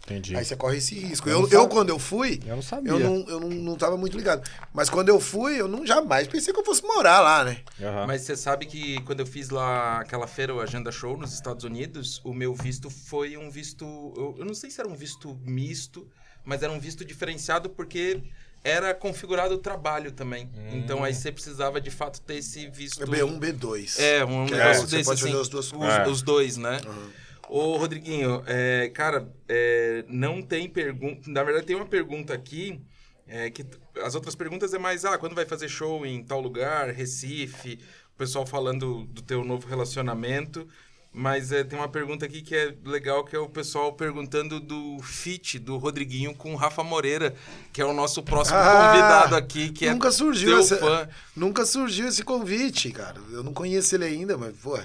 Entendi. 0.04 0.36
aí 0.36 0.44
você 0.44 0.56
corre 0.56 0.78
esse 0.78 0.94
risco. 0.94 1.28
Eu 1.28 1.42
Eu, 1.42 1.48
eu, 1.48 1.68
quando 1.68 1.90
eu 1.90 1.98
fui, 1.98 2.40
Eu 2.46 2.56
não 2.56 2.62
sabia. 2.62 2.92
eu 2.92 2.98
não, 2.98 3.24
eu 3.28 3.40
não, 3.40 3.48
não 3.48 3.76
tava 3.76 3.96
muito 3.96 4.16
ligado. 4.16 4.48
Mas 4.72 4.90
quando 4.90 5.08
eu 5.08 5.20
fui, 5.20 5.60
eu 5.60 5.68
não 5.68 5.86
jamais 5.86 6.26
pensei 6.26 6.52
que 6.52 6.58
eu 6.58 6.64
fosse 6.64 6.82
morar 6.82 7.20
lá, 7.20 7.44
né? 7.44 7.58
Aham. 7.80 8.06
Mas 8.06 8.22
você 8.22 8.36
sabe 8.36 8.66
que 8.66 9.00
quando 9.02 9.20
eu 9.20 9.26
fiz 9.26 9.50
lá 9.50 10.00
aquela 10.00 10.26
feira, 10.26 10.54
o 10.54 10.60
Agenda 10.60 10.90
Show, 10.90 11.16
nos 11.16 11.32
Estados 11.32 11.64
Unidos, 11.64 12.20
o 12.24 12.34
meu 12.34 12.54
visto 12.54 12.90
foi 12.90 13.36
um 13.36 13.50
visto. 13.50 13.84
Eu, 14.16 14.36
eu 14.38 14.44
não 14.44 14.54
sei 14.54 14.70
se 14.70 14.80
era 14.80 14.88
um 14.88 14.94
visto 14.94 15.38
misto, 15.44 16.08
mas 16.44 16.62
era 16.62 16.72
um 16.72 16.80
visto 16.80 17.04
diferenciado 17.04 17.70
porque 17.70 18.22
era 18.64 18.94
configurado 18.94 19.54
o 19.54 19.58
trabalho 19.58 20.12
também. 20.12 20.48
Então 20.72 21.02
aí 21.02 21.14
você 21.14 21.32
precisava 21.32 21.80
de 21.80 21.90
fato 21.90 22.20
ter 22.20 22.36
esse 22.36 22.68
visto. 22.68 23.02
É 23.02 23.06
B1, 23.06 23.38
B2. 23.38 23.98
É, 23.98 24.24
um 24.24 24.46
é, 24.46 24.50
negócio 24.50 24.88
você 24.88 24.96
desse, 24.96 25.08
pode 25.08 25.20
fazer 25.20 25.32
assim. 25.32 25.40
as 25.40 25.48
duas 25.48 25.66
os, 25.66 25.72
coisas. 25.72 25.98
É. 25.98 26.08
os 26.08 26.22
dois, 26.22 26.56
né? 26.56 26.80
Uhum. 26.86 27.10
Ô, 27.54 27.76
Rodriguinho, 27.76 28.42
é, 28.46 28.88
cara, 28.94 29.30
é, 29.46 30.04
não 30.08 30.40
tem 30.40 30.68
pergunta. 30.70 31.30
Na 31.30 31.42
verdade, 31.42 31.66
tem 31.66 31.76
uma 31.76 31.84
pergunta 31.86 32.32
aqui. 32.32 32.80
é, 33.26 33.50
que 33.50 33.64
as 34.02 34.14
outras 34.14 34.34
perguntas 34.34 34.72
é 34.72 34.78
mais, 34.78 35.04
ah, 35.04 35.18
quando 35.18 35.34
vai 35.34 35.44
fazer 35.44 35.68
show 35.68 36.04
em 36.06 36.22
tal 36.24 36.40
lugar, 36.40 36.88
Recife, 36.90 37.78
o 38.14 38.18
pessoal 38.18 38.46
falando 38.46 39.04
do 39.06 39.20
teu 39.20 39.44
novo 39.44 39.66
relacionamento. 39.68 40.66
Mas 41.14 41.52
é, 41.52 41.62
tem 41.62 41.78
uma 41.78 41.90
pergunta 41.90 42.24
aqui 42.24 42.40
que 42.40 42.54
é 42.56 42.74
legal, 42.86 43.22
que 43.22 43.36
é 43.36 43.38
o 43.38 43.48
pessoal 43.50 43.92
perguntando 43.92 44.58
do 44.58 44.98
fit 45.02 45.58
do 45.58 45.76
Rodriguinho 45.76 46.34
com 46.34 46.54
o 46.54 46.56
Rafa 46.56 46.82
Moreira, 46.82 47.34
que 47.70 47.82
é 47.82 47.84
o 47.84 47.92
nosso 47.92 48.22
próximo 48.22 48.56
Ah, 48.58 48.92
convidado 48.92 49.36
aqui, 49.36 49.70
que 49.70 49.90
nunca 49.90 50.08
é 50.08 50.10
surgiu 50.10 50.58
essa, 50.58 50.78
fã. 50.78 51.06
Nunca 51.36 51.66
surgiu 51.66 52.08
esse 52.08 52.22
convite, 52.24 52.90
cara. 52.92 53.20
Eu 53.30 53.42
não 53.42 53.52
conheço 53.52 53.94
ele 53.94 54.06
ainda, 54.06 54.38
mas, 54.38 54.56
pô, 54.56 54.78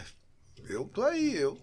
eu 0.68 0.84
tô 0.84 1.02
aí, 1.02 1.34
eu. 1.38 1.58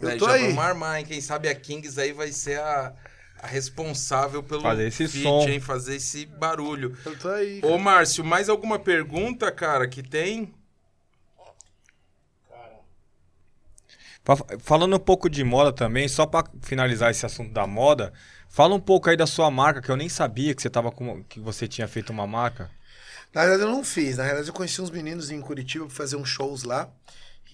Eu 0.00 0.08
Né, 0.08 0.16
tô 0.16 0.26
já 0.26 0.32
aí. 0.32 0.42
vamos 0.48 0.58
armar, 0.58 0.98
hein? 0.98 1.06
Quem 1.06 1.20
sabe 1.20 1.48
a 1.48 1.54
Kings 1.54 1.98
aí 2.00 2.12
vai 2.12 2.32
ser 2.32 2.60
a, 2.60 2.94
a 3.42 3.46
responsável 3.46 4.42
pelo 4.42 4.62
Fazer 4.62 4.86
esse 4.88 5.08
feat, 5.08 5.22
som. 5.22 5.48
hein? 5.48 5.60
Fazer 5.60 5.96
esse 5.96 6.26
barulho. 6.26 6.96
Eu 7.04 7.18
tô 7.18 7.28
aí. 7.28 7.58
Ô, 7.62 7.68
cara. 7.68 7.78
Márcio, 7.78 8.24
mais 8.24 8.48
alguma 8.48 8.78
pergunta, 8.78 9.50
cara, 9.52 9.88
que 9.88 10.02
tem? 10.02 10.52
Falando 14.60 14.96
um 14.96 14.98
pouco 14.98 15.28
de 15.28 15.44
moda 15.44 15.70
também, 15.72 16.08
só 16.08 16.24
pra 16.26 16.44
finalizar 16.62 17.10
esse 17.10 17.26
assunto 17.26 17.52
da 17.52 17.66
moda, 17.66 18.12
fala 18.48 18.74
um 18.74 18.80
pouco 18.80 19.10
aí 19.10 19.16
da 19.16 19.26
sua 19.26 19.50
marca, 19.50 19.82
que 19.82 19.90
eu 19.90 19.96
nem 19.96 20.08
sabia 20.08 20.54
que 20.54 20.62
você 20.62 20.70
tava 20.70 20.90
com, 20.90 21.22
que 21.24 21.38
você 21.38 21.68
tinha 21.68 21.86
feito 21.86 22.10
uma 22.10 22.26
marca. 22.26 22.70
Na 23.34 23.42
verdade, 23.42 23.62
eu 23.64 23.68
não 23.70 23.84
fiz. 23.84 24.16
Na 24.16 24.24
verdade, 24.24 24.48
eu 24.48 24.54
conheci 24.54 24.80
uns 24.80 24.90
meninos 24.90 25.30
em 25.30 25.40
Curitiba 25.40 25.86
pra 25.86 25.94
fazer 25.94 26.16
uns 26.16 26.28
shows 26.28 26.62
lá. 26.62 26.88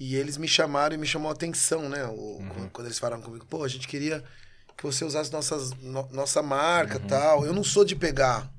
E 0.00 0.16
eles 0.16 0.36
me 0.38 0.48
chamaram 0.48 0.94
e 0.94 0.98
me 0.98 1.06
chamou 1.06 1.28
a 1.28 1.32
atenção, 1.34 1.88
né? 1.88 2.04
O- 2.06 2.42
Quando 2.72 2.86
eles 2.86 2.98
falaram 2.98 3.20
comigo, 3.22 3.44
pô, 3.44 3.62
a 3.62 3.68
gente 3.68 3.86
queria 3.86 4.24
que 4.76 4.82
você 4.82 5.04
usasse 5.04 5.30
nossas, 5.30 5.72
no- 5.74 6.08
nossa 6.10 6.42
marca 6.42 6.96
e 6.96 7.00
tal. 7.00 7.44
Eu 7.44 7.52
não 7.52 7.62
sou 7.62 7.84
de 7.84 7.94
pegar. 7.94 8.50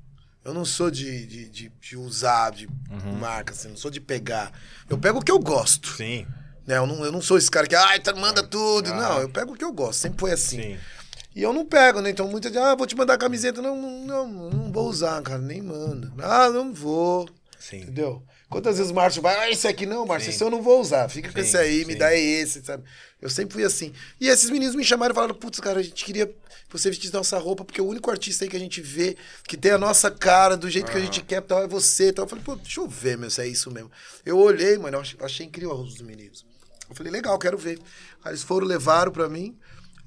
Eu 0.44 0.54
não 0.54 0.64
sou 0.64 0.88
de, 0.90 1.26
de, 1.26 1.48
de, 1.48 1.68
de 1.80 1.96
usar 1.96 2.50
de 2.50 2.68
marca, 3.18 3.52
assim, 3.52 3.68
não 3.68 3.76
sou 3.76 3.90
de 3.90 4.00
pegar. 4.00 4.52
Eu 4.88 4.96
pego 4.98 5.18
o 5.18 5.22
que 5.22 5.30
eu 5.32 5.38
gosto. 5.40 5.88
Sim, 5.96 6.26
Né? 6.64 6.76
Eu, 6.78 6.86
não, 6.86 7.04
eu 7.04 7.10
não 7.10 7.20
sou 7.20 7.36
esse 7.36 7.50
cara 7.50 7.66
que, 7.66 7.74
ai, 7.74 7.98
tá, 7.98 8.14
manda 8.14 8.40
tudo. 8.42 8.90
Não, 8.94 9.20
eu 9.20 9.28
pego 9.28 9.52
o 9.52 9.56
que 9.56 9.64
eu 9.64 9.72
gosto. 9.72 9.98
Sempre 10.00 10.20
foi 10.20 10.30
assim. 10.32 10.62
sim. 10.62 10.78
E 11.34 11.42
eu 11.42 11.52
não 11.52 11.64
pego, 11.66 12.00
né? 12.00 12.10
Então 12.10 12.28
muita 12.28 12.48
gente, 12.48 12.58
ah, 12.58 12.74
vou 12.76 12.86
te 12.86 12.94
mandar 12.94 13.14
a 13.14 13.18
camiseta. 13.18 13.60
Não, 13.62 13.74
não, 13.80 14.28
não, 14.28 14.50
não 14.50 14.72
vou 14.72 14.88
usar, 14.88 15.20
cara, 15.22 15.38
nem 15.40 15.60
manda. 15.62 16.12
Ah, 16.22 16.48
não 16.50 16.72
vou. 16.74 17.28
Sim. 17.58 17.78
Entendeu? 17.78 18.22
Quantas 18.52 18.76
vezes 18.76 18.92
o 18.92 18.94
Márcio 18.94 19.22
vai, 19.22 19.34
ah, 19.36 19.50
esse 19.50 19.66
aqui 19.66 19.86
não, 19.86 20.04
Márcio, 20.04 20.30
esse 20.30 20.44
eu 20.44 20.50
não 20.50 20.62
vou 20.62 20.80
usar. 20.80 21.08
Fica 21.08 21.32
com 21.32 21.40
Sim, 21.40 21.46
esse 21.46 21.56
aí, 21.56 21.84
me 21.86 21.94
sim. 21.94 21.98
dá 21.98 22.14
esse, 22.14 22.62
sabe? 22.62 22.84
Eu 23.20 23.30
sempre 23.30 23.54
fui 23.54 23.64
assim. 23.64 23.92
E 24.20 24.28
esses 24.28 24.50
meninos 24.50 24.74
me 24.74 24.84
chamaram 24.84 25.12
e 25.12 25.14
falaram, 25.14 25.34
putz, 25.34 25.58
cara, 25.58 25.80
a 25.80 25.82
gente 25.82 26.04
queria 26.04 26.26
que 26.26 26.34
você 26.68 26.90
vestisse 26.90 27.12
nossa 27.12 27.38
roupa, 27.38 27.64
porque 27.64 27.80
o 27.80 27.86
único 27.86 28.10
artista 28.10 28.44
aí 28.44 28.50
que 28.50 28.56
a 28.56 28.60
gente 28.60 28.80
vê, 28.80 29.16
que 29.48 29.56
tem 29.56 29.72
a 29.72 29.78
nossa 29.78 30.10
cara, 30.10 30.56
do 30.56 30.68
jeito 30.68 30.90
que 30.90 30.98
a 30.98 31.00
gente 31.00 31.22
quer, 31.22 31.40
tal, 31.40 31.62
é 31.62 31.66
você, 31.66 32.12
tal. 32.12 32.24
Eu 32.24 32.28
falei, 32.28 32.44
pô, 32.44 32.54
deixa 32.56 32.80
eu 32.80 32.88
ver, 32.88 33.16
meu, 33.16 33.30
se 33.30 33.40
é 33.40 33.46
isso 33.46 33.70
mesmo. 33.70 33.90
Eu 34.24 34.38
olhei, 34.38 34.76
mano, 34.76 34.96
eu 34.96 35.00
achei, 35.00 35.18
achei 35.22 35.46
incrível 35.46 35.74
os 35.74 36.00
meninos. 36.02 36.44
Eu 36.88 36.94
falei, 36.94 37.10
legal, 37.10 37.38
quero 37.38 37.56
ver. 37.56 37.78
Aí 38.24 38.32
eles 38.32 38.42
foram, 38.42 38.66
levaram 38.66 39.10
pra 39.10 39.28
mim. 39.28 39.58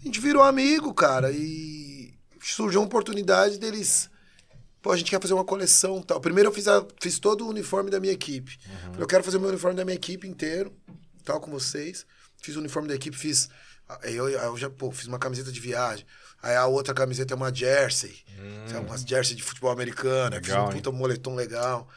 A 0.01 0.05
gente 0.05 0.19
virou 0.19 0.43
amigo, 0.43 0.93
cara, 0.93 1.31
e 1.31 2.13
surgiu 2.41 2.79
uma 2.79 2.85
oportunidade 2.85 3.57
deles. 3.57 4.09
Pô, 4.85 4.91
a 4.91 4.97
gente 4.97 5.09
quer 5.09 5.19
fazer 5.19 5.33
uma 5.33 5.43
coleção 5.43 5.99
tal. 5.99 6.21
Primeiro 6.21 6.49
eu 6.49 6.53
fiz, 6.53 6.67
a- 6.67 6.85
fiz 7.01 7.17
todo 7.17 7.43
o 7.43 7.49
uniforme 7.49 7.89
da 7.89 7.99
minha 7.99 8.13
equipe. 8.13 8.55
Falei, 8.83 9.01
Eu 9.01 9.07
quero 9.07 9.23
fazer 9.23 9.37
o 9.37 9.39
meu 9.39 9.49
uniforme 9.49 9.75
da 9.75 9.83
minha 9.83 9.95
equipe 9.95 10.27
inteiro, 10.27 10.71
tal, 11.23 11.39
com 11.41 11.49
vocês. 11.49 12.05
Fiz 12.39 12.55
o 12.55 12.59
uniforme 12.59 12.87
da 12.87 12.93
equipe, 12.93 13.17
fiz. 13.17 13.49
Aí 14.03 14.15
eu, 14.15 14.29
eu 14.29 14.55
já, 14.55 14.69
pô, 14.69 14.91
fiz 14.91 15.07
uma 15.07 15.17
camiseta 15.17 15.51
de 15.51 15.59
viagem. 15.59 16.05
Aí 16.39 16.55
a 16.55 16.67
outra 16.67 16.93
camiseta 16.93 17.33
é 17.33 17.35
uma 17.35 17.51
jersey. 17.51 18.23
Sabe, 18.67 18.85
umas 18.85 19.01
jersey 19.01 19.35
de 19.35 19.41
futebol 19.41 19.71
americano. 19.71 20.35
Fiz 20.35 20.49
Legal, 20.49 20.67
um 20.67 20.71
puta 20.73 20.91
moletom 20.91 21.33
legal. 21.33 21.87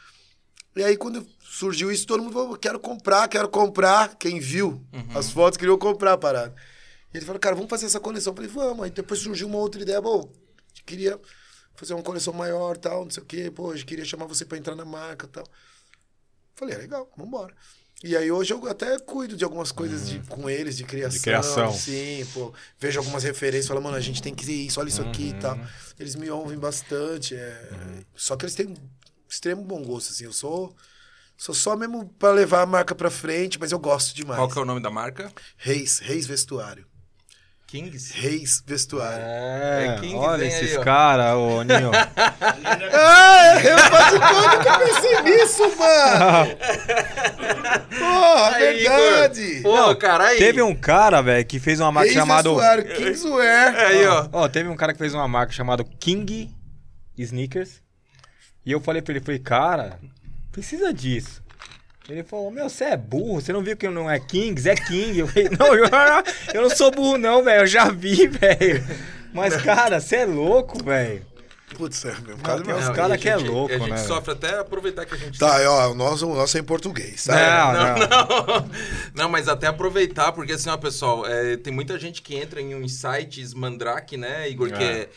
E 0.75 0.83
aí, 0.83 0.97
quando 0.97 1.23
surgiu 1.43 1.91
isso, 1.91 2.07
todo 2.07 2.23
mundo 2.23 2.33
falou, 2.33 2.57
quero 2.57 2.79
comprar, 2.79 3.27
quero 3.27 3.49
comprar. 3.49 4.15
Quem 4.15 4.39
viu 4.39 4.83
as 5.15 5.29
fotos 5.29 5.57
queria 5.57 5.77
comprar 5.77 6.13
a 6.13 6.17
parada. 6.17 6.55
E 7.13 7.17
ele 7.17 7.25
falou, 7.27 7.39
cara, 7.39 7.53
vamos 7.53 7.69
fazer 7.69 7.85
essa 7.85 7.99
coleção. 7.99 8.31
Eu 8.33 8.35
falei, 8.35 8.49
vamos. 8.49 8.83
Aí 8.85 8.89
depois 8.89 9.19
surgiu 9.19 9.45
uma 9.47 9.59
outra 9.59 9.79
ideia, 9.79 10.01
bom, 10.01 10.27
queria 10.87 11.19
fazer 11.79 11.93
uma 11.93 12.03
coleção 12.03 12.33
maior 12.33 12.75
tal, 12.77 13.05
não 13.05 13.11
sei 13.11 13.23
o 13.23 13.25
quê. 13.25 13.49
Pô, 13.49 13.73
gente 13.75 13.85
queria 13.85 14.03
chamar 14.05 14.25
você 14.25 14.43
pra 14.45 14.57
entrar 14.57 14.75
na 14.75 14.85
marca 14.85 15.27
tal. 15.27 15.45
Falei, 16.55 16.75
é 16.75 16.77
legal, 16.77 17.09
vambora. 17.17 17.53
E 18.03 18.15
aí 18.15 18.31
hoje 18.31 18.53
eu 18.53 18.65
até 18.69 18.97
cuido 18.99 19.35
de 19.35 19.43
algumas 19.43 19.71
coisas 19.71 20.07
de, 20.09 20.19
com 20.29 20.49
eles, 20.49 20.77
de 20.77 20.83
criação. 20.85 21.17
De 21.17 21.23
criação. 21.23 21.73
Sim, 21.73 22.25
pô. 22.33 22.53
Vejo 22.79 22.99
algumas 22.99 23.23
referências, 23.23 23.67
falo, 23.67 23.81
mano, 23.81 23.95
a 23.97 24.01
gente 24.01 24.21
tem 24.21 24.33
que 24.33 24.45
ser 24.45 24.53
isso, 24.53 24.79
olha 24.79 24.87
isso 24.89 25.01
aqui 25.01 25.29
Uhum. 25.31 25.37
e 25.37 25.39
tal. 25.41 25.59
Eles 25.99 26.15
me 26.15 26.29
ouvem 26.29 26.57
bastante. 26.57 27.35
é. 27.35 28.03
Só 28.15 28.35
que 28.37 28.45
eles 28.45 28.55
têm 28.55 28.67
um 28.67 28.75
extremo 29.29 29.63
bom 29.63 29.83
gosto, 29.83 30.11
assim. 30.11 30.25
Eu 30.25 30.33
sou. 30.33 30.75
Sou 31.37 31.55
só 31.55 31.75
mesmo 31.77 32.09
pra 32.19 32.31
levar 32.31 32.61
a 32.61 32.65
marca 32.65 32.93
pra 32.93 33.09
frente, 33.09 33.57
mas 33.57 33.71
eu 33.71 33.79
gosto 33.79 34.13
demais. 34.13 34.37
Qual 34.37 34.49
que 34.49 34.59
é 34.59 34.61
o 34.61 34.65
nome 34.65 34.81
da 34.81 34.89
marca? 34.89 35.31
Reis, 35.55 35.99
Reis 35.99 36.25
Vestuário. 36.27 36.85
Kings? 37.69 38.11
Reis 38.15 38.63
Vestuário. 38.65 39.23
É, 39.23 39.85
É, 39.85 39.99
Kings, 39.99 40.15
olha 40.15 40.43
esses 40.45 40.75
caras, 40.79 41.35
ô 41.35 41.61
Ninho. 41.63 41.91
Ah, 42.91 43.61
eu 43.63 43.77
faço 43.77 44.19
conta, 44.19 44.57
nunca 44.57 44.79
pensei 44.79 45.21
nisso, 45.21 45.63
mano. 45.77 46.57
Porra, 47.97 48.55
Aí, 48.55 48.79
verdade. 48.79 49.59
Pô, 49.61 49.95
cara, 49.95 50.27
aí. 50.29 50.37
Teve 50.39 50.61
um 50.61 50.73
cara, 50.75 51.21
velho, 51.21 51.45
que 51.45 51.59
fez 51.59 51.79
uma 51.79 51.91
marca 51.91 52.09
Reis 52.09 52.19
chamada. 52.19 52.49
Vestuário, 52.49 52.95
Kingswear. 52.95 53.75
Aí, 53.75 54.07
ó. 54.07 54.27
Ó, 54.31 54.47
teve 54.49 54.67
um 54.69 54.75
cara 54.75 54.91
que 54.93 54.99
fez 54.99 55.13
uma 55.13 55.27
marca 55.27 55.53
chamada 55.53 55.83
King 55.99 56.49
Sneakers. 57.17 57.81
E 58.65 58.71
eu 58.71 58.79
falei 58.81 59.01
pra 59.01 59.13
ele, 59.13 59.23
falei, 59.23 59.39
cara, 59.39 59.99
precisa 60.51 60.91
disso. 60.93 61.41
Ele 62.09 62.23
falou, 62.23 62.49
meu, 62.51 62.69
você 62.69 62.85
é 62.85 62.97
burro, 62.97 63.39
você 63.41 63.53
não 63.53 63.61
viu 63.63 63.77
que 63.77 63.87
não 63.87 64.09
é 64.09 64.19
Kings, 64.19 64.67
é 64.67 64.75
King. 64.75 65.19
Eu 65.19 65.27
falei, 65.27 65.49
não, 65.57 65.75
eu, 65.75 65.85
eu 66.53 66.61
não 66.63 66.69
sou 66.69 66.89
burro 66.91 67.17
não, 67.17 67.43
velho, 67.43 67.61
eu 67.61 67.67
já 67.67 67.89
vi, 67.89 68.25
velho. 68.27 68.83
Mas, 69.33 69.55
cara, 69.61 69.99
você 69.99 70.17
é 70.17 70.25
louco, 70.25 70.83
velho. 70.83 71.27
Putz, 71.77 72.03
é 72.03 72.07
mesmo. 72.21 72.37
Cara, 72.39 72.57
Não, 72.61 72.65
meu. 72.65 72.77
os 72.77 72.85
Não, 72.87 72.93
cara 72.95 73.13
a 73.13 73.17
que 73.17 73.29
é 73.29 73.37
gente- 73.37 73.47
louco, 73.47 73.71
A 73.73 73.77
gente 73.77 73.91
né, 73.91 73.97
sofre 73.97 74.31
até 74.31 74.57
aproveitar 74.57 75.05
que 75.05 75.13
a 75.13 75.17
gente 75.17 75.37
Tá, 75.37 75.59
ó, 75.71 75.91
o 75.91 75.93
nosso, 75.93 76.27
o 76.27 76.35
nosso 76.35 76.57
é 76.57 76.61
em 76.61 76.63
português, 76.63 77.21
sabe? 77.21 77.39
Não, 77.39 77.97
não. 77.99 78.07
Não, 78.59 78.69
não, 79.13 79.29
mas 79.29 79.47
até 79.47 79.67
aproveitar, 79.67 80.31
porque 80.31 80.53
assim, 80.53 80.67
ó, 80.71 80.77
pessoal, 80.77 81.27
é, 81.27 81.57
tem 81.57 81.71
muita 81.71 81.99
gente 81.99 82.23
que 82.23 82.35
entra 82.35 82.59
em 82.59 82.73
uns 82.73 82.93
sites 82.93 83.53
Mandrake, 83.53 84.17
né, 84.17 84.49
Igor, 84.49 84.71
que 84.71 84.83
É. 84.83 84.87
é, 85.01 85.09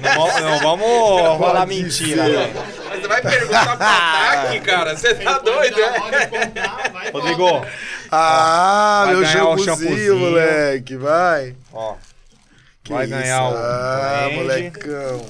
não, 0.03 0.41
não 0.41 0.59
vamos 0.59 1.37
falar 1.39 1.65
mentira, 1.65 2.23
velho. 2.25 2.53
Mas 2.89 2.99
você 3.01 3.07
vai 3.07 3.21
perguntar 3.21 3.63
pro 3.63 3.73
ataque, 3.73 4.59
cara. 4.67 4.97
Você 4.97 5.15
tá 5.15 5.37
doido, 5.39 5.79
é? 5.79 7.09
Rodrigo, 7.11 7.65
Ah, 8.11 9.03
Vai 9.05 9.15
meu 9.15 9.25
shampoozinho, 9.25 10.17
moleque, 10.17 10.97
vai. 10.97 11.55
ó. 11.71 11.95
Que 12.83 12.91
Vai 12.93 13.05
isso? 13.05 13.13
ganhar 13.15 13.43
o 13.49 13.55
Ah, 13.55 14.29
molecão. 14.33 15.25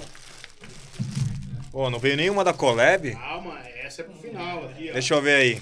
Pô, 1.71 1.89
não 1.91 1.99
veio 1.99 2.17
nenhuma 2.17 2.43
da 2.43 2.53
Collab? 2.53 3.11
Calma, 3.15 3.59
essa 3.83 4.01
é 4.01 4.05
pro 4.05 4.15
final 4.15 4.65
aqui, 4.65 4.89
ó. 4.89 4.93
Deixa 4.93 5.13
eu 5.13 5.21
ver 5.21 5.35
aí. 5.35 5.61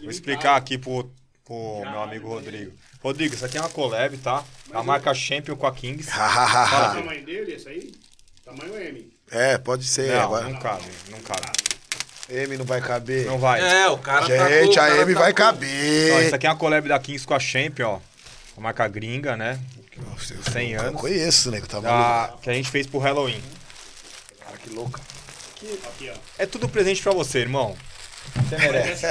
Vou 0.00 0.10
explicar 0.10 0.56
aqui 0.56 0.76
pro, 0.78 1.08
pro 1.44 1.80
meu 1.88 2.02
amigo 2.02 2.28
Rodrigo. 2.28 2.72
Rodrigo, 3.02 3.34
isso 3.34 3.44
aqui 3.44 3.56
é 3.56 3.60
uma 3.60 3.68
collab, 3.70 4.16
tá? 4.18 4.44
A 4.72 4.82
marca 4.82 5.12
Champion 5.14 5.56
com 5.56 5.66
a 5.66 5.72
Kings. 5.74 6.08
O 6.10 6.12
Hahaha. 6.12 6.94
tamanho 6.96 7.24
dele, 7.24 7.54
esse 7.54 7.68
aí? 7.68 7.92
Tamanho 8.44 8.74
M. 8.76 9.12
é, 9.30 9.56
pode 9.58 9.84
ser. 9.84 10.12
Não, 10.12 10.20
agora. 10.22 10.44
não 10.48 10.58
cabe, 10.58 10.84
não 11.10 11.20
cabe. 11.20 11.46
M 12.28 12.56
não 12.58 12.64
vai 12.64 12.80
caber. 12.80 13.26
Não 13.26 13.38
vai. 13.38 13.60
É, 13.60 13.88
o 13.88 13.98
cara 13.98 14.20
tá 14.20 14.26
com- 14.26 14.48
Gente, 14.48 14.68
o 14.78 14.82
a 14.82 14.86
cara 14.86 15.02
M 15.02 15.14
tá 15.14 15.20
vai 15.20 15.32
com- 15.32 15.42
Ó, 15.42 15.46
caber. 15.46 16.26
isso 16.26 16.34
aqui 16.34 16.46
é 16.46 16.50
uma 16.50 16.56
collab 16.56 16.88
da 16.88 16.98
Kings 16.98 17.26
com 17.26 17.34
a 17.34 17.40
Champion, 17.40 17.88
ó. 17.94 18.00
A 18.56 18.60
marca 18.60 18.86
gringa, 18.86 19.36
né? 19.36 19.58
Nossa, 19.96 20.34
eu- 20.34 20.42
100 20.52 20.72
Eu 20.72 20.80
anos. 20.82 21.00
conheço, 21.00 21.50
né? 21.50 21.60
Que 21.60 21.68
tá. 21.68 21.80
Da, 21.80 22.34
que 22.42 22.50
a 22.50 22.52
gente 22.54 22.70
fez 22.70 22.86
pro 22.86 22.98
Halloween. 22.98 23.42
Cara, 24.44 24.56
que 24.58 24.70
louca. 24.70 25.00
Aqui, 25.88 26.10
ó. 26.14 26.18
É 26.38 26.46
tudo 26.46 26.68
presente 26.68 27.02
pra 27.02 27.12
você, 27.12 27.38
irmão. 27.40 27.76
Você 28.34 28.56
merece. 28.58 29.06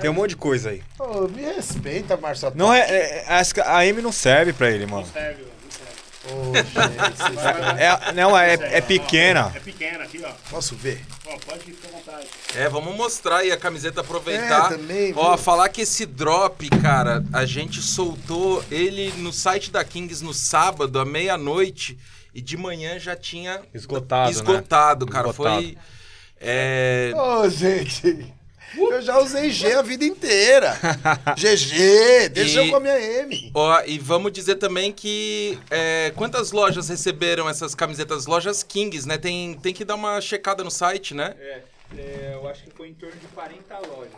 Tem 0.00 0.10
um 0.10 0.14
monte 0.14 0.30
de 0.30 0.36
coisa 0.36 0.70
aí. 0.70 0.82
Ô, 0.98 1.28
me 1.28 1.42
respeita, 1.42 2.16
Marcelo. 2.16 2.54
Não 2.56 2.72
é, 2.72 2.80
é- 2.80 3.24
é- 3.28 3.62
a 3.64 3.86
M 3.86 4.00
não 4.02 4.12
serve 4.12 4.52
pra 4.52 4.70
ele, 4.70 4.86
mano. 4.86 5.06
Serve, 5.12 5.42
ó, 5.44 5.46
não 5.64 5.70
serve. 5.70 6.50
Ô, 6.50 6.54
gente, 6.54 7.16
vocês- 7.16 7.34
vai, 7.34 7.60
vai. 7.60 7.82
É, 7.84 8.12
não, 8.12 8.36
é, 8.36 8.56
Serve, 8.56 8.74
é 8.74 8.80
pequena. 8.80 9.52
É 9.54 9.60
pequena 9.60 10.04
aqui, 10.04 10.20
ó. 10.24 10.30
Posso 10.50 10.74
ver? 10.74 11.00
Ó, 11.26 11.36
pode 11.46 11.60
ficar 11.60 11.88
à 11.88 11.90
vontade. 11.92 12.26
É, 12.56 12.68
vamos 12.68 12.96
mostrar 12.96 13.38
aí 13.38 13.52
a 13.52 13.56
camiseta, 13.56 14.00
aproveitar. 14.00 14.72
É, 14.72 14.76
também, 14.76 15.12
Ó, 15.16 15.28
viu? 15.34 15.38
falar 15.38 15.68
que 15.68 15.82
esse 15.82 16.04
drop, 16.06 16.68
cara, 16.82 17.24
a 17.32 17.44
gente 17.44 17.80
soltou 17.80 18.64
ele 18.70 19.12
no 19.18 19.32
site 19.32 19.70
da 19.70 19.84
Kings 19.84 20.22
no 20.24 20.34
sábado, 20.34 20.98
à 20.98 21.04
meia-noite, 21.04 21.96
e 22.34 22.40
de 22.40 22.56
manhã 22.56 22.98
já 22.98 23.14
tinha 23.16 23.60
Esgotado, 23.72 24.30
esgotado, 24.30 25.06
né? 25.06 25.12
cara. 25.12 25.28
Esgotado. 25.30 25.62
Foi. 25.62 25.78
É, 26.40 27.12
Ô, 27.16 27.48
gente. 27.48 28.34
Eu 28.78 29.02
já 29.02 29.18
usei 29.18 29.50
G 29.50 29.72
a 29.74 29.82
vida 29.82 30.04
inteira. 30.04 30.76
GG, 31.36 32.28
deixa 32.30 32.62
E- 32.62 32.66
eu 32.66 32.70
com 32.70 32.76
a 32.76 32.80
minha 32.80 32.98
M. 33.00 33.50
Ó, 33.54 33.82
e 33.86 33.98
vamos 33.98 34.32
dizer 34.32 34.56
também 34.56 34.92
que 34.92 35.58
é, 35.70 36.12
quantas 36.16 36.52
lojas 36.52 36.88
receberam 36.88 37.48
essas 37.48 37.74
camisetas? 37.74 38.26
Lojas 38.26 38.62
Kings, 38.62 39.06
né? 39.06 39.18
Tem, 39.18 39.54
tem 39.54 39.72
que 39.74 39.84
dar 39.84 39.94
uma 39.94 40.20
checada 40.20 40.62
no 40.64 40.70
site, 40.70 41.14
né? 41.14 41.34
É, 41.38 41.60
é, 41.96 42.30
eu 42.34 42.48
acho 42.48 42.64
que 42.64 42.70
foi 42.70 42.88
em 42.88 42.94
torno 42.94 43.16
de 43.16 43.26
40 43.28 43.78
lojas. 43.88 44.12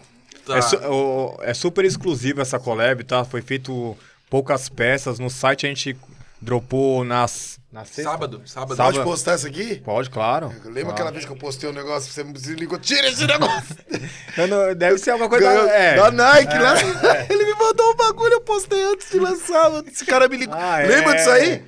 Tá. 0.47 0.57
É, 0.57 0.63
su- 0.63 0.77
o- 0.77 1.39
é 1.43 1.53
super 1.55 1.85
exclusiva 1.85 2.43
essa 2.43 2.59
collab, 2.59 3.05
tá? 3.05 3.25
Foi 3.25 3.43
feito 3.43 3.97
poucas 4.31 4.69
peças. 4.69 5.19
No 5.19 5.29
site 5.31 5.67
a 5.67 5.69
gente 5.69 5.97
dropou 6.41 7.05
nas. 7.05 7.59
na 7.73 7.85
sexta? 7.85 8.03
Sábado, 8.11 8.43
sábado. 8.47 8.77
Sábado. 8.77 8.95
Pode 8.95 9.05
postar 9.05 9.35
isso 9.37 9.47
aqui? 9.47 9.77
Pode, 9.77 10.09
claro. 10.11 10.49
Lembra 10.65 10.73
Claro. 10.83 10.91
aquela 10.91 11.11
vez 11.13 11.25
que 11.25 11.31
eu 11.33 11.37
postei 11.37 11.69
um 11.69 11.73
negócio, 11.73 12.13
você 12.13 12.23
me 12.25 12.33
desligou, 12.33 12.79
tira 12.79 13.09
esse 13.09 13.27
negócio. 13.27 13.77
Eu 14.37 14.47
não- 14.47 14.75
Deve 14.75 14.99
ser 14.99 15.11
alguma 15.11 15.29
coisa. 15.29 15.45
Ganhou- 15.47 15.69
é. 15.69 15.97
Da 15.97 16.11
Nike 16.13 16.59
lá. 16.59 16.75
Ele 17.29 17.45
me 17.45 17.55
mandou 17.55 17.91
um 17.93 17.97
bagulho, 17.97 18.35
eu 18.35 18.41
postei 18.41 18.83
antes 18.85 19.11
de 19.11 19.19
lançar. 19.19 19.71
mano. 19.71 19.85
Esse 19.91 20.05
cara 20.05 20.29
me 20.29 20.37
ligou. 20.37 20.55
Ah, 20.57 20.81
é. 20.81 20.87
Lembra 20.87 21.15
disso 21.17 21.31
aí? 21.31 21.65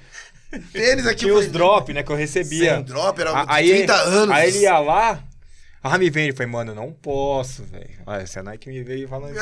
Tênis 0.73 1.07
aqui. 1.07 1.21
Tinha 1.21 1.33
eu 1.33 1.37
os 1.37 1.45
falei, 1.47 1.59
drop, 1.59 1.93
né? 1.93 2.03
Que 2.03 2.11
eu 2.13 2.17
recebia. 2.17 2.75
Sem 2.77 2.83
drop, 2.85 3.21
era 3.21 3.31
A- 3.41 3.45
de 3.45 3.53
aí, 3.53 3.69
30 3.69 3.95
anos. 3.95 4.35
Aí 4.35 4.49
ele 4.49 4.59
ia 4.61 4.79
lá. 4.79 5.19
Ah, 5.83 5.97
me 5.97 6.11
vende. 6.11 6.31
Eu 6.31 6.37
falei, 6.37 6.53
mano, 6.53 6.73
eu 6.73 6.75
não 6.75 6.93
posso, 6.93 7.65
velho. 7.65 7.89
Olha, 8.07 8.27
se 8.27 8.39
a 8.39 8.43
Nike 8.43 8.69
me 8.69 8.83
veio 8.83 9.09
falando. 9.09 9.35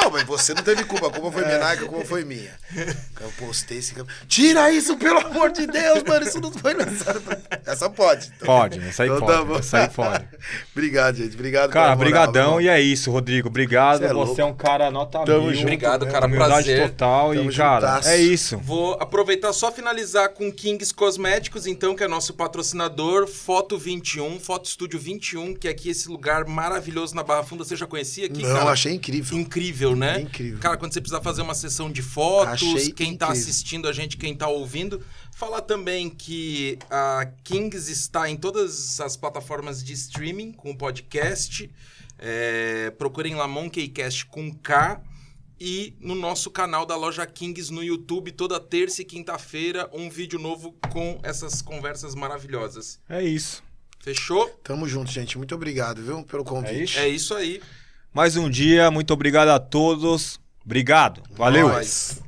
Não, 0.00 0.10
mas 0.10 0.22
você 0.24 0.54
não 0.54 0.62
teve 0.62 0.84
culpa. 0.84 1.08
A 1.08 1.10
culpa 1.10 1.32
foi 1.32 1.44
minha 1.44 1.58
Nike, 1.58 1.84
a 1.84 1.86
culpa 1.88 2.04
foi 2.04 2.24
minha. 2.24 2.52
Eu 3.20 3.30
postei 3.38 3.78
esse. 3.78 3.92
Tira 4.28 4.70
isso, 4.70 4.96
pelo 4.96 5.18
amor 5.18 5.50
de 5.50 5.66
Deus, 5.66 6.02
mano. 6.04 6.24
Isso 6.24 6.40
não 6.40 6.52
foi 6.52 6.72
lançado. 6.74 7.20
pra- 7.20 7.38
Essa 7.66 7.90
pode. 7.90 8.30
então. 8.36 8.46
Pode, 8.46 8.78
essa 8.88 9.02
aí 9.02 9.08
Então 9.08 9.20
pode. 9.20 9.32
tá 9.38 9.44
bom. 9.44 9.56
essa 9.56 9.78
aí 9.78 9.88
pode. 9.88 10.28
Obrigado, 10.72 11.16
gente. 11.16 11.34
Obrigado 11.34 11.70
Cara, 11.70 11.96
brigadão 11.96 12.60
e 12.60 12.68
é 12.68 12.80
isso, 12.80 13.10
Rodrigo. 13.10 13.48
Obrigado. 13.48 13.98
Cê 13.98 14.04
é 14.06 14.12
Você 14.14 14.40
é 14.40 14.44
um 14.44 14.54
cara 14.54 14.90
nota 14.90 15.24
Tamo 15.24 15.42
mil. 15.46 15.50
junto, 15.54 15.62
Obrigado, 15.62 16.06
né? 16.06 16.12
cara. 16.12 16.26
Humildade 16.26 16.52
Prazer. 16.66 16.88
total. 16.90 17.34
Tamo 17.34 17.50
e, 17.50 17.56
cara, 17.56 17.80
juntasso. 17.80 18.08
é 18.08 18.16
isso. 18.18 18.58
Vou 18.58 18.92
aproveitar 19.00 19.52
só 19.52 19.72
finalizar 19.72 20.28
com 20.30 20.50
Kings 20.52 20.94
Cosméticos, 20.94 21.66
então, 21.66 21.94
que 21.96 22.04
é 22.04 22.08
nosso 22.08 22.34
patrocinador, 22.34 23.26
Foto 23.26 23.76
21, 23.76 24.38
Foto 24.38 24.66
Estúdio 24.66 24.98
21, 24.98 25.39
2021, 25.40 25.54
que 25.54 25.68
é 25.68 25.70
aqui 25.70 25.88
esse 25.90 26.08
lugar 26.08 26.46
maravilhoso 26.46 27.14
na 27.14 27.22
Barra 27.22 27.42
Funda. 27.42 27.64
Você 27.64 27.76
já 27.76 27.86
conhecia 27.86 28.26
aqui, 28.26 28.42
Não, 28.42 28.54
cara? 28.56 28.70
achei 28.70 28.92
incrível. 28.94 29.38
Incrível, 29.38 29.96
né? 29.96 30.20
Incrível. 30.20 30.58
Cara, 30.60 30.76
quando 30.76 30.92
você 30.92 31.00
precisar 31.00 31.22
fazer 31.22 31.42
uma 31.42 31.54
sessão 31.54 31.90
de 31.90 32.02
fotos, 32.02 32.52
Achei 32.62 32.92
quem 32.92 33.16
tá 33.16 33.26
incrível. 33.26 33.42
assistindo 33.50 33.88
a 33.88 33.92
gente, 33.92 34.16
quem 34.16 34.34
tá 34.34 34.48
ouvindo. 34.48 35.02
Falar 35.32 35.62
também 35.62 36.10
que 36.10 36.78
a 36.90 37.26
Kings 37.44 37.90
está 37.90 38.28
em 38.28 38.36
todas 38.36 39.00
as 39.00 39.16
plataformas 39.16 39.82
de 39.82 39.92
streaming 39.94 40.52
com 40.52 40.70
o 40.70 40.76
podcast. 40.76 41.70
É, 42.18 42.90
procurem 42.98 43.34
lá 43.34 43.48
Monkeycast 43.48 44.26
com 44.26 44.52
K. 44.54 45.00
E 45.62 45.94
no 46.00 46.14
nosso 46.14 46.50
canal 46.50 46.86
da 46.86 46.96
Loja 46.96 47.26
Kings 47.26 47.70
no 47.70 47.82
YouTube, 47.82 48.32
toda 48.32 48.58
terça 48.58 49.02
e 49.02 49.04
quinta-feira, 49.04 49.90
um 49.92 50.08
vídeo 50.08 50.38
novo 50.38 50.74
com 50.90 51.20
essas 51.22 51.60
conversas 51.60 52.14
maravilhosas. 52.14 52.98
É 53.06 53.22
isso. 53.22 53.62
Fechou? 54.00 54.48
Tamo 54.64 54.88
junto, 54.88 55.10
gente. 55.10 55.36
Muito 55.36 55.54
obrigado, 55.54 56.02
viu, 56.02 56.22
pelo 56.24 56.42
convite. 56.42 56.74
É 56.74 56.82
isso? 56.84 56.98
É 56.98 57.08
isso 57.08 57.34
aí. 57.34 57.62
Mais 58.12 58.36
um 58.36 58.50
dia, 58.50 58.90
muito 58.90 59.12
obrigado 59.12 59.48
a 59.48 59.60
todos. 59.60 60.40
Obrigado. 60.64 61.22
Valeu. 61.30 61.68
Nós. 61.68 62.20